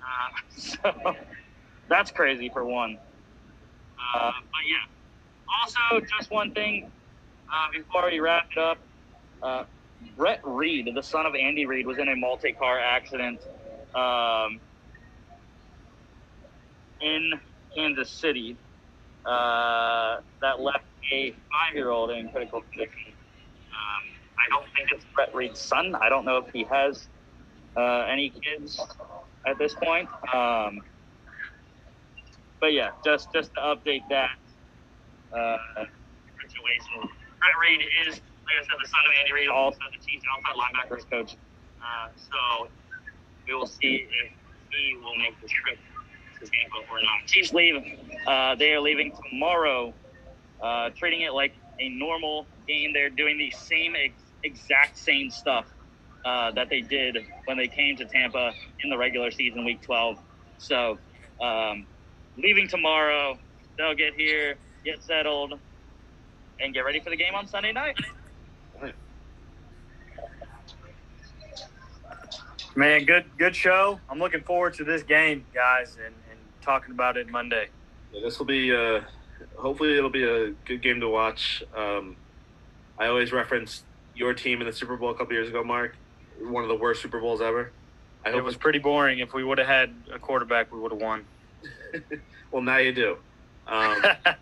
Uh, 0.00 0.38
so 0.56 1.16
that's 1.88 2.12
crazy 2.12 2.48
for 2.50 2.64
one. 2.64 2.96
Uh, 4.14 4.30
but 4.30 4.60
yeah. 4.64 5.60
Also, 5.60 6.06
just 6.16 6.30
one 6.30 6.52
thing 6.52 6.88
uh, 7.52 7.66
before 7.72 8.08
we 8.08 8.20
wrap 8.20 8.46
it 8.52 8.58
up. 8.58 8.78
Uh, 9.42 9.64
Britt 10.16 10.38
Reid, 10.44 10.88
the 10.94 11.02
son 11.02 11.26
of 11.26 11.34
Andy 11.34 11.66
Reid, 11.66 11.84
was 11.84 11.98
in 11.98 12.08
a 12.08 12.14
multi-car 12.14 12.78
accident 12.78 13.40
um, 13.92 14.60
in 17.00 17.32
Kansas 17.74 18.08
City 18.08 18.56
uh, 19.26 20.20
that 20.40 20.60
left 20.60 20.84
a 21.10 21.30
five-year-old 21.30 22.10
in 22.10 22.30
critical 22.30 22.60
condition. 22.62 23.12
Um, 23.72 24.04
I 24.38 24.48
don't 24.50 24.66
think 24.74 24.88
it's 24.92 25.04
Britt 25.14 25.34
Reid's 25.34 25.60
son. 25.60 25.94
I 25.94 26.08
don't 26.08 26.24
know 26.24 26.36
if 26.36 26.52
he 26.52 26.64
has 26.64 27.08
uh, 27.76 28.06
any 28.10 28.30
kids 28.30 28.80
at 29.46 29.58
this 29.58 29.74
point. 29.74 30.08
Um, 30.34 30.80
but 32.60 32.72
yeah, 32.72 32.90
just 33.04 33.32
just 33.34 33.52
to 33.54 33.60
update 33.60 34.02
that 34.10 34.30
uh, 35.36 35.56
situation. 36.40 37.00
Britt 37.00 37.56
Reid 37.60 37.80
is, 38.06 38.14
like 38.14 38.56
I 38.60 38.62
said, 38.62 38.78
the 38.82 38.88
son 38.88 39.00
of 39.06 39.12
Andy 39.20 39.32
Reid, 39.32 39.48
also 39.48 39.78
the 39.90 40.04
Chiefs 40.06 40.24
outside 40.32 40.56
linebackers 40.56 41.10
coach. 41.10 41.36
Uh, 41.80 42.08
so 42.16 42.68
we 43.46 43.54
will 43.54 43.66
see 43.66 44.06
if 44.22 44.32
he 44.70 44.96
will 45.02 45.16
make 45.16 45.40
the 45.40 45.48
trip 45.48 45.78
to 46.38 46.46
Tampa 46.46 46.90
or 46.90 47.02
not. 47.02 47.26
Chiefs 47.26 47.52
leave. 47.52 47.82
Uh, 48.26 48.54
they 48.54 48.72
are 48.72 48.80
leaving 48.80 49.12
tomorrow, 49.30 49.92
uh, 50.62 50.90
treating 50.90 51.22
it 51.22 51.32
like 51.32 51.54
a 51.80 51.88
normal 51.88 52.46
game. 52.66 52.92
They're 52.92 53.10
doing 53.10 53.38
the 53.38 53.50
same 53.50 53.94
ex- 53.96 54.14
exact 54.44 54.96
same 54.96 55.30
stuff 55.30 55.66
uh, 56.24 56.52
that 56.52 56.68
they 56.68 56.80
did 56.80 57.18
when 57.46 57.56
they 57.56 57.68
came 57.68 57.96
to 57.96 58.04
Tampa 58.04 58.52
in 58.82 58.90
the 58.90 58.96
regular 58.96 59.30
season, 59.30 59.64
Week 59.64 59.80
12. 59.82 60.18
So, 60.58 60.98
um, 61.40 61.86
leaving 62.36 62.68
tomorrow, 62.68 63.38
they'll 63.76 63.94
get 63.94 64.14
here, 64.14 64.54
get 64.84 65.02
settled, 65.02 65.58
and 66.60 66.72
get 66.72 66.84
ready 66.84 67.00
for 67.00 67.10
the 67.10 67.16
game 67.16 67.34
on 67.34 67.46
Sunday 67.46 67.72
night. 67.72 67.96
Man, 72.74 73.04
good 73.04 73.26
good 73.36 73.54
show. 73.54 74.00
I'm 74.08 74.18
looking 74.18 74.40
forward 74.40 74.72
to 74.74 74.84
this 74.84 75.02
game, 75.02 75.44
guys, 75.52 75.96
and, 75.96 76.14
and 76.30 76.40
talking 76.62 76.92
about 76.92 77.18
it 77.18 77.28
Monday. 77.28 77.68
Yeah, 78.12 78.22
this 78.22 78.38
will 78.38 78.46
be. 78.46 78.74
Uh, 78.74 79.00
hopefully, 79.56 79.96
it'll 79.96 80.10
be 80.10 80.24
a 80.24 80.50
good 80.64 80.82
game 80.82 81.00
to 81.00 81.08
watch. 81.08 81.62
Um, 81.76 82.16
I 82.98 83.06
always 83.06 83.32
reference 83.32 83.82
your 84.14 84.34
team 84.34 84.60
in 84.60 84.66
the 84.66 84.72
Super 84.72 84.96
Bowl 84.96 85.10
a 85.10 85.14
couple 85.14 85.32
years 85.34 85.48
ago, 85.48 85.64
Mark. 85.64 85.96
One 86.40 86.62
of 86.62 86.68
the 86.68 86.76
worst 86.76 87.02
Super 87.02 87.20
Bowls 87.20 87.40
ever. 87.40 87.70
I 88.24 88.28
It 88.28 88.34
hope 88.34 88.44
was 88.44 88.56
pretty 88.56 88.78
boring. 88.78 89.18
If 89.18 89.34
we 89.34 89.42
would 89.44 89.58
have 89.58 89.66
had 89.66 89.94
a 90.12 90.18
quarterback, 90.18 90.72
we 90.72 90.78
would 90.80 90.92
have 90.92 91.00
won. 91.00 91.24
well, 92.50 92.62
now 92.62 92.78
you 92.78 92.92
do. 92.92 93.16
Um, 93.66 94.02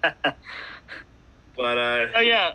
but 1.56 1.78
uh, 1.78 2.06
Oh 2.16 2.20
yeah. 2.20 2.54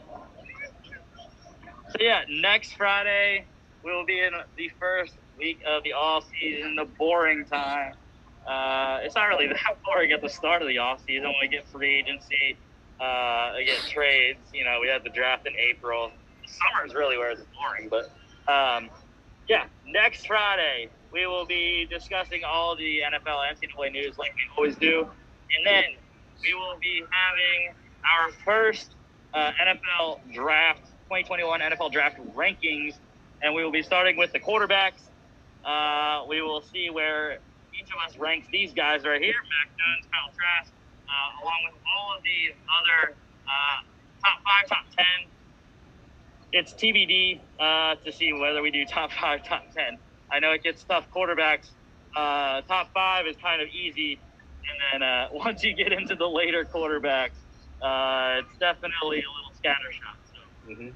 So 1.90 1.98
yeah, 2.00 2.24
next 2.30 2.74
Friday 2.74 3.46
we 3.84 3.92
will 3.92 4.06
be 4.06 4.20
in 4.20 4.34
the 4.58 4.70
first 4.80 5.14
week 5.38 5.60
of 5.66 5.84
the 5.84 5.94
off 5.94 6.26
season, 6.40 6.76
the 6.76 6.86
boring 6.86 7.46
time. 7.46 7.94
Uh, 8.46 9.00
it's 9.02 9.16
not 9.16 9.26
really 9.26 9.48
that 9.54 9.78
boring 9.84 10.12
at 10.12 10.22
the 10.22 10.30
start 10.30 10.62
of 10.62 10.68
the 10.68 10.76
offseason. 10.76 11.24
when 11.24 11.36
we 11.42 11.48
get 11.48 11.68
free 11.68 11.96
agency, 11.96 12.58
uh, 13.00 13.54
we 13.56 13.66
get 13.66 13.80
trades. 13.90 14.40
You 14.54 14.64
know, 14.64 14.80
we 14.82 14.88
had 14.88 15.04
the 15.04 15.10
draft 15.10 15.48
in 15.48 15.54
April. 15.56 16.12
Summer 16.46 16.86
is 16.86 16.94
really 16.94 17.18
where 17.18 17.32
it's 17.32 17.42
boring, 17.56 17.90
but 17.90 18.06
um, 18.52 18.90
yeah, 19.48 19.66
next 19.88 20.28
Friday 20.28 20.90
we 21.12 21.26
will 21.26 21.46
be 21.46 21.88
discussing 21.90 22.44
all 22.44 22.76
the 22.76 23.00
NFL 23.00 23.50
and 23.50 23.60
NCAA 23.60 23.92
news 23.92 24.18
like 24.18 24.34
we 24.36 24.42
always 24.56 24.76
do, 24.76 25.02
and 25.02 25.66
then 25.66 25.84
we 26.42 26.54
will 26.54 26.78
be 26.80 27.04
having 27.10 27.76
our 28.06 28.32
first 28.44 28.92
uh, 29.34 29.52
NFL 29.60 30.20
draft, 30.34 30.82
2021 31.06 31.62
NFL 31.62 31.92
draft 31.92 32.18
rankings, 32.36 32.94
and 33.42 33.54
we 33.56 33.64
will 33.64 33.72
be 33.72 33.82
starting 33.82 34.18
with 34.18 34.32
the 34.32 34.40
quarterbacks. 34.40 35.02
Uh, 35.64 36.26
we 36.28 36.42
will 36.42 36.62
see 36.62 36.90
where 36.90 37.40
each 37.80 37.90
of 37.92 38.00
us 38.08 38.18
ranks 38.20 38.48
these 38.52 38.74
guys 38.74 39.06
right 39.06 39.22
here, 39.22 39.36
Mac 39.38 39.70
Jones, 39.76 40.06
Kyle 40.12 40.32
Trask, 40.36 40.74
uh, 41.10 41.44
along 41.44 41.62
with 41.72 41.78
all 41.96 42.18
of 42.18 42.24
these 42.24 42.54
other 42.68 43.18
uh, 43.48 43.78
top 44.24 44.40
five, 44.46 44.66
top 44.70 44.86
ten. 44.96 45.30
It's 46.54 46.74
TBD 46.74 47.42
uh, 47.60 47.96
to 48.06 48.12
see 48.12 48.34
whether 48.34 48.62
we 48.62 48.72
do 48.72 48.86
top 48.86 49.12
five, 49.14 49.44
top 49.44 49.64
ten. 49.76 50.00
I 50.32 50.40
know 50.40 50.52
it 50.54 50.64
gets 50.64 50.84
tough 50.86 51.08
quarterbacks. 51.16 51.72
Uh, 52.16 52.62
top 52.64 52.92
five 52.94 53.28
is 53.28 53.38
kind 53.44 53.62
of 53.62 53.70
easy 53.70 54.22
and 54.94 55.04
then 55.04 55.10
uh, 55.10 55.26
once 55.34 55.64
you 55.64 55.76
get 55.76 55.94
into 55.94 56.16
the 56.16 56.28
later 56.28 56.66
quarterbacks, 56.66 57.40
uh, 57.84 58.42
it's 58.42 58.58
definitely 58.60 59.20
a 59.24 59.32
little 59.32 59.54
scattershot. 59.56 60.20
So 60.26 60.40
Mm-hmm. 60.70 60.90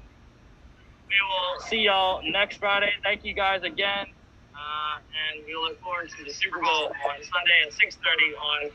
we 1.08 1.16
will 1.28 1.60
see 1.68 1.82
y'all 1.86 2.20
next 2.32 2.58
Friday. 2.58 2.90
Thank 3.04 3.24
you 3.24 3.34
guys 3.34 3.62
again, 3.64 4.06
uh, 4.54 4.98
and 5.32 5.44
we 5.46 5.54
look 5.54 5.80
forward 5.82 6.10
to 6.10 6.24
the 6.24 6.32
Super 6.32 6.60
Bowl 6.60 6.86
on 6.88 7.16
Sunday 7.22 7.66
at 7.66 7.72
6:30 7.72 8.36
on 8.38 8.70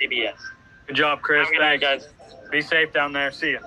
CBS. 0.00 0.36
Good 0.86 0.96
job, 0.96 1.20
Chris. 1.22 1.46
Have 1.46 1.48
a 1.48 1.52
good 1.52 1.60
night, 1.60 1.80
Thanks. 1.80 2.06
guys. 2.06 2.50
Be 2.50 2.62
safe 2.62 2.92
down 2.92 3.12
there. 3.12 3.30
See 3.30 3.50
you. 3.50 3.60